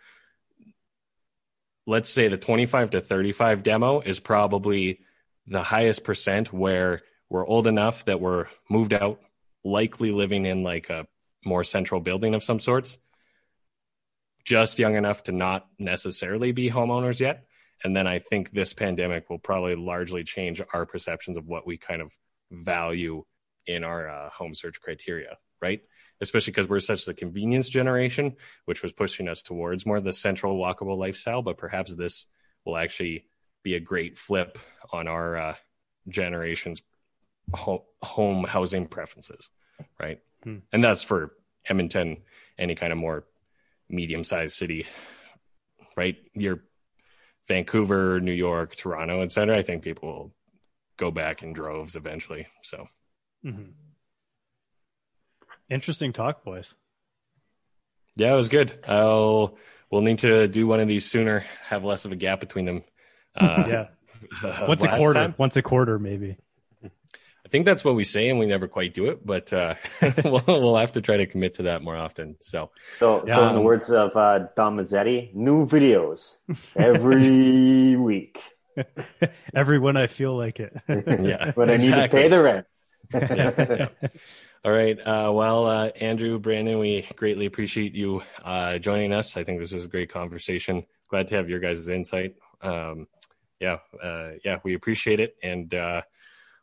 let's 1.86 2.10
say 2.10 2.28
the 2.28 2.36
25 2.36 2.90
to 2.90 3.00
35 3.00 3.62
demo 3.62 4.00
is 4.00 4.20
probably 4.20 5.00
the 5.46 5.62
highest 5.62 6.04
percent 6.04 6.52
where 6.52 7.02
we're 7.28 7.46
old 7.46 7.66
enough 7.66 8.04
that 8.04 8.20
we're 8.20 8.46
moved 8.68 8.92
out, 8.92 9.20
likely 9.64 10.12
living 10.12 10.46
in 10.46 10.62
like 10.62 10.90
a 10.90 11.06
more 11.44 11.64
central 11.64 12.00
building 12.00 12.34
of 12.34 12.44
some 12.44 12.60
sorts, 12.60 12.98
just 14.44 14.78
young 14.78 14.94
enough 14.94 15.24
to 15.24 15.32
not 15.32 15.66
necessarily 15.78 16.52
be 16.52 16.70
homeowners 16.70 17.20
yet. 17.20 17.44
And 17.84 17.96
then 17.96 18.06
I 18.06 18.20
think 18.20 18.50
this 18.50 18.74
pandemic 18.74 19.28
will 19.28 19.38
probably 19.38 19.74
largely 19.74 20.22
change 20.22 20.60
our 20.72 20.86
perceptions 20.86 21.36
of 21.36 21.46
what 21.46 21.66
we 21.66 21.78
kind 21.78 22.00
of 22.00 22.16
value 22.50 23.24
in 23.66 23.82
our 23.82 24.08
uh, 24.08 24.30
home 24.30 24.54
search 24.54 24.80
criteria, 24.80 25.38
right? 25.60 25.80
Especially 26.20 26.52
because 26.52 26.68
we're 26.68 26.80
such 26.80 27.04
the 27.04 27.14
convenience 27.14 27.68
generation, 27.68 28.36
which 28.64 28.82
was 28.82 28.92
pushing 28.92 29.28
us 29.28 29.42
towards 29.42 29.86
more 29.86 30.00
the 30.00 30.12
central 30.12 30.58
walkable 30.58 30.96
lifestyle. 30.96 31.42
But 31.42 31.58
perhaps 31.58 31.94
this 31.94 32.26
will 32.64 32.76
actually 32.76 33.26
be 33.62 33.74
a 33.74 33.80
great 33.80 34.18
flip 34.18 34.58
on 34.92 35.08
our 35.08 35.36
uh, 35.36 35.54
generation's 36.08 36.82
home 37.54 38.44
housing 38.44 38.86
preferences, 38.86 39.50
right? 40.00 40.20
Hmm. 40.44 40.58
And 40.72 40.82
that's 40.82 41.02
for 41.02 41.32
Edmonton, 41.68 42.18
any 42.58 42.74
kind 42.74 42.92
of 42.92 42.98
more 42.98 43.24
medium 43.88 44.24
sized 44.24 44.56
city, 44.56 44.86
right? 45.96 46.16
Your 46.34 46.62
Vancouver, 47.48 48.20
New 48.20 48.32
York, 48.32 48.76
Toronto, 48.76 49.22
etc. 49.22 49.58
I 49.58 49.62
think 49.62 49.82
people 49.82 50.08
will 50.08 50.34
go 50.96 51.10
back 51.10 51.42
in 51.42 51.52
droves 51.52 51.96
eventually. 51.96 52.46
So. 52.62 52.88
Mm-hmm. 53.44 53.70
Interesting 55.72 56.12
talk, 56.12 56.44
boys. 56.44 56.74
Yeah, 58.14 58.34
it 58.34 58.36
was 58.36 58.48
good. 58.48 58.78
I'll 58.86 59.56
we'll 59.90 60.02
need 60.02 60.18
to 60.18 60.46
do 60.46 60.66
one 60.66 60.80
of 60.80 60.88
these 60.88 61.10
sooner. 61.10 61.46
Have 61.64 61.82
less 61.82 62.04
of 62.04 62.12
a 62.12 62.16
gap 62.16 62.40
between 62.40 62.66
them. 62.66 62.84
Uh, 63.34 63.64
yeah, 63.66 64.66
once 64.68 64.84
a 64.84 64.94
quarter. 64.94 65.18
Time. 65.18 65.34
Once 65.38 65.56
a 65.56 65.62
quarter, 65.62 65.98
maybe. 65.98 66.36
I 66.84 67.48
think 67.48 67.64
that's 67.64 67.82
what 67.82 67.94
we 67.94 68.04
say, 68.04 68.28
and 68.28 68.38
we 68.38 68.44
never 68.44 68.68
quite 68.68 68.92
do 68.92 69.06
it. 69.06 69.24
But 69.24 69.50
uh, 69.54 69.76
we'll, 70.22 70.42
we'll, 70.46 70.76
have 70.76 70.92
to 70.92 71.00
try 71.00 71.16
to 71.16 71.24
commit 71.24 71.54
to 71.54 71.62
that 71.62 71.80
more 71.80 71.96
often. 71.96 72.36
So, 72.42 72.72
so, 72.98 73.24
yeah. 73.26 73.36
so 73.36 73.48
in 73.48 73.54
the 73.54 73.62
words 73.62 73.88
of 73.88 74.14
uh, 74.14 74.48
Don 74.54 74.76
Mazzetti, 74.76 75.34
new 75.34 75.66
videos 75.66 76.40
every 76.76 77.96
week. 77.96 78.42
every 79.54 79.78
when 79.78 79.96
I 79.96 80.08
feel 80.08 80.36
like 80.36 80.60
it. 80.60 80.74
yeah, 80.88 81.52
when 81.52 81.70
exactly. 81.70 81.72
I 81.72 81.96
need 81.96 82.02
to 82.02 82.08
pay 82.10 82.28
the 82.28 82.42
rent. 82.42 82.66
yeah. 83.14 84.08
All 84.64 84.70
right. 84.70 84.96
Uh, 84.96 85.32
well, 85.32 85.66
uh, 85.66 85.88
Andrew, 85.96 86.38
Brandon, 86.38 86.78
we 86.78 87.02
greatly 87.16 87.46
appreciate 87.46 87.94
you 87.94 88.22
uh, 88.44 88.78
joining 88.78 89.12
us. 89.12 89.36
I 89.36 89.42
think 89.42 89.58
this 89.58 89.72
was 89.72 89.86
a 89.86 89.88
great 89.88 90.08
conversation. 90.08 90.84
Glad 91.08 91.26
to 91.28 91.34
have 91.34 91.50
your 91.50 91.58
guys' 91.58 91.88
insight. 91.88 92.36
Um, 92.60 93.08
yeah, 93.58 93.78
uh, 94.00 94.30
yeah, 94.44 94.60
we 94.62 94.74
appreciate 94.74 95.18
it, 95.18 95.34
and 95.42 95.74
uh, 95.74 96.02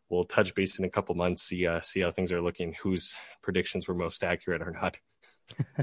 we'll 0.07 0.23
touch 0.23 0.55
base 0.55 0.79
in 0.79 0.85
a 0.85 0.89
couple 0.89 1.13
months, 1.15 1.43
see 1.43 1.67
uh, 1.67 1.81
see 1.81 1.99
how 1.99 2.09
things 2.09 2.31
are 2.31 2.41
looking, 2.41 2.73
whose 2.81 3.17
predictions 3.41 3.87
were 3.87 3.93
most 3.93 4.23
accurate 4.23 4.61
or 4.61 4.71
not. 4.71 4.97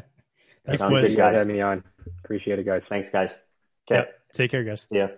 Thanks, 0.64 0.80
Sounds 0.80 0.94
boys. 0.94 1.10
Good, 1.10 1.18
guys. 1.18 1.38
Having 1.38 1.54
me 1.54 1.60
on. 1.60 1.84
Appreciate 2.24 2.58
it, 2.58 2.64
guys. 2.64 2.82
Thanks, 2.88 3.10
guys. 3.10 3.36
Okay. 3.90 4.06
Yeah. 4.06 4.12
Take 4.32 4.50
care, 4.50 4.64
guys. 4.64 4.86
See 4.88 4.98
ya. 4.98 5.08